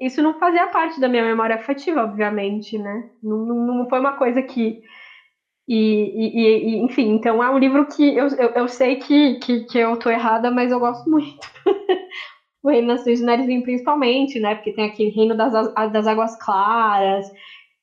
isso 0.00 0.22
não 0.22 0.34
fazia 0.34 0.66
parte 0.68 1.00
da 1.00 1.08
minha 1.08 1.24
memória 1.24 1.56
afetiva, 1.56 2.02
obviamente, 2.02 2.78
né? 2.78 3.02
Não, 3.22 3.38
não 3.38 3.86
foi 3.88 3.98
uma 4.00 4.12
coisa 4.14 4.42
que. 4.42 4.76
E, 5.68 6.30
e, 6.34 6.84
enfim, 6.84 7.10
então 7.14 7.42
é 7.42 7.50
um 7.50 7.58
livro 7.58 7.86
que 7.86 8.02
eu, 8.16 8.26
eu, 8.38 8.50
eu 8.54 8.68
sei 8.68 8.96
que, 8.96 9.36
que, 9.36 9.62
que, 9.62 9.78
eu 9.78 9.96
tô 9.96 10.10
errada, 10.10 10.50
mas 10.50 10.72
eu 10.72 10.80
gosto 10.80 11.08
muito. 11.10 11.36
o 12.62 12.68
Reino 12.70 12.96
Três 13.02 13.20
Narizinho, 13.20 13.62
principalmente, 13.62 14.38
né? 14.38 14.54
Porque 14.54 14.72
tem 14.72 14.84
aquele 14.84 15.10
Reino 15.10 15.34
das, 15.34 15.52
das 15.90 16.06
Águas 16.06 16.34
Claras, 16.36 17.26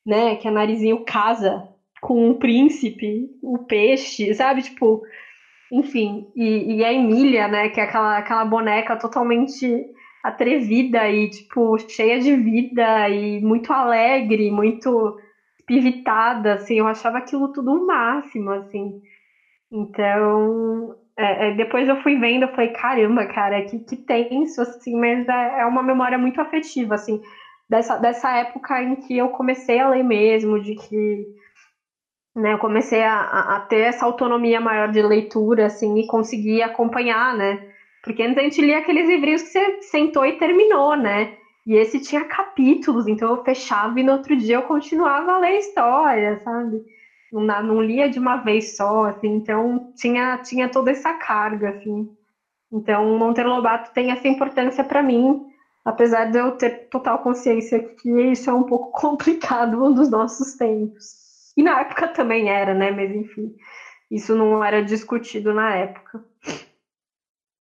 né? 0.05 0.35
Que 0.35 0.47
a 0.47 0.51
Narizinho 0.51 0.99
casa 1.05 1.63
com 2.01 2.29
o 2.29 2.35
príncipe, 2.35 3.27
o 3.41 3.57
peixe, 3.59 4.33
sabe? 4.33 4.61
Tipo, 4.61 5.01
enfim. 5.71 6.23
E, 6.35 6.75
e 6.77 6.83
a 6.83 6.93
Emília, 6.93 7.47
né? 7.47 7.69
Que 7.69 7.79
é 7.79 7.83
aquela, 7.83 8.17
aquela 8.17 8.45
boneca 8.45 8.97
totalmente 8.97 9.67
atrevida 10.23 11.09
e, 11.09 11.29
tipo, 11.29 11.77
cheia 11.89 12.19
de 12.19 12.35
vida 12.35 13.09
e 13.09 13.39
muito 13.41 13.71
alegre, 13.71 14.51
muito 14.51 15.13
pivitada, 15.65 16.53
assim. 16.53 16.79
Eu 16.79 16.87
achava 16.87 17.17
aquilo 17.17 17.49
tudo 17.49 17.71
o 17.73 17.85
máximo, 17.85 18.51
assim. 18.51 18.93
Então, 19.71 20.93
é, 21.17 21.47
é, 21.47 21.51
depois 21.51 21.87
eu 21.87 21.95
fui 21.97 22.15
vendo, 22.17 22.43
eu 22.43 22.49
falei, 22.49 22.69
caramba, 22.69 23.25
cara, 23.25 23.61
que, 23.63 23.79
que 23.79 23.97
tenso, 23.97 24.61
assim, 24.61 24.95
mas 24.95 25.27
é, 25.27 25.61
é 25.61 25.65
uma 25.65 25.81
memória 25.81 26.17
muito 26.17 26.39
afetiva, 26.39 26.95
assim, 26.95 27.19
dessa, 27.69 27.97
dessa 27.97 28.31
época 28.37 28.81
em 28.81 28.95
que 28.95 29.17
eu 29.17 29.27
comecei 29.29 29.79
a 29.79 29.89
ler 29.89 30.03
mesmo, 30.03 30.59
de 30.59 30.75
que 30.75 31.25
né, 32.35 32.53
eu 32.53 32.57
comecei 32.59 33.03
a, 33.03 33.21
a, 33.55 33.59
ter 33.59 33.79
essa 33.79 34.05
autonomia 34.05 34.61
maior 34.61 34.87
de 34.89 35.01
leitura, 35.01 35.65
assim, 35.65 35.97
e 35.97 36.05
conseguir 36.05 36.61
acompanhar, 36.61 37.33
né? 37.33 37.57
Porque 38.03 38.21
antes 38.21 38.37
a 38.37 38.41
gente 38.41 38.61
lia 38.61 38.77
aqueles 38.77 39.07
livrinhos 39.07 39.41
que 39.41 39.49
você 39.49 39.75
sentou 39.81 40.23
e 40.25 40.33
terminou, 40.33 40.95
né? 40.95 41.29
E 41.65 41.75
esse 41.75 41.99
tinha 41.99 42.23
capítulos, 42.23 43.07
então 43.07 43.31
eu 43.31 43.43
fechava 43.43 43.99
e 43.99 44.03
no 44.03 44.13
outro 44.13 44.35
dia 44.37 44.55
eu 44.55 44.63
continuava 44.63 45.33
a 45.33 45.37
ler 45.39 45.47
a 45.47 45.57
história, 45.57 46.37
sabe? 46.43 46.81
Não, 47.31 47.63
não 47.63 47.81
lia 47.81 48.09
de 48.09 48.19
uma 48.19 48.37
vez 48.37 48.75
só, 48.75 49.05
assim, 49.05 49.27
então 49.27 49.81
tinha, 49.95 50.37
tinha 50.37 50.69
toda 50.69 50.91
essa 50.91 51.13
carga, 51.13 51.69
assim. 51.69 52.07
Então, 52.71 53.17
Monteiro 53.17 53.49
Lobato 53.49 53.91
tem 53.93 54.11
essa 54.11 54.27
importância 54.27 54.83
para 54.83 55.03
mim, 55.03 55.39
apesar 55.83 56.25
de 56.25 56.37
eu 56.37 56.51
ter 56.51 56.89
total 56.89 57.19
consciência 57.19 57.79
que 57.79 58.09
isso 58.31 58.49
é 58.49 58.53
um 58.53 58.63
pouco 58.63 58.91
complicado 58.99 59.89
nos 59.89 60.09
nossos 60.09 60.53
tempos. 60.53 61.51
E 61.55 61.63
na 61.63 61.81
época 61.81 62.07
também 62.09 62.49
era, 62.49 62.73
né? 62.73 62.91
Mas 62.91 63.11
enfim, 63.11 63.55
isso 64.11 64.35
não 64.35 64.63
era 64.63 64.83
discutido 64.83 65.53
na 65.53 65.75
época. 65.75 66.23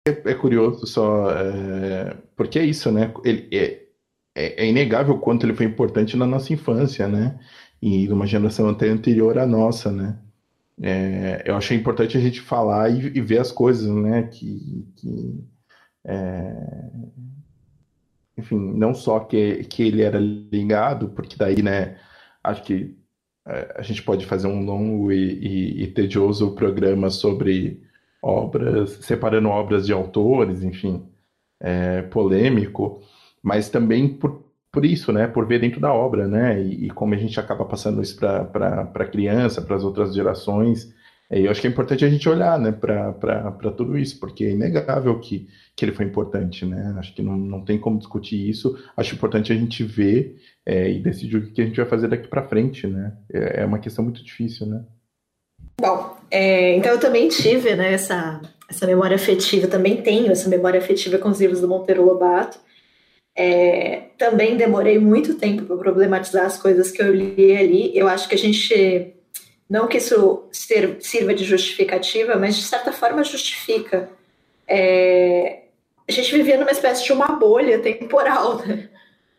É, 0.06 0.32
é 0.32 0.34
curioso 0.34 0.86
só, 0.86 1.30
é, 1.30 2.14
porque 2.36 2.58
é 2.58 2.64
isso, 2.64 2.90
né? 2.90 3.12
Ele, 3.24 3.48
é, 3.52 3.84
é, 4.36 4.64
é, 4.64 4.66
inegável 4.66 5.14
o 5.14 5.18
quanto 5.18 5.46
ele 5.46 5.54
foi 5.54 5.64
importante 5.64 6.16
na 6.16 6.26
nossa 6.26 6.52
infância, 6.52 7.06
né? 7.08 7.38
E 7.85 8.09
numa 8.09 8.26
geração 8.26 8.70
até 8.70 8.89
anterior 8.89 9.39
à 9.39 9.47
nossa, 9.47 9.93
né? 9.93 10.18
É, 10.80 11.43
eu 11.45 11.55
achei 11.55 11.76
importante 11.76 12.16
a 12.16 12.20
gente 12.20 12.41
falar 12.41 12.89
e, 12.89 13.18
e 13.18 13.20
ver 13.20 13.41
as 13.41 13.53
coisas, 13.53 13.95
né? 13.95 14.22
Que, 14.22 14.89
que 14.97 15.45
é, 16.03 16.91
enfim, 18.39 18.57
não 18.74 18.95
só 18.95 19.20
que, 19.20 19.64
que 19.64 19.82
ele 19.82 20.01
era 20.01 20.18
ligado, 20.18 21.11
porque 21.11 21.37
daí, 21.37 21.62
né? 21.62 21.99
Acho 22.43 22.62
que 22.62 22.97
a 23.74 23.82
gente 23.82 24.03
pode 24.03 24.24
fazer 24.24 24.47
um 24.47 24.64
longo 24.64 25.12
e, 25.12 25.35
e, 25.35 25.82
e, 25.82 25.87
tedioso 25.89 26.55
programa 26.55 27.11
sobre 27.11 27.82
obras, 28.22 28.93
separando 29.03 29.51
obras 29.51 29.85
de 29.85 29.93
autores, 29.93 30.62
enfim, 30.62 31.07
é, 31.61 32.01
polêmico, 32.01 33.03
mas 33.43 33.68
também 33.68 34.09
por, 34.09 34.43
por 34.75 34.85
isso, 34.85 35.12
né, 35.12 35.29
por 35.29 35.47
ver 35.47 35.61
dentro 35.61 35.81
da 35.81 35.93
obra, 35.93 36.27
né, 36.27 36.61
e, 36.61 36.87
e 36.87 36.91
como 36.91 37.14
a 37.14 37.16
gente 37.16 37.39
acaba 37.39 37.64
passando 37.64 38.03
isso 38.03 38.18
para 38.18 38.91
a 38.93 39.05
criança, 39.07 39.62
para 39.62 39.77
as 39.77 39.85
outras 39.85 40.12
gerações, 40.12 40.93
é, 41.31 41.41
eu 41.41 41.51
acho 41.51 41.61
que 41.61 41.66
é 41.66 41.70
importante 41.70 42.05
a 42.05 42.11
gente 42.11 42.29
olhar, 42.29 42.59
né, 42.59 42.70
para 42.72 43.70
tudo 43.77 43.97
isso, 43.97 44.18
porque 44.18 44.45
é 44.45 44.51
inegável 44.51 45.18
que, 45.20 45.49
que 45.75 45.85
ele 45.85 45.93
foi 45.93 46.05
importante, 46.05 46.66
né? 46.66 46.95
Acho 46.99 47.14
que 47.14 47.22
não, 47.22 47.37
não 47.37 47.64
tem 47.64 47.79
como 47.79 47.99
discutir 47.99 48.49
isso. 48.49 48.79
Acho 48.97 49.14
importante 49.14 49.53
a 49.53 49.57
gente 49.57 49.83
ver 49.83 50.37
é, 50.66 50.91
e 50.91 51.01
decidir 51.01 51.37
o 51.37 51.53
que 51.53 51.62
a 51.62 51.64
gente 51.64 51.77
vai 51.77 51.87
fazer 51.87 52.09
daqui 52.09 52.29
para 52.29 52.47
frente, 52.47 52.87
né? 52.87 53.14
É, 53.33 53.62
é, 53.62 53.64
uma 53.64 53.79
questão 53.79 54.05
muito 54.05 54.22
difícil, 54.22 54.66
né? 54.66 54.85
Bom, 55.81 56.16
é, 56.31 56.77
então 56.77 56.93
eu 56.93 57.01
também 57.01 57.29
tive, 57.29 57.75
né, 57.75 57.95
essa, 57.95 58.41
essa 58.68 58.87
memória 58.87 59.16
afetiva, 59.16 59.66
também 59.66 60.03
tenho 60.03 60.31
essa 60.31 60.49
memória 60.49 60.79
afetiva 60.79 61.18
com 61.18 61.31
os 61.31 61.41
livros 61.41 61.61
do 61.61 61.68
Monteiro 61.68 62.05
Lobato. 62.05 62.59
É, 63.37 64.05
também 64.16 64.57
demorei 64.57 64.99
muito 64.99 65.35
tempo 65.35 65.64
para 65.64 65.76
problematizar 65.76 66.47
as 66.47 66.57
coisas 66.57 66.91
que 66.91 67.03
eu 67.03 67.12
li 67.12 67.57
ali. 67.57 67.97
Eu 67.97 68.09
acho 68.09 68.28
que 68.28 68.35
a 68.35 68.39
gente 68.39 69.14
não 69.68 69.89
que 69.89 69.99
isso 69.99 70.45
sirva 70.53 71.35
de 71.35 71.45
justificativa, 71.45 72.37
mas 72.37 72.57
de 72.57 72.62
certa 72.62 72.93
forma 72.93 73.24
justifica. 73.24 74.09
É, 74.68 75.62
a 76.09 76.12
gente 76.12 76.32
vivia 76.32 76.59
numa 76.59 76.70
espécie 76.70 77.05
de 77.05 77.12
uma 77.12 77.28
bolha 77.28 77.78
temporal, 77.80 78.59
né? 78.59 78.89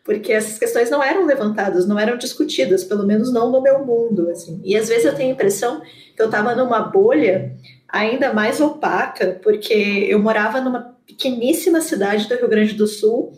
porque 0.04 0.32
essas 0.32 0.58
questões 0.58 0.88
não 0.88 1.02
eram 1.02 1.26
levantadas, 1.26 1.86
não 1.86 1.98
eram 1.98 2.16
discutidas, 2.16 2.84
pelo 2.84 3.04
menos 3.04 3.32
não 3.32 3.50
no 3.50 3.60
meu 3.60 3.84
mundo. 3.84 4.30
Assim. 4.30 4.60
E 4.64 4.76
às 4.76 4.88
vezes 4.88 5.04
eu 5.04 5.14
tenho 5.14 5.30
a 5.30 5.32
impressão 5.32 5.80
que 5.80 6.22
eu 6.22 6.26
estava 6.26 6.54
numa 6.54 6.80
bolha 6.80 7.56
ainda 7.88 8.32
mais 8.32 8.60
opaca, 8.60 9.40
porque 9.42 10.06
eu 10.08 10.18
morava 10.18 10.60
numa 10.60 10.96
pequeníssima 11.06 11.80
cidade 11.80 12.28
do 12.28 12.36
Rio 12.36 12.48
Grande 12.48 12.74
do 12.74 12.86
Sul, 12.86 13.32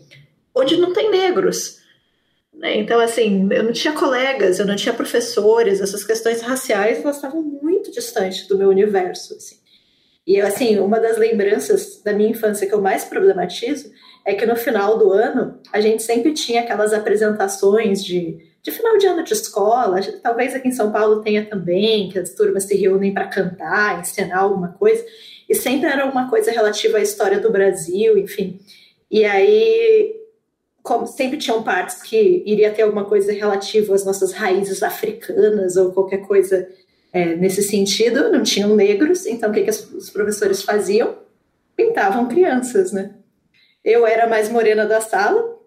onde 0.58 0.76
não 0.76 0.92
tem 0.92 1.10
negros. 1.10 1.78
Né? 2.52 2.76
Então, 2.78 2.98
assim, 2.98 3.48
eu 3.52 3.62
não 3.62 3.72
tinha 3.72 3.92
colegas, 3.92 4.58
eu 4.58 4.66
não 4.66 4.74
tinha 4.74 4.92
professores, 4.92 5.80
essas 5.80 6.04
questões 6.04 6.40
raciais 6.40 6.98
elas 6.98 7.16
estavam 7.16 7.42
muito 7.42 7.90
distantes 7.92 8.46
do 8.48 8.58
meu 8.58 8.68
universo. 8.68 9.34
Assim. 9.34 9.56
E, 10.26 10.40
assim, 10.40 10.78
uma 10.78 10.98
das 10.98 11.16
lembranças 11.16 12.02
da 12.02 12.12
minha 12.12 12.30
infância 12.30 12.66
que 12.66 12.74
eu 12.74 12.82
mais 12.82 13.04
problematizo 13.04 13.90
é 14.26 14.34
que 14.34 14.44
no 14.44 14.56
final 14.56 14.98
do 14.98 15.12
ano 15.12 15.58
a 15.72 15.80
gente 15.80 16.02
sempre 16.02 16.34
tinha 16.34 16.62
aquelas 16.62 16.92
apresentações 16.92 18.04
de, 18.04 18.36
de 18.62 18.70
final 18.70 18.98
de 18.98 19.06
ano 19.06 19.22
de 19.22 19.32
escola, 19.32 20.00
talvez 20.22 20.54
aqui 20.54 20.68
em 20.68 20.72
São 20.72 20.92
Paulo 20.92 21.22
tenha 21.22 21.46
também, 21.46 22.10
que 22.10 22.18
as 22.18 22.34
turmas 22.34 22.64
se 22.64 22.76
reúnem 22.76 23.14
para 23.14 23.28
cantar, 23.28 24.00
ensinar 24.00 24.40
alguma 24.40 24.68
coisa, 24.72 25.02
e 25.48 25.54
sempre 25.54 25.88
era 25.88 26.04
uma 26.04 26.28
coisa 26.28 26.50
relativa 26.50 26.98
à 26.98 27.00
história 27.00 27.40
do 27.40 27.50
Brasil, 27.50 28.18
enfim. 28.18 28.60
E 29.10 29.24
aí 29.24 30.14
como 30.88 31.06
sempre 31.06 31.36
tinham 31.36 31.62
partes 31.62 32.02
que 32.02 32.42
iria 32.46 32.72
ter 32.72 32.80
alguma 32.80 33.04
coisa 33.04 33.30
relativa 33.30 33.94
às 33.94 34.06
nossas 34.06 34.32
raízes 34.32 34.82
africanas 34.82 35.76
ou 35.76 35.92
qualquer 35.92 36.26
coisa 36.26 36.66
é, 37.12 37.36
nesse 37.36 37.62
sentido, 37.62 38.32
não 38.32 38.42
tinham 38.42 38.74
negros, 38.74 39.26
então 39.26 39.50
o 39.50 39.52
que, 39.52 39.64
que 39.64 39.70
os 39.70 40.08
professores 40.08 40.62
faziam? 40.62 41.14
Pintavam 41.76 42.26
crianças, 42.26 42.90
né? 42.90 43.14
Eu 43.84 44.06
era 44.06 44.24
a 44.24 44.28
mais 44.28 44.48
morena 44.48 44.86
da 44.86 44.98
sala, 44.98 45.58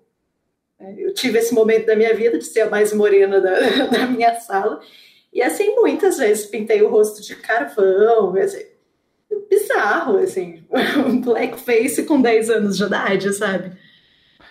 né? 0.80 0.95
eu 0.97 1.13
tive 1.13 1.38
esse 1.38 1.53
momento 1.53 1.86
da 1.86 1.95
minha 1.95 2.15
vida 2.15 2.39
de 2.39 2.45
ser 2.45 2.61
a 2.61 2.69
mais 2.69 2.91
morena 2.91 3.39
da, 3.39 3.59
da 3.93 4.07
minha 4.07 4.39
sala, 4.39 4.82
e 5.32 5.39
assim, 5.43 5.76
muitas 5.76 6.17
vezes 6.17 6.47
pintei 6.47 6.82
o 6.82 6.89
rosto 6.89 7.22
de 7.22 7.36
carvão, 7.36 8.36
assim, 8.38 8.65
bizarro, 9.47 10.17
assim, 10.17 10.63
um 11.05 11.22
blackface 11.22 12.05
com 12.05 12.19
10 12.19 12.49
anos 12.49 12.76
de 12.76 12.84
idade, 12.86 13.32
sabe? 13.34 13.78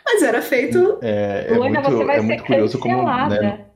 Mas 0.05 0.23
era 0.23 0.43
feito. 0.43 0.99
É, 1.03 1.47
é 1.49 1.55
Luana, 1.55 1.81
muito, 1.81 1.97
você 1.97 2.05
vai 2.05 2.19
é 2.19 2.21
muito 2.21 2.45
curioso 2.45 2.79
como. 2.79 3.03
Né? 3.29 3.67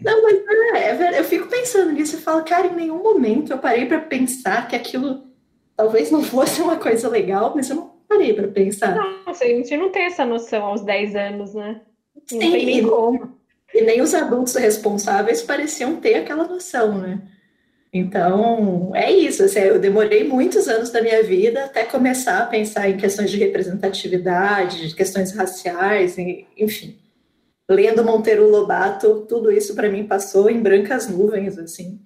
Não, 0.00 0.22
mas 0.22 0.38
é, 0.74 0.90
é, 0.90 1.18
eu 1.18 1.24
fico 1.24 1.48
pensando 1.48 1.92
nisso 1.92 2.16
e 2.16 2.20
falo, 2.20 2.44
cara, 2.44 2.66
em 2.66 2.74
nenhum 2.74 3.02
momento 3.02 3.52
eu 3.52 3.58
parei 3.58 3.86
para 3.86 4.00
pensar 4.00 4.68
que 4.68 4.76
aquilo 4.76 5.24
talvez 5.76 6.10
não 6.10 6.22
fosse 6.22 6.60
uma 6.60 6.76
coisa 6.76 7.08
legal, 7.08 7.52
mas 7.54 7.70
eu 7.70 7.76
não 7.76 7.92
parei 8.08 8.32
para 8.32 8.48
pensar. 8.48 8.94
Nossa, 8.94 9.44
a 9.44 9.48
gente 9.48 9.76
não 9.76 9.90
tem 9.90 10.04
essa 10.04 10.24
noção 10.24 10.64
aos 10.64 10.82
10 10.82 11.16
anos, 11.16 11.54
né? 11.54 11.80
Não 12.14 12.22
Sim, 12.26 12.38
tem 12.38 12.66
nem 12.66 12.82
como. 12.82 13.38
E 13.72 13.82
nem 13.82 14.00
os 14.00 14.14
adultos 14.14 14.54
responsáveis 14.54 15.42
pareciam 15.42 15.96
ter 15.96 16.14
aquela 16.14 16.44
noção, 16.44 16.98
né? 16.98 17.20
Então, 17.92 18.92
é 18.94 19.10
isso. 19.10 19.42
Assim, 19.42 19.60
eu 19.60 19.78
demorei 19.78 20.24
muitos 20.24 20.68
anos 20.68 20.90
da 20.90 21.00
minha 21.00 21.22
vida 21.22 21.64
até 21.64 21.84
começar 21.84 22.40
a 22.40 22.46
pensar 22.46 22.88
em 22.88 22.96
questões 22.96 23.30
de 23.30 23.38
representatividade, 23.38 24.88
de 24.88 24.94
questões 24.94 25.32
raciais, 25.32 26.16
enfim. 26.56 26.98
Lendo 27.68 28.04
Monteiro 28.04 28.48
Lobato, 28.48 29.26
tudo 29.28 29.50
isso 29.50 29.74
para 29.74 29.90
mim 29.90 30.04
passou 30.04 30.50
em 30.50 30.60
brancas 30.60 31.08
nuvens, 31.08 31.58
assim. 31.58 32.00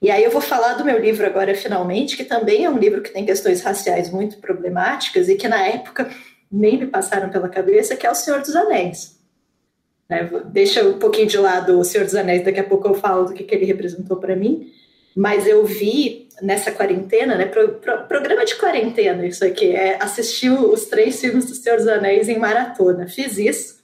E 0.00 0.10
aí 0.10 0.22
eu 0.22 0.30
vou 0.30 0.40
falar 0.40 0.74
do 0.74 0.84
meu 0.84 0.98
livro 0.98 1.26
agora, 1.26 1.54
finalmente, 1.54 2.16
que 2.16 2.24
também 2.24 2.64
é 2.64 2.70
um 2.70 2.78
livro 2.78 3.02
que 3.02 3.12
tem 3.12 3.24
questões 3.24 3.62
raciais 3.62 4.10
muito 4.10 4.38
problemáticas 4.38 5.28
e 5.28 5.36
que 5.36 5.48
na 5.48 5.66
época 5.66 6.08
nem 6.50 6.78
me 6.78 6.86
passaram 6.86 7.30
pela 7.30 7.48
cabeça, 7.48 7.96
que 7.96 8.06
é 8.06 8.10
O 8.10 8.14
Senhor 8.14 8.40
dos 8.40 8.54
Anéis. 8.54 9.18
Né? 10.08 10.28
Deixa 10.52 10.84
um 10.84 10.98
pouquinho 10.98 11.26
de 11.26 11.38
lado 11.38 11.78
O 11.80 11.84
Senhor 11.84 12.04
dos 12.04 12.14
Anéis, 12.14 12.44
daqui 12.44 12.60
a 12.60 12.64
pouco 12.64 12.86
eu 12.86 12.94
falo 12.94 13.24
do 13.24 13.34
que, 13.34 13.42
que 13.42 13.54
ele 13.54 13.64
representou 13.64 14.18
para 14.18 14.36
mim 14.36 14.70
mas 15.16 15.46
eu 15.46 15.64
vi 15.64 16.28
nessa 16.42 16.70
quarentena, 16.70 17.36
né? 17.36 17.46
Pro, 17.46 17.76
pro, 17.76 18.04
programa 18.04 18.44
de 18.44 18.54
quarentena, 18.56 19.26
isso 19.26 19.42
aqui, 19.42 19.70
é 19.74 19.96
assistir 19.98 20.50
os 20.50 20.84
três 20.84 21.18
filmes 21.18 21.46
do 21.46 21.54
Senhor 21.54 21.78
dos 21.78 21.88
Anéis 21.88 22.28
em 22.28 22.38
maratona. 22.38 23.08
Fiz 23.08 23.38
isso. 23.38 23.76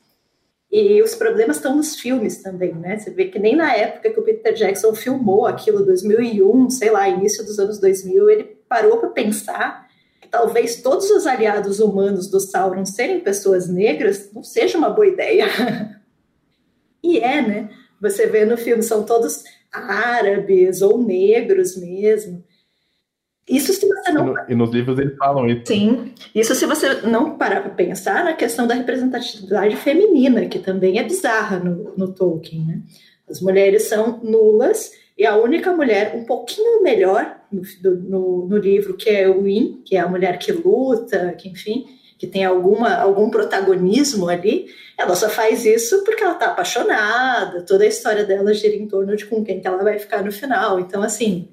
E 0.70 1.02
os 1.02 1.14
problemas 1.14 1.56
estão 1.56 1.74
nos 1.74 1.96
filmes 1.96 2.42
também, 2.42 2.74
né? 2.74 2.98
Você 2.98 3.10
vê 3.10 3.26
que 3.26 3.38
nem 3.38 3.56
na 3.56 3.74
época 3.74 4.10
que 4.10 4.20
o 4.20 4.22
Peter 4.22 4.52
Jackson 4.52 4.94
filmou 4.94 5.46
aquilo, 5.46 5.86
2001, 5.86 6.68
sei 6.68 6.90
lá, 6.90 7.08
início 7.08 7.42
dos 7.44 7.58
anos 7.58 7.78
2000, 7.78 8.28
ele 8.28 8.44
parou 8.68 8.98
para 8.98 9.08
pensar 9.08 9.88
que 10.20 10.28
talvez 10.28 10.82
todos 10.82 11.10
os 11.10 11.26
aliados 11.26 11.80
humanos 11.80 12.28
do 12.28 12.40
Sauron 12.40 12.84
serem 12.84 13.20
pessoas 13.20 13.68
negras 13.68 14.30
não 14.34 14.42
seja 14.42 14.76
uma 14.76 14.90
boa 14.90 15.06
ideia. 15.06 15.46
e 17.02 17.18
é, 17.20 17.40
né? 17.40 17.70
Você 18.02 18.26
vê 18.26 18.44
no 18.44 18.58
filme, 18.58 18.82
são 18.82 19.04
todos 19.04 19.44
árabes 19.72 20.82
ou 20.82 20.98
negros 20.98 21.76
mesmo. 21.76 22.44
Isso 23.48 23.72
se 23.72 23.86
você 23.86 24.12
não. 24.12 24.28
E, 24.28 24.30
no, 24.30 24.50
e, 24.50 24.54
nos 24.54 24.70
livros 24.70 24.98
eles 24.98 25.16
falam 25.16 25.48
isso. 25.48 25.62
Sim. 25.66 26.12
Isso 26.34 26.54
se 26.54 26.64
você 26.64 27.02
não 27.02 27.36
parar 27.36 27.60
para 27.60 27.70
pensar 27.70 28.24
na 28.24 28.34
questão 28.34 28.66
da 28.66 28.74
representatividade 28.74 29.76
feminina, 29.76 30.46
que 30.46 30.58
também 30.58 30.98
é 30.98 31.02
bizarra 31.02 31.58
no, 31.58 31.92
no 31.96 32.12
Tolkien. 32.12 32.64
Né? 32.64 32.80
As 33.28 33.40
mulheres 33.40 33.84
são 33.84 34.20
nulas 34.22 34.92
e 35.18 35.26
a 35.26 35.36
única 35.36 35.72
mulher 35.72 36.14
um 36.16 36.24
pouquinho 36.24 36.82
melhor 36.82 37.40
no, 37.50 37.62
no, 37.94 38.46
no 38.48 38.56
livro, 38.56 38.96
que 38.96 39.10
é 39.10 39.28
o 39.28 39.42
Win, 39.42 39.82
que 39.84 39.96
é 39.96 40.00
a 40.00 40.08
mulher 40.08 40.38
que 40.38 40.52
luta, 40.52 41.32
que 41.32 41.48
enfim, 41.48 41.86
que 42.22 42.26
tem 42.28 42.44
alguma, 42.44 42.94
algum 42.94 43.28
protagonismo 43.28 44.28
ali, 44.28 44.66
ela 44.96 45.16
só 45.16 45.28
faz 45.28 45.66
isso 45.66 46.04
porque 46.04 46.22
ela 46.22 46.34
está 46.34 46.46
apaixonada, 46.46 47.62
toda 47.62 47.82
a 47.82 47.88
história 47.88 48.24
dela 48.24 48.54
gira 48.54 48.76
em 48.76 48.86
torno 48.86 49.16
de 49.16 49.26
com 49.26 49.44
quem 49.44 49.60
que 49.60 49.66
ela 49.66 49.82
vai 49.82 49.98
ficar 49.98 50.22
no 50.22 50.30
final. 50.30 50.78
Então, 50.78 51.02
assim, 51.02 51.48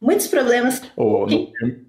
muitos 0.00 0.26
problemas. 0.26 0.82
Oh, 0.96 1.26
no, 1.26 1.28
filme, 1.28 1.86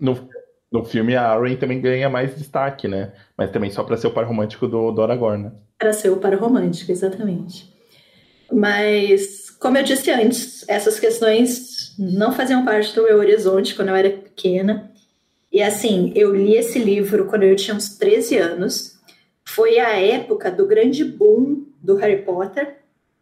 no, 0.00 0.28
no, 0.72 0.84
filme, 0.84 1.14
a 1.14 1.28
Arwen 1.28 1.56
também 1.56 1.80
ganha 1.80 2.10
mais 2.10 2.34
destaque, 2.34 2.88
né? 2.88 3.12
Mas 3.38 3.52
também 3.52 3.70
só 3.70 3.84
para 3.84 3.96
ser 3.96 4.08
o 4.08 4.12
par 4.12 4.26
romântico 4.26 4.66
do, 4.66 4.90
do 4.90 5.02
Aragorn, 5.02 5.44
né? 5.44 5.52
Para 5.78 5.92
ser 5.92 6.10
o 6.10 6.16
par 6.16 6.34
romântico, 6.34 6.90
exatamente. 6.90 7.72
Mas, 8.52 9.50
como 9.50 9.78
eu 9.78 9.84
disse 9.84 10.10
antes, 10.10 10.68
essas 10.68 10.98
questões 10.98 11.94
não 11.96 12.32
faziam 12.32 12.64
parte 12.64 12.92
do 12.92 13.04
meu 13.04 13.18
horizonte 13.18 13.72
quando 13.72 13.90
eu 13.90 13.94
era 13.94 14.10
pequena. 14.10 14.90
E 15.52 15.62
assim, 15.62 16.12
eu 16.14 16.34
li 16.34 16.56
esse 16.56 16.78
livro 16.78 17.26
quando 17.26 17.42
eu 17.42 17.56
tinha 17.56 17.76
uns 17.76 17.96
13 17.96 18.36
anos. 18.36 18.98
Foi 19.44 19.78
a 19.78 19.98
época 19.98 20.50
do 20.50 20.66
grande 20.66 21.04
boom 21.04 21.66
do 21.82 21.96
Harry 21.96 22.22
Potter. 22.22 22.76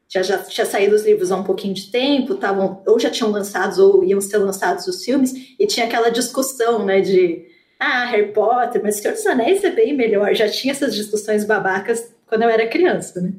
Já, 0.08 0.22
já 0.22 0.38
tinha 0.38 0.66
saído 0.66 0.94
os 0.94 1.04
livros 1.04 1.30
há 1.30 1.36
um 1.36 1.44
pouquinho 1.44 1.74
de 1.74 1.90
tempo, 1.90 2.34
tavam, 2.34 2.82
ou 2.86 2.98
já 2.98 3.10
tinham 3.10 3.30
lançados 3.30 3.78
ou 3.78 4.02
iam 4.04 4.20
ser 4.20 4.38
lançados 4.38 4.86
os 4.86 5.04
filmes, 5.04 5.54
e 5.58 5.66
tinha 5.66 5.84
aquela 5.84 6.08
discussão, 6.08 6.84
né, 6.84 7.02
de 7.02 7.46
ah, 7.78 8.06
Harry 8.06 8.32
Potter, 8.32 8.80
mas 8.82 8.96
Senhor 8.96 9.14
dos 9.14 9.26
Anéis 9.26 9.62
é 9.62 9.70
bem 9.70 9.94
melhor. 9.94 10.34
Já 10.34 10.48
tinha 10.48 10.72
essas 10.72 10.94
discussões 10.94 11.44
babacas 11.44 12.12
quando 12.26 12.42
eu 12.42 12.48
era 12.48 12.66
criança, 12.66 13.20
né? 13.20 13.32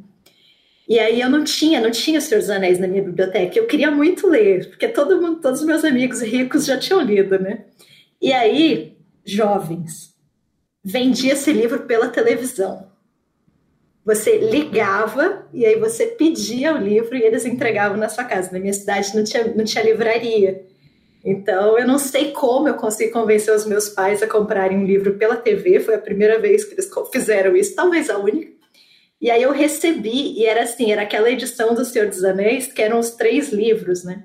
E 0.87 0.97
aí 0.97 1.21
eu 1.21 1.29
não 1.29 1.43
tinha, 1.43 1.79
não 1.79 1.91
tinha 1.91 2.19
Senhor 2.19 2.39
dos 2.39 2.49
Anéis 2.49 2.79
na 2.79 2.87
minha 2.87 3.03
biblioteca. 3.03 3.59
Eu 3.59 3.67
queria 3.67 3.91
muito 3.91 4.27
ler, 4.27 4.69
porque 4.69 4.87
todo 4.87 5.21
mundo, 5.21 5.39
todos 5.39 5.59
os 5.59 5.65
meus 5.65 5.83
amigos 5.83 6.21
ricos 6.21 6.65
já 6.65 6.77
tinham 6.79 7.01
lido, 7.01 7.37
né? 7.37 7.65
E 8.21 8.33
aí, 8.33 8.97
jovens, 9.25 10.13
vendia 10.83 11.33
esse 11.33 11.51
livro 11.51 11.81
pela 11.81 12.09
televisão. 12.09 12.89
você 14.03 14.37
ligava 14.37 15.47
e 15.53 15.65
aí 15.65 15.79
você 15.79 16.07
pedia 16.07 16.73
o 16.73 16.77
livro 16.77 17.15
e 17.15 17.21
eles 17.21 17.45
entregavam 17.45 17.97
na 17.97 18.09
sua 18.09 18.23
casa. 18.23 18.51
Na 18.51 18.59
minha 18.59 18.73
cidade 18.73 19.15
não 19.15 19.23
tinha, 19.23 19.53
não 19.53 19.63
tinha 19.63 19.83
livraria. 19.83 20.65
Então, 21.23 21.77
eu 21.77 21.85
não 21.85 21.99
sei 21.99 22.31
como 22.31 22.67
eu 22.67 22.73
consegui 22.75 23.11
convencer 23.11 23.53
os 23.53 23.65
meus 23.65 23.89
pais 23.89 24.23
a 24.23 24.27
comprarem 24.27 24.77
um 24.77 24.85
livro 24.85 25.15
pela 25.15 25.35
TV. 25.35 25.79
Foi 25.79 25.95
a 25.95 25.99
primeira 25.99 26.39
vez 26.39 26.63
que 26.63 26.73
eles 26.73 26.89
fizeram 27.11 27.55
isso, 27.55 27.75
talvez 27.75 28.09
a 28.09 28.17
única. 28.17 28.51
E 29.21 29.29
aí 29.29 29.43
eu 29.43 29.51
recebi, 29.51 30.39
e 30.39 30.45
era 30.45 30.63
assim, 30.63 30.91
era 30.91 31.01
aquela 31.01 31.29
edição 31.29 31.75
do 31.75 31.83
Senhor 31.83 32.07
dos 32.07 32.23
Anéis, 32.23 32.71
que 32.71 32.81
eram 32.81 32.99
os 32.99 33.11
três 33.11 33.51
livros, 33.51 34.03
né? 34.03 34.23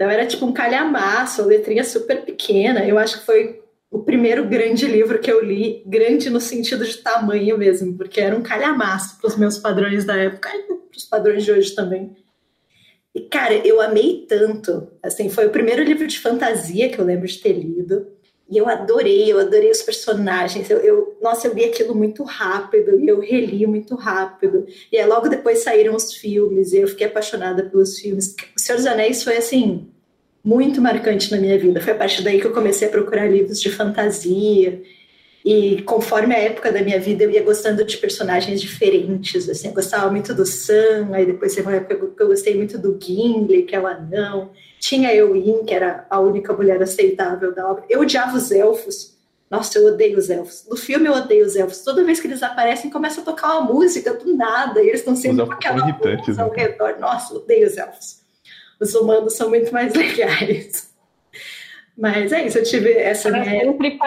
Então 0.00 0.08
era 0.08 0.24
tipo 0.24 0.46
um 0.46 0.52
calhamaço, 0.52 1.44
letrinha 1.44 1.84
super 1.84 2.24
pequena. 2.24 2.86
Eu 2.86 2.96
acho 2.96 3.20
que 3.20 3.26
foi 3.26 3.60
o 3.90 3.98
primeiro 3.98 4.48
grande 4.48 4.86
livro 4.86 5.18
que 5.18 5.30
eu 5.30 5.44
li, 5.44 5.82
grande 5.84 6.30
no 6.30 6.40
sentido 6.40 6.86
de 6.86 6.96
tamanho 6.96 7.58
mesmo, 7.58 7.94
porque 7.98 8.18
era 8.18 8.34
um 8.34 8.42
calhamaço 8.42 9.18
para 9.20 9.28
os 9.28 9.36
meus 9.36 9.58
padrões 9.58 10.06
da 10.06 10.16
época 10.16 10.48
e 10.56 10.62
para 10.62 10.96
os 10.96 11.04
padrões 11.04 11.44
de 11.44 11.52
hoje 11.52 11.74
também. 11.74 12.16
E, 13.14 13.20
cara, 13.20 13.52
eu 13.52 13.78
amei 13.78 14.24
tanto. 14.26 14.88
Assim, 15.02 15.28
foi 15.28 15.48
o 15.48 15.50
primeiro 15.50 15.82
livro 15.82 16.06
de 16.06 16.18
fantasia 16.18 16.88
que 16.88 16.98
eu 16.98 17.04
lembro 17.04 17.28
de 17.28 17.36
ter 17.36 17.52
lido. 17.52 18.06
E 18.50 18.58
eu 18.58 18.68
adorei, 18.68 19.32
eu 19.32 19.38
adorei 19.38 19.70
os 19.70 19.82
personagens. 19.82 20.68
Eu, 20.68 20.78
eu, 20.78 21.16
nossa, 21.22 21.46
eu 21.46 21.54
li 21.54 21.64
aquilo 21.64 21.94
muito 21.94 22.24
rápido 22.24 22.98
e 22.98 23.06
eu 23.06 23.20
reli 23.20 23.66
muito 23.66 23.94
rápido. 23.94 24.66
E 24.90 24.98
aí, 24.98 25.06
logo 25.06 25.28
depois 25.28 25.62
saíram 25.62 25.94
os 25.94 26.12
filmes 26.14 26.72
e 26.72 26.78
eu 26.78 26.88
fiquei 26.88 27.06
apaixonada 27.06 27.62
pelos 27.62 27.98
filmes. 27.98 28.34
O 28.56 28.60
Senhor 28.60 28.78
dos 28.78 28.86
Anéis 28.86 29.22
foi 29.22 29.36
assim 29.36 29.88
muito 30.42 30.80
marcante 30.80 31.30
na 31.30 31.38
minha 31.38 31.58
vida. 31.58 31.80
Foi 31.80 31.92
a 31.92 31.96
partir 31.96 32.22
daí 32.22 32.40
que 32.40 32.46
eu 32.46 32.52
comecei 32.52 32.88
a 32.88 32.90
procurar 32.90 33.30
livros 33.30 33.60
de 33.60 33.70
fantasia 33.70 34.82
e 35.44 35.80
conforme 35.82 36.34
a 36.34 36.38
época 36.38 36.70
da 36.70 36.82
minha 36.82 37.00
vida, 37.00 37.24
eu 37.24 37.30
ia 37.30 37.42
gostando 37.42 37.84
de 37.84 37.96
personagens 37.96 38.60
diferentes. 38.60 39.48
Assim, 39.48 39.68
eu 39.68 39.74
gostava 39.74 40.10
muito 40.10 40.34
do 40.34 40.44
Sam, 40.44 41.08
aí 41.12 41.24
depois 41.24 41.54
teve 41.54 41.66
uma 41.66 41.76
época 41.76 42.08
que 42.08 42.22
eu 42.22 42.28
gostei 42.28 42.54
muito 42.54 42.76
do 42.76 42.98
Gimli, 43.00 43.62
que 43.62 43.74
é 43.74 43.80
o 43.80 43.86
anão. 43.86 44.50
Tinha 44.80 45.14
Eowyn, 45.14 45.64
que 45.64 45.74
era 45.74 46.06
a 46.08 46.18
única 46.18 46.54
mulher 46.54 46.82
aceitável 46.82 47.54
da 47.54 47.70
obra. 47.70 47.84
Eu 47.88 48.00
odiava 48.00 48.36
os 48.36 48.50
elfos. 48.50 49.16
Nossa, 49.50 49.78
eu 49.78 49.88
odeio 49.88 50.16
os 50.16 50.30
elfos. 50.30 50.66
No 50.68 50.76
filme 50.76 51.06
eu 51.06 51.12
odeio 51.12 51.44
os 51.44 51.54
elfos. 51.54 51.82
Toda 51.84 52.02
vez 52.02 52.18
que 52.18 52.26
eles 52.26 52.42
aparecem, 52.42 52.90
começa 52.90 53.20
a 53.20 53.24
tocar 53.24 53.58
uma 53.58 53.72
música 53.72 54.14
do 54.14 54.34
nada. 54.34 54.82
E 54.82 54.88
eles 54.88 55.00
estão 55.00 55.14
sempre 55.14 55.44
com 55.44 55.52
aquela 55.52 55.84
música 55.84 56.42
ao 56.42 56.50
né? 56.50 56.56
redor. 56.56 56.98
Nossa, 56.98 57.34
eu 57.34 57.40
odeio 57.40 57.66
os 57.66 57.76
elfos. 57.76 58.20
Os 58.80 58.94
humanos 58.94 59.36
são 59.36 59.50
muito 59.50 59.70
mais 59.70 59.92
legais. 59.94 60.90
Mas 61.98 62.32
é 62.32 62.46
isso, 62.46 62.56
eu 62.56 62.62
tive 62.62 62.92
essa 62.94 63.28
para 63.28 63.40
minha... 63.40 63.60
Sempre, 63.60 63.98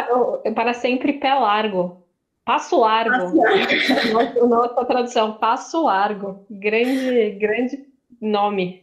para 0.56 0.74
sempre 0.74 1.14
pé 1.14 1.36
largo. 1.36 2.04
Passo 2.44 2.80
largo. 2.80 3.12
Passo 3.12 4.12
largo. 4.12 4.48
Nossa 4.50 4.86
tradução, 4.86 5.34
passo 5.34 5.84
largo. 5.84 6.44
Grande, 6.50 7.38
grande 7.40 7.86
nome. 8.20 8.83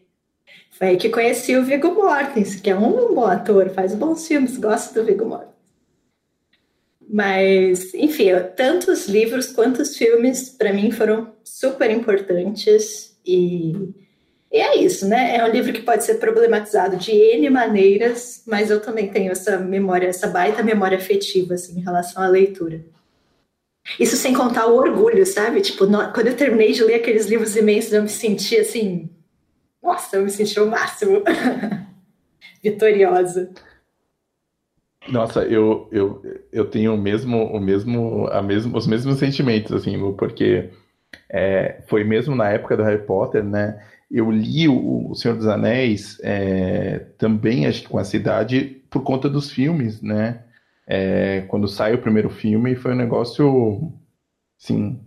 Foi 0.81 0.89
aí 0.89 0.97
que 0.97 1.11
conheci 1.11 1.55
o 1.59 1.63
Viggo 1.63 1.93
Mortensen, 1.93 2.59
que 2.63 2.71
é 2.71 2.75
um 2.75 3.15
bom 3.15 3.27
ator, 3.27 3.69
faz 3.69 3.95
bons 3.95 4.27
filmes, 4.27 4.57
gosto 4.57 4.95
do 4.95 5.05
Viggo 5.05 5.27
Mortensen. 5.27 5.51
Mas, 7.07 7.93
enfim, 7.93 8.29
tantos 8.57 9.07
livros 9.07 9.49
quanto 9.49 9.85
filmes, 9.85 10.49
para 10.49 10.73
mim, 10.73 10.91
foram 10.91 11.35
super 11.45 11.91
importantes 11.91 13.15
e 13.27 13.93
e 14.53 14.59
é 14.59 14.77
isso, 14.83 15.07
né? 15.07 15.37
É 15.37 15.45
um 15.45 15.49
livro 15.49 15.73
que 15.73 15.83
pode 15.83 16.03
ser 16.03 16.15
problematizado 16.15 16.97
de 16.97 17.13
N 17.13 17.51
maneiras, 17.51 18.43
mas 18.47 18.71
eu 18.71 18.81
também 18.81 19.09
tenho 19.09 19.31
essa 19.31 19.59
memória, 19.59 20.09
essa 20.09 20.27
baita 20.27 20.63
memória 20.63 20.99
afetiva, 20.99 21.55
assim, 21.55 21.79
em 21.79 21.85
relação 21.85 22.23
à 22.23 22.27
leitura. 22.27 22.85
Isso 23.99 24.17
sem 24.17 24.33
contar 24.33 24.67
o 24.67 24.77
orgulho, 24.77 25.27
sabe? 25.27 25.61
Tipo, 25.61 25.87
no, 25.87 26.13
quando 26.13 26.29
eu 26.29 26.37
terminei 26.37 26.73
de 26.73 26.83
ler 26.83 26.95
aqueles 26.95 27.27
livros 27.27 27.55
imensos, 27.55 27.93
eu 27.93 28.03
me 28.03 28.09
senti 28.09 28.57
assim. 28.57 29.10
Nossa, 29.83 30.17
eu 30.17 30.23
me 30.23 30.31
senti 30.31 30.59
o 30.61 30.67
máximo. 30.67 31.23
Vitoriosa. 32.63 33.51
Nossa, 35.09 35.43
eu, 35.45 35.89
eu, 35.91 36.23
eu 36.53 36.71
tenho 36.71 36.95
o 36.95 36.99
mesmo, 36.99 37.45
o 37.47 37.59
mesmo, 37.59 38.27
a 38.29 38.43
mesmo, 38.43 38.77
os 38.77 38.87
mesmos 38.87 39.19
sentimentos, 39.19 39.73
assim, 39.73 39.99
porque 40.15 40.71
é, 41.29 41.83
foi 41.89 42.05
mesmo 42.05 42.37
na 42.37 42.51
época 42.51 42.77
do 42.77 42.83
Harry 42.83 43.05
Potter, 43.05 43.43
né? 43.43 43.83
eu 44.11 44.31
li 44.31 44.69
o, 44.69 45.11
o 45.11 45.15
Senhor 45.15 45.37
dos 45.37 45.47
Anéis 45.47 46.19
é, 46.23 46.99
também, 47.17 47.67
acho 47.67 47.83
que 47.83 47.89
com 47.89 48.01
essa 48.01 48.17
idade, 48.17 48.83
por 48.91 49.03
conta 49.05 49.29
dos 49.29 49.51
filmes, 49.51 50.03
né? 50.03 50.43
É, 50.87 51.43
quando 51.43 51.69
sai 51.69 51.95
o 51.95 52.03
primeiro 52.03 52.29
filme, 52.29 52.75
foi 52.75 52.93
um 52.93 52.97
negócio, 52.97 53.93
assim, 54.61 54.99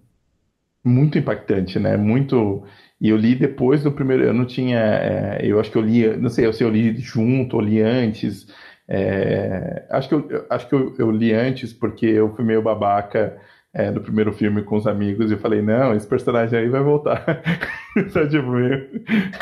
muito 0.84 1.18
impactante, 1.18 1.78
né? 1.78 1.98
Muito. 1.98 2.64
E 3.04 3.10
eu 3.10 3.18
li 3.18 3.36
depois 3.36 3.84
do 3.84 3.92
primeiro. 3.92 4.24
Eu 4.24 4.34
não 4.34 4.46
tinha. 4.46 4.80
É, 4.80 5.40
eu 5.44 5.60
acho 5.60 5.70
que 5.70 5.78
eu 5.78 5.82
li. 5.82 6.08
Não 6.16 6.30
sei 6.30 6.52
se 6.54 6.64
eu 6.64 6.70
li 6.70 6.98
junto 6.98 7.58
ou 7.58 7.62
li 7.62 7.82
antes. 7.82 8.48
É, 8.88 9.86
acho 9.90 10.08
que, 10.08 10.16
eu, 10.16 10.46
acho 10.50 10.70
que 10.70 10.74
eu, 10.74 10.96
eu 10.98 11.12
li 11.12 11.34
antes 11.34 11.74
porque 11.74 12.06
eu 12.06 12.34
fui 12.34 12.46
meio 12.46 12.62
babaca 12.62 13.38
é, 13.74 13.92
do 13.92 14.00
primeiro 14.00 14.32
filme 14.32 14.64
com 14.64 14.78
os 14.78 14.88
amigos 14.88 15.30
e 15.30 15.34
eu 15.34 15.38
falei, 15.38 15.62
não, 15.62 15.94
esse 15.94 16.08
personagem 16.08 16.58
aí 16.58 16.70
vai 16.70 16.82
voltar. 16.82 17.26
tá 18.14 18.28
tipo 18.28 18.48
meio 18.48 18.90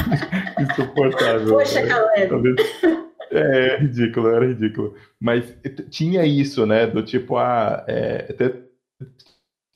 insuportável. 0.59 1.57
Poxa, 1.57 1.85
Caleb. 1.85 2.55
É, 3.29 3.77
ridículo, 3.77 4.27
era 4.29 4.47
ridículo. 4.47 4.95
Mas 5.19 5.55
tinha 5.91 6.25
isso, 6.25 6.65
né? 6.65 6.87
Do 6.87 7.03
tipo, 7.03 7.37
ah, 7.37 7.85
é, 7.87 8.25
até 8.27 8.55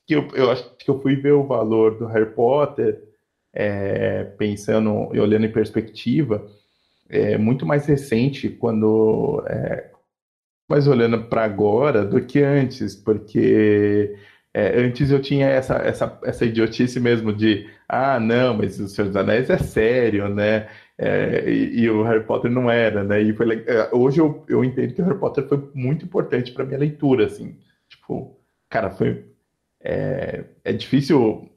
que 0.08 0.16
eu, 0.16 0.28
eu 0.34 0.50
acho 0.50 0.76
que 0.76 0.90
eu 0.90 1.00
fui 1.02 1.16
ver 1.16 1.34
o 1.34 1.46
valor 1.46 2.00
do 2.00 2.08
Harry 2.08 2.32
Potter 2.32 3.15
é, 3.56 4.26
pensando 4.38 5.10
e 5.14 5.20
olhando 5.20 5.46
em 5.46 5.52
perspectiva, 5.52 6.46
é 7.10 7.38
muito 7.38 7.66
mais 7.66 7.86
recente 7.86 8.50
quando 8.50 9.44
é, 9.48 9.90
mais 10.70 10.88
olhando 10.88 11.24
para 11.26 11.46
agora 11.46 12.06
do 12.06 12.22
que 12.22 12.42
antes, 12.42 12.96
porque 12.96 14.16
é, 14.54 14.80
antes 14.82 15.12
eu 15.12 15.22
tinha 15.22 15.48
essa, 15.48 15.76
essa, 15.76 16.20
essa 16.24 16.46
idiotice 16.46 17.00
mesmo 17.00 17.32
de, 17.34 17.70
ah, 17.88 18.20
não, 18.20 18.56
mas 18.58 18.80
o 18.80 18.88
Senhor 18.88 19.08
dos 19.08 19.16
Anéis 19.16 19.50
é 19.50 19.58
sério, 19.58 20.28
né? 20.30 20.68
É, 20.98 21.44
e, 21.50 21.82
e, 21.82 21.90
o 21.90 22.04
Harry 22.04 22.24
Potter 22.24 22.50
não 22.50 22.72
era, 22.72 23.04
né? 23.04 23.22
E 23.22 23.34
foi, 23.34 23.64
é, 23.68 23.90
hoje 23.94 24.20
eu, 24.20 24.46
eu 24.48 24.64
entendo 24.64 24.94
que 24.94 25.02
o 25.02 25.06
Harry 25.06 25.20
Potter 25.20 25.48
foi 25.48 25.70
muito 25.74 26.06
importante 26.06 26.52
para 26.52 26.66
minha 26.66 26.80
leitura, 26.80 27.26
assim. 27.26 27.58
Tipo, 27.90 28.40
cara, 28.70 28.90
foi. 28.90 29.26
É, 29.84 30.46
é 30.64 30.74
difícil 30.74 31.50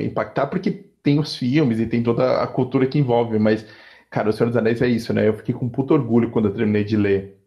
impactar 0.00 0.46
porque 0.48 0.70
tem 1.02 1.18
os 1.18 1.36
filmes 1.36 1.80
e 1.80 1.86
tem 1.86 2.02
toda 2.02 2.42
a 2.42 2.46
cultura 2.46 2.86
que 2.86 2.98
envolve, 2.98 3.38
mas, 3.38 3.66
cara, 4.10 4.30
o 4.30 4.32
Senhor 4.32 4.48
dos 4.48 4.56
Anéis 4.56 4.82
é 4.82 4.88
isso, 4.88 5.12
né? 5.12 5.28
Eu 5.28 5.34
fiquei 5.34 5.54
com 5.54 5.68
puto 5.68 5.94
orgulho 5.94 6.30
quando 6.30 6.48
eu 6.48 6.54
terminei 6.54 6.84
de 6.84 6.96
ler 6.96 7.38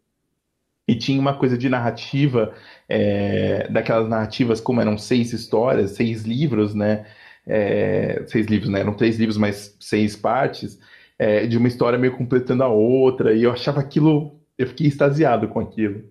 e 0.88 0.95
tinha 0.95 1.20
uma 1.20 1.34
coisa 1.38 1.57
de 1.57 1.70
narrativa, 1.70 2.53
é, 2.89 3.68
daquelas 3.70 4.09
narrativas, 4.09 4.59
como 4.59 4.82
eram 4.82 4.97
seis 4.97 5.32
histórias, 5.34 5.91
seis 5.91 6.24
livros, 6.24 6.76
né? 6.76 7.05
É, 7.47 8.24
seis 8.28 8.45
livros, 8.47 8.70
né? 8.70 8.82
Eram 8.82 8.93
três 8.93 9.18
livros, 9.18 9.38
mas 9.38 9.76
seis 9.80 10.16
partes, 10.16 10.80
é, 11.18 11.47
de 11.47 11.57
uma 11.57 11.68
história 11.68 11.97
meio 11.97 12.18
completando 12.18 12.64
a 12.64 12.68
outra, 12.68 13.34
e 13.34 13.43
eu 13.43 13.51
achava 13.51 13.80
aquilo, 13.80 14.39
eu 14.57 14.68
fiquei 14.68 14.88
extasiado 14.88 15.47
com 15.47 15.59
aquilo. 15.59 16.03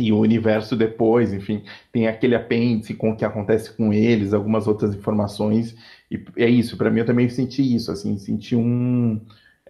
E 0.00 0.12
o 0.12 0.18
universo 0.18 0.74
depois, 0.74 1.32
enfim, 1.32 1.62
tem 1.92 2.08
aquele 2.08 2.34
apêndice 2.34 2.94
com 2.94 3.10
o 3.10 3.16
que 3.16 3.24
acontece 3.24 3.72
com 3.76 3.92
eles, 3.92 4.32
algumas 4.32 4.66
outras 4.66 4.94
informações, 4.94 5.76
e 6.10 6.20
é 6.36 6.48
isso, 6.48 6.76
para 6.76 6.90
mim 6.90 7.00
eu 7.00 7.06
também 7.06 7.28
senti 7.28 7.74
isso, 7.74 7.92
assim, 7.92 8.18
senti 8.18 8.56
um 8.56 9.20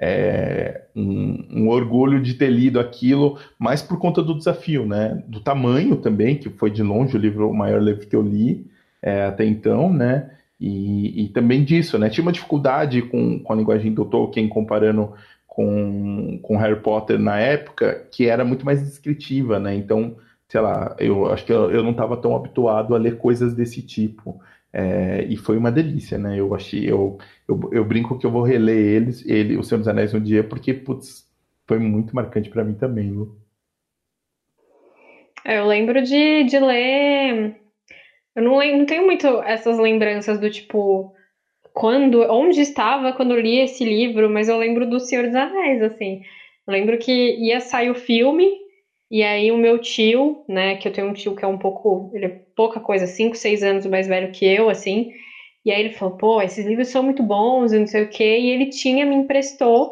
é, 0.01 0.87
um, 0.97 1.45
um, 1.51 1.69
orgulho 1.69 2.23
de 2.23 2.33
ter 2.35 2.49
lido 2.49 2.81
aquilo, 2.81 3.39
mas 3.59 3.83
por 3.83 3.99
conta 3.99 4.23
do 4.23 4.35
desafio, 4.35 4.87
né? 4.87 5.23
Do 5.29 5.41
tamanho 5.41 5.97
também, 5.97 6.37
que 6.37 6.49
foi 6.49 6.71
de 6.71 6.83
longe 6.83 7.15
o 7.15 7.21
livro, 7.21 7.51
o 7.51 7.55
maior 7.55 7.83
livro 7.83 8.07
que 8.07 8.17
eu 8.17 8.23
li 8.23 8.67
é, 9.03 9.25
até 9.25 9.45
então, 9.45 9.93
né? 9.93 10.31
E, 10.59 11.25
e, 11.25 11.29
também 11.29 11.65
disso, 11.65 11.99
né? 11.99 12.09
Tinha 12.09 12.23
uma 12.23 12.33
dificuldade 12.33 13.03
com, 13.03 13.39
com 13.39 13.53
a 13.53 13.57
linguagem 13.57 13.93
do 13.93 14.05
Tolkien 14.05 14.49
comparando 14.49 15.13
com, 15.51 16.39
com 16.43 16.57
Harry 16.57 16.81
Potter 16.81 17.19
na 17.19 17.39
época, 17.39 18.07
que 18.13 18.29
era 18.29 18.45
muito 18.45 18.65
mais 18.65 18.81
descritiva, 18.81 19.59
né? 19.59 19.75
Então, 19.75 20.17
sei 20.49 20.61
lá, 20.61 20.95
eu 20.99 21.31
acho 21.31 21.45
que 21.45 21.53
eu, 21.53 21.73
eu 21.73 21.83
não 21.83 21.91
estava 21.91 22.17
tão 22.17 22.37
habituado 22.37 22.95
a 22.95 22.99
ler 22.99 23.19
coisas 23.19 23.53
desse 23.53 23.83
tipo. 23.83 24.41
É, 24.73 25.25
e 25.25 25.37
foi 25.37 25.57
uma 25.59 25.73
delícia, 25.73 26.17
né? 26.17 26.39
Eu 26.39 26.55
achei, 26.55 26.89
eu, 26.89 27.19
eu, 27.49 27.61
eu, 27.73 27.85
brinco 27.85 28.17
que 28.17 28.25
eu 28.25 28.31
vou 28.31 28.45
reler 28.45 28.79
eles, 28.79 29.27
ele, 29.27 29.57
O 29.57 29.65
Senhor 29.65 29.81
dos 29.81 29.89
Anéis 29.89 30.15
um 30.15 30.21
dia, 30.21 30.45
porque, 30.45 30.73
putz, 30.73 31.29
foi 31.67 31.81
muito 31.81 32.15
marcante 32.15 32.49
para 32.49 32.63
mim 32.63 32.75
também, 32.75 33.11
viu? 33.11 33.37
É, 35.45 35.59
eu 35.59 35.67
lembro 35.67 36.01
de, 36.01 36.45
de 36.45 36.59
ler. 36.61 37.57
Eu 38.37 38.43
não, 38.45 38.79
não 38.79 38.87
tenho 38.87 39.05
muito 39.05 39.27
essas 39.43 39.81
lembranças 39.81 40.39
do 40.39 40.49
tipo. 40.49 41.13
Quando, 41.81 42.27
onde 42.31 42.61
estava 42.61 43.13
quando 43.13 43.35
li 43.37 43.59
esse 43.59 43.85
livro, 43.85 44.29
mas 44.31 44.49
eu 44.49 44.57
lembro 44.59 44.87
do 44.87 45.01
Senhor 45.01 45.27
dos 45.27 45.35
Anéis, 45.37 45.81
assim. 45.83 46.19
Eu 46.67 46.73
lembro 46.73 46.99
que 46.99 47.13
ia 47.39 47.61
sair 47.61 47.91
o 47.91 47.95
filme, 47.95 48.47
E 49.11 49.23
aí 49.25 49.53
o 49.53 49.59
meu 49.59 49.79
tio, 49.79 50.37
né, 50.49 50.77
que 50.77 50.89
eu 50.89 50.93
tenho 50.93 51.09
um 51.09 51.13
tio 51.15 51.35
que 51.37 51.45
é 51.45 51.49
um 51.49 51.59
pouco, 51.59 52.09
ele 52.15 52.27
é 52.27 52.33
pouca 52.57 52.81
coisa, 52.81 53.07
5, 53.07 53.37
6 53.37 53.63
anos 53.63 53.87
mais 53.87 54.09
velho 54.09 54.29
que 54.33 54.47
eu, 54.47 54.71
assim. 54.71 55.07
E 55.65 55.71
aí 55.73 55.81
ele 55.81 55.91
falou, 55.91 56.13
pô, 56.13 56.43
esses 56.43 56.67
livros 56.67 56.89
são 56.91 57.03
muito 57.05 57.23
bons, 57.23 57.73
e 57.73 57.79
não 57.81 57.87
sei 57.87 58.03
o 58.03 58.09
quê. 58.09 58.39
E 58.41 58.51
ele 58.51 58.67
tinha, 58.67 59.07
me 59.07 59.15
emprestou. 59.17 59.91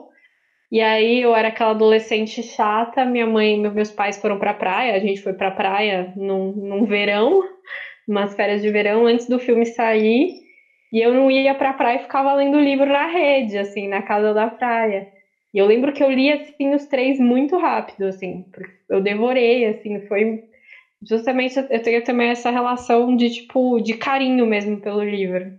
E 0.70 0.80
aí 0.82 1.20
eu 1.22 1.34
era 1.34 1.48
aquela 1.48 1.70
adolescente 1.72 2.42
chata, 2.42 3.06
minha 3.06 3.26
mãe 3.26 3.54
e 3.54 3.70
meus 3.70 3.90
pais 3.92 4.18
foram 4.18 4.38
pra 4.38 4.52
praia, 4.54 4.94
a 4.94 5.00
gente 5.00 5.20
foi 5.22 5.32
pra 5.34 5.50
praia 5.50 6.10
num, 6.14 6.52
num 6.52 6.84
verão, 6.84 7.40
umas 8.08 8.34
férias 8.34 8.62
de 8.62 8.70
verão, 8.70 9.06
antes 9.06 9.26
do 9.28 9.38
filme 9.38 9.66
sair. 9.66 10.28
E 10.92 11.00
eu 11.00 11.12
não 11.12 11.30
ia 11.30 11.54
pra 11.54 11.72
praia 11.72 11.96
e 11.96 12.02
ficava 12.02 12.32
lendo 12.34 12.58
livro 12.58 12.86
na 12.86 13.06
rede, 13.06 13.58
assim, 13.58 13.88
na 13.88 14.02
casa 14.02 14.32
da 14.32 14.48
praia. 14.48 15.06
E 15.52 15.58
eu 15.58 15.66
lembro 15.66 15.92
que 15.92 16.02
eu 16.02 16.10
li, 16.10 16.30
assim, 16.30 16.74
os 16.74 16.86
três 16.86 17.18
muito 17.18 17.56
rápido, 17.56 18.04
assim. 18.06 18.44
Eu 18.88 19.00
devorei, 19.00 19.66
assim, 19.66 20.00
foi... 20.06 20.44
Justamente, 21.02 21.56
eu 21.56 21.82
tenho 21.82 22.02
também 22.02 22.30
essa 22.30 22.50
relação 22.50 23.14
de, 23.14 23.30
tipo, 23.30 23.80
de 23.80 23.94
carinho 23.94 24.46
mesmo 24.46 24.80
pelo 24.80 25.02
livro. 25.02 25.52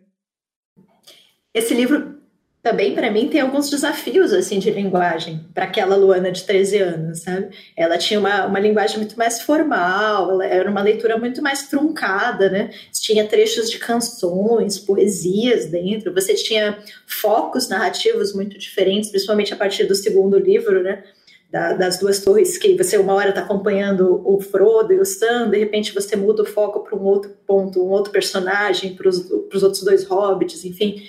Esse 1.54 1.74
livro 1.74 2.19
também 2.62 2.94
para 2.94 3.10
mim 3.10 3.30
tem 3.30 3.40
alguns 3.40 3.70
desafios 3.70 4.34
assim 4.34 4.60
de 4.60 4.70
linguagem 4.70 5.46
para 5.54 5.64
aquela 5.64 5.96
Luana 5.96 6.30
de 6.30 6.44
13 6.44 6.78
anos, 6.78 7.20
sabe? 7.22 7.50
Ela 7.76 7.98
tinha 7.98 8.20
uma, 8.20 8.46
uma 8.48 8.60
linguagem 8.60 8.98
muito 8.98 9.18
mais 9.18 9.42
formal, 9.42 10.30
ela 10.30 10.46
era 10.46 10.70
uma 10.70 10.82
leitura 10.82 11.18
muito 11.18 11.42
mais 11.42 11.70
truncada, 11.70 12.50
né? 12.50 12.70
Tinha 12.92 13.26
trechos 13.26 13.70
de 13.70 13.80
canções, 13.80 14.78
poesias 14.78 15.68
dentro, 15.68 16.14
você 16.14 16.34
tinha 16.34 16.78
focos 17.08 17.70
narrativos 17.70 18.34
muito 18.34 18.58
diferentes, 18.58 19.10
principalmente 19.10 19.54
a 19.54 19.58
partir 19.58 19.86
do 19.86 19.96
segundo 19.96 20.38
livro, 20.38 20.84
né? 20.84 21.04
Da, 21.50 21.74
das 21.74 21.98
duas 21.98 22.20
torres 22.20 22.58
que 22.60 22.76
você 22.76 22.98
uma 22.98 23.14
hora 23.14 23.30
está 23.30 23.42
acompanhando 23.42 24.22
o 24.24 24.40
Frodo 24.40 24.94
e 24.94 25.00
o 25.00 25.06
Sam, 25.06 25.50
de 25.50 25.58
repente 25.58 25.96
você 25.96 26.16
muda 26.16 26.44
o 26.44 26.46
foco 26.46 26.82
para 26.82 26.96
um 26.96 27.04
outro 27.04 27.32
ponto, 27.48 27.84
um 27.84 27.90
outro 27.90 28.12
personagem, 28.12 28.94
para 28.94 29.08
os 29.08 29.64
outros 29.64 29.82
dois 29.82 30.04
hobbits, 30.04 30.64
enfim. 30.66 31.02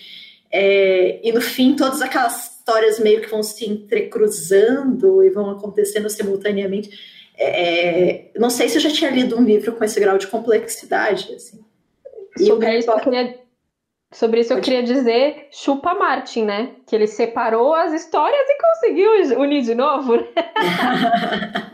É, 0.53 1.21
e 1.23 1.33
no 1.33 1.41
fim, 1.41 1.77
todas 1.77 2.03
aquelas 2.03 2.59
histórias 2.59 2.99
meio 2.99 3.21
que 3.21 3.31
vão 3.31 3.43
se 3.43 3.69
entrecruzando 3.69 5.23
e 5.23 5.31
vão 5.31 5.51
acontecendo 5.51 6.11
simultaneamente. 6.11 6.91
É, 7.39 8.31
não 8.37 8.51
sei 8.51 8.69
se 8.69 8.77
eu 8.77 8.83
já 8.83 8.91
tinha 8.91 9.11
lido 9.11 9.39
um 9.39 9.45
livro 9.45 9.73
com 9.73 9.85
esse 9.85 9.99
grau 9.99 10.19
de 10.19 10.27
complexidade. 10.27 11.33
Assim. 11.35 11.61
Sobre, 12.37 12.79
isso 12.79 12.91
eu 12.91 13.01
queria, 13.01 13.39
sobre 14.13 14.41
isso 14.41 14.53
eu 14.53 14.61
queria 14.61 14.83
dizer 14.83 15.49
chupa 15.51 15.95
Martin, 15.95 16.45
né? 16.45 16.73
Que 16.87 16.95
ele 16.95 17.07
separou 17.07 17.75
as 17.75 17.93
histórias 17.93 18.47
e 18.49 18.59
conseguiu 18.61 19.41
unir 19.41 19.63
de 19.63 19.75
novo. 19.75 20.17
Né? 20.17 20.27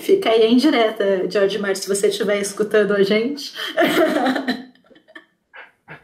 Fica 0.00 0.30
aí 0.30 0.44
em 0.44 0.56
direta, 0.56 1.28
George 1.28 1.58
Martin, 1.58 1.82
se 1.82 1.88
você 1.88 2.08
estiver 2.08 2.40
escutando 2.40 2.92
a 2.92 3.02
gente. 3.02 3.52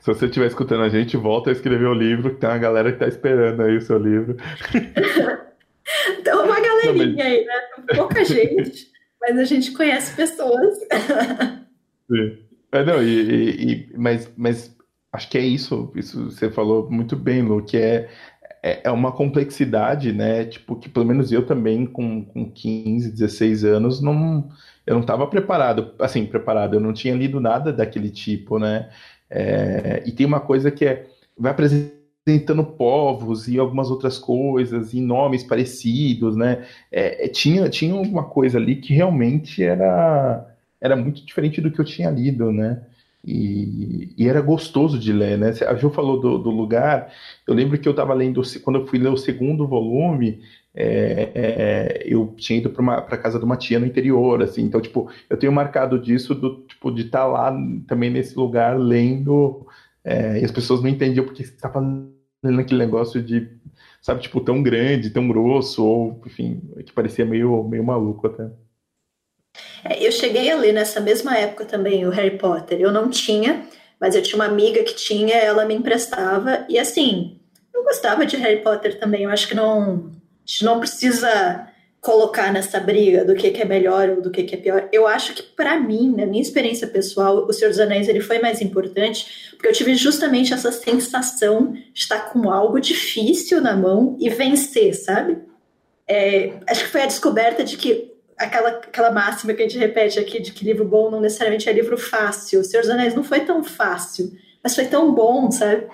Se 0.00 0.06
você 0.06 0.26
estiver 0.26 0.46
escutando 0.46 0.82
a 0.82 0.88
gente, 0.88 1.16
volta 1.16 1.50
a 1.50 1.52
escrever 1.52 1.86
o 1.86 1.94
livro, 1.94 2.30
que 2.30 2.40
tem 2.40 2.48
uma 2.48 2.58
galera 2.58 2.90
que 2.90 2.96
está 2.96 3.06
esperando 3.06 3.62
aí 3.62 3.76
o 3.76 3.82
seu 3.82 3.98
livro. 3.98 4.36
então, 6.18 6.44
uma 6.44 6.58
galerinha 6.58 7.24
aí, 7.24 7.44
né? 7.44 7.54
Pouca 7.94 8.24
gente, 8.24 8.88
mas 9.20 9.38
a 9.38 9.44
gente 9.44 9.72
conhece 9.72 10.16
pessoas. 10.16 10.78
Sim. 12.10 12.38
É, 12.72 12.84
não, 12.84 13.02
e, 13.02 13.88
e, 13.90 13.92
mas, 13.96 14.32
mas 14.36 14.76
acho 15.12 15.28
que 15.28 15.36
é 15.36 15.42
isso, 15.42 15.92
isso 15.94 16.30
você 16.30 16.50
falou 16.50 16.90
muito 16.90 17.16
bem, 17.16 17.42
Lu, 17.42 17.62
que 17.62 17.76
é, 17.76 18.08
é, 18.62 18.80
é 18.84 18.90
uma 18.90 19.12
complexidade, 19.12 20.12
né? 20.12 20.44
Tipo, 20.44 20.76
que 20.76 20.88
pelo 20.88 21.04
menos 21.04 21.32
eu 21.32 21.44
também, 21.44 21.84
com, 21.84 22.24
com 22.24 22.50
15, 22.50 23.10
16 23.10 23.64
anos, 23.64 24.00
não, 24.00 24.48
eu 24.86 24.94
não 24.94 25.00
estava 25.00 25.26
preparado, 25.26 25.92
assim, 25.98 26.24
preparado, 26.26 26.74
eu 26.74 26.80
não 26.80 26.92
tinha 26.92 27.14
lido 27.14 27.40
nada 27.40 27.72
daquele 27.72 28.10
tipo, 28.10 28.58
né? 28.58 28.88
É, 29.30 30.02
e 30.04 30.12
tem 30.12 30.26
uma 30.26 30.40
coisa 30.40 30.70
que 30.70 30.84
é 30.84 31.06
vai 31.38 31.52
apresentando 31.52 32.64
povos 32.64 33.48
e 33.48 33.58
algumas 33.58 33.90
outras 33.90 34.18
coisas 34.18 34.92
e 34.92 35.00
nomes 35.00 35.42
parecidos, 35.42 36.36
né? 36.36 36.66
É, 36.92 37.24
é, 37.24 37.28
tinha, 37.28 37.68
tinha 37.68 37.94
uma 37.94 38.24
coisa 38.24 38.58
ali 38.58 38.76
que 38.76 38.92
realmente 38.92 39.62
era, 39.62 40.46
era 40.80 40.96
muito 40.96 41.24
diferente 41.24 41.60
do 41.60 41.70
que 41.70 41.80
eu 41.80 41.84
tinha 41.84 42.10
lido, 42.10 42.52
né? 42.52 42.82
E, 43.24 44.14
e 44.16 44.28
era 44.28 44.40
gostoso 44.40 44.98
de 44.98 45.12
ler, 45.12 45.38
né? 45.38 45.52
A 45.66 45.74
Ju 45.74 45.90
falou 45.90 46.20
do, 46.20 46.38
do 46.38 46.50
lugar. 46.50 47.12
Eu 47.46 47.54
lembro 47.54 47.78
que 47.78 47.88
eu 47.88 47.92
estava 47.92 48.14
lendo, 48.14 48.42
quando 48.62 48.80
eu 48.80 48.86
fui 48.86 48.98
ler 48.98 49.10
o 49.10 49.16
segundo 49.16 49.66
volume, 49.66 50.40
é, 50.74 51.30
é, 51.34 52.02
eu 52.06 52.32
tinha 52.36 52.58
ido 52.58 52.70
para 52.70 53.18
casa 53.18 53.38
de 53.38 53.44
uma 53.44 53.56
tia 53.56 53.78
no 53.78 53.86
interior, 53.86 54.42
assim, 54.42 54.62
então, 54.62 54.80
tipo, 54.80 55.10
eu 55.28 55.36
tenho 55.36 55.52
marcado 55.52 55.98
disso, 55.98 56.34
do, 56.34 56.62
tipo, 56.62 56.90
de 56.92 57.02
estar 57.02 57.20
tá 57.20 57.26
lá 57.26 57.56
também 57.86 58.10
nesse 58.10 58.36
lugar 58.36 58.78
lendo, 58.78 59.66
é, 60.04 60.40
e 60.40 60.44
as 60.44 60.50
pessoas 60.50 60.80
não 60.80 60.88
entendiam 60.88 61.24
porque 61.24 61.44
você 61.44 61.52
estava 61.52 61.80
lendo 62.42 62.60
aquele 62.60 62.78
negócio 62.78 63.20
de, 63.20 63.48
sabe, 64.00 64.22
tipo, 64.22 64.40
tão 64.40 64.62
grande, 64.62 65.10
tão 65.10 65.26
grosso, 65.26 65.84
ou, 65.84 66.22
enfim, 66.24 66.60
que 66.86 66.92
parecia 66.92 67.24
meio, 67.24 67.64
meio 67.64 67.84
maluco 67.84 68.26
até. 68.28 68.48
É, 69.84 70.06
eu 70.06 70.12
cheguei 70.12 70.50
a 70.50 70.56
ler 70.56 70.72
nessa 70.72 71.00
mesma 71.00 71.36
época 71.36 71.64
também 71.64 72.06
o 72.06 72.10
Harry 72.10 72.38
Potter, 72.38 72.80
eu 72.80 72.92
não 72.92 73.10
tinha, 73.10 73.66
mas 74.00 74.14
eu 74.14 74.22
tinha 74.22 74.36
uma 74.36 74.46
amiga 74.46 74.84
que 74.84 74.94
tinha, 74.94 75.34
ela 75.34 75.64
me 75.64 75.74
emprestava, 75.74 76.64
e 76.68 76.78
assim, 76.78 77.40
eu 77.74 77.82
gostava 77.82 78.24
de 78.24 78.36
Harry 78.36 78.62
Potter 78.62 79.00
também, 79.00 79.24
eu 79.24 79.30
acho 79.30 79.48
que 79.48 79.54
não 79.54 80.19
gente 80.50 80.64
não 80.64 80.80
precisa 80.80 81.68
colocar 82.00 82.52
nessa 82.52 82.80
briga 82.80 83.24
do 83.24 83.34
que, 83.34 83.48
é 83.48 83.64
melhor 83.64 84.08
ou 84.08 84.22
do 84.22 84.30
que, 84.30 84.40
é 84.40 84.56
pior. 84.56 84.88
Eu 84.90 85.06
acho 85.06 85.34
que, 85.34 85.42
para 85.42 85.78
mim, 85.78 86.14
na 86.16 86.26
minha 86.26 86.42
experiência 86.42 86.86
pessoal, 86.86 87.46
O 87.46 87.52
Senhor 87.52 87.70
dos 87.70 87.78
Anéis 87.78 88.08
ele 88.08 88.20
foi 88.20 88.38
mais 88.38 88.60
importante 88.60 89.50
porque 89.52 89.68
eu 89.68 89.72
tive 89.72 89.94
justamente 89.94 90.54
essa 90.54 90.72
sensação 90.72 91.72
de 91.72 92.00
estar 92.00 92.32
com 92.32 92.50
algo 92.50 92.80
difícil 92.80 93.60
na 93.60 93.76
mão 93.76 94.16
e 94.18 94.30
vencer, 94.30 94.94
sabe? 94.94 95.38
É, 96.08 96.54
acho 96.66 96.84
que 96.84 96.90
foi 96.90 97.02
a 97.02 97.06
descoberta 97.06 97.62
de 97.62 97.76
que 97.76 98.10
aquela, 98.36 98.70
aquela 98.70 99.10
máxima 99.10 99.52
que 99.52 99.62
a 99.62 99.68
gente 99.68 99.78
repete 99.78 100.18
aqui 100.18 100.40
de 100.40 100.52
que 100.52 100.64
livro 100.64 100.84
bom 100.86 101.10
não 101.10 101.20
necessariamente 101.20 101.68
é 101.68 101.72
livro 101.72 101.98
fácil. 101.98 102.60
O 102.60 102.64
Senhor 102.64 102.80
dos 102.80 102.90
Anéis 102.90 103.14
não 103.14 103.22
foi 103.22 103.40
tão 103.40 103.62
fácil, 103.62 104.32
mas 104.64 104.74
foi 104.74 104.86
tão 104.86 105.14
bom, 105.14 105.50
sabe? 105.50 105.86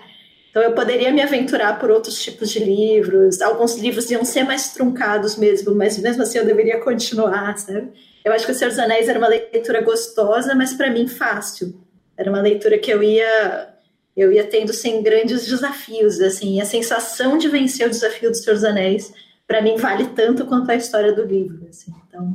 Então 0.57 0.65
eu 0.65 0.73
poderia 0.73 1.13
me 1.13 1.21
aventurar 1.21 1.79
por 1.79 1.91
outros 1.91 2.19
tipos 2.19 2.49
de 2.49 2.61
livros. 2.61 3.43
Alguns 3.43 3.77
livros 3.77 4.11
iam 4.11 4.25
ser 4.25 4.43
mais 4.43 4.73
truncados 4.73 5.37
mesmo, 5.37 5.75
mas 5.75 5.99
mesmo 5.99 6.23
assim 6.23 6.39
eu 6.39 6.47
deveria 6.47 6.81
continuar, 6.81 7.59
sabe? 7.59 7.91
Eu 8.25 8.33
acho 8.33 8.47
que 8.47 8.53
O 8.53 8.55
Senhor 8.55 8.71
dos 8.71 8.79
Anéis 8.79 9.07
era 9.07 9.19
uma 9.19 9.29
leitura 9.29 9.83
gostosa, 9.83 10.55
mas 10.55 10.73
para 10.73 10.91
mim 10.91 11.07
fácil. 11.07 11.79
Era 12.17 12.31
uma 12.31 12.41
leitura 12.41 12.79
que 12.79 12.91
eu 12.91 13.03
ia 13.03 13.69
eu 14.17 14.33
ia 14.33 14.45
tendo 14.45 14.73
sem 14.73 15.03
grandes 15.03 15.47
desafios, 15.47 16.23
assim, 16.23 16.59
a 16.59 16.65
sensação 16.65 17.37
de 17.37 17.49
vencer 17.49 17.87
o 17.87 17.91
desafio 17.91 18.31
do 18.31 18.37
Senhor 18.39 18.55
dos 18.55 18.65
Anéis, 18.65 19.13
para 19.47 19.61
mim 19.61 19.77
vale 19.77 20.07
tanto 20.07 20.47
quanto 20.47 20.71
a 20.71 20.75
história 20.75 21.13
do 21.13 21.23
livro, 21.23 21.67
assim. 21.69 21.93
Então, 22.09 22.35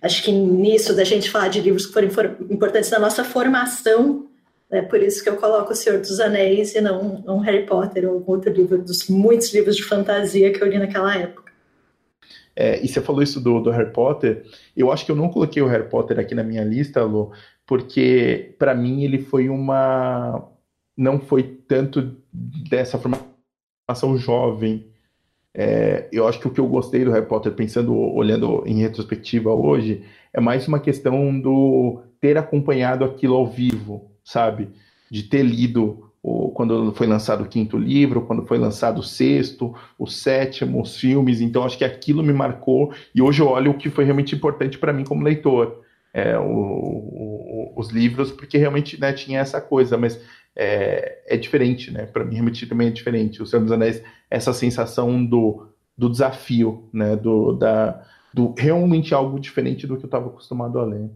acho 0.00 0.22
que 0.22 0.30
nisso 0.30 0.94
da 0.94 1.02
gente 1.02 1.28
falar 1.28 1.48
de 1.48 1.60
livros 1.60 1.86
que 1.86 1.92
foram 1.92 2.36
importantes 2.48 2.88
na 2.88 3.00
nossa 3.00 3.24
formação 3.24 4.27
é 4.70 4.82
por 4.82 5.02
isso 5.02 5.22
que 5.22 5.30
eu 5.30 5.36
coloco 5.36 5.72
O 5.72 5.76
Senhor 5.76 5.98
dos 5.98 6.20
Anéis 6.20 6.74
e 6.74 6.80
não 6.80 7.38
Harry 7.38 7.64
Potter 7.64 8.10
ou 8.10 8.22
outro 8.26 8.52
livro, 8.52 8.82
dos 8.82 9.08
muitos 9.08 9.52
livros 9.52 9.76
de 9.76 9.84
fantasia 9.84 10.52
que 10.52 10.62
eu 10.62 10.68
li 10.68 10.78
naquela 10.78 11.16
época. 11.16 11.52
É, 12.54 12.84
e 12.84 12.88
você 12.88 13.00
falou 13.00 13.22
isso 13.22 13.40
do, 13.40 13.60
do, 13.60 13.70
Harry 13.70 13.92
Potter. 13.92 14.44
Eu 14.76 14.90
acho 14.90 15.06
que 15.06 15.12
eu 15.12 15.16
não 15.16 15.28
coloquei 15.28 15.62
o 15.62 15.68
Harry 15.68 15.88
Potter 15.88 16.18
aqui 16.18 16.34
na 16.34 16.42
minha 16.42 16.64
lista, 16.64 17.02
Lu, 17.04 17.30
porque 17.64 18.56
para 18.58 18.74
mim 18.74 19.04
ele 19.04 19.18
foi 19.18 19.48
uma. 19.48 20.50
Não 20.96 21.20
foi 21.20 21.44
tanto 21.44 22.16
dessa 22.68 22.98
formação 22.98 24.18
jovem. 24.18 24.88
É, 25.54 26.08
eu 26.12 26.26
acho 26.26 26.40
que 26.40 26.48
o 26.48 26.50
que 26.50 26.60
eu 26.60 26.66
gostei 26.66 27.04
do 27.04 27.12
Harry 27.12 27.26
Potter, 27.26 27.52
pensando, 27.52 27.96
olhando 27.96 28.64
em 28.66 28.80
retrospectiva 28.80 29.54
hoje, 29.54 30.04
é 30.32 30.40
mais 30.40 30.66
uma 30.66 30.80
questão 30.80 31.40
do 31.40 32.02
ter 32.20 32.36
acompanhado 32.36 33.04
aquilo 33.04 33.36
ao 33.36 33.46
vivo 33.46 34.17
sabe? 34.28 34.68
De 35.10 35.22
ter 35.22 35.42
lido 35.42 36.10
o, 36.22 36.50
quando 36.50 36.92
foi 36.92 37.06
lançado 37.06 37.44
o 37.44 37.48
quinto 37.48 37.78
livro, 37.78 38.26
quando 38.26 38.46
foi 38.46 38.58
lançado 38.58 38.98
o 38.98 39.02
sexto, 39.02 39.74
o 39.98 40.06
sétimo, 40.06 40.82
os 40.82 40.98
filmes. 40.98 41.40
Então, 41.40 41.64
acho 41.64 41.78
que 41.78 41.84
aquilo 41.84 42.22
me 42.22 42.32
marcou 42.32 42.92
e 43.14 43.22
hoje 43.22 43.40
eu 43.40 43.48
olho 43.48 43.70
o 43.70 43.78
que 43.78 43.88
foi 43.88 44.04
realmente 44.04 44.34
importante 44.34 44.76
para 44.76 44.92
mim 44.92 45.04
como 45.04 45.24
leitor. 45.24 45.82
É, 46.12 46.38
o, 46.38 46.42
o, 46.42 47.72
os 47.76 47.90
livros, 47.90 48.30
porque 48.30 48.58
realmente 48.58 49.00
né, 49.00 49.12
tinha 49.12 49.40
essa 49.40 49.60
coisa, 49.60 49.96
mas 49.96 50.20
é, 50.54 51.22
é 51.26 51.36
diferente, 51.36 51.90
né? 51.90 52.06
Para 52.06 52.24
mim, 52.24 52.34
realmente 52.34 52.66
também 52.66 52.88
é 52.88 52.90
diferente. 52.90 53.42
O 53.42 53.46
Senhor 53.46 53.62
dos 53.62 53.72
Anéis, 53.72 54.02
essa 54.30 54.52
sensação 54.52 55.24
do, 55.24 55.68
do 55.96 56.10
desafio, 56.10 56.88
né? 56.92 57.14
Do, 57.16 57.52
da, 57.52 58.04
do 58.34 58.54
realmente 58.58 59.14
algo 59.14 59.38
diferente 59.38 59.86
do 59.86 59.96
que 59.96 60.04
eu 60.04 60.08
estava 60.08 60.26
acostumado 60.28 60.78
a 60.78 60.84
ler. 60.84 61.10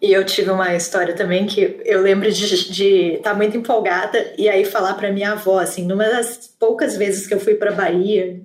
E 0.00 0.12
eu 0.12 0.24
tive 0.24 0.50
uma 0.50 0.74
história 0.74 1.14
também 1.14 1.46
que 1.46 1.80
eu 1.84 2.00
lembro 2.00 2.30
de 2.32 3.14
estar 3.14 3.30
tá 3.30 3.36
muito 3.36 3.56
empolgada 3.56 4.32
e 4.38 4.48
aí 4.48 4.64
falar 4.64 4.94
para 4.94 5.12
minha 5.12 5.32
avó, 5.32 5.58
assim, 5.58 5.86
numa 5.86 6.04
das 6.04 6.54
poucas 6.58 6.96
vezes 6.96 7.26
que 7.26 7.34
eu 7.34 7.40
fui 7.40 7.54
para 7.54 7.72
Bahia, 7.72 8.40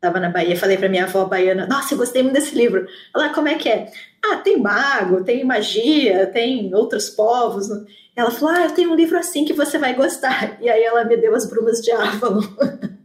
Tava 0.00 0.20
na 0.20 0.28
Bahia, 0.28 0.56
falei 0.56 0.76
para 0.76 0.88
minha 0.88 1.04
avó 1.04 1.24
baiana, 1.24 1.66
nossa, 1.66 1.94
eu 1.94 1.98
gostei 1.98 2.22
muito 2.22 2.34
desse 2.34 2.54
livro. 2.54 2.86
Ela, 3.14 3.30
como 3.30 3.48
é 3.48 3.54
que 3.54 3.68
é? 3.68 3.90
Ah, 4.24 4.36
tem 4.36 4.58
mago, 4.58 5.24
tem 5.24 5.42
magia, 5.44 6.26
tem 6.26 6.72
outros 6.74 7.08
povos. 7.08 7.68
Ela 8.14 8.30
falou, 8.30 8.54
ah, 8.54 8.64
eu 8.64 8.70
tenho 8.72 8.92
um 8.92 8.94
livro 8.94 9.18
assim 9.18 9.44
que 9.44 9.54
você 9.54 9.78
vai 9.78 9.94
gostar. 9.94 10.58
E 10.60 10.68
aí 10.68 10.82
ela 10.82 11.04
me 11.04 11.16
deu 11.16 11.34
as 11.34 11.48
Brumas 11.48 11.80
de 11.80 11.90
Avalon. 11.90 12.42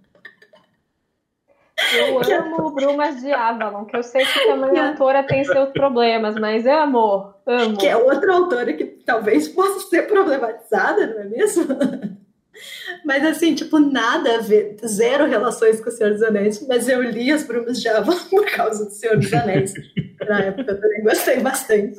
Eu 1.94 2.22
é 2.22 2.34
amo 2.36 2.72
Brumas 2.72 3.20
de 3.22 3.34
Avalon, 3.34 3.86
que 3.86 3.98
eu 3.98 4.04
sei 4.04 4.24
que 4.24 4.46
também 4.46 4.80
a 4.80 4.90
autora 4.94 5.24
tem 5.24 5.44
seus 5.44 5.70
problemas, 5.72 6.36
mas 6.36 6.66
amo, 6.66 7.34
amo. 7.52 7.78
Que 7.78 7.88
é 7.88 7.96
outra 7.96 8.34
autora 8.34 8.74
que 8.74 8.86
talvez 8.86 9.48
possa 9.48 9.88
ser 9.88 10.08
problematizada, 10.08 11.08
não 11.08 11.22
é 11.22 11.26
mesmo? 11.26 11.66
Mas 13.06 13.26
assim, 13.26 13.56
tipo, 13.56 13.80
nada 13.80 14.36
a 14.36 14.42
ver, 14.42 14.78
zero 14.86 15.26
relações 15.26 15.82
com 15.82 15.90
o 15.90 15.92
Senhor 15.92 16.12
dos 16.12 16.22
Anéis, 16.22 16.66
mas 16.68 16.88
eu 16.88 17.02
li 17.02 17.32
as 17.32 17.44
Brumas 17.44 17.82
de 17.82 17.88
Avalon 17.88 18.20
por 18.30 18.46
causa 18.52 18.86
do 18.86 18.92
Senhor 18.92 19.18
dos 19.18 19.34
Anéis. 19.34 19.74
Na 20.28 20.42
época 20.42 20.72
eu 20.72 20.82
também 20.82 21.02
gostei 21.02 21.40
bastante. 21.40 21.98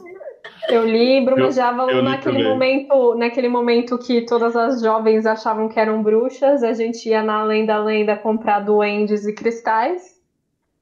Eu 0.69 0.87
li 0.87 1.25
Brumas 1.25 1.55
de 1.55 1.61
Avalon 1.61 2.03
naquele 2.03 2.37
também. 2.37 2.49
momento, 2.49 3.15
naquele 3.15 3.49
momento 3.49 3.99
que 3.99 4.23
todas 4.23 4.55
as 4.55 4.81
jovens 4.81 5.27
achavam 5.27 5.69
que 5.69 5.81
eram 5.81 6.03
bruxas, 6.03 6.63
a 6.63 6.73
gente 6.73 7.09
ia 7.09 7.23
na 7.23 7.43
Lenda 7.43 7.79
Lenda 7.79 8.17
comprar 8.17 8.61
duendes 8.61 9.27
e 9.27 9.33
cristais. 9.33 10.21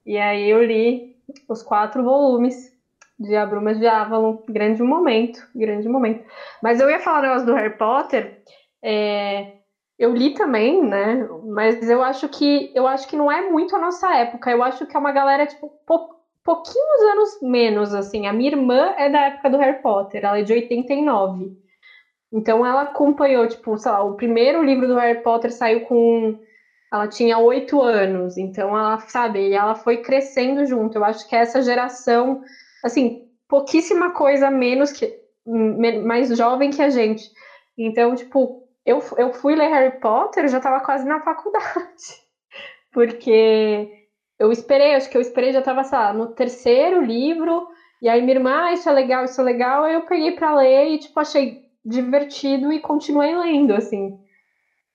E 0.04 0.18
aí 0.18 0.50
eu 0.50 0.62
li 0.62 1.16
os 1.48 1.62
quatro 1.62 2.02
volumes 2.02 2.69
de 3.20 3.36
A 3.36 3.44
Brumas 3.46 3.78
de 3.78 3.86
Avalon. 3.86 4.38
Grande 4.48 4.82
momento, 4.82 5.46
grande 5.54 5.88
momento. 5.88 6.24
Mas 6.62 6.80
eu 6.80 6.90
ia 6.90 6.98
falar 6.98 7.22
negócio 7.22 7.46
do 7.46 7.54
Harry 7.54 7.76
Potter. 7.76 8.42
É, 8.82 9.58
eu 9.98 10.14
li 10.14 10.30
também, 10.34 10.82
né? 10.82 11.28
Mas 11.44 11.88
eu 11.88 12.02
acho 12.02 12.28
que 12.28 12.72
eu 12.74 12.86
acho 12.86 13.06
que 13.06 13.16
não 13.16 13.30
é 13.30 13.50
muito 13.50 13.76
a 13.76 13.78
nossa 13.78 14.14
época. 14.16 14.50
Eu 14.50 14.62
acho 14.62 14.86
que 14.86 14.96
é 14.96 14.98
uma 14.98 15.12
galera 15.12 15.46
tipo 15.46 15.70
pou, 15.86 16.08
pouquinhos 16.42 17.00
anos 17.12 17.38
menos 17.42 17.94
assim. 17.94 18.26
A 18.26 18.32
minha 18.32 18.50
irmã 18.50 18.94
é 18.96 19.10
da 19.10 19.26
época 19.26 19.50
do 19.50 19.58
Harry 19.58 19.82
Potter, 19.82 20.24
ela 20.24 20.38
é 20.38 20.42
de 20.42 20.52
89. 20.52 21.56
Então 22.32 22.64
ela 22.64 22.82
acompanhou, 22.82 23.46
tipo, 23.46 23.76
sei 23.76 23.90
lá, 23.90 24.02
o 24.02 24.14
primeiro 24.14 24.62
livro 24.62 24.86
do 24.86 24.96
Harry 24.96 25.22
Potter 25.22 25.52
saiu 25.52 25.80
com 25.82 26.38
ela 26.92 27.06
tinha 27.06 27.38
oito 27.38 27.80
anos, 27.80 28.36
então 28.36 28.76
ela, 28.76 28.98
sabe, 28.98 29.52
ela 29.52 29.76
foi 29.76 29.98
crescendo 29.98 30.66
junto. 30.66 30.98
Eu 30.98 31.04
acho 31.04 31.28
que 31.28 31.36
essa 31.36 31.62
geração, 31.62 32.42
assim, 32.84 33.22
pouquíssima 33.48 34.10
coisa 34.10 34.50
menos 34.50 34.92
que 34.92 35.12
mais 36.04 36.28
jovem 36.36 36.70
que 36.70 36.82
a 36.82 36.90
gente. 36.90 37.30
Então, 37.76 38.14
tipo, 38.14 38.62
eu, 38.84 39.02
eu 39.16 39.32
fui 39.32 39.54
ler 39.54 39.68
Harry 39.68 39.98
Potter, 40.00 40.48
já 40.48 40.58
estava 40.58 40.80
quase 40.80 41.06
na 41.06 41.20
faculdade. 41.20 41.64
Porque 42.92 43.88
eu 44.38 44.50
esperei, 44.50 44.94
acho 44.94 45.08
que 45.08 45.16
eu 45.16 45.20
esperei, 45.20 45.52
já 45.52 45.60
estava, 45.60 45.84
sei 45.84 45.98
lá, 45.98 46.12
no 46.12 46.28
terceiro 46.28 47.02
livro, 47.02 47.66
e 48.02 48.08
aí 48.08 48.20
minha 48.22 48.36
irmã, 48.36 48.64
ah, 48.64 48.72
isso 48.72 48.88
é 48.88 48.92
legal, 48.92 49.24
isso 49.24 49.40
é 49.40 49.44
legal, 49.44 49.84
aí 49.84 49.94
eu 49.94 50.02
peguei 50.02 50.32
para 50.32 50.54
ler 50.54 50.88
e, 50.88 50.98
tipo, 50.98 51.18
achei 51.20 51.58
divertido 51.84 52.72
e 52.72 52.80
continuei 52.80 53.34
lendo, 53.36 53.74
assim. 53.74 54.18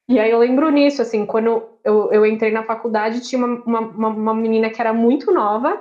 E 0.07 0.19
aí 0.19 0.29
eu 0.29 0.39
lembro 0.39 0.69
nisso, 0.69 1.01
assim, 1.01 1.25
quando 1.25 1.63
eu, 1.83 2.11
eu 2.11 2.25
entrei 2.25 2.51
na 2.51 2.63
faculdade, 2.63 3.21
tinha 3.21 3.43
uma, 3.43 3.79
uma, 3.79 4.07
uma 4.09 4.33
menina 4.33 4.69
que 4.69 4.79
era 4.81 4.93
muito 4.93 5.31
nova, 5.31 5.79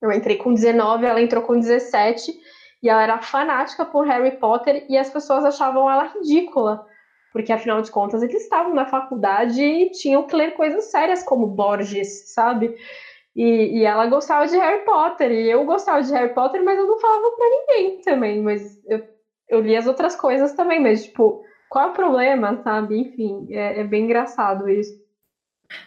eu 0.00 0.12
entrei 0.12 0.36
com 0.36 0.54
19, 0.54 1.06
ela 1.06 1.20
entrou 1.20 1.42
com 1.42 1.58
17, 1.58 2.32
e 2.82 2.88
ela 2.88 3.02
era 3.02 3.18
fanática 3.20 3.84
por 3.84 4.06
Harry 4.06 4.32
Potter, 4.38 4.84
e 4.88 4.96
as 4.96 5.10
pessoas 5.10 5.44
achavam 5.44 5.90
ela 5.90 6.12
ridícula 6.14 6.84
porque 7.32 7.52
afinal 7.52 7.80
de 7.80 7.90
contas 7.90 8.22
eles 8.22 8.42
estavam 8.42 8.74
na 8.74 8.86
faculdade 8.86 9.62
e 9.62 9.90
tinham 9.90 10.22
que 10.24 10.34
ler 10.34 10.52
coisas 10.52 10.90
sérias 10.90 11.22
como 11.22 11.46
Borges, 11.46 12.32
sabe? 12.32 12.74
E, 13.34 13.78
e, 13.78 13.84
ela 13.84 14.06
gostava 14.06 14.46
de 14.46 14.56
Harry 14.56 14.84
Potter, 14.84 15.30
e 15.30 15.48
eu 15.48 15.64
gostava 15.64 16.02
de 16.02 16.12
Harry 16.12 16.34
Potter, 16.34 16.64
mas 16.64 16.76
eu 16.76 16.86
não 16.86 16.98
falava 16.98 17.30
pra 17.30 17.46
ninguém 17.48 18.00
também, 18.02 18.42
mas 18.42 18.78
eu, 18.86 19.02
eu 19.48 19.60
li 19.60 19.76
as 19.76 19.86
outras 19.86 20.16
coisas 20.16 20.52
também, 20.54 20.80
mas 20.80 21.04
tipo, 21.04 21.42
qual 21.68 21.88
é 21.88 21.90
o 21.90 21.94
problema, 21.94 22.60
sabe? 22.64 22.98
Enfim, 22.98 23.46
é, 23.50 23.80
é 23.80 23.84
bem 23.84 24.04
engraçado 24.04 24.68
isso. 24.68 24.92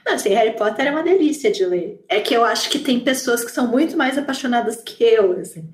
Não, 0.06 0.14
assim, 0.14 0.30
Harry 0.30 0.56
Potter 0.56 0.88
é 0.88 0.92
uma 0.92 1.04
delícia 1.04 1.52
de 1.52 1.66
ler. 1.66 2.04
É 2.08 2.20
que 2.20 2.34
eu 2.34 2.44
acho 2.44 2.70
que 2.70 2.80
tem 2.80 3.00
pessoas 3.00 3.44
que 3.44 3.52
são 3.52 3.68
muito 3.68 3.98
mais 3.98 4.18
apaixonadas 4.18 4.82
que 4.82 5.04
eu, 5.04 5.34
assim. 5.34 5.70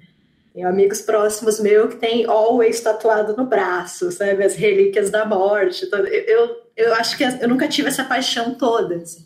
Tenho 0.53 0.67
amigos 0.67 1.01
próximos 1.01 1.59
meus 1.59 1.93
que 1.93 1.99
têm 1.99 2.25
always 2.25 2.81
tatuado 2.81 3.35
no 3.35 3.45
braço, 3.45 4.11
sabe? 4.11 4.43
As 4.43 4.55
relíquias 4.55 5.09
da 5.09 5.25
morte. 5.25 5.87
Eu, 5.91 6.05
eu, 6.05 6.57
eu 6.75 6.93
acho 6.95 7.17
que 7.17 7.23
eu 7.23 7.47
nunca 7.47 7.67
tive 7.67 7.87
essa 7.87 8.03
paixão 8.03 8.55
toda, 8.55 8.95
assim. 8.95 9.25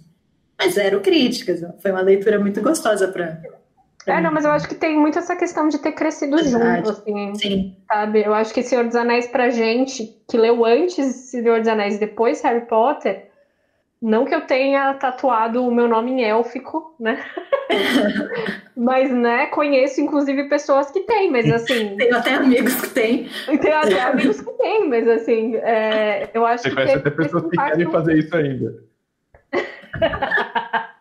Mas 0.57 0.77
eram 0.77 1.01
críticas. 1.01 1.61
Foi 1.81 1.91
uma 1.91 2.01
leitura 2.01 2.39
muito 2.39 2.61
gostosa 2.61 3.07
para 3.07 3.41
é, 4.05 4.19
não, 4.19 4.33
mas 4.33 4.43
eu 4.43 4.51
acho 4.51 4.67
que 4.67 4.75
tem 4.75 4.99
muito 4.99 5.17
essa 5.17 5.35
questão 5.35 5.69
de 5.69 5.79
ter 5.79 5.93
crescido 5.93 6.35
Verdade. 6.35 6.87
junto, 6.87 6.89
assim. 6.89 7.35
Sim. 7.35 7.75
Sabe? 7.87 8.21
Eu 8.25 8.33
acho 8.33 8.53
que 8.53 8.61
Senhor 8.61 8.83
dos 8.85 8.95
Anéis 8.95 9.27
pra 9.27 9.49
gente, 9.49 10.21
que 10.29 10.37
leu 10.37 10.65
antes 10.65 11.05
Senhor 11.31 11.59
dos 11.59 11.69
Anéis 11.69 11.97
depois 11.97 12.41
Harry 12.41 12.65
Potter, 12.65 13.29
não 14.03 14.25
que 14.25 14.35
eu 14.35 14.41
tenha 14.41 14.93
tatuado 14.95 15.65
o 15.65 15.73
meu 15.73 15.87
nome 15.87 16.11
em 16.11 16.25
élfico, 16.25 16.93
né? 16.99 17.23
mas, 18.75 19.09
né, 19.09 19.45
conheço 19.45 20.01
inclusive 20.01 20.49
pessoas 20.49 20.91
que 20.91 20.99
têm, 21.01 21.31
mas 21.31 21.49
assim. 21.49 21.95
Tenho 21.95 22.17
até 22.17 22.33
amigos 22.33 22.75
que 22.81 22.89
têm. 22.89 23.29
Tenho 23.61 23.77
até 23.77 24.01
amigos 24.01 24.41
que 24.41 24.51
têm, 24.57 24.89
mas 24.89 25.07
assim, 25.07 25.55
é, 25.55 26.29
eu 26.33 26.45
acho 26.45 26.63
Você 26.63 26.69
que. 26.69 26.75
Você 26.75 26.81
conhece 26.81 26.97
até 26.97 27.09
pessoas 27.11 27.43
que 27.43 27.55
querem 27.55 27.89
fazer 27.89 28.17
isso 28.17 28.35
ainda. 28.35 28.83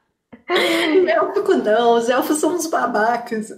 Élfico 1.08 1.54
não, 1.54 1.96
os 1.96 2.08
elfos 2.08 2.38
são 2.38 2.54
uns 2.54 2.68
babacas. 2.68 3.52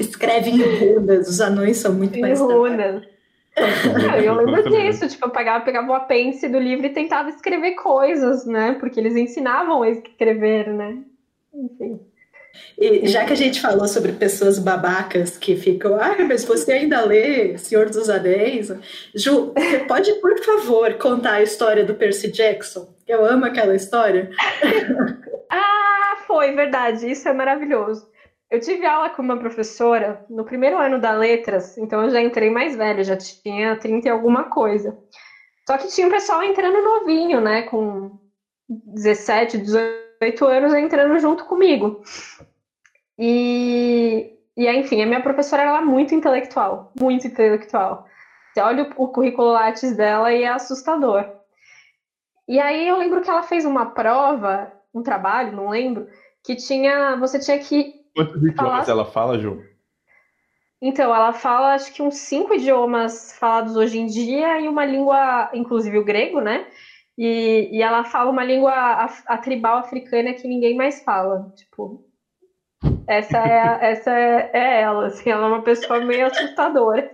Escreve 0.00 0.50
em 0.50 0.62
runas, 0.62 1.28
os 1.28 1.40
anões 1.40 1.76
são 1.76 1.92
muito 1.92 2.16
em 2.16 2.20
mais. 2.22 2.40
Runas. 2.40 3.11
eu 4.24 4.34
lembro 4.34 4.70
disso, 4.70 5.08
tipo, 5.08 5.26
eu 5.26 5.30
pegava, 5.30 5.64
pegava 5.64 5.90
o 5.90 5.94
apêndice 5.94 6.48
do 6.48 6.58
livro 6.58 6.86
e 6.86 6.90
tentava 6.90 7.28
escrever 7.28 7.72
coisas, 7.72 8.46
né? 8.46 8.76
Porque 8.80 8.98
eles 8.98 9.16
ensinavam 9.16 9.82
a 9.82 9.90
escrever, 9.90 10.68
né? 10.68 10.98
Enfim. 11.54 12.00
E 12.78 13.06
já 13.06 13.24
que 13.24 13.32
a 13.32 13.36
gente 13.36 13.60
falou 13.60 13.86
sobre 13.86 14.12
pessoas 14.12 14.58
babacas 14.58 15.38
que 15.38 15.56
ficam, 15.56 15.96
ah, 15.96 16.16
mas 16.26 16.44
você 16.44 16.72
ainda 16.72 17.04
lê 17.04 17.56
Senhor 17.56 17.88
dos 17.88 18.10
Anéis? 18.10 18.72
Ju, 19.14 19.52
você 19.56 19.78
pode, 19.80 20.12
por 20.14 20.38
favor, 20.38 20.94
contar 20.94 21.34
a 21.34 21.42
história 21.42 21.84
do 21.84 21.94
Percy 21.94 22.30
Jackson? 22.30 22.94
Eu 23.06 23.24
amo 23.24 23.46
aquela 23.46 23.74
história. 23.74 24.30
ah, 25.50 26.16
foi, 26.26 26.52
verdade, 26.52 27.10
isso 27.10 27.28
é 27.28 27.32
maravilhoso. 27.32 28.06
Eu 28.52 28.60
tive 28.60 28.84
aula 28.84 29.08
com 29.08 29.22
uma 29.22 29.38
professora 29.38 30.26
no 30.28 30.44
primeiro 30.44 30.76
ano 30.76 31.00
da 31.00 31.12
letras, 31.12 31.78
então 31.78 32.02
eu 32.02 32.10
já 32.10 32.20
entrei 32.20 32.50
mais 32.50 32.76
velha, 32.76 33.02
já 33.02 33.16
tinha 33.16 33.78
30 33.78 34.06
e 34.06 34.10
alguma 34.10 34.44
coisa. 34.44 34.94
Só 35.66 35.78
que 35.78 35.88
tinha 35.88 36.06
um 36.06 36.10
pessoal 36.10 36.42
entrando 36.42 36.82
novinho, 36.82 37.40
né, 37.40 37.62
com 37.62 38.18
17, 38.68 39.56
18 39.56 40.44
anos 40.44 40.74
entrando 40.74 41.18
junto 41.18 41.46
comigo. 41.46 42.02
E, 43.18 44.36
e 44.54 44.68
enfim, 44.70 45.00
a 45.00 45.06
minha 45.06 45.22
professora 45.22 45.62
era 45.62 45.80
muito 45.80 46.14
intelectual, 46.14 46.92
muito 47.00 47.26
intelectual. 47.26 48.06
Você 48.52 48.60
olha 48.60 48.82
o, 48.98 49.04
o 49.04 49.08
currículo 49.08 49.48
Lattes 49.48 49.96
dela 49.96 50.30
e 50.30 50.42
é 50.42 50.48
assustador. 50.48 51.24
E 52.46 52.60
aí 52.60 52.86
eu 52.86 52.98
lembro 52.98 53.22
que 53.22 53.30
ela 53.30 53.44
fez 53.44 53.64
uma 53.64 53.86
prova, 53.86 54.70
um 54.92 55.02
trabalho, 55.02 55.56
não 55.56 55.70
lembro, 55.70 56.06
que 56.44 56.54
tinha, 56.54 57.16
você 57.16 57.38
tinha 57.38 57.58
que 57.58 58.01
Quantos 58.14 58.42
idiomas 58.42 58.88
ela 58.88 59.04
fala, 59.04 59.38
Ju? 59.38 59.62
Então, 60.80 61.14
ela 61.14 61.32
fala 61.32 61.74
acho 61.74 61.92
que 61.92 62.02
uns 62.02 62.16
cinco 62.16 62.54
idiomas 62.54 63.36
falados 63.38 63.76
hoje 63.76 63.98
em 63.98 64.06
dia 64.06 64.60
e 64.60 64.68
uma 64.68 64.84
língua, 64.84 65.48
inclusive 65.54 65.96
o 65.96 66.04
grego, 66.04 66.40
né? 66.40 66.66
E, 67.16 67.68
e 67.70 67.82
ela 67.82 68.04
fala 68.04 68.30
uma 68.30 68.42
língua 68.42 68.72
a, 68.72 69.04
a 69.26 69.38
tribal 69.38 69.78
africana 69.78 70.32
que 70.32 70.48
ninguém 70.48 70.76
mais 70.76 71.02
fala. 71.04 71.52
Tipo, 71.56 72.04
essa 73.06 73.38
é, 73.38 73.78
essa 73.92 74.10
é, 74.10 74.50
é, 74.52 74.80
ela, 74.82 75.06
assim, 75.06 75.30
ela 75.30 75.46
é 75.46 75.48
uma 75.48 75.62
pessoa 75.62 76.00
meio 76.00 76.26
assustadora. 76.26 77.10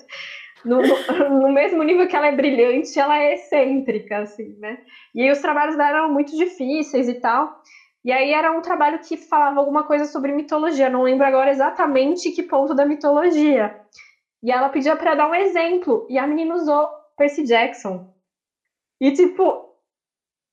No, 0.65 0.83
no, 0.83 1.41
no, 1.41 1.53
mesmo 1.53 1.83
nível 1.83 2.09
que 2.09 2.17
ela 2.17 2.27
é 2.27 2.33
brilhante, 2.33 2.99
ela 2.99 3.19
é 3.19 3.35
excêntrica, 3.35 4.19
assim, 4.19 4.57
né? 4.59 4.79
E 5.15 5.23
aí 5.23 5.31
os 5.31 5.39
trabalhos 5.39 5.77
dela 5.77 5.99
eram 5.99 6.13
muito 6.13 6.37
difíceis 6.37 7.09
e 7.09 7.15
tal. 7.15 7.63
E 8.05 8.13
aí 8.13 8.33
era 8.33 8.53
um 8.53 8.63
trabalho 8.63 9.01
que 9.01 9.17
falava 9.17 9.59
alguma 9.59 9.85
coisa 9.85 10.05
sobre 10.05 10.33
mitologia, 10.33 10.89
não 10.89 11.03
lembro 11.03 11.27
agora 11.27 11.51
exatamente 11.51 12.31
que 12.31 12.43
ponto 12.43 12.75
da 12.75 12.87
mitologia. 12.87 13.81
E 14.43 14.53
ela 14.53 14.69
pedia 14.69 14.97
para 14.97 15.15
dar 15.15 15.29
um 15.29 15.35
exemplo, 15.35 16.07
e 16.09 16.17
a 16.17 16.27
menina 16.27 16.55
usou 16.55 16.89
Percy 17.17 17.45
Jackson. 17.45 18.15
E 19.01 19.13
tipo, 19.13 19.69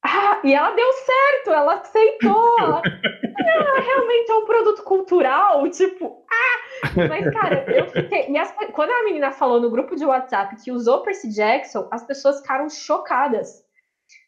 ah, 0.03 0.39
e 0.43 0.53
ela 0.53 0.71
deu 0.71 0.91
certo, 0.93 1.51
ela 1.51 1.75
aceitou. 1.75 2.81
Ela, 3.37 3.77
ah, 3.77 3.81
realmente 3.81 4.31
é 4.31 4.35
um 4.35 4.45
produto 4.45 4.81
cultural, 4.83 5.69
tipo, 5.69 6.25
ah! 6.31 6.89
Mas, 7.07 7.29
cara, 7.33 7.65
eu 7.69 7.85
fiquei. 7.87 8.29
E 8.29 8.37
as, 8.37 8.51
quando 8.71 8.91
a 8.91 9.03
menina 9.03 9.31
falou 9.31 9.59
no 9.59 9.69
grupo 9.69 9.95
de 9.95 10.05
WhatsApp 10.05 10.55
que 10.63 10.71
usou 10.71 11.03
Percy 11.03 11.29
Jackson, 11.29 11.87
as 11.91 12.05
pessoas 12.07 12.39
ficaram 12.39 12.69
chocadas. 12.69 13.64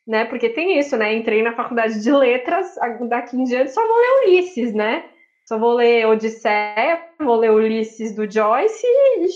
Né? 0.07 0.25
Porque 0.25 0.49
tem 0.49 0.79
isso, 0.79 0.95
né? 0.95 1.13
Entrei 1.13 1.43
na 1.43 1.53
faculdade 1.53 2.01
de 2.01 2.11
letras, 2.11 2.75
daqui 3.09 3.35
em 3.35 3.43
diante 3.43 3.71
só 3.71 3.85
vou 3.85 3.97
ler 3.97 4.27
Ulisses, 4.27 4.73
né? 4.73 5.03
Só 5.45 5.57
vou 5.57 5.73
ler 5.73 6.07
Odisseia, 6.07 7.01
vou 7.19 7.35
ler 7.35 7.51
Ulisses 7.51 8.15
do 8.15 8.29
Joyce 8.29 8.85
e, 8.85 9.27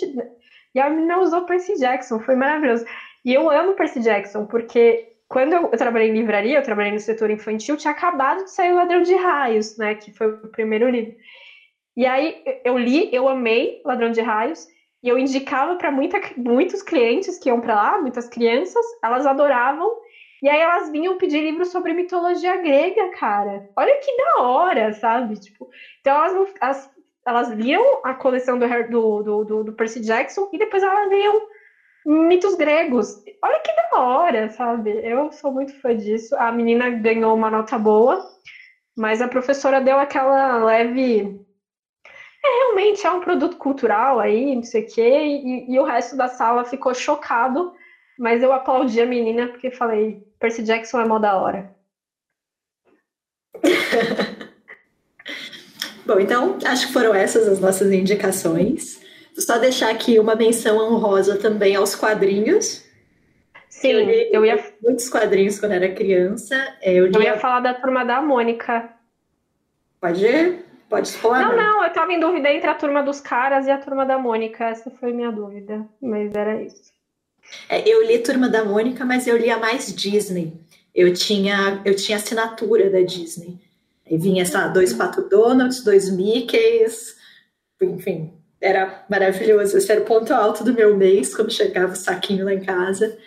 e 0.75 0.79
a 0.79 0.89
menina 0.89 1.19
usou 1.19 1.45
Percy 1.45 1.77
Jackson, 1.77 2.19
foi 2.19 2.35
maravilhoso. 2.35 2.85
E 3.23 3.33
eu 3.33 3.49
amo 3.49 3.73
Percy 3.73 3.99
Jackson, 3.99 4.45
porque 4.45 5.09
quando 5.27 5.53
eu, 5.53 5.69
eu, 5.71 5.77
trabalhei 5.77 6.09
em 6.09 6.13
livraria, 6.13 6.57
eu 6.57 6.63
trabalhei 6.63 6.91
no 6.91 6.99
setor 6.99 7.29
infantil, 7.29 7.77
tinha 7.77 7.91
acabado 7.91 8.43
de 8.43 8.51
sair 8.51 8.73
o 8.73 8.75
Ladrão 8.75 9.01
de 9.01 9.15
Raios, 9.15 9.77
né? 9.77 9.95
Que 9.95 10.11
foi 10.11 10.27
o 10.27 10.47
primeiro 10.47 10.89
livro. 10.89 11.15
E 11.95 12.05
aí 12.05 12.43
eu 12.63 12.77
li, 12.77 13.09
eu 13.13 13.27
amei 13.27 13.81
Ladrão 13.85 14.11
de 14.11 14.21
Raios, 14.21 14.67
e 15.03 15.09
eu 15.09 15.17
indicava 15.17 15.75
para 15.75 15.91
muitos 15.91 16.81
clientes 16.83 17.39
que 17.39 17.49
iam 17.49 17.59
para 17.59 17.75
lá, 17.75 18.01
muitas 18.01 18.29
crianças, 18.29 18.85
elas 19.03 19.25
adoravam, 19.25 19.89
e 20.41 20.49
aí 20.49 20.59
elas 20.59 20.89
vinham 20.89 21.17
pedir 21.17 21.41
livros 21.41 21.69
sobre 21.69 21.93
mitologia 21.93 22.57
grega, 22.57 23.09
cara. 23.09 23.63
Olha 23.75 23.95
que 23.97 24.15
da 24.17 24.41
hora, 24.41 24.91
sabe? 24.93 25.39
Tipo, 25.39 25.69
então 25.99 26.15
elas, 26.15 26.53
elas, 26.59 26.89
elas 27.25 27.49
liam 27.49 27.99
a 28.03 28.13
coleção 28.13 28.57
do, 28.57 28.67
do, 29.23 29.43
do, 29.43 29.63
do 29.65 29.73
Percy 29.73 29.99
Jackson 29.99 30.49
e 30.51 30.57
depois 30.57 30.81
elas 30.81 31.09
liam 31.09 31.41
mitos 32.05 32.55
gregos. 32.55 33.15
Olha 33.43 33.59
que 33.59 33.71
da 33.73 33.99
hora, 33.99 34.49
sabe? 34.49 34.89
Eu 35.03 35.31
sou 35.31 35.51
muito 35.51 35.73
fã 35.79 35.95
disso. 35.95 36.35
A 36.35 36.51
menina 36.51 36.89
ganhou 36.89 37.35
uma 37.35 37.51
nota 37.51 37.77
boa, 37.77 38.19
mas 38.97 39.21
a 39.21 39.27
professora 39.27 39.79
deu 39.79 39.99
aquela 39.99 40.63
leve. 40.63 41.39
É, 42.43 42.47
realmente 42.47 43.05
é 43.05 43.11
um 43.11 43.19
produto 43.19 43.57
cultural 43.57 44.19
aí, 44.19 44.55
não 44.55 44.63
sei 44.63 44.81
o 44.81 44.87
quê, 44.87 45.19
e, 45.23 45.71
e 45.71 45.79
o 45.79 45.83
resto 45.83 46.17
da 46.17 46.27
sala 46.27 46.65
ficou 46.65 46.91
chocado, 46.91 47.71
mas 48.21 48.41
eu 48.43 48.53
aplaudi 48.53 49.01
a 49.01 49.05
menina 49.05 49.47
porque 49.47 49.71
falei, 49.71 50.23
Percy 50.39 50.61
Jackson 50.61 51.01
é 51.01 51.05
mó 51.05 51.17
da 51.17 51.35
hora. 51.35 51.75
Bom, 56.05 56.19
então 56.19 56.59
acho 56.63 56.85
que 56.85 56.93
foram 56.93 57.15
essas 57.15 57.47
as 57.47 57.59
nossas 57.59 57.91
indicações. 57.91 59.01
Vou 59.33 59.43
só 59.43 59.57
deixar 59.57 59.89
aqui 59.89 60.19
uma 60.19 60.35
menção 60.35 60.77
honrosa 60.77 61.39
também 61.39 61.75
aos 61.75 61.95
quadrinhos. 61.95 62.85
Sim, 63.67 63.93
eu, 63.93 64.05
li 64.05 64.29
eu 64.31 64.45
ia 64.45 64.71
muitos 64.83 65.09
quadrinhos 65.09 65.59
quando 65.59 65.71
era 65.71 65.91
criança. 65.91 66.55
É, 66.79 66.93
eu, 66.93 67.11
eu 67.11 67.21
ia 67.23 67.39
falar 67.39 67.61
da 67.61 67.73
turma 67.73 68.05
da 68.05 68.21
Mônica. 68.21 68.87
Pode 69.99 70.23
ir? 70.23 70.63
Pode 70.87 71.11
falar? 71.13 71.39
Não, 71.39 71.57
não, 71.57 71.81
eu 71.81 71.87
estava 71.87 72.13
em 72.13 72.19
dúvida 72.19 72.51
entre 72.51 72.69
a 72.69 72.75
turma 72.75 73.01
dos 73.01 73.19
caras 73.19 73.65
e 73.65 73.71
a 73.71 73.79
turma 73.79 74.05
da 74.05 74.19
Mônica. 74.19 74.65
Essa 74.65 74.91
foi 74.91 75.11
minha 75.11 75.31
dúvida, 75.31 75.89
mas 75.99 76.35
era 76.35 76.61
isso. 76.61 77.00
É, 77.69 77.87
eu 77.87 78.05
li 78.05 78.19
Turma 78.19 78.49
da 78.49 78.63
Mônica, 78.65 79.05
mas 79.05 79.27
eu 79.27 79.37
lia 79.37 79.57
mais 79.57 79.93
Disney. 79.93 80.53
Eu 80.93 81.13
tinha, 81.13 81.81
eu 81.85 81.95
tinha 81.95 82.17
assinatura 82.17 82.89
da 82.89 83.01
Disney. 83.01 83.57
Aí 84.05 84.17
vinha, 84.17 84.45
sei 84.45 84.57
lá, 84.57 84.67
dois 84.67 84.93
Pato 84.93 85.21
Donuts, 85.29 85.83
dois 85.83 86.09
Mickeys, 86.09 87.15
enfim, 87.81 88.33
era 88.59 89.05
maravilhoso. 89.09 89.77
Esse 89.77 89.91
era 89.91 90.01
o 90.01 90.05
ponto 90.05 90.33
alto 90.33 90.63
do 90.63 90.73
meu 90.73 90.95
mês, 90.97 91.33
quando 91.33 91.51
chegava 91.51 91.93
o 91.93 91.95
saquinho 91.95 92.45
lá 92.45 92.53
em 92.53 92.59
casa. 92.59 93.17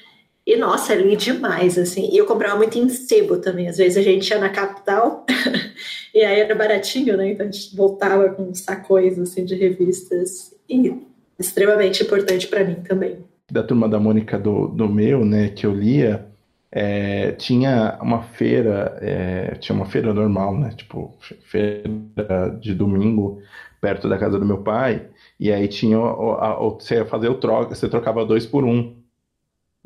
E, 0.47 0.57
nossa, 0.57 0.95
li 0.95 1.17
demais, 1.17 1.79
assim. 1.79 2.11
E 2.13 2.19
eu 2.19 2.27
comprava 2.27 2.57
muito 2.57 2.79
em 2.79 2.89
sebo 2.91 3.39
também. 3.39 3.69
Às 3.69 3.79
vezes 3.79 3.97
a 3.97 4.03
gente 4.03 4.29
ia 4.29 4.39
na 4.39 4.51
capital 4.51 5.25
e 6.15 6.23
aí 6.23 6.41
era 6.41 6.55
baratinho, 6.55 7.17
né? 7.17 7.31
Então 7.31 7.47
a 7.47 7.51
gente 7.51 7.75
voltava 7.75 8.29
com 8.29 8.53
sacões, 8.53 9.19
assim, 9.19 9.45
de 9.45 9.55
revistas. 9.55 10.55
E 10.69 10.95
extremamente 11.39 12.03
importante 12.03 12.47
para 12.47 12.63
mim 12.63 12.77
também 12.87 13.25
da 13.55 13.63
turma 13.63 13.89
da 13.89 14.01
Mônica 14.01 14.37
do, 14.37 14.67
do 14.67 14.89
meu, 14.89 15.25
né, 15.25 15.49
que 15.49 15.65
eu 15.65 15.73
lia, 15.73 16.29
é, 16.73 17.31
tinha 17.33 17.97
uma 18.03 18.21
feira, 18.21 18.99
é, 19.01 19.55
tinha 19.61 19.77
uma 19.77 19.87
feira 19.87 20.13
normal, 20.13 20.59
né, 20.59 20.71
tipo, 20.71 21.17
feira 21.45 22.51
de 22.61 22.75
domingo, 22.75 23.41
perto 23.81 24.09
da 24.09 24.19
casa 24.19 24.41
do 24.41 24.45
meu 24.45 24.59
pai, 24.65 25.07
e 25.39 25.53
aí 25.53 25.69
tinha, 25.69 25.97
você 25.97 26.97
ia 26.97 27.07
fazer 27.07 27.29
o 27.29 27.37
troca, 27.37 27.77
você 27.77 27.89
trocava 27.89 28.27
dois 28.27 28.45
por 28.45 28.65
um. 28.65 28.97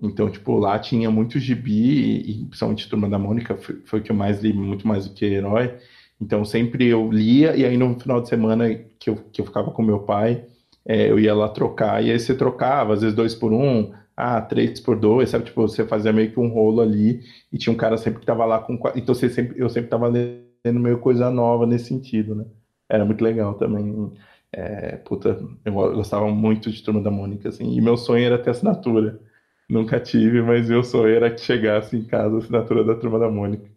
Então, 0.02 0.30
tipo, 0.30 0.56
lá 0.56 0.78
tinha 0.78 1.10
muito 1.10 1.38
gibi, 1.38 2.22
e, 2.22 2.30
e 2.30 2.44
principalmente 2.46 2.88
Turma 2.88 3.06
da 3.06 3.18
Mônica 3.18 3.54
foi, 3.58 3.82
foi 3.84 4.00
o 4.00 4.02
que 4.02 4.10
eu 4.10 4.16
mais 4.16 4.40
li, 4.40 4.54
muito 4.54 4.88
mais 4.88 5.06
do 5.06 5.12
que 5.12 5.26
Herói. 5.26 5.76
Então, 6.18 6.42
sempre 6.42 6.86
eu 6.86 7.12
lia, 7.12 7.54
e 7.54 7.66
aí 7.66 7.76
no 7.76 8.00
final 8.00 8.22
de 8.22 8.30
semana 8.30 8.74
que 8.98 9.10
eu, 9.10 9.16
que 9.30 9.42
eu 9.42 9.44
ficava 9.44 9.70
com 9.70 9.82
meu 9.82 10.00
pai, 10.00 10.46
é, 10.88 11.10
eu 11.10 11.20
ia 11.20 11.34
lá 11.34 11.50
trocar, 11.50 12.02
e 12.02 12.10
aí 12.10 12.18
você 12.18 12.34
trocava, 12.34 12.94
às 12.94 13.02
vezes 13.02 13.14
dois 13.14 13.34
por 13.34 13.52
um, 13.52 13.92
ah, 14.16 14.40
três 14.40 14.80
por 14.80 14.98
dois, 14.98 15.28
sabe? 15.28 15.44
Tipo, 15.44 15.62
você 15.62 15.86
fazia 15.86 16.12
meio 16.12 16.32
que 16.32 16.40
um 16.40 16.48
rolo 16.48 16.80
ali, 16.80 17.20
e 17.52 17.58
tinha 17.58 17.72
um 17.72 17.76
cara 17.76 17.98
sempre 17.98 18.20
que 18.20 18.26
tava 18.26 18.46
lá 18.46 18.58
com. 18.58 18.80
Então 18.96 19.14
você 19.14 19.28
sempre, 19.28 19.60
eu 19.60 19.68
sempre 19.68 19.90
tava 19.90 20.08
lendo 20.08 20.80
meio 20.80 20.98
coisa 20.98 21.30
nova 21.30 21.66
nesse 21.66 21.86
sentido, 21.86 22.34
né? 22.34 22.46
Era 22.88 23.04
muito 23.04 23.22
legal 23.22 23.54
também. 23.54 24.12
É, 24.50 24.96
puta, 24.96 25.38
eu 25.64 25.72
gostava 25.72 26.26
muito 26.28 26.70
de 26.70 26.82
Turma 26.82 27.02
da 27.02 27.10
Mônica, 27.10 27.50
assim, 27.50 27.76
e 27.76 27.80
meu 27.82 27.96
sonho 27.98 28.24
era 28.24 28.38
ter 28.38 28.50
assinatura. 28.50 29.20
Nunca 29.68 30.00
tive, 30.00 30.40
mas 30.40 30.70
meu 30.70 30.82
sonho 30.82 31.14
era 31.14 31.30
que 31.30 31.42
chegasse 31.42 31.94
em 31.94 32.02
casa 32.02 32.36
a 32.36 32.38
assinatura 32.38 32.82
da 32.82 32.94
Turma 32.94 33.18
da 33.18 33.30
Mônica. 33.30 33.70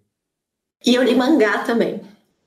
E 0.85 0.95
eu 0.95 1.03
li 1.03 1.13
mangá 1.13 1.59
também. 1.65 1.99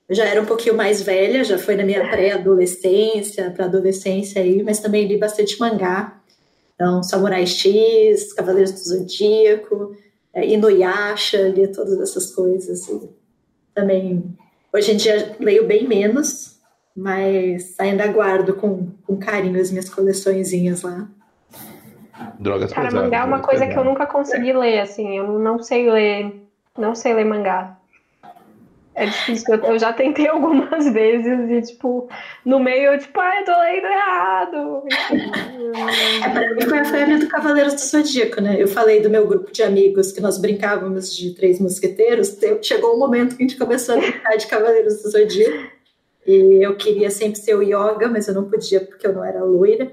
Eu 0.07 0.15
já 0.15 0.25
era 0.25 0.41
um 0.41 0.45
pouquinho 0.45 0.75
mais 0.75 1.01
velha, 1.01 1.43
já 1.43 1.57
foi 1.57 1.75
na 1.75 1.83
minha 1.83 2.07
pré-adolescência, 2.09 3.49
para 3.51 3.65
adolescência 3.65 4.41
aí, 4.41 4.61
mas 4.61 4.79
também 4.79 5.07
li 5.07 5.17
bastante 5.17 5.59
mangá. 5.59 6.21
Então, 6.75 7.01
Samurai 7.01 7.47
X, 7.47 8.33
Cavaleiros 8.33 8.71
do 8.71 8.79
Zodíaco, 8.79 9.95
é, 10.33 10.45
Inuyasha, 10.45 11.47
li 11.47 11.67
todas 11.67 11.99
essas 12.01 12.35
coisas. 12.35 12.87
E 12.87 13.09
também, 13.73 14.23
hoje 14.71 14.91
em 14.91 14.97
dia, 14.97 15.35
leio 15.39 15.65
bem 15.65 15.87
menos, 15.87 16.59
mas 16.95 17.73
ainda 17.79 18.05
guardo 18.07 18.53
com, 18.53 18.91
com 19.07 19.17
carinho 19.17 19.59
as 19.59 19.71
minhas 19.71 19.89
coleçõezinhas 19.89 20.83
lá. 20.83 21.07
Drogas 22.39 22.71
Cara, 22.71 22.87
pesadas, 22.87 23.05
mangá 23.05 23.17
é 23.19 23.23
uma 23.23 23.39
coisa 23.39 23.65
pesadas. 23.65 23.73
que 23.73 23.79
eu 23.79 23.83
nunca 23.83 24.05
consegui 24.05 24.53
ler, 24.53 24.79
assim, 24.79 25.17
eu 25.17 25.39
não 25.39 25.61
sei 25.61 25.89
ler, 25.89 26.41
não 26.77 26.93
sei 26.93 27.13
ler 27.13 27.25
mangá. 27.25 27.77
É 28.95 29.05
difícil, 29.05 29.55
eu 29.55 29.77
já 29.77 29.91
tentei 29.91 30.25
algumas 30.29 30.91
vezes 30.91 31.49
e, 31.49 31.73
tipo, 31.73 32.09
no 32.45 32.59
meio 32.59 32.93
eu, 32.93 32.97
tipo, 32.97 33.19
ai, 33.19 33.41
eu 33.41 33.45
tô 33.45 33.51
lendo 33.59 33.85
errado. 33.85 34.83
É, 36.23 36.29
pra 36.29 36.53
mim 36.53 36.61
foi 36.61 36.79
a 36.79 36.85
febre 36.85 37.17
do 37.17 37.27
Cavaleiros 37.27 37.73
do 37.73 37.79
Zodíaco, 37.81 38.39
né? 38.39 38.55
Eu 38.57 38.69
falei 38.69 39.01
do 39.01 39.09
meu 39.09 39.27
grupo 39.27 39.51
de 39.51 39.61
amigos 39.63 40.13
que 40.13 40.21
nós 40.21 40.37
brincávamos 40.37 41.13
de 41.13 41.35
Três 41.35 41.59
Mosqueteiros, 41.59 42.37
chegou 42.61 42.95
um 42.95 42.99
momento 42.99 43.35
que 43.35 43.43
a 43.43 43.47
gente 43.47 43.59
começou 43.59 43.95
a 43.95 43.99
brincar 43.99 44.37
de 44.37 44.47
Cavaleiros 44.47 45.03
do 45.03 45.09
Zodíaco 45.09 45.75
e 46.25 46.65
eu 46.65 46.75
queria 46.77 47.11
sempre 47.11 47.39
ser 47.39 47.55
o 47.55 47.61
Yoga, 47.61 48.07
mas 48.07 48.29
eu 48.29 48.33
não 48.33 48.49
podia 48.49 48.79
porque 48.79 49.05
eu 49.05 49.13
não 49.13 49.23
era 49.23 49.43
loira. 49.43 49.91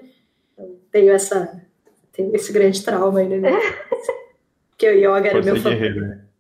Eu 0.57 0.81
tenho 0.93 1.13
essa, 1.13 1.61
tenho 2.13 2.35
esse 2.37 2.53
grande 2.53 2.83
trauma 2.85 3.19
aí, 3.19 3.29
né? 3.29 3.51
Porque 4.71 4.89
o 4.89 4.95
Yoga 4.95 5.29
era 5.29 5.43
Força 5.43 5.53
meu 5.53 5.57
favorito. 5.61 6.32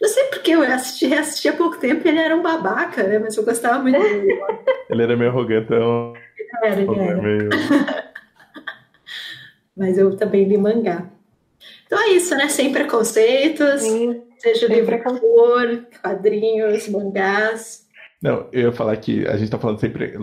Não 0.00 0.08
sei 0.08 0.24
porque 0.24 0.50
eu 0.50 0.62
assisti, 0.62 1.12
assisti 1.14 1.48
há 1.48 1.52
pouco 1.52 1.78
tempo 1.78 2.06
e 2.06 2.10
ele 2.10 2.18
era 2.18 2.36
um 2.36 2.42
babaca, 2.42 3.02
né? 3.02 3.18
Mas 3.18 3.36
eu 3.36 3.44
gostava 3.44 3.82
muito 3.82 3.98
dele. 3.98 4.38
ele 4.90 5.02
era 5.02 5.16
meio 5.16 5.30
arrogantão. 5.30 6.12
Era, 6.62 6.80
ele 6.80 7.00
era. 7.00 7.22
Meio... 7.22 7.48
Mas 9.76 9.98
eu 9.98 10.16
também 10.16 10.44
li 10.44 10.56
mangá. 10.56 11.06
Então 11.86 11.98
é 11.98 12.10
isso, 12.10 12.34
né? 12.34 12.48
Sem 12.48 12.72
preconceitos. 12.72 13.82
Sim, 13.82 14.22
seja 14.38 14.66
livro 14.66 15.02
cor, 15.02 15.86
quadrinhos, 16.02 16.88
mangás. 16.88 17.86
Não, 18.22 18.48
eu 18.52 18.62
ia 18.62 18.72
falar 18.72 18.96
que 18.96 19.26
a 19.26 19.36
gente 19.36 19.50
tá 19.50 19.58
falando 19.58 19.80
sempre 19.80 20.14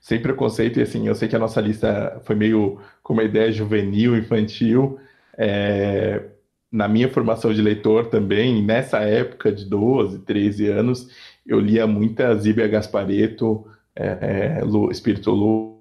sem 0.00 0.20
preconceito, 0.20 0.78
e 0.78 0.82
assim, 0.82 1.06
eu 1.06 1.14
sei 1.14 1.28
que 1.28 1.36
a 1.36 1.38
nossa 1.38 1.60
lista 1.60 2.20
foi 2.24 2.34
meio 2.34 2.80
com 3.02 3.12
uma 3.12 3.22
ideia 3.22 3.52
juvenil, 3.52 4.16
infantil, 4.16 4.98
é, 5.36 6.22
na 6.70 6.86
minha 6.86 7.08
formação 7.08 7.52
de 7.52 7.60
leitor 7.60 8.06
também, 8.06 8.62
nessa 8.62 8.98
época 9.00 9.50
de 9.50 9.64
12, 9.64 10.20
13 10.20 10.68
anos, 10.68 11.08
eu 11.46 11.58
lia 11.58 11.86
muita 11.86 12.34
Zíbia 12.36 12.68
Gaspareto, 12.68 13.66
é, 13.94 14.58
é, 14.60 14.64
Lu, 14.64 14.90
Espírito 14.90 15.30
Lu. 15.32 15.80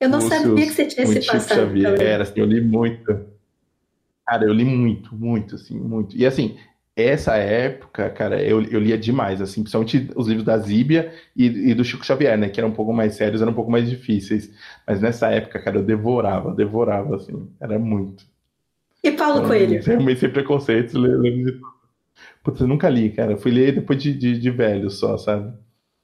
Eu 0.00 0.08
não 0.08 0.18
Lúcius, 0.18 0.42
sabia 0.42 0.66
que 0.66 0.72
você 0.72 0.86
tinha 0.86 1.04
esse 1.04 1.26
passado. 1.26 1.58
Xavier, 1.58 2.20
assim, 2.20 2.40
eu 2.40 2.46
li 2.46 2.60
muito. 2.60 3.26
Cara, 4.26 4.44
eu 4.44 4.52
li 4.52 4.64
muito, 4.64 5.14
muito, 5.14 5.54
assim, 5.54 5.78
muito. 5.78 6.16
E 6.16 6.26
assim, 6.26 6.58
essa 6.96 7.36
época, 7.36 8.10
cara, 8.10 8.42
eu, 8.42 8.62
eu 8.64 8.80
lia 8.80 8.98
demais, 8.98 9.40
assim, 9.40 9.62
principalmente 9.62 10.10
os 10.16 10.26
livros 10.26 10.44
da 10.44 10.58
Zíbia 10.58 11.12
e, 11.34 11.46
e, 11.46 11.74
do 11.74 11.84
Chico 11.84 12.04
Xavier, 12.04 12.36
né, 12.36 12.48
que 12.48 12.60
eram 12.60 12.70
um 12.70 12.74
pouco 12.74 12.92
mais 12.92 13.14
sérios, 13.14 13.40
eram 13.40 13.52
um 13.52 13.54
pouco 13.54 13.70
mais 13.70 13.88
difíceis. 13.88 14.52
Mas 14.86 15.00
nessa 15.00 15.30
época, 15.30 15.60
cara, 15.60 15.78
eu 15.78 15.82
devorava, 15.84 16.52
devorava, 16.54 17.16
assim, 17.16 17.48
era 17.60 17.78
muito. 17.78 18.24
E 19.02 19.10
Paulo 19.12 19.46
Coelho? 19.46 19.80
Realmente 19.82 20.20
sem 20.20 20.30
preconceitos, 20.30 20.94
lembro 20.94 21.22
de. 21.22 21.60
Putz, 22.42 22.60
eu 22.60 22.66
nunca 22.66 22.88
li, 22.88 23.10
cara. 23.10 23.36
Fui 23.36 23.50
ler 23.50 23.74
depois 23.74 24.02
de, 24.02 24.12
de, 24.12 24.38
de 24.38 24.50
velho 24.50 24.90
só, 24.90 25.16
sabe? 25.16 25.52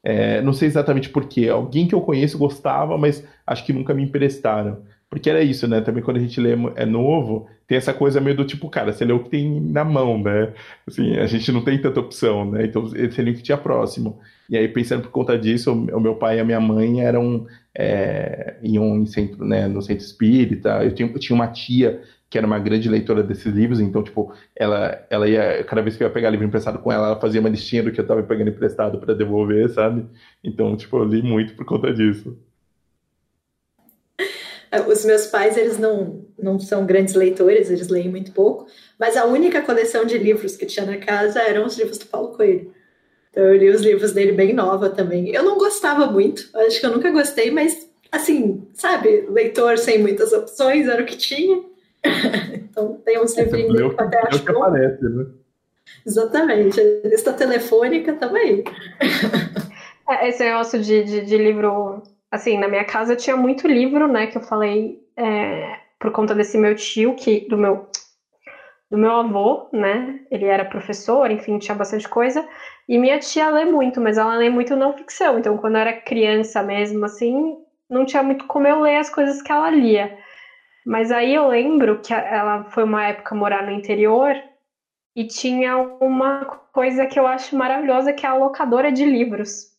É, 0.03 0.43
não 0.43 0.53
sei 0.53 0.69
exatamente 0.69 1.09
porquê. 1.09 1.49
Alguém 1.49 1.89
que 1.89 1.95
eu 1.95 2.01
conheço 2.01 2.39
gostava, 2.39 2.99
mas 2.99 3.27
acho 3.47 3.65
que 3.65 3.73
nunca 3.73 3.95
me 3.95 4.03
emprestaram. 4.03 4.83
Porque 5.09 5.31
era 5.31 5.43
isso, 5.43 5.69
né? 5.69 5.81
Também 5.81 6.03
quando 6.03 6.17
a 6.17 6.21
gente 6.21 6.41
lê 6.41 6.53
é 6.75 6.85
novo, 6.85 7.49
tem 7.67 7.79
essa 7.79 7.95
coisa 7.95 8.21
meio 8.21 8.37
do 8.37 8.45
tipo, 8.45 8.69
cara, 8.69 8.93
você 8.93 9.05
lê 9.05 9.13
o 9.13 9.23
que 9.23 9.31
tem 9.31 9.61
na 9.61 9.85
mão, 9.85 10.21
né? 10.21 10.53
Assim, 10.87 11.17
a 11.17 11.27
gente 11.27 11.51
não 11.53 11.63
tem 11.63 11.81
tanta 11.81 12.01
opção, 12.01 12.51
né? 12.51 12.65
Então 12.67 12.83
você 12.83 13.23
lê 13.23 13.31
o 13.31 13.35
que 13.35 13.43
tinha 13.43 13.57
próximo. 13.57 14.19
E 14.51 14.57
aí, 14.57 14.69
pensando 14.69 15.03
por 15.03 15.11
conta 15.11 15.39
disso, 15.39 15.73
o 15.73 16.01
meu 16.01 16.17
pai 16.17 16.37
e 16.37 16.41
a 16.41 16.45
minha 16.45 16.61
mãe 16.61 17.01
eram 17.01 17.47
é, 17.75 18.57
em 18.63 19.07
centro, 19.07 19.45
né, 19.45 19.67
no 19.69 19.81
centro 19.81 20.05
espírita. 20.05 20.83
Eu 20.83 20.93
tinha, 20.93 21.09
eu 21.09 21.19
tinha 21.19 21.35
uma 21.35 21.47
tia 21.49 22.03
que 22.35 22.39
era 22.39 22.49
uma 22.49 22.59
grande 22.59 22.89
leitora 22.89 23.22
desses 23.22 23.47
livros, 23.47 23.78
então, 23.78 24.03
tipo, 24.03 24.35
ela, 24.57 25.07
ela 25.09 25.28
ia, 25.28 25.62
cada 25.62 25.80
vez 25.80 25.97
que 25.97 26.03
eu 26.03 26.09
ia 26.09 26.12
pegar 26.12 26.30
livro 26.30 26.45
emprestado 26.45 26.80
com 26.80 26.91
ela, 26.91 27.07
ela 27.07 27.20
fazia 27.20 27.39
uma 27.39 27.49
listinha 27.49 27.80
do 27.80 27.93
que 27.93 28.01
eu 28.01 28.05
tava 28.05 28.24
pegando 28.24 28.51
emprestado 28.51 28.99
para 28.99 29.14
devolver, 29.14 29.70
sabe? 29.70 30.05
Então, 30.43 30.76
tipo, 30.76 30.97
eu 30.97 31.05
li 31.05 31.22
muito 31.22 31.55
por 31.55 31.64
conta 31.64 31.95
disso. 31.95 32.37
É, 34.68 34.80
os 34.80 35.05
meus 35.05 35.28
pais, 35.28 35.57
eles 35.57 35.78
não, 35.78 36.24
não 36.37 36.59
são 36.59 36.85
grandes 36.85 37.14
leitores, 37.14 37.70
eles 37.70 37.87
leem 37.87 38.09
muito 38.09 38.32
pouco, 38.32 38.66
mas 38.99 39.16
a 39.16 39.26
única 39.26 39.62
coleção 39.62 40.05
de 40.05 40.18
livros 40.18 40.57
que 40.57 40.66
tinha 40.66 40.85
na 40.85 40.97
casa 40.97 41.41
eram 41.41 41.64
os 41.64 41.78
livros 41.78 41.99
do 41.99 42.07
Paulo 42.07 42.37
Coelho. 42.37 42.74
Então 43.30 43.45
eu 43.45 43.57
li 43.57 43.70
os 43.70 43.80
livros 43.80 44.11
dele 44.11 44.32
bem 44.32 44.53
nova 44.53 44.91
também. 44.91 45.32
Eu 45.32 45.45
não 45.45 45.57
gostava 45.57 46.09
muito, 46.09 46.51
acho 46.53 46.80
que 46.80 46.87
eu 46.87 46.91
nunca 46.91 47.12
gostei, 47.12 47.53
mas 47.53 47.89
assim, 48.11 48.66
sabe, 48.72 49.24
leitor 49.30 49.78
sem 49.78 50.01
muitas 50.01 50.32
opções 50.32 50.89
era 50.89 51.01
o 51.01 51.07
que 51.07 51.16
tinha. 51.16 51.74
Então 52.57 53.01
tem 53.05 53.21
uns 53.21 53.37
livrinhos 53.37 53.73
dele 53.73 53.95
que 53.95 54.03
até 54.03 54.29
acho 54.29 54.45
que 54.45 54.51
aparece, 54.51 55.05
né? 55.05 55.27
Exatamente, 56.07 56.81
a 56.81 57.09
lista 57.09 57.33
telefônica 57.33 58.13
também. 58.15 58.65
É, 60.07 60.29
esse 60.29 60.45
negócio 60.45 60.79
de, 60.83 61.03
de, 61.03 61.21
de 61.23 61.39
livro 61.39 62.03
assim, 62.31 62.59
na 62.59 62.69
minha 62.69 62.85
casa 62.85 63.17
tinha 63.17 63.37
muito 63.37 63.67
livro, 63.67 64.07
né, 64.07 64.27
que 64.27 64.37
eu 64.37 64.43
falei 64.43 65.03
é, 65.17 65.79
por 65.99 66.11
conta 66.13 66.35
desse 66.35 66.59
meu 66.59 66.75
tio, 66.75 67.15
que 67.15 67.49
do 67.49 67.57
meu 67.57 67.89
do 68.91 68.99
meu 68.99 69.11
avô, 69.11 69.69
né? 69.73 70.21
Ele 70.31 70.45
era 70.45 70.65
professor, 70.65 71.29
enfim, 71.31 71.59
tinha 71.59 71.75
bastante 71.75 72.09
coisa. 72.09 72.47
E 72.89 72.97
minha 72.99 73.19
tia 73.19 73.51
lê 73.51 73.65
muito, 73.65 74.01
mas 74.01 74.19
ela 74.19 74.37
lê 74.37 74.49
muito 74.49 74.77
não 74.77 74.93
ficção. 74.93 75.39
Então, 75.39 75.57
quando 75.57 75.75
eu 75.75 75.81
era 75.81 75.93
criança 75.93 76.63
mesmo, 76.63 77.05
assim, 77.05 77.57
não 77.91 78.05
tinha 78.05 78.23
muito 78.23 78.47
como 78.47 78.69
eu 78.69 78.81
ler 78.81 78.99
as 78.99 79.11
coisas 79.11 79.43
que 79.43 79.51
ela 79.51 79.71
lia. 79.71 80.17
Mas 80.85 81.11
aí 81.11 81.35
eu 81.35 81.49
lembro 81.49 82.01
que 82.01 82.12
ela 82.12 82.64
foi 82.64 82.85
uma 82.85 83.07
época 83.07 83.35
morar 83.35 83.64
no 83.64 83.72
interior 83.72 84.35
e 85.16 85.24
tinha 85.26 85.78
uma 85.78 86.45
coisa 86.72 87.07
que 87.07 87.18
eu 87.18 87.26
acho 87.26 87.57
maravilhosa, 87.57 88.12
que 88.12 88.26
é 88.26 88.28
a 88.28 88.35
locadora 88.35 88.93
de 88.93 89.05
livros. 89.05 89.72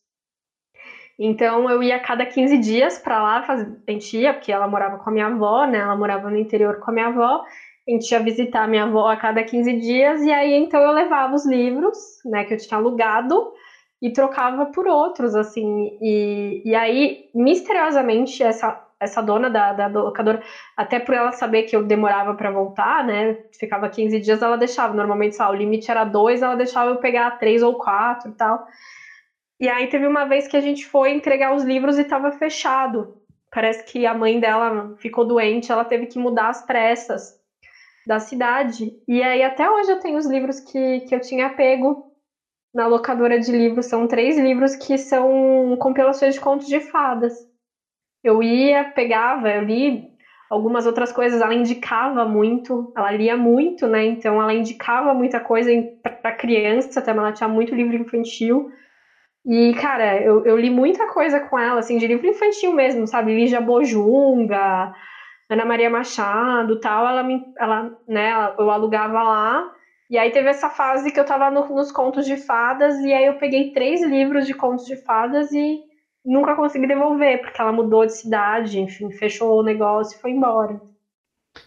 Então 1.17 1.69
eu 1.69 1.81
ia 1.81 1.97
a 1.97 1.99
cada 1.99 2.25
15 2.25 2.57
dias 2.57 2.97
para 2.97 3.21
lá, 3.21 3.43
fazer, 3.43 3.71
a 3.87 3.91
gente 3.91 4.17
ia, 4.17 4.33
porque 4.33 4.51
ela 4.51 4.67
morava 4.67 4.97
com 4.97 5.09
a 5.09 5.13
minha 5.13 5.27
avó, 5.27 5.65
né? 5.65 5.79
Ela 5.79 5.95
morava 5.95 6.29
no 6.29 6.37
interior 6.37 6.79
com 6.79 6.91
a 6.91 6.93
minha 6.93 7.07
avó. 7.07 7.43
A 7.87 7.91
gente 7.91 8.11
ia 8.11 8.19
visitar 8.19 8.63
a 8.63 8.67
minha 8.67 8.83
avó 8.83 9.07
a 9.09 9.17
cada 9.17 9.43
15 9.43 9.73
dias, 9.73 10.21
e 10.23 10.31
aí 10.31 10.53
então 10.53 10.81
eu 10.81 10.91
levava 10.91 11.35
os 11.35 11.45
livros, 11.45 11.97
né, 12.25 12.43
que 12.43 12.55
eu 12.55 12.57
tinha 12.57 12.79
alugado, 12.79 13.53
e 14.01 14.11
trocava 14.11 14.65
por 14.67 14.87
outros, 14.87 15.35
assim. 15.35 15.97
E, 16.01 16.63
e 16.65 16.75
aí, 16.75 17.29
misteriosamente, 17.33 18.41
essa, 18.43 18.71
essa 19.05 19.21
dona 19.21 19.49
da, 19.49 19.73
da 19.73 19.87
locadora, 19.87 20.41
até 20.75 20.99
por 20.99 21.15
ela 21.15 21.31
saber 21.31 21.63
que 21.63 21.75
eu 21.75 21.83
demorava 21.83 22.33
para 22.35 22.51
voltar, 22.51 23.03
né, 23.03 23.37
ficava 23.57 23.89
15 23.89 24.19
dias, 24.19 24.41
ela 24.41 24.57
deixava. 24.57 24.93
Normalmente, 24.93 25.35
só 25.35 25.49
o 25.49 25.55
limite 25.55 25.89
era 25.89 26.03
dois, 26.03 26.41
ela 26.41 26.55
deixava 26.55 26.91
eu 26.91 26.97
pegar 26.97 27.31
três 27.39 27.63
ou 27.63 27.75
quatro 27.75 28.29
e 28.29 28.33
tal. 28.33 28.67
E 29.59 29.69
aí 29.69 29.87
teve 29.87 30.05
uma 30.05 30.25
vez 30.25 30.47
que 30.47 30.57
a 30.57 30.61
gente 30.61 30.85
foi 30.85 31.11
entregar 31.11 31.55
os 31.55 31.63
livros 31.63 31.97
e 31.97 32.01
estava 32.01 32.31
fechado. 32.31 33.21
Parece 33.51 33.85
que 33.85 34.05
a 34.05 34.13
mãe 34.13 34.39
dela 34.39 34.95
ficou 34.97 35.25
doente, 35.25 35.71
ela 35.71 35.85
teve 35.85 36.07
que 36.07 36.19
mudar 36.19 36.49
as 36.49 36.65
pressas 36.65 37.39
da 38.05 38.19
cidade. 38.19 38.91
E 39.07 39.23
aí 39.23 39.41
até 39.41 39.69
hoje 39.69 39.91
eu 39.91 39.99
tenho 39.99 40.17
os 40.17 40.25
livros 40.25 40.59
que, 40.59 41.01
que 41.01 41.15
eu 41.15 41.21
tinha 41.21 41.49
pego 41.49 42.11
na 42.73 42.85
locadora 42.85 43.39
de 43.39 43.49
livros. 43.51 43.85
São 43.85 44.07
três 44.07 44.37
livros 44.37 44.75
que 44.75 44.97
são 44.97 45.77
compilações 45.79 46.33
de 46.35 46.41
contos 46.41 46.67
de 46.67 46.81
fadas. 46.81 47.33
Eu 48.26 48.41
ia, 48.41 48.84
pegava, 48.84 49.49
eu 49.51 49.61
li 49.61 50.03
algumas 50.49 50.86
outras 50.88 51.11
coisas, 51.11 51.41
ela 51.41 51.53
indicava 51.53 52.26
muito, 52.26 52.89
ela 52.95 53.11
lia 53.11 53.38
muito, 53.38 53.88
né? 53.88 54.03
Então 54.03 54.41
ela 54.41 54.53
indicava 54.53 55.13
muita 55.13 55.39
coisa 55.39 55.69
para 56.21 56.32
criança, 56.34 57.01
também 57.03 57.21
ela 57.21 57.32
tinha 57.32 57.47
muito 57.47 57.76
livro 57.76 57.95
infantil. 57.95 58.65
E, 59.45 59.73
cara, 59.76 60.19
eu, 60.21 60.43
eu 60.43 60.57
li 60.57 60.71
muita 60.71 61.05
coisa 61.07 61.39
com 61.39 61.57
ela, 61.59 61.80
assim, 61.80 61.97
de 61.97 62.07
livro 62.07 62.28
infantil 62.28 62.73
mesmo, 62.73 63.05
sabe? 63.07 63.36
Lígia 63.36 63.61
Bojunga, 63.61 64.89
Ana 65.49 65.65
Maria 65.65 65.89
Machado 65.89 66.80
tal. 66.80 67.07
Ela, 67.07 67.21
me, 67.23 67.39
ela, 67.57 67.91
né, 68.07 68.32
eu 68.57 68.71
alugava 68.71 69.21
lá. 69.21 69.63
E 70.09 70.17
aí 70.17 70.32
teve 70.32 70.49
essa 70.49 70.69
fase 70.69 71.11
que 71.11 71.19
eu 71.19 71.26
tava 71.26 71.51
no, 71.51 71.67
nos 71.69 71.91
contos 71.91 72.26
de 72.26 72.38
fadas, 72.38 72.95
e 72.99 73.13
aí 73.13 73.26
eu 73.26 73.34
peguei 73.36 73.71
três 73.71 74.01
livros 74.03 74.45
de 74.47 74.53
contos 74.53 74.86
de 74.86 74.95
fadas 74.95 75.51
e 75.51 75.80
nunca 76.26 76.55
consegui 76.55 76.88
devolver, 76.88 77.41
porque 77.41 77.61
ela 77.61 77.71
mudou 77.71 78.05
de 78.05 78.13
cidade, 78.13 78.80
enfim, 78.80 79.11
fechou 79.11 79.59
o 79.59 79.63
negócio 79.63 80.17
e 80.17 80.21
foi 80.21 80.32
embora. 80.32 80.82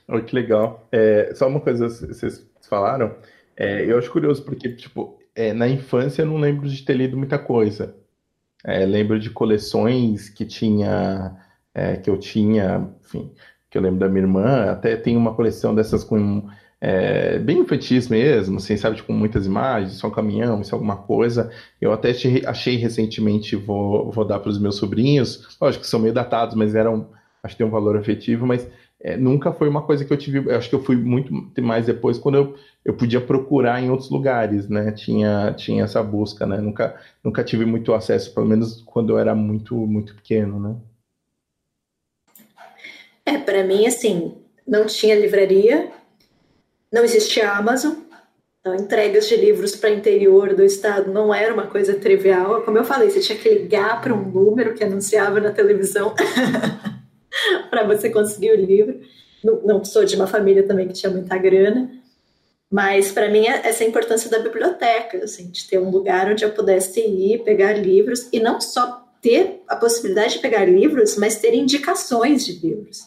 Oh, 0.09 0.21
que 0.21 0.35
legal. 0.35 0.87
É, 0.91 1.33
só 1.35 1.47
uma 1.47 1.61
coisa 1.61 1.89
vocês 1.89 2.47
falaram, 2.69 3.15
é, 3.57 3.85
eu 3.85 3.99
acho 3.99 4.11
curioso, 4.11 4.45
porque, 4.45 4.71
tipo, 4.75 5.19
é, 5.35 5.53
na 5.53 5.69
infância 5.69 6.23
eu 6.23 6.27
não 6.27 6.39
lembro 6.39 6.69
de 6.69 6.85
ter 6.85 6.95
lido 6.95 7.17
muita 7.17 7.39
coisa. 7.39 7.97
É, 8.65 8.85
lembro 8.85 9.19
de 9.19 9.31
coleções 9.31 10.29
que 10.29 10.45
tinha, 10.45 11.37
é, 11.73 11.97
que 11.97 12.11
eu 12.11 12.19
tinha, 12.19 12.89
enfim, 13.05 13.33
que 13.71 13.79
eu 13.79 13.83
lembro 13.83 14.01
da 14.01 14.09
minha 14.09 14.23
irmã, 14.23 14.71
até 14.71 14.97
tem 14.97 15.17
uma 15.17 15.35
coleção 15.35 15.75
dessas 15.75 16.03
com 16.03 16.49
é, 16.81 17.39
bem 17.39 17.59
infantis 17.59 18.09
mesmo, 18.09 18.59
assim, 18.59 18.77
sabe, 18.77 18.97
tipo, 18.97 19.13
muitas 19.13 19.47
imagens, 19.47 19.95
só 19.95 20.07
um 20.07 20.13
caminhão, 20.13 20.61
isso 20.61 20.75
é 20.75 20.77
alguma 20.77 20.97
coisa. 20.97 21.51
Eu 21.81 21.93
até 21.93 22.11
achei, 22.11 22.45
achei 22.47 22.77
recentemente, 22.77 23.57
vou, 23.57 24.11
vou 24.11 24.25
dar 24.25 24.39
para 24.39 24.51
os 24.51 24.61
meus 24.61 24.77
sobrinhos, 24.77 25.57
lógico 25.61 25.85
que 25.85 25.91
são 25.91 26.01
meio 26.01 26.15
datados, 26.15 26.55
mas 26.55 26.75
eram, 26.75 27.09
acho 27.43 27.55
que 27.55 27.59
tem 27.59 27.67
um 27.67 27.71
valor 27.71 27.97
afetivo, 27.97 28.47
mas 28.47 28.69
é, 29.01 29.17
nunca 29.17 29.53
foi 29.53 29.69
uma 29.69 29.83
coisa 29.83 30.05
que 30.05 30.13
eu 30.13 30.17
tive. 30.17 30.39
Eu 30.39 30.57
acho 30.57 30.69
que 30.69 30.75
eu 30.75 30.83
fui 30.83 30.97
muito 30.97 31.33
mais 31.63 31.87
depois 31.87 32.19
quando 32.19 32.35
eu, 32.37 32.57
eu 32.85 32.95
podia 32.95 33.21
procurar 33.21 33.83
em 33.83 33.91
outros 33.91 34.11
lugares, 34.11 34.69
né? 34.69 34.91
Tinha, 34.93 35.53
tinha 35.57 35.85
essa 35.85 36.03
busca, 36.03 36.47
né? 36.47 36.59
Nunca, 36.59 36.97
nunca 37.23 37.45
tive 37.45 37.65
muito 37.65 37.95
acesso, 37.95 38.35
pelo 38.35 38.47
menos 38.47 38.83
quando 38.83 39.11
eu 39.11 39.19
era 39.19 39.35
muito, 39.35 39.77
muito 39.77 40.15
pequeno, 40.17 40.59
né? 40.59 40.77
É, 43.25 43.39
para 43.39 43.63
mim, 43.63 43.87
assim, 43.87 44.35
não 44.67 44.87
tinha 44.87 45.15
livraria, 45.15 45.93
não 46.93 47.05
existia 47.05 47.53
Amazon, 47.53 47.95
então 48.61 48.75
entregas 48.75 49.29
de 49.29 49.37
livros 49.37 49.77
para 49.77 49.91
interior 49.91 50.55
do 50.55 50.65
estado 50.65 51.13
não 51.13 51.33
era 51.33 51.55
uma 51.55 51.67
coisa 51.67 51.95
trivial. 51.95 52.63
Como 52.63 52.77
eu 52.77 52.85
falei, 52.85 53.11
você 53.11 53.21
tinha 53.21 53.39
que 53.39 53.49
ligar 53.49 54.01
para 54.01 54.13
um 54.13 54.31
número 54.31 54.75
que 54.75 54.85
anunciava 54.85 55.41
na 55.41 55.53
televisão. 55.53 56.15
para 57.71 57.85
você 57.85 58.11
conseguir 58.11 58.53
o 58.53 58.57
livro. 58.57 59.01
Não, 59.43 59.61
não, 59.63 59.85
sou 59.85 60.05
de 60.05 60.17
uma 60.17 60.27
família 60.27 60.67
também 60.67 60.89
que 60.89 60.95
tinha 60.95 61.11
muita 61.11 61.37
grana, 61.39 61.91
mas 62.71 63.13
para 63.13 63.31
mim 63.31 63.47
é 63.47 63.63
essa 63.65 63.85
importância 63.85 64.31
da 64.31 64.41
biblioteca, 64.41 65.19
assim, 65.25 65.51
de 65.51 65.67
ter 65.67 65.79
um 65.79 65.91
lugar 65.91 66.31
onde 66.31 66.45
eu 66.45 66.51
pudesse 66.51 67.01
ir 67.01 67.45
pegar 67.45 67.73
livros 67.73 68.29
e 68.33 68.41
não 68.41 68.61
só 68.61 69.07
ter 69.23 69.63
a 69.69 69.77
possibilidade 69.77 70.35
de 70.35 70.41
pegar 70.41 70.65
livros, 70.65 71.17
mas 71.17 71.37
ter 71.37 71.55
indicações 71.55 72.45
de 72.45 72.53
livros. 72.67 73.07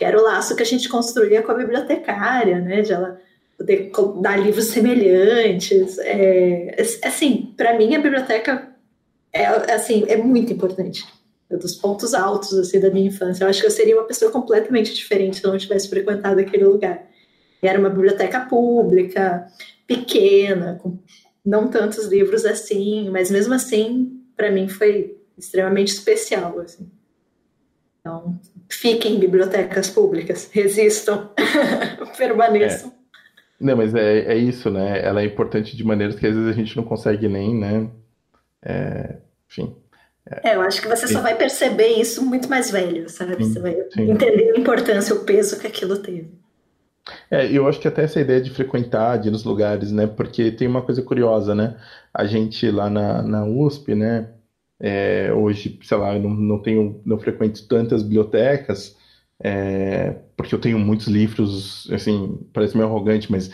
Que 0.00 0.04
era 0.06 0.18
o 0.18 0.24
laço 0.24 0.56
que 0.56 0.62
a 0.62 0.66
gente 0.66 0.88
construía 0.88 1.42
com 1.42 1.52
a 1.52 1.54
bibliotecária, 1.54 2.58
né? 2.58 2.80
De 2.80 2.90
ela 2.90 3.20
poder 3.58 3.92
dar 4.22 4.38
livros 4.38 4.68
semelhantes. 4.68 5.98
É, 5.98 6.74
assim, 7.04 7.52
para 7.54 7.76
mim 7.76 7.94
a 7.94 8.00
biblioteca 8.00 8.74
é 9.30 9.44
assim 9.74 10.06
é 10.08 10.16
muito 10.16 10.54
importante 10.54 11.04
dos 11.50 11.74
pontos 11.76 12.14
altos 12.14 12.54
assim 12.54 12.80
da 12.80 12.88
minha 12.88 13.08
infância. 13.08 13.44
Eu 13.44 13.48
acho 13.50 13.60
que 13.60 13.66
eu 13.66 13.70
seria 13.70 13.94
uma 13.94 14.06
pessoa 14.06 14.30
completamente 14.30 14.94
diferente 14.94 15.36
se 15.36 15.44
eu 15.44 15.50
não 15.50 15.58
tivesse 15.58 15.90
frequentado 15.90 16.40
aquele 16.40 16.64
lugar. 16.64 17.06
E 17.62 17.68
era 17.68 17.78
uma 17.78 17.90
biblioteca 17.90 18.40
pública, 18.46 19.48
pequena, 19.86 20.78
com 20.82 20.98
não 21.44 21.68
tantos 21.68 22.06
livros 22.06 22.46
assim, 22.46 23.10
mas 23.10 23.30
mesmo 23.30 23.52
assim, 23.52 24.18
para 24.34 24.50
mim 24.50 24.66
foi 24.66 25.18
extremamente 25.36 25.88
especial, 25.88 26.58
assim. 26.58 26.90
Então, 28.00 28.40
fiquem 28.70 29.16
em 29.16 29.18
bibliotecas 29.18 29.90
públicas, 29.90 30.48
resistam, 30.52 31.30
permaneçam. 32.16 32.88
É. 32.88 33.00
Não, 33.60 33.76
mas 33.76 33.94
é, 33.94 34.32
é 34.32 34.36
isso, 34.36 34.70
né? 34.70 35.04
Ela 35.04 35.20
é 35.20 35.26
importante 35.26 35.76
de 35.76 35.84
maneiras 35.84 36.14
que 36.14 36.26
às 36.26 36.34
vezes 36.34 36.48
a 36.48 36.54
gente 36.54 36.76
não 36.76 36.84
consegue 36.84 37.28
nem, 37.28 37.54
né? 37.54 37.90
É, 38.62 39.16
enfim, 39.50 39.76
é, 40.44 40.54
eu 40.54 40.60
acho 40.60 40.80
que 40.80 40.88
você 40.88 41.08
só 41.08 41.20
vai 41.20 41.34
perceber 41.34 41.88
isso 41.88 42.24
muito 42.24 42.48
mais 42.48 42.70
velho, 42.70 43.08
sabe? 43.08 43.44
Sim. 43.44 43.52
Você 43.52 43.60
vai 43.60 43.76
Sim. 43.92 44.10
entender 44.10 44.52
a 44.54 44.58
importância, 44.58 45.14
o 45.14 45.24
peso 45.24 45.58
que 45.58 45.66
aquilo 45.66 45.98
teve. 45.98 46.30
É, 47.30 47.50
eu 47.50 47.66
acho 47.66 47.80
que 47.80 47.88
até 47.88 48.04
essa 48.04 48.20
ideia 48.20 48.40
de 48.40 48.50
frequentar, 48.50 49.18
de 49.18 49.28
ir 49.28 49.30
nos 49.32 49.44
lugares, 49.44 49.90
né? 49.90 50.06
Porque 50.06 50.52
tem 50.52 50.68
uma 50.68 50.82
coisa 50.82 51.02
curiosa, 51.02 51.54
né? 51.54 51.76
A 52.14 52.26
gente 52.26 52.70
lá 52.70 52.88
na, 52.88 53.22
na 53.22 53.44
USP, 53.44 53.94
né? 53.94 54.28
É, 54.80 55.32
hoje, 55.32 55.78
sei 55.82 55.96
lá, 55.98 56.14
eu 56.14 56.22
não, 56.22 56.30
não 56.30 56.58
tenho, 56.58 57.00
não 57.04 57.18
frequento 57.18 57.66
tantas 57.68 58.02
bibliotecas, 58.02 58.96
é, 59.42 60.12
porque 60.36 60.54
eu 60.54 60.60
tenho 60.60 60.78
muitos 60.78 61.06
livros, 61.06 61.88
assim, 61.92 62.38
parece 62.52 62.76
meio 62.76 62.88
arrogante, 62.88 63.30
mas 63.30 63.50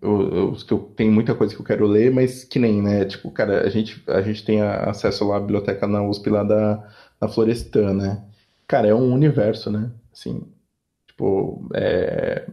eu, 0.00 0.22
eu, 0.34 0.56
eu, 0.70 0.78
tenho 0.96 1.12
muita 1.12 1.34
coisa 1.34 1.54
que 1.54 1.60
eu 1.60 1.64
quero 1.66 1.86
ler, 1.86 2.10
mas 2.12 2.44
que 2.44 2.58
nem, 2.58 2.82
né? 2.82 3.04
Tipo, 3.04 3.30
cara, 3.30 3.62
a 3.66 3.68
gente, 3.70 4.02
a 4.08 4.22
gente 4.22 4.44
tem 4.44 4.60
acesso 4.62 5.26
lá 5.26 5.36
à 5.36 5.40
biblioteca 5.40 5.86
na 5.86 6.02
USP 6.02 6.30
lá 6.30 6.42
da, 6.42 6.88
da 7.20 7.28
Florestan, 7.28 7.94
né? 7.94 8.24
Cara, 8.66 8.88
é 8.88 8.94
um 8.94 9.12
universo, 9.12 9.70
né? 9.70 9.90
Assim, 10.12 10.42
tipo, 11.06 11.68
é... 11.74 12.46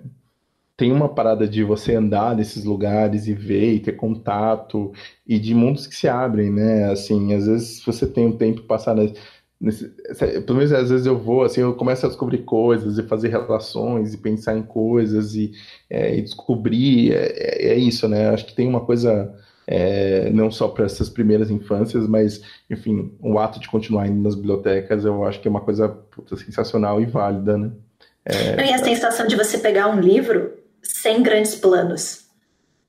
tem 0.84 0.92
uma 0.92 1.08
parada 1.08 1.48
de 1.48 1.64
você 1.64 1.96
andar 1.96 2.36
nesses 2.36 2.66
lugares 2.66 3.26
e 3.26 3.34
ver 3.34 3.76
e 3.76 3.80
ter 3.80 3.94
contato 3.94 4.92
e 5.26 5.40
de 5.40 5.56
mundos 5.56 5.88
que 5.88 5.96
se 5.96 6.10
abrem, 6.10 6.52
né? 6.52 6.92
Assim, 6.92 7.34
às 7.34 7.48
vezes 7.48 7.82
você 7.86 8.06
tem 8.06 8.28
um 8.28 8.36
tempo 8.36 8.64
passar 8.64 8.94
Nesse, 9.62 9.88
pelo 10.46 10.58
menos 10.58 10.74
às 10.74 10.90
vezes 10.90 11.06
eu 11.06 11.18
vou, 11.18 11.44
assim, 11.44 11.62
eu 11.62 11.74
começo 11.74 12.06
a 12.06 12.10
descobrir 12.10 12.40
coisas 12.40 12.98
e 12.98 13.04
fazer 13.04 13.30
relações 13.30 14.14
e 14.14 14.18
pensar 14.18 14.58
em 14.58 14.62
coisas 14.62 15.36
e, 15.36 15.54
é, 15.90 16.18
e 16.18 16.22
descobrir, 16.22 17.14
é, 17.14 17.28
é, 17.28 17.68
é, 17.70 17.76
isso, 17.76 18.06
né? 18.10 18.28
Acho 18.32 18.46
que 18.46 18.54
tem 18.54 18.68
uma 18.68 18.82
coisa, 18.82 19.34
é, 19.66 20.30
não 20.32 20.52
só 20.52 20.68
para 20.68 20.84
essas 20.84 21.10
primeiras 21.10 21.50
infâncias, 21.50 22.06
mas, 22.10 22.42
enfim, 22.70 23.14
o 23.22 23.40
ato 23.40 23.58
de 23.58 23.70
continuar 23.70 24.06
indo 24.10 24.22
nas 24.22 24.36
bibliotecas, 24.36 25.06
eu 25.06 25.24
acho 25.24 25.40
que 25.40 25.48
é 25.48 25.52
uma 25.52 25.62
coisa 25.62 25.88
puta, 25.88 26.36
sensacional 26.36 27.00
e 27.00 27.06
válida, 27.06 27.58
né? 27.58 27.72
É, 28.26 28.70
e 28.70 28.74
a 28.74 28.80
sensação 28.80 29.28
de 29.28 29.38
você 29.38 29.58
pegar 29.58 29.88
um 29.88 30.02
livro 30.02 30.62
sem 30.84 31.24
grandes 31.24 31.56
planos. 31.56 32.24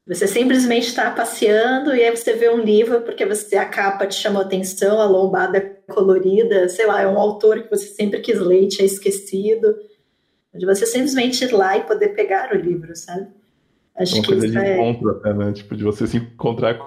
Você 0.06 0.26
simplesmente 0.26 0.88
está 0.88 1.10
passeando 1.10 1.94
e 1.94 2.02
aí 2.02 2.14
você 2.14 2.34
vê 2.34 2.50
um 2.50 2.60
livro 2.60 3.00
porque 3.02 3.24
você 3.24 3.56
a 3.56 3.64
capa 3.64 4.06
te 4.06 4.16
chamou 4.16 4.42
atenção, 4.42 5.00
a 5.00 5.06
lombada 5.06 5.56
é 5.56 5.60
colorida, 5.90 6.68
sei 6.68 6.86
lá, 6.86 7.00
é 7.00 7.08
um 7.08 7.18
autor 7.18 7.62
que 7.62 7.70
você 7.70 7.86
sempre 7.86 8.20
quis 8.20 8.38
ler 8.38 8.68
tinha 8.68 8.84
esquecido. 8.84 9.74
De 10.54 10.66
você 10.66 10.86
simplesmente 10.86 11.44
ir 11.44 11.52
lá 11.52 11.76
e 11.78 11.84
poder 11.84 12.10
pegar 12.10 12.52
o 12.52 12.56
livro, 12.56 12.94
sabe? 12.94 13.28
Acho 13.96 14.16
uma 14.16 14.22
que 14.22 14.28
coisa 14.28 14.48
de 14.48 14.58
é... 14.58 14.74
encontro 14.74 15.10
até, 15.10 15.32
né? 15.32 15.52
Tipo, 15.52 15.74
de 15.74 15.82
você 15.82 16.06
se 16.06 16.18
encontrar 16.18 16.78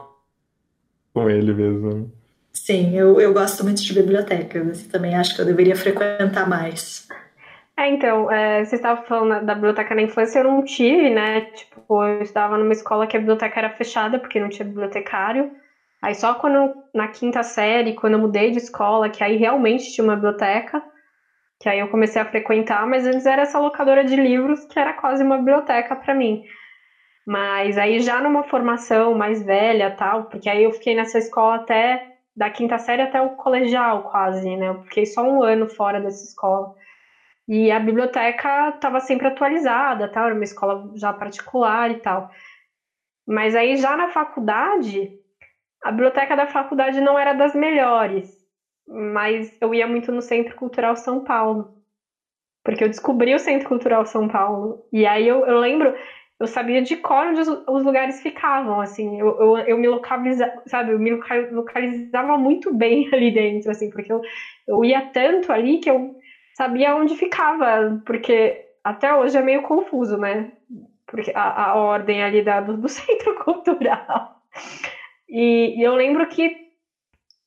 com 1.13 1.29
ele 1.29 1.53
mesmo. 1.53 2.11
Sim, 2.53 2.95
eu, 2.97 3.19
eu 3.19 3.33
gosto 3.33 3.63
muito 3.63 3.83
de 3.83 3.93
biblioteca. 3.93 4.63
Você 4.63 4.87
também 4.87 5.15
acha 5.15 5.35
que 5.35 5.41
eu 5.41 5.45
deveria 5.45 5.75
frequentar 5.75 6.47
mais. 6.47 7.07
É, 7.79 7.87
então, 7.87 8.29
é, 8.31 8.63
você 8.65 8.75
estava 8.75 8.99
falando 9.03 9.45
da 9.45 9.53
biblioteca 9.53 9.93
na 9.93 10.01
infância, 10.01 10.39
eu 10.39 10.43
não 10.43 10.63
tive, 10.63 11.09
né? 11.11 11.41
Tipo, 11.41 12.03
eu 12.03 12.21
estava 12.21 12.57
numa 12.57 12.73
escola 12.73 13.05
que 13.05 13.15
a 13.15 13.19
biblioteca 13.19 13.59
era 13.59 13.69
fechada, 13.69 14.17
porque 14.19 14.39
não 14.39 14.49
tinha 14.49 14.65
bibliotecário. 14.65 15.47
Aí 16.01 16.15
só 16.15 16.33
quando, 16.35 16.71
na 16.93 17.07
quinta 17.07 17.43
série, 17.43 17.93
quando 17.93 18.13
eu 18.13 18.19
mudei 18.19 18.51
de 18.51 18.57
escola, 18.57 19.09
que 19.09 19.23
aí 19.23 19.35
realmente 19.35 19.91
tinha 19.91 20.03
uma 20.03 20.15
biblioteca, 20.15 20.81
que 21.61 21.69
aí 21.69 21.79
eu 21.79 21.87
comecei 21.87 22.21
a 22.21 22.25
frequentar, 22.25 22.87
mas 22.87 23.05
antes 23.05 23.25
era 23.25 23.43
essa 23.43 23.59
locadora 23.59 24.03
de 24.05 24.15
livros, 24.15 24.65
que 24.65 24.79
era 24.79 24.93
quase 24.93 25.23
uma 25.23 25.37
biblioteca 25.37 25.95
para 25.95 26.13
mim. 26.15 26.41
Mas 27.25 27.77
aí 27.77 27.99
já 28.01 28.21
numa 28.21 28.43
formação 28.43 29.13
mais 29.13 29.41
velha, 29.43 29.91
tal, 29.91 30.23
porque 30.25 30.49
aí 30.49 30.63
eu 30.63 30.71
fiquei 30.71 30.95
nessa 30.95 31.17
escola 31.19 31.55
até, 31.55 32.01
da 32.35 32.49
quinta 32.49 32.77
série 32.77 33.01
até 33.01 33.21
o 33.21 33.29
colegial 33.29 34.01
quase, 34.01 34.55
né? 34.55 34.69
Eu 34.69 34.75
fiquei 34.83 35.05
só 35.05 35.23
um 35.23 35.43
ano 35.43 35.67
fora 35.67 35.99
dessa 35.99 36.25
escola. 36.25 36.69
E 37.47 37.71
a 37.71 37.79
biblioteca 37.79 38.69
estava 38.69 38.99
sempre 38.99 39.27
atualizada, 39.27 40.07
tá? 40.07 40.25
Era 40.25 40.33
uma 40.33 40.43
escola 40.43 40.91
já 40.95 41.13
particular 41.13 41.89
e 41.91 41.95
tal. 41.95 42.27
Mas 43.25 43.55
aí 43.55 43.77
já 43.77 43.95
na 43.95 44.09
faculdade, 44.09 45.09
a 45.83 45.91
biblioteca 45.91 46.35
da 46.35 46.47
faculdade 46.47 46.99
não 46.99 47.17
era 47.17 47.33
das 47.33 47.53
melhores, 47.53 48.27
mas 48.87 49.55
eu 49.61 49.73
ia 49.73 49.87
muito 49.87 50.11
no 50.11 50.21
Centro 50.21 50.55
Cultural 50.55 50.95
São 50.95 51.23
Paulo. 51.23 51.69
Porque 52.63 52.83
eu 52.83 52.89
descobri 52.89 53.33
o 53.33 53.39
Centro 53.39 53.67
Cultural 53.67 54.05
São 54.05 54.27
Paulo. 54.27 54.77
E 54.91 55.05
aí 55.05 55.25
eu, 55.27 55.45
eu 55.45 55.57
lembro, 55.59 55.93
eu 56.39 56.47
sabia 56.47 56.81
de 56.81 56.97
cor 56.97 57.27
onde 57.27 57.41
os, 57.41 57.47
os 57.47 57.83
lugares 57.83 58.21
ficavam, 58.21 58.81
assim. 58.81 59.19
Eu, 59.19 59.39
eu, 59.39 59.57
eu, 59.59 59.77
me 59.77 59.87
localizava, 59.87 60.51
sabe? 60.67 60.91
Eu 60.91 60.99
me 60.99 61.11
localizava 61.51 62.37
muito 62.37 62.73
bem 62.73 63.07
ali 63.13 63.31
dentro, 63.31 63.71
assim, 63.71 63.89
porque 63.89 64.11
eu, 64.11 64.21
eu 64.67 64.83
ia 64.83 65.01
tanto 65.01 65.51
ali 65.51 65.79
que 65.79 65.89
eu 65.89 66.13
sabia 66.57 66.95
onde 66.95 67.15
ficava, 67.15 68.01
porque 68.03 68.65
até 68.83 69.13
hoje 69.13 69.37
é 69.37 69.41
meio 69.43 69.61
confuso, 69.61 70.17
né? 70.17 70.51
Porque 71.05 71.31
a, 71.35 71.69
a 71.69 71.75
ordem 71.75 72.23
ali 72.23 72.43
da, 72.43 72.59
do, 72.59 72.75
do 72.75 72.89
centro 72.89 73.35
cultural. 73.43 74.41
E, 75.29 75.75
e, 75.77 75.83
eu 75.83 75.93
lembro 75.93 76.25
que, 76.27 76.57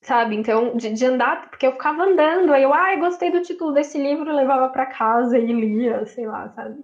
sabe, 0.01 0.37
então, 0.37 0.77
de, 0.77 0.93
de, 0.93 1.05
andar, 1.05 1.49
porque 1.49 1.67
eu 1.67 1.73
ficava 1.73 2.03
andando, 2.03 2.53
aí 2.53 2.63
eu, 2.63 2.73
ai, 2.73 2.95
ah, 2.95 2.99
gostei 2.99 3.29
do 3.29 3.41
título 3.41 3.73
desse 3.73 3.97
livro, 4.01 4.33
levava 4.33 4.69
para 4.69 4.85
casa 4.85 5.37
e 5.37 5.51
lia, 5.51 6.05
sei 6.05 6.25
lá, 6.25 6.47
sabe? 6.55 6.81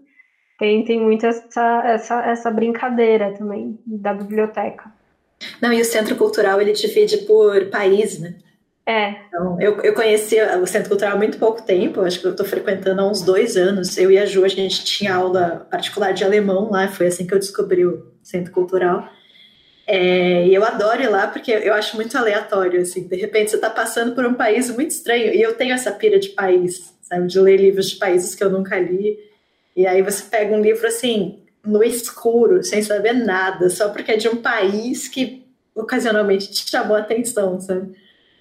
Tem, 0.60 0.84
tem 0.84 1.00
muito 1.00 1.26
essa, 1.26 1.82
essa, 1.86 2.26
essa 2.26 2.52
brincadeira 2.52 3.32
também 3.38 3.80
da 3.86 4.14
biblioteca. 4.14 4.92
Não, 5.62 5.72
e 5.72 5.80
o 5.80 5.86
centro 5.86 6.16
cultural 6.18 6.60
ele 6.60 6.74
divide 6.74 7.20
por 7.20 7.70
país, 7.70 8.20
né? 8.20 8.36
É. 8.88 9.16
Então, 9.28 9.60
eu, 9.60 9.82
eu 9.82 9.94
conheci 9.94 10.42
o 10.42 10.66
Centro 10.66 10.88
Cultural 10.88 11.16
há 11.16 11.18
muito 11.18 11.38
pouco 11.38 11.62
tempo, 11.62 12.00
acho 12.00 12.22
que 12.22 12.26
eu 12.26 12.32
estou 12.32 12.46
frequentando 12.46 13.02
há 13.02 13.12
uns 13.12 13.22
dois 13.22 13.58
anos. 13.58 13.98
Eu 13.98 14.10
e 14.10 14.18
a 14.18 14.26
Ju, 14.26 14.46
a 14.46 14.48
gente 14.48 14.86
tinha 14.86 15.14
aula 15.14 15.68
particular 15.70 16.14
de 16.14 16.24
alemão 16.24 16.72
lá, 16.72 16.88
foi 16.88 17.08
assim 17.08 17.28
que 17.28 17.34
eu 17.34 17.40
descobri 17.40 17.86
o 17.86 18.14
Centro 18.24 18.54
Cultural. 18.54 19.10
É, 19.86 20.48
e 20.48 20.56
eu 20.56 20.64
adoro 20.64 21.02
ir 21.02 21.10
lá 21.10 21.28
porque 21.28 21.52
eu 21.52 21.74
acho 21.74 21.98
muito 21.98 22.18
aleatório, 22.18 22.82
assim, 22.82 23.08
de 23.08 23.16
repente 23.18 23.52
você 23.52 23.58
está 23.58 23.70
passando 23.70 24.16
por 24.16 24.26
um 24.26 24.34
país 24.34 24.70
muito 24.70 24.92
estranho, 24.92 25.34
e 25.34 25.42
eu 25.42 25.54
tenho 25.54 25.74
essa 25.74 25.92
pira 25.92 26.18
de 26.18 26.30
país, 26.30 26.94
sabe, 27.02 27.28
de 27.28 27.40
ler 27.40 27.58
livros 27.58 27.90
de 27.90 27.98
países 27.98 28.36
que 28.36 28.44
eu 28.44 28.50
nunca 28.50 28.78
li, 28.80 29.18
e 29.76 29.86
aí 29.86 30.02
você 30.02 30.24
pega 30.24 30.54
um 30.54 30.62
livro, 30.62 30.86
assim, 30.88 31.40
no 31.66 31.84
escuro, 31.84 32.64
sem 32.64 32.82
saber 32.82 33.14
nada, 33.14 33.70
só 33.70 33.90
porque 33.90 34.14
é 34.14 34.18
de 34.18 34.28
um 34.28 34.38
país 34.38 35.08
que 35.08 35.46
ocasionalmente 35.74 36.52
te 36.52 36.70
chamou 36.70 36.98
a 36.98 37.02
atenção, 37.02 37.60
sabe? 37.60 37.94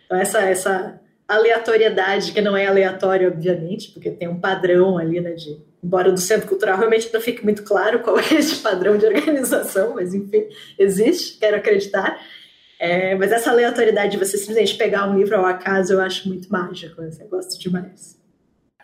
Então, 0.06 0.18
essa, 0.18 0.40
essa 0.40 1.00
aleatoriedade, 1.28 2.32
que 2.32 2.40
não 2.40 2.56
é 2.56 2.66
aleatória, 2.66 3.28
obviamente, 3.28 3.90
porque 3.90 4.10
tem 4.10 4.28
um 4.28 4.40
padrão 4.40 4.96
ali, 4.96 5.20
né, 5.20 5.32
de, 5.32 5.58
embora 5.82 6.12
do 6.12 6.20
centro 6.20 6.48
cultural 6.48 6.78
realmente 6.78 7.12
não 7.12 7.20
fique 7.20 7.44
muito 7.44 7.64
claro 7.64 8.00
qual 8.00 8.18
é 8.18 8.34
esse 8.34 8.56
padrão 8.56 8.96
de 8.96 9.06
organização, 9.06 9.94
mas 9.94 10.14
enfim, 10.14 10.44
existe, 10.78 11.38
quero 11.38 11.56
acreditar. 11.56 12.18
É, 12.78 13.14
mas 13.14 13.32
essa 13.32 13.50
aleatoriedade 13.50 14.12
de 14.12 14.18
você 14.18 14.36
simplesmente 14.36 14.76
pegar 14.76 15.08
um 15.08 15.18
livro 15.18 15.36
ao 15.36 15.46
acaso, 15.46 15.94
eu 15.94 16.00
acho 16.00 16.28
muito 16.28 16.48
mágico, 16.50 17.00
assim, 17.02 17.22
eu 17.22 17.28
gosto 17.28 17.58
demais. 17.58 18.16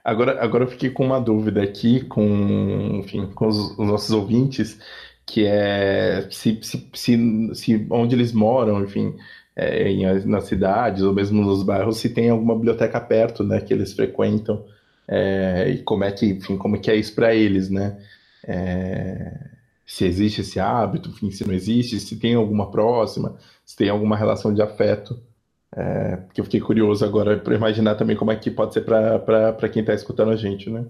Agora, 0.04 0.42
agora 0.42 0.64
eu 0.64 0.68
fiquei 0.68 0.90
com 0.90 1.04
uma 1.04 1.20
dúvida 1.20 1.62
aqui 1.62 2.00
com, 2.06 3.00
enfim, 3.04 3.30
com 3.34 3.46
os, 3.46 3.78
os 3.78 3.86
nossos 3.86 4.10
ouvintes, 4.10 4.80
que 5.26 5.46
é 5.46 6.26
se, 6.30 6.58
se, 6.62 6.90
se, 6.92 7.54
se 7.54 7.86
onde 7.88 8.16
eles 8.16 8.32
moram, 8.32 8.82
enfim, 8.82 9.14
é, 9.56 9.88
em, 9.88 10.04
nas 10.26 10.44
cidades 10.44 11.02
ou 11.02 11.12
mesmo 11.12 11.42
nos 11.42 11.62
bairros 11.62 11.98
se 11.98 12.08
tem 12.08 12.30
alguma 12.30 12.54
biblioteca 12.54 13.00
perto, 13.00 13.44
né, 13.44 13.60
que 13.60 13.72
eles 13.72 13.92
frequentam 13.92 14.64
é, 15.06 15.68
e 15.70 15.78
como 15.82 16.04
é 16.04 16.12
que, 16.12 16.26
enfim, 16.26 16.56
como 16.56 16.80
que 16.80 16.90
é 16.90 16.96
isso 16.96 17.14
para 17.14 17.34
eles, 17.34 17.68
né? 17.68 17.98
É, 18.46 19.50
se 19.84 20.04
existe 20.04 20.40
esse 20.40 20.58
hábito, 20.58 21.10
enfim, 21.10 21.30
se 21.30 21.46
não 21.46 21.52
existe, 21.52 22.00
se 22.00 22.16
tem 22.16 22.34
alguma 22.34 22.70
próxima, 22.70 23.36
se 23.64 23.76
tem 23.76 23.88
alguma 23.88 24.16
relação 24.16 24.54
de 24.54 24.62
afeto. 24.62 25.20
É, 25.74 26.16
porque 26.16 26.40
eu 26.40 26.44
fiquei 26.44 26.60
curioso 26.60 27.04
agora 27.04 27.38
para 27.38 27.54
imaginar 27.54 27.94
também 27.94 28.16
como 28.16 28.30
é 28.30 28.36
que 28.36 28.50
pode 28.50 28.74
ser 28.74 28.82
para 28.82 29.68
quem 29.70 29.80
está 29.80 29.92
escutando 29.92 30.30
a 30.30 30.36
gente, 30.36 30.70
né? 30.70 30.84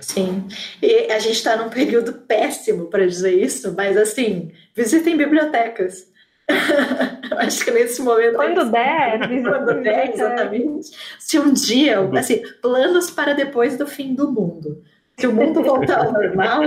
Sim, 0.00 0.44
e 0.82 1.10
a 1.10 1.18
gente 1.18 1.36
está 1.36 1.56
num 1.56 1.70
período 1.70 2.12
péssimo 2.12 2.86
para 2.86 3.06
dizer 3.06 3.32
isso, 3.32 3.72
mas 3.74 3.96
assim, 3.96 4.52
visitem 4.74 5.16
bibliotecas. 5.16 6.12
Acho 7.38 7.64
que 7.64 7.70
nesse 7.70 8.02
momento. 8.02 8.34
Quando 8.34 8.60
é 8.60 9.18
der, 9.18 9.42
quando 9.42 9.82
der, 9.82 10.10
exatamente. 10.12 10.90
Se 11.18 11.38
um 11.38 11.52
dia, 11.52 12.00
assim, 12.16 12.42
planos 12.62 13.10
para 13.10 13.32
depois 13.32 13.76
do 13.76 13.86
fim 13.86 14.14
do 14.14 14.30
mundo. 14.30 14.82
Se 15.18 15.26
o 15.26 15.32
mundo 15.32 15.62
voltar 15.64 16.06
ao 16.06 16.12
normal. 16.12 16.62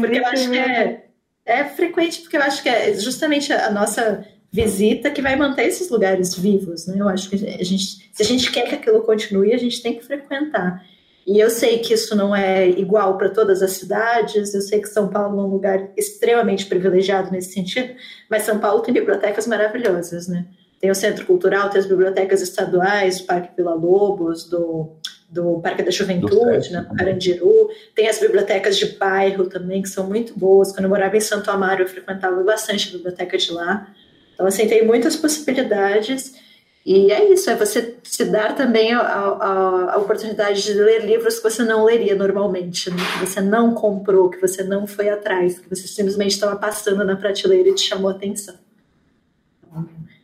porque 0.00 0.18
eu 0.18 0.26
acho 0.26 0.50
que 0.50 0.58
é, 0.58 1.06
é 1.44 1.64
frequente, 1.64 2.20
porque 2.22 2.36
eu 2.36 2.42
acho 2.42 2.62
que 2.62 2.68
é 2.68 2.94
justamente 2.94 3.52
a 3.52 3.70
nossa 3.70 4.26
visita 4.50 5.10
que 5.10 5.22
vai 5.22 5.34
manter 5.34 5.66
esses 5.66 5.88
lugares 5.88 6.34
vivos, 6.36 6.86
né? 6.86 6.96
Eu 6.98 7.08
acho 7.08 7.30
que 7.30 7.36
a 7.36 7.64
gente, 7.64 8.10
se 8.12 8.22
a 8.22 8.24
gente 8.24 8.50
quer 8.50 8.68
que 8.68 8.74
aquilo 8.74 9.02
continue, 9.02 9.54
a 9.54 9.58
gente 9.58 9.82
tem 9.82 9.94
que 9.94 10.04
frequentar. 10.04 10.84
E 11.26 11.38
eu 11.38 11.50
sei 11.50 11.78
que 11.78 11.94
isso 11.94 12.16
não 12.16 12.34
é 12.34 12.68
igual 12.68 13.16
para 13.16 13.28
todas 13.28 13.62
as 13.62 13.72
cidades, 13.72 14.54
eu 14.54 14.60
sei 14.60 14.80
que 14.80 14.88
São 14.88 15.08
Paulo 15.08 15.40
é 15.40 15.44
um 15.44 15.46
lugar 15.46 15.90
extremamente 15.96 16.66
privilegiado 16.66 17.30
nesse 17.30 17.52
sentido, 17.52 17.94
mas 18.28 18.42
São 18.42 18.58
Paulo 18.58 18.82
tem 18.82 18.92
bibliotecas 18.92 19.46
maravilhosas, 19.46 20.26
né? 20.26 20.46
Tem 20.80 20.90
o 20.90 20.94
Centro 20.94 21.24
Cultural, 21.24 21.70
tem 21.70 21.80
as 21.80 21.86
bibliotecas 21.86 22.42
estaduais, 22.42 23.20
o 23.20 23.24
Parque 23.24 23.54
Vila 23.56 23.72
Lobos, 23.72 24.48
do, 24.48 24.88
do 25.30 25.60
Parque 25.60 25.84
da 25.84 25.92
Juventude, 25.92 26.72
né, 26.72 26.84
Carandiru, 26.98 27.70
tem 27.94 28.08
as 28.08 28.18
bibliotecas 28.18 28.76
de 28.76 28.86
bairro 28.86 29.46
também, 29.46 29.80
que 29.80 29.88
são 29.88 30.08
muito 30.08 30.36
boas. 30.36 30.72
Quando 30.72 30.84
eu 30.84 30.90
morava 30.90 31.16
em 31.16 31.20
Santo 31.20 31.52
Amaro, 31.52 31.84
eu 31.84 31.88
frequentava 31.88 32.42
bastante 32.42 32.88
a 32.88 32.96
biblioteca 32.96 33.38
de 33.38 33.52
lá. 33.52 33.88
Então, 34.34 34.44
assim, 34.44 34.66
tem 34.66 34.84
muitas 34.84 35.14
possibilidades 35.14 36.34
E 36.84 37.12
é 37.12 37.32
isso, 37.32 37.48
é 37.48 37.54
você 37.54 37.96
se 38.02 38.24
dar 38.24 38.56
também 38.56 38.92
a, 38.92 39.00
a, 39.00 39.94
a, 39.94 39.98
oportunidade 39.98 40.64
de 40.64 40.74
ler 40.74 41.04
livros 41.04 41.38
que 41.38 41.44
você 41.44 41.62
não 41.62 41.84
leria 41.84 42.16
normalmente, 42.16 42.90
né? 42.90 42.96
que 42.96 43.26
você 43.26 43.40
não 43.40 43.72
comprou, 43.72 44.28
que 44.28 44.40
você 44.40 44.64
não 44.64 44.84
foi 44.84 45.08
atrás, 45.08 45.60
que 45.60 45.70
você 45.70 45.86
simplesmente 45.86 46.32
estava 46.32 46.56
passando 46.56 47.04
na 47.04 47.14
prateleira 47.14 47.68
e 47.68 47.74
te 47.74 47.82
chamou 47.82 48.10
a 48.10 48.14
atenção. 48.14 48.56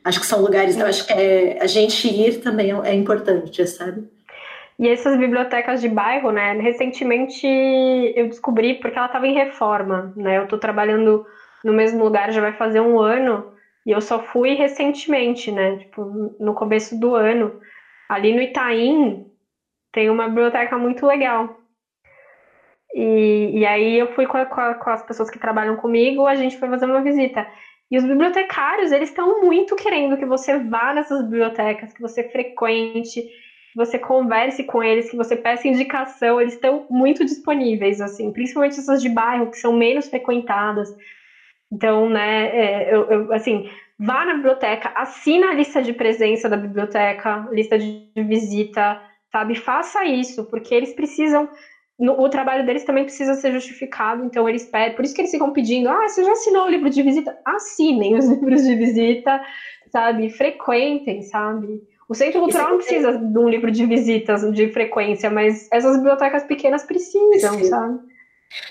Acho 0.04 0.20
que 0.20 0.26
são 0.26 0.40
lugares, 0.40 0.76
eu 0.76 0.86
acho 0.86 1.06
que 1.06 1.12
é, 1.12 1.58
a 1.60 1.66
gente 1.66 2.08
ir 2.08 2.40
também 2.40 2.72
é 2.84 2.94
importante, 2.94 3.64
sabe? 3.66 4.08
E 4.78 4.88
essas 4.88 5.16
bibliotecas 5.16 5.80
de 5.80 5.88
bairro, 5.88 6.32
né? 6.32 6.54
Recentemente 6.54 7.46
eu 7.46 8.28
descobri 8.28 8.74
porque 8.74 8.96
ela 8.96 9.06
estava 9.06 9.26
em 9.26 9.34
reforma, 9.34 10.12
né? 10.16 10.38
Eu 10.38 10.44
estou 10.44 10.58
trabalhando 10.58 11.26
no 11.64 11.72
mesmo 11.72 12.02
lugar 12.02 12.32
já 12.32 12.40
vai 12.40 12.52
fazer 12.52 12.80
um 12.80 12.98
ano 12.98 13.52
e 13.88 13.90
eu 13.90 14.02
só 14.02 14.18
fui 14.18 14.52
recentemente, 14.52 15.50
né? 15.50 15.78
Tipo, 15.78 16.36
no 16.38 16.52
começo 16.52 16.94
do 16.94 17.14
ano. 17.14 17.58
Ali 18.06 18.34
no 18.34 18.42
Itaim 18.42 19.24
tem 19.90 20.10
uma 20.10 20.28
biblioteca 20.28 20.76
muito 20.76 21.06
legal. 21.06 21.48
E, 22.92 23.60
e 23.60 23.64
aí 23.64 23.98
eu 23.98 24.06
fui 24.08 24.26
com, 24.26 24.36
a, 24.36 24.44
com, 24.44 24.60
a, 24.60 24.74
com 24.74 24.90
as 24.90 25.02
pessoas 25.02 25.30
que 25.30 25.38
trabalham 25.38 25.74
comigo, 25.74 26.26
a 26.26 26.34
gente 26.34 26.58
foi 26.58 26.68
fazer 26.68 26.84
uma 26.84 27.00
visita. 27.00 27.46
E 27.90 27.96
os 27.96 28.04
bibliotecários, 28.04 28.92
eles 28.92 29.08
estão 29.08 29.40
muito 29.40 29.74
querendo 29.74 30.18
que 30.18 30.26
você 30.26 30.58
vá 30.58 30.92
nessas 30.92 31.22
bibliotecas, 31.22 31.90
que 31.90 32.02
você 32.02 32.22
frequente, 32.24 33.22
que 33.22 33.74
você 33.74 33.98
converse 33.98 34.64
com 34.64 34.82
eles, 34.82 35.08
que 35.08 35.16
você 35.16 35.34
peça 35.34 35.66
indicação. 35.66 36.38
Eles 36.38 36.52
estão 36.52 36.84
muito 36.90 37.24
disponíveis, 37.24 38.02
assim, 38.02 38.30
principalmente 38.32 38.78
essas 38.78 39.00
de 39.00 39.08
bairro, 39.08 39.50
que 39.50 39.56
são 39.56 39.72
menos 39.72 40.10
frequentadas. 40.10 40.94
Então, 41.70 42.08
né, 42.08 42.46
é, 42.46 42.94
eu, 42.94 43.10
eu, 43.10 43.32
assim, 43.32 43.62
vá 43.98 44.24
na 44.24 44.34
biblioteca, 44.34 44.90
assina 44.94 45.50
a 45.50 45.54
lista 45.54 45.82
de 45.82 45.92
presença 45.92 46.48
da 46.48 46.56
biblioteca, 46.56 47.46
lista 47.50 47.78
de 47.78 48.10
visita, 48.16 48.98
sabe? 49.30 49.54
Faça 49.54 50.04
isso, 50.04 50.44
porque 50.44 50.74
eles 50.74 50.94
precisam. 50.94 51.48
No, 51.98 52.12
o 52.12 52.28
trabalho 52.28 52.64
deles 52.64 52.84
também 52.84 53.04
precisa 53.04 53.34
ser 53.34 53.52
justificado, 53.52 54.24
então 54.24 54.48
eles 54.48 54.64
pedem. 54.64 54.94
Por 54.94 55.04
isso 55.04 55.14
que 55.14 55.20
eles 55.20 55.30
ficam 55.30 55.52
pedindo: 55.52 55.88
ah, 55.88 56.08
você 56.08 56.24
já 56.24 56.32
assinou 56.32 56.64
o 56.64 56.70
livro 56.70 56.88
de 56.88 57.02
visita? 57.02 57.36
Assinem 57.44 58.14
os 58.14 58.26
livros 58.30 58.62
de 58.62 58.74
visita, 58.74 59.40
sabe? 59.90 60.30
Frequentem, 60.30 61.22
sabe? 61.22 61.82
O 62.08 62.14
Centro 62.14 62.40
Cultural 62.40 62.70
não 62.70 62.78
precisa 62.78 63.18
de 63.18 63.38
um 63.38 63.48
livro 63.48 63.70
de 63.70 63.84
visitas 63.84 64.40
de 64.54 64.68
frequência, 64.72 65.28
mas 65.28 65.68
essas 65.70 65.96
bibliotecas 65.96 66.42
pequenas 66.44 66.84
precisam, 66.84 67.58
Sim. 67.58 67.64
sabe? 67.64 67.98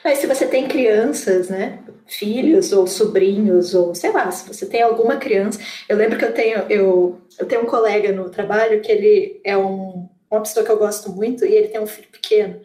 Mas 0.04 0.20
se 0.20 0.28
você 0.28 0.46
tem 0.48 0.68
crianças, 0.68 1.50
né, 1.50 1.80
filhos 2.08 2.72
ou 2.72 2.88
sobrinhos 2.88 3.76
ou 3.76 3.94
sei 3.94 4.12
lá, 4.12 4.32
se 4.32 4.48
você 4.48 4.66
tem 4.66 4.82
alguma 4.82 5.18
criança, 5.18 5.60
eu 5.88 5.98
lembro 5.98 6.18
que 6.18 6.26
eu 6.26 6.34
tenho 6.34 6.60
eu, 6.70 7.22
eu 7.40 7.46
tenho 7.46 7.64
um 7.64 7.66
colega 7.66 8.12
no 8.12 8.30
trabalho 8.30 8.82
que 8.82 8.92
ele 8.92 9.40
é 9.44 9.58
um, 9.58 10.10
uma 10.30 10.42
pessoa 10.42 10.66
que 10.66 10.72
eu 10.72 10.78
gosto 10.78 11.12
muito 11.12 11.46
e 11.46 11.54
ele 11.54 11.68
tem 11.68 11.80
um 11.80 11.88
filho 11.88 12.08
pequeno. 12.12 12.62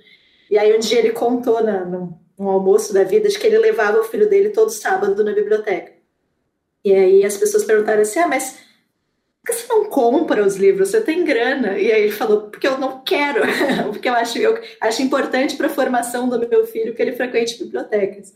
E 0.51 0.59
aí 0.59 0.75
um 0.77 0.81
dia 0.81 0.99
ele 0.99 1.11
contou 1.11 1.63
na, 1.63 1.85
no, 1.85 2.19
almoço 2.39 2.93
da 2.93 3.05
vida 3.05 3.29
de 3.29 3.39
que 3.39 3.47
ele 3.47 3.59
levava 3.59 4.01
o 4.01 4.05
filho 4.05 4.29
dele 4.29 4.51
todo 4.51 4.71
sábado 4.71 5.23
na 5.25 5.33
biblioteca. 5.33 5.93
E 6.85 6.93
aí 6.93 7.25
as 7.25 7.37
pessoas 7.37 7.65
perguntaram 7.65 8.03
assim: 8.03 8.19
"Ah, 8.19 8.29
mas 8.29 8.59
que 9.45 9.53
você 9.53 9.67
não 9.69 9.87
compra 9.87 10.45
os 10.45 10.57
livros? 10.57 10.91
Você 10.91 11.01
tem 11.01 11.25
grana. 11.25 11.79
E 11.79 11.91
aí 11.91 12.03
ele 12.05 12.13
falou, 12.13 12.43
porque 12.43 12.67
eu 12.67 12.79
não 12.79 13.01
quero, 13.01 13.43
porque 13.91 14.09
eu 14.09 14.15
acho, 14.15 14.39
eu 14.39 14.59
acho 14.81 15.03
importante 15.03 15.57
para 15.57 15.67
a 15.67 15.71
formação 15.71 16.29
do 16.29 16.39
meu 16.49 16.67
filho 16.67 16.95
que 16.95 17.03
ele 17.03 17.13
frequente 17.13 17.59
bibliotecas. 17.59 18.33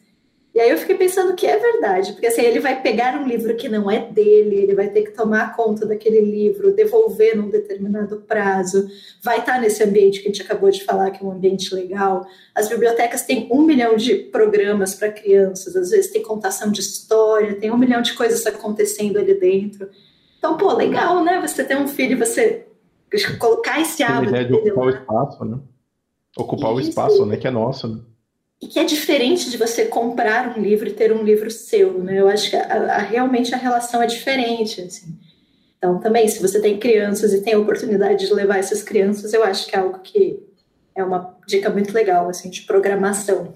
E 0.56 0.58
aí 0.58 0.70
eu 0.70 0.78
fiquei 0.78 0.96
pensando 0.96 1.34
que 1.34 1.46
é 1.46 1.58
verdade, 1.58 2.12
porque 2.12 2.28
assim, 2.28 2.40
ele 2.40 2.60
vai 2.60 2.80
pegar 2.80 3.20
um 3.20 3.28
livro 3.28 3.54
que 3.56 3.68
não 3.68 3.90
é 3.90 4.10
dele, 4.10 4.56
ele 4.56 4.74
vai 4.74 4.88
ter 4.88 5.02
que 5.02 5.10
tomar 5.10 5.54
conta 5.54 5.84
daquele 5.84 6.22
livro, 6.22 6.72
devolver 6.72 7.36
num 7.36 7.50
determinado 7.50 8.24
prazo, 8.26 8.88
vai 9.22 9.40
estar 9.40 9.60
nesse 9.60 9.84
ambiente 9.84 10.18
que 10.18 10.26
a 10.26 10.32
gente 10.32 10.40
acabou 10.40 10.70
de 10.70 10.82
falar, 10.82 11.10
que 11.10 11.22
é 11.22 11.26
um 11.26 11.30
ambiente 11.30 11.74
legal. 11.74 12.26
As 12.54 12.70
bibliotecas 12.70 13.20
têm 13.20 13.46
um 13.52 13.60
milhão 13.60 13.96
de 13.96 14.14
programas 14.14 14.94
para 14.94 15.12
crianças, 15.12 15.76
às 15.76 15.90
vezes 15.90 16.10
tem 16.10 16.22
contação 16.22 16.72
de 16.72 16.80
história, 16.80 17.56
tem 17.56 17.70
um 17.70 17.76
milhão 17.76 18.00
de 18.00 18.14
coisas 18.14 18.46
acontecendo 18.46 19.18
ali 19.18 19.34
dentro. 19.34 19.90
Então, 20.46 20.56
pô, 20.56 20.72
legal, 20.74 21.24
né? 21.24 21.40
Você 21.40 21.64
ter 21.64 21.76
um 21.76 21.88
filho, 21.88 22.16
você 22.16 22.66
colocar 23.36 23.80
esse 23.80 24.04
hábito. 24.04 24.34
A 24.34 24.42
ideia 24.42 24.44
de 24.44 24.54
ocupar 24.54 24.84
o 24.84 24.90
espaço, 24.90 25.44
né? 25.44 25.58
Ocupar 26.36 26.70
Isso. 26.70 26.76
o 26.76 26.80
espaço, 26.80 27.26
né? 27.26 27.36
Que 27.36 27.48
é 27.48 27.50
nosso, 27.50 27.88
né? 27.88 28.00
E 28.62 28.68
que 28.68 28.78
é 28.78 28.84
diferente 28.84 29.50
de 29.50 29.56
você 29.56 29.86
comprar 29.86 30.56
um 30.56 30.62
livro 30.62 30.88
e 30.88 30.92
ter 30.92 31.12
um 31.12 31.24
livro 31.24 31.50
seu, 31.50 31.98
né? 31.98 32.20
Eu 32.20 32.28
acho 32.28 32.50
que 32.50 32.56
a, 32.56 32.62
a, 32.62 32.98
realmente 32.98 33.52
a 33.54 33.58
relação 33.58 34.00
é 34.00 34.06
diferente, 34.06 34.80
assim. 34.82 35.18
Então, 35.76 35.98
também, 35.98 36.28
se 36.28 36.40
você 36.40 36.60
tem 36.60 36.78
crianças 36.78 37.32
e 37.32 37.42
tem 37.42 37.54
a 37.54 37.58
oportunidade 37.58 38.24
de 38.24 38.32
levar 38.32 38.58
essas 38.58 38.84
crianças, 38.84 39.34
eu 39.34 39.42
acho 39.42 39.66
que 39.66 39.74
é 39.74 39.80
algo 39.80 39.98
que 39.98 40.40
é 40.94 41.02
uma 41.02 41.36
dica 41.44 41.68
muito 41.70 41.92
legal, 41.92 42.28
assim, 42.28 42.50
de 42.50 42.62
programação. 42.62 43.52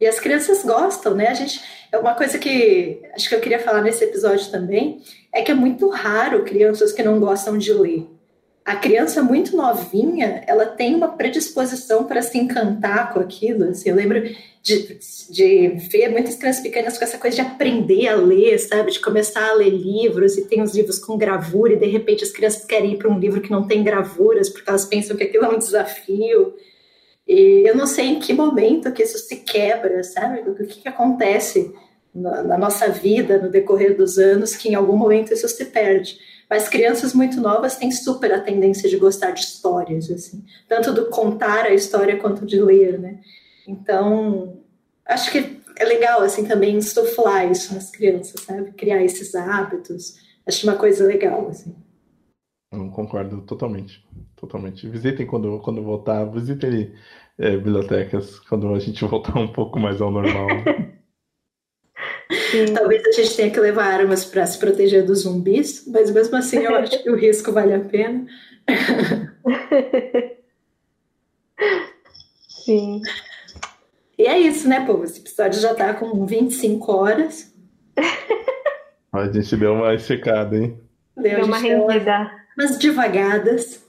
E 0.00 0.06
as 0.06 0.20
crianças 0.20 0.62
gostam, 0.62 1.14
né? 1.14 1.28
A 1.28 1.34
gente, 1.34 1.60
é 1.90 1.98
uma 1.98 2.14
coisa 2.14 2.38
que 2.38 3.00
acho 3.14 3.28
que 3.28 3.34
eu 3.34 3.40
queria 3.40 3.58
falar 3.58 3.82
nesse 3.82 4.04
episódio 4.04 4.50
também, 4.50 5.02
é 5.32 5.42
que 5.42 5.50
é 5.50 5.54
muito 5.54 5.88
raro 5.88 6.44
crianças 6.44 6.92
que 6.92 7.02
não 7.02 7.18
gostam 7.18 7.56
de 7.56 7.72
ler. 7.72 8.06
A 8.66 8.74
criança 8.74 9.22
muito 9.22 9.56
novinha, 9.56 10.42
ela 10.44 10.66
tem 10.66 10.92
uma 10.92 11.16
predisposição 11.16 12.02
para 12.02 12.20
se 12.20 12.36
encantar 12.36 13.14
com 13.14 13.20
aquilo. 13.20 13.70
Assim, 13.70 13.90
eu 13.90 13.94
lembro 13.94 14.20
de, 14.60 14.98
de 15.30 15.68
ver 15.88 16.08
muitas 16.08 16.34
crianças 16.34 16.60
pequenas 16.60 16.98
com 16.98 17.04
essa 17.04 17.16
coisa 17.16 17.36
de 17.36 17.42
aprender 17.42 18.08
a 18.08 18.16
ler, 18.16 18.58
sabe? 18.58 18.90
De 18.90 18.98
começar 18.98 19.50
a 19.50 19.54
ler 19.54 19.70
livros 19.70 20.36
e 20.36 20.46
tem 20.46 20.62
os 20.62 20.74
livros 20.74 20.98
com 20.98 21.16
gravura 21.16 21.74
e 21.74 21.78
de 21.78 21.86
repente 21.86 22.24
as 22.24 22.32
crianças 22.32 22.64
querem 22.64 22.94
ir 22.94 22.96
para 22.96 23.08
um 23.08 23.20
livro 23.20 23.40
que 23.40 23.52
não 23.52 23.68
tem 23.68 23.84
gravuras 23.84 24.48
porque 24.48 24.68
elas 24.68 24.84
pensam 24.84 25.16
que 25.16 25.22
aquilo 25.22 25.44
é 25.44 25.48
um 25.48 25.58
desafio. 25.58 26.52
E 27.26 27.64
eu 27.66 27.76
não 27.76 27.86
sei 27.86 28.06
em 28.06 28.20
que 28.20 28.32
momento 28.32 28.92
que 28.92 29.02
isso 29.02 29.18
se 29.18 29.36
quebra, 29.36 30.02
sabe? 30.04 30.48
O 30.48 30.54
que, 30.54 30.82
que 30.82 30.88
acontece 30.88 31.74
na, 32.14 32.42
na, 32.42 32.58
nossa 32.58 32.88
vida, 32.88 33.38
no 33.38 33.50
decorrer 33.50 33.96
dos 33.96 34.16
anos, 34.16 34.54
que 34.56 34.68
em 34.68 34.74
algum 34.74 34.96
momento 34.96 35.32
isso 35.32 35.48
se 35.48 35.64
perde. 35.66 36.18
Mas 36.48 36.68
crianças 36.68 37.12
muito 37.12 37.40
novas 37.40 37.76
têm 37.76 37.90
super 37.90 38.32
a 38.32 38.40
tendência 38.40 38.88
de 38.88 38.96
gostar 38.96 39.32
de 39.32 39.40
histórias, 39.40 40.10
assim, 40.10 40.44
tanto 40.68 40.92
do 40.92 41.06
contar 41.06 41.66
a 41.66 41.74
história 41.74 42.16
quanto 42.16 42.46
de 42.46 42.60
ler, 42.60 42.98
né? 42.98 43.20
Então, 43.66 44.60
acho 45.04 45.32
que 45.32 45.60
é 45.76 45.84
legal, 45.84 46.22
assim, 46.22 46.44
também 46.46 46.76
insuflar 46.76 47.50
isso 47.50 47.74
nas 47.74 47.90
crianças, 47.90 48.40
sabe? 48.42 48.72
Criar 48.72 49.02
esses 49.02 49.34
hábitos. 49.34 50.14
Acho 50.46 50.66
uma 50.66 50.76
coisa 50.76 51.04
legal, 51.04 51.48
assim. 51.48 51.74
Eu 52.72 52.90
concordo 52.90 53.42
totalmente, 53.42 54.04
totalmente. 54.36 54.88
Visitem 54.88 55.26
quando, 55.26 55.58
quando 55.60 55.82
voltar, 55.82 56.24
visitem 56.24 56.92
é, 57.38 57.56
bibliotecas 57.56 58.38
quando 58.40 58.72
a 58.74 58.78
gente 58.78 59.04
voltar 59.08 59.38
um 59.38 59.48
pouco 59.48 59.78
mais 59.78 60.00
ao 60.00 60.10
normal. 60.10 60.48
Talvez 62.74 63.06
a 63.06 63.12
gente 63.12 63.36
tenha 63.36 63.50
que 63.50 63.60
levar 63.60 63.84
armas 63.86 64.24
para 64.24 64.46
se 64.46 64.58
proteger 64.58 65.04
dos 65.04 65.20
zumbis, 65.20 65.84
mas 65.86 66.10
mesmo 66.10 66.36
assim 66.36 66.58
eu 66.58 66.74
acho 66.76 67.02
que 67.02 67.10
o 67.10 67.16
risco 67.16 67.52
vale 67.52 67.74
a 67.74 67.80
pena. 67.80 68.26
Sim. 72.48 73.00
E 74.18 74.26
é 74.26 74.38
isso, 74.38 74.68
né, 74.68 74.84
povo? 74.84 75.04
Esse 75.04 75.20
episódio 75.20 75.60
já 75.60 75.74
tá 75.74 75.94
com 75.94 76.26
25 76.26 76.92
horas. 76.92 77.54
A 79.12 79.32
gente 79.32 79.56
deu 79.56 79.72
uma 79.72 79.98
secada, 79.98 80.56
hein? 80.56 80.78
Deu, 81.16 81.36
deu 81.36 81.46
uma 81.46 81.58
rendida. 81.58 82.30
Umas 82.58 82.76
devagadas. 82.76 83.85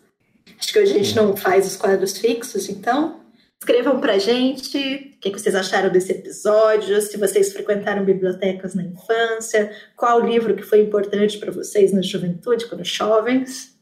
Acho 0.59 0.73
que 0.73 0.79
hoje 0.79 0.93
a 0.93 0.97
gente 0.97 1.15
não 1.15 1.37
faz 1.37 1.67
os 1.67 1.75
quadros 1.75 2.17
fixos, 2.17 2.69
então 2.69 3.17
Escrevam 3.59 3.99
pra 3.99 4.19
gente 4.19 4.77
o 5.17 5.19
que 5.19 5.31
vocês 5.31 5.55
acharam 5.55 5.89
desse 5.89 6.11
episódio, 6.11 7.01
se 7.01 7.17
vocês 7.17 7.51
frequentaram 7.51 8.05
bibliotecas 8.05 8.75
na 8.75 8.83
infância, 8.83 9.71
qual 9.95 10.19
livro 10.19 10.55
que 10.55 10.61
foi 10.61 10.81
importante 10.81 11.39
para 11.39 11.51
vocês 11.51 11.91
na 11.91 12.01
juventude, 12.01 12.67
quando 12.67 12.83
jovens. 12.83 13.75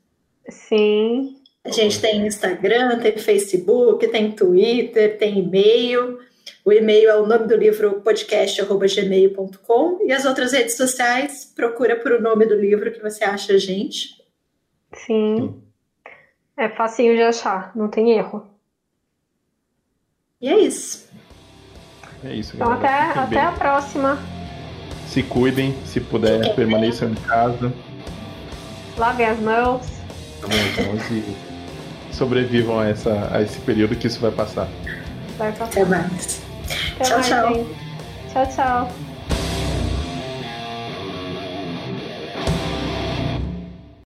Sim. 0.49 1.35
A 1.63 1.71
gente 1.71 1.99
tem 1.99 2.25
Instagram, 2.25 2.99
tem 2.99 3.17
Facebook, 3.17 4.07
tem 4.07 4.31
Twitter, 4.31 5.17
tem 5.17 5.39
e-mail. 5.39 6.19
O 6.63 6.71
e-mail 6.71 7.09
é 7.09 7.17
o 7.17 7.25
nome 7.25 7.45
do 7.47 7.55
livro 7.55 8.01
podcast.gmail.com 8.01 9.99
e 10.05 10.11
as 10.11 10.25
outras 10.25 10.53
redes 10.53 10.77
sociais, 10.77 11.51
procura 11.53 11.97
por 11.97 12.13
o 12.13 12.21
nome 12.21 12.45
do 12.45 12.55
livro 12.55 12.91
que 12.91 13.01
você 13.01 13.25
acha 13.25 13.53
a 13.53 13.57
gente. 13.57 14.09
Sim. 15.05 15.64
É 16.57 16.69
facinho 16.69 17.15
de 17.15 17.21
achar, 17.21 17.71
não 17.75 17.89
tem 17.89 18.11
erro. 18.11 18.45
E 20.41 20.49
é 20.49 20.57
isso. 20.59 21.09
É 22.23 22.33
isso, 22.33 22.55
Então 22.55 22.71
até, 22.71 22.87
até 22.87 23.41
a 23.41 23.51
próxima. 23.51 24.17
Se 25.07 25.21
cuidem, 25.21 25.75
se 25.85 25.99
puder, 25.99 26.55
permaneçam 26.55 27.09
em 27.09 27.15
casa. 27.15 27.73
Lavem 28.97 29.25
as 29.25 29.39
mãos. 29.39 29.87
Lavem 30.41 30.59
as 30.59 30.87
mãos 30.87 31.11
e 31.11 31.35
sobrevivam 32.13 32.79
a, 32.79 32.87
essa, 32.87 33.29
a 33.31 33.41
esse 33.41 33.59
período 33.59 33.95
que 33.95 34.07
isso 34.07 34.19
vai 34.19 34.31
passar. 34.31 34.67
Vai 35.37 35.51
passar. 35.51 35.81
Até 35.81 35.85
mais. 35.85 36.41
Até 36.95 37.03
tchau, 37.03 37.17
mais, 37.17 37.27
tchau. 37.27 37.53
Gente. 37.53 37.75
Tchau, 38.31 38.47
tchau. 38.47 39.14